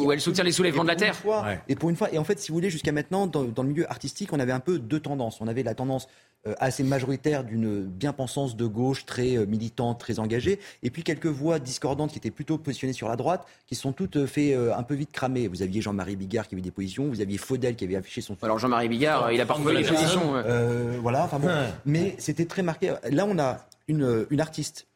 où 0.00 0.12
elle 0.12 0.20
soutient 0.20 0.44
les 0.44 0.52
soulèvements 0.52 0.82
de 0.84 0.88
la 0.88 0.94
Et 0.94 0.96
pour 0.96 1.02
une 1.06 1.12
terre 1.12 1.16
fois- 1.16 1.42
Ouais. 1.44 1.60
et 1.68 1.74
pour 1.76 1.90
une 1.90 1.96
fois, 1.96 2.12
et 2.12 2.18
en 2.18 2.24
fait, 2.24 2.38
si 2.38 2.48
vous 2.48 2.54
voulez, 2.54 2.70
jusqu'à 2.70 2.92
maintenant, 2.92 3.26
dans, 3.26 3.44
dans 3.44 3.62
le 3.62 3.68
milieu 3.68 3.90
artistique, 3.90 4.32
on 4.32 4.40
avait 4.40 4.52
un 4.52 4.60
peu 4.60 4.78
deux 4.78 5.00
tendances. 5.00 5.40
On 5.40 5.48
avait 5.48 5.62
la 5.62 5.74
tendance 5.74 6.08
assez 6.58 6.82
majoritaire 6.82 7.44
d'une 7.44 7.84
bien-pensance 7.84 8.56
de 8.56 8.66
gauche, 8.66 9.04
très 9.04 9.36
euh, 9.36 9.46
militante, 9.46 10.00
très 10.00 10.18
engagée, 10.18 10.58
et 10.82 10.90
puis 10.90 11.02
quelques 11.02 11.26
voix 11.26 11.58
discordantes 11.58 12.12
qui 12.12 12.18
étaient 12.18 12.30
plutôt 12.30 12.58
positionnées 12.58 12.92
sur 12.92 13.08
la 13.08 13.16
droite, 13.16 13.46
qui 13.66 13.74
sont 13.74 13.92
toutes 13.92 14.16
euh, 14.16 14.26
fait 14.26 14.54
euh, 14.54 14.76
un 14.76 14.82
peu 14.82 14.94
vite 14.94 15.12
cramer. 15.12 15.48
Vous 15.48 15.62
aviez 15.62 15.80
Jean-Marie 15.80 16.16
Bigard 16.16 16.48
qui 16.48 16.54
avait 16.54 16.62
des 16.62 16.70
positions, 16.70 17.08
vous 17.08 17.20
aviez 17.20 17.38
Faudel 17.38 17.76
qui 17.76 17.84
avait 17.84 17.96
affiché 17.96 18.20
son. 18.20 18.36
Alors 18.42 18.58
Jean-Marie 18.58 18.88
Bigard, 18.88 19.26
euh, 19.26 19.32
il 19.32 19.40
a 19.40 19.46
parfois 19.46 19.72
les 19.72 19.84
positions. 19.84 20.36
euh, 20.36 20.42
Euh, 20.46 20.98
voilà, 21.00 21.24
enfin 21.24 21.38
bon. 21.38 21.48
Mais 21.84 22.14
c'était 22.18 22.46
très 22.46 22.62
marqué. 22.62 22.94
Là, 23.10 23.26
on 23.26 23.38
a 23.38 23.66
une, 23.88 24.26
une 24.30 24.40
artiste 24.40 24.86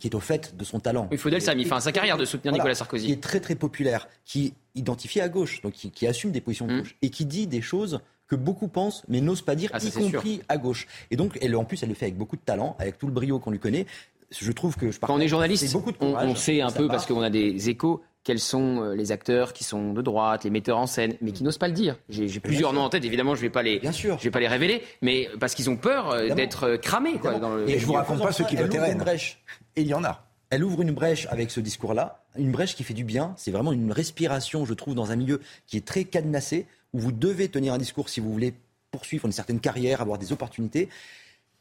qui 0.00 0.08
est 0.08 0.14
au 0.14 0.20
fait 0.20 0.56
de 0.56 0.64
son 0.64 0.78
talent. 0.78 1.08
Il 1.10 1.18
Faudel, 1.18 1.40
ça 1.40 1.52
a 1.52 1.54
mis 1.54 1.64
fin 1.64 1.76
à 1.76 1.80
sa 1.80 1.92
carrière 1.92 2.18
de 2.18 2.24
soutenir 2.24 2.52
Nicolas 2.52 2.74
Sarkozy. 2.74 3.06
Qui 3.06 3.12
est 3.12 3.22
très 3.22 3.40
très 3.40 3.54
populaire, 3.54 4.08
qui 4.24 4.46
est 4.46 4.52
identifié 4.74 5.22
à 5.22 5.28
gauche, 5.28 5.62
donc 5.62 5.72
qui, 5.72 6.06
assume 6.06 6.32
des 6.32 6.42
positions 6.42 6.66
de 6.66 6.74
mmh. 6.74 6.78
gauche 6.78 6.96
et 7.00 7.10
qui 7.10 7.24
dit 7.24 7.46
des 7.46 7.62
choses 7.62 8.00
que 8.28 8.36
beaucoup 8.36 8.68
pensent 8.68 9.02
mais 9.08 9.20
n'osent 9.20 9.42
pas 9.42 9.54
dire, 9.54 9.70
ah, 9.72 9.78
y 9.82 9.90
compris 9.90 10.42
à 10.48 10.58
gauche. 10.58 10.86
Et 11.10 11.16
donc, 11.16 11.38
elle, 11.40 11.54
en 11.56 11.64
plus, 11.64 11.82
elle 11.82 11.88
le 11.88 11.94
fait 11.94 12.06
avec 12.06 12.16
beaucoup 12.16 12.36
de 12.36 12.42
talent, 12.42 12.76
avec 12.78 12.98
tout 12.98 13.06
le 13.06 13.12
brio 13.12 13.38
qu'on 13.38 13.50
lui 13.50 13.58
connaît. 13.58 13.86
Je 14.30 14.50
trouve 14.52 14.76
que 14.76 14.90
je 14.90 14.98
Quand 14.98 15.14
on 15.14 15.20
est 15.20 15.28
journaliste, 15.28 15.72
beaucoup 15.72 15.92
de 15.92 15.98
on, 16.00 16.34
sait 16.34 16.60
un 16.60 16.70
peu 16.70 16.88
parce 16.88 17.06
qu'on 17.06 17.22
a 17.22 17.30
des 17.30 17.68
échos 17.70 18.02
quels 18.26 18.40
sont 18.40 18.82
euh, 18.82 18.94
les 18.96 19.12
acteurs 19.12 19.52
qui 19.52 19.62
sont 19.62 19.92
de 19.92 20.02
droite, 20.02 20.42
les 20.42 20.50
metteurs 20.50 20.78
en 20.78 20.88
scène, 20.88 21.14
mais 21.20 21.30
qui 21.30 21.44
n'osent 21.44 21.58
pas 21.58 21.68
le 21.68 21.74
dire. 21.74 21.96
J'ai 22.08 22.40
plusieurs 22.40 22.72
noms 22.72 22.80
en 22.80 22.88
tête, 22.88 23.04
évidemment, 23.04 23.36
je 23.36 23.40
ne 23.40 23.46
vais 23.46 23.50
pas 23.50 23.62
les, 23.62 23.80
Je 23.80 24.08
vais 24.08 24.30
pas 24.32 24.40
les 24.40 24.48
révéler, 24.48 24.82
mais 25.00 25.28
parce 25.38 25.54
qu'ils 25.54 25.70
ont 25.70 25.76
peur 25.76 26.10
euh, 26.10 26.34
d'être 26.34 26.64
euh, 26.64 26.76
cramés. 26.76 27.20
Quoi, 27.20 27.38
dans 27.38 27.54
le... 27.54 27.70
Et 27.70 27.78
je 27.78 27.86
vous 27.86 27.92
raconte 27.92 28.20
pas 28.20 28.32
ceux 28.32 28.44
qui 28.44 28.56
votent 28.56 28.74
une 28.74 28.98
brèche. 28.98 29.40
Et 29.76 29.82
il 29.82 29.86
y 29.86 29.94
en 29.94 30.02
a. 30.02 30.24
Elle 30.50 30.64
ouvre 30.64 30.82
une 30.82 30.90
brèche 30.90 31.28
avec 31.30 31.52
ce 31.52 31.60
discours-là, 31.60 32.24
une 32.36 32.50
brèche 32.50 32.74
qui 32.74 32.82
fait 32.82 32.94
du 32.94 33.04
bien. 33.04 33.32
C'est 33.36 33.52
vraiment 33.52 33.72
une 33.72 33.92
respiration, 33.92 34.64
je 34.64 34.74
trouve, 34.74 34.96
dans 34.96 35.12
un 35.12 35.16
milieu 35.16 35.40
qui 35.68 35.76
est 35.76 35.86
très 35.86 36.02
cadenassé, 36.02 36.66
où 36.92 36.98
vous 37.00 37.12
devez 37.12 37.48
tenir 37.48 37.74
un 37.74 37.78
discours 37.78 38.08
si 38.08 38.20
vous 38.20 38.32
voulez 38.32 38.54
poursuivre 38.90 39.26
une 39.26 39.32
certaine 39.32 39.60
carrière, 39.60 40.00
avoir 40.00 40.18
des 40.18 40.32
opportunités 40.32 40.88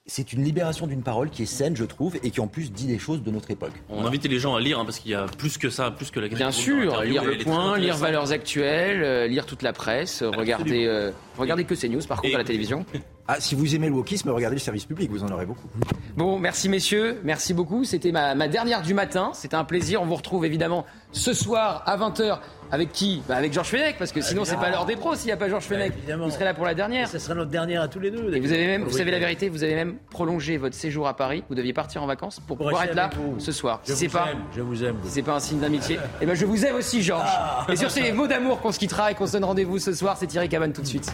c'est 0.08 0.34
une 0.34 0.44
libération 0.44 0.86
d'une 0.86 1.02
parole 1.02 1.30
qui 1.30 1.44
est 1.44 1.48
saine, 1.48 1.76
je 1.76 1.84
trouve, 1.84 2.16
et 2.22 2.30
qui 2.30 2.40
en 2.40 2.48
plus 2.48 2.72
dit 2.72 2.86
des 2.86 3.00
choses 3.00 3.24
de 3.24 3.32
notre 3.32 3.50
époque. 3.50 3.74
On 3.90 4.06
invite 4.06 4.26
les 4.26 4.40
gens 4.40 4.56
à 4.56 4.60
lire, 4.60 4.80
hein, 4.80 4.86
parce 4.86 5.00
qu'il 5.00 5.12
y 5.12 5.16
a 5.16 5.26
plus 5.26 5.58
que 5.58 5.70
ça, 5.70 5.90
plus 5.90 6.12
que 6.12 6.20
la 6.20 6.28
Bien 6.28 6.52
sûr, 6.52 7.02
lire 7.02 7.24
le 7.24 7.38
point, 7.40 7.78
lire 7.78 7.98
Valeurs 7.98 8.32
Actuelles, 8.32 9.04
euh, 9.04 9.28
lire 9.28 9.46
toute 9.46 9.64
la 9.64 9.74
presse, 9.74 10.22
regarder, 10.22 10.86
euh, 10.86 11.12
regarder 11.38 11.66
que 11.66 11.76
ces 11.76 11.90
news 11.90 12.02
par 12.08 12.22
contre 12.22 12.36
à 12.36 12.40
la 12.40 12.44
télévision. 12.44 12.86
Ah, 13.28 13.38
si 13.40 13.56
vous 13.56 13.74
aimez 13.74 13.88
le 13.88 13.96
wokisme, 13.96 14.30
regardez 14.30 14.58
le 14.58 14.62
service 14.62 14.86
public, 14.86 15.10
vous 15.10 15.24
en 15.24 15.32
aurez 15.32 15.48
beaucoup. 15.48 15.68
Bon, 16.16 16.38
merci 16.38 16.70
messieurs, 16.70 17.20
merci 17.24 17.56
beaucoup. 17.56 17.84
C'était 17.84 18.12
ma, 18.12 18.36
ma 18.36 18.48
dernière 18.48 18.84
du 18.84 18.94
matin. 18.94 19.32
C'était 19.34 19.56
un 19.56 19.64
plaisir. 19.64 20.04
On 20.04 20.06
vous 20.06 20.14
retrouve 20.14 20.46
évidemment 20.46 20.86
ce 21.12 21.34
soir 21.34 21.82
à 21.88 21.98
20h 21.98 22.38
avec 22.72 22.92
qui? 22.92 23.22
Bah 23.28 23.36
Avec 23.38 23.54
Georges 23.54 23.70
Fenech, 23.70 23.98
parce 23.98 24.12
que 24.12 24.22
sinon 24.22 24.46
c'est 24.46 24.58
pas 24.58 24.70
l'heure 24.70 24.86
des 24.86 24.96
pros 24.96 25.16
s'il 25.16 25.28
n'y 25.28 25.32
a 25.32 25.38
pas 25.38 25.50
Georges 25.50 25.66
Fenech. 25.66 25.94
vous 26.08 26.32
serez 26.32 26.46
là 26.46 26.54
pour 26.54 26.66
la 26.66 26.74
dernière. 26.74 27.08
Ce 27.08 27.20
sera 27.20 27.34
notre 27.36 27.52
dernière 27.52 27.82
à 27.82 27.88
tous 27.88 28.00
les 28.00 28.12
deux. 28.12 28.34
Et 28.34 28.40
vous 28.40 28.52
avez 28.52 28.68
même, 28.68 28.84
vous 28.84 28.92
savez 28.98 29.12
la 29.12 29.20
vérité, 29.20 29.50
vous 29.50 29.64
avez 29.64 29.76
même 29.76 29.98
prolongé 30.10 30.58
votre 30.58 30.76
séjour 30.76 31.08
à 31.08 31.16
Paris. 31.16 31.44
Vous 31.50 31.56
deviez 31.56 31.74
partir 31.74 32.04
en 32.04 32.08
vacances 32.08 32.40
pour, 32.40 32.58
pouvoir 32.58 32.84
être 32.84 32.96
là 32.96 33.10
ce 33.38 33.52
soir. 33.52 33.82
Je 33.86 33.94
si 33.94 34.00
c'est 34.00 34.10
pas, 34.10 34.30
je 34.56 34.62
vous 34.62 34.84
aime. 34.84 34.98
Si 35.04 35.12
c'est 35.12 35.24
pas 35.24 35.36
un 35.36 35.40
signe 35.40 35.60
d'amitié, 35.60 35.96
et 35.96 36.00
eh 36.22 36.26
ben 36.26 36.36
je 36.36 36.46
vous 36.46 36.66
aime 36.66 36.76
aussi, 36.76 37.02
Georges. 37.02 37.24
Ah. 37.26 37.66
Et 37.72 37.76
sur 37.76 37.92
ces 37.92 38.12
mots 38.12 38.28
d'amour 38.28 38.62
qu'on 38.62 38.72
se 38.72 38.80
quittera 38.80 39.12
et 39.12 39.16
qu'on 39.16 39.28
se 39.28 39.34
donne 39.34 39.46
rendez-vous 39.46 39.80
ce 39.80 39.94
soir, 39.94 40.18
c'est 40.18 40.28
Thierry 40.28 40.50
Cabane 40.50 40.74
tout 40.74 40.82
de 40.82 40.88
suite. 40.88 41.14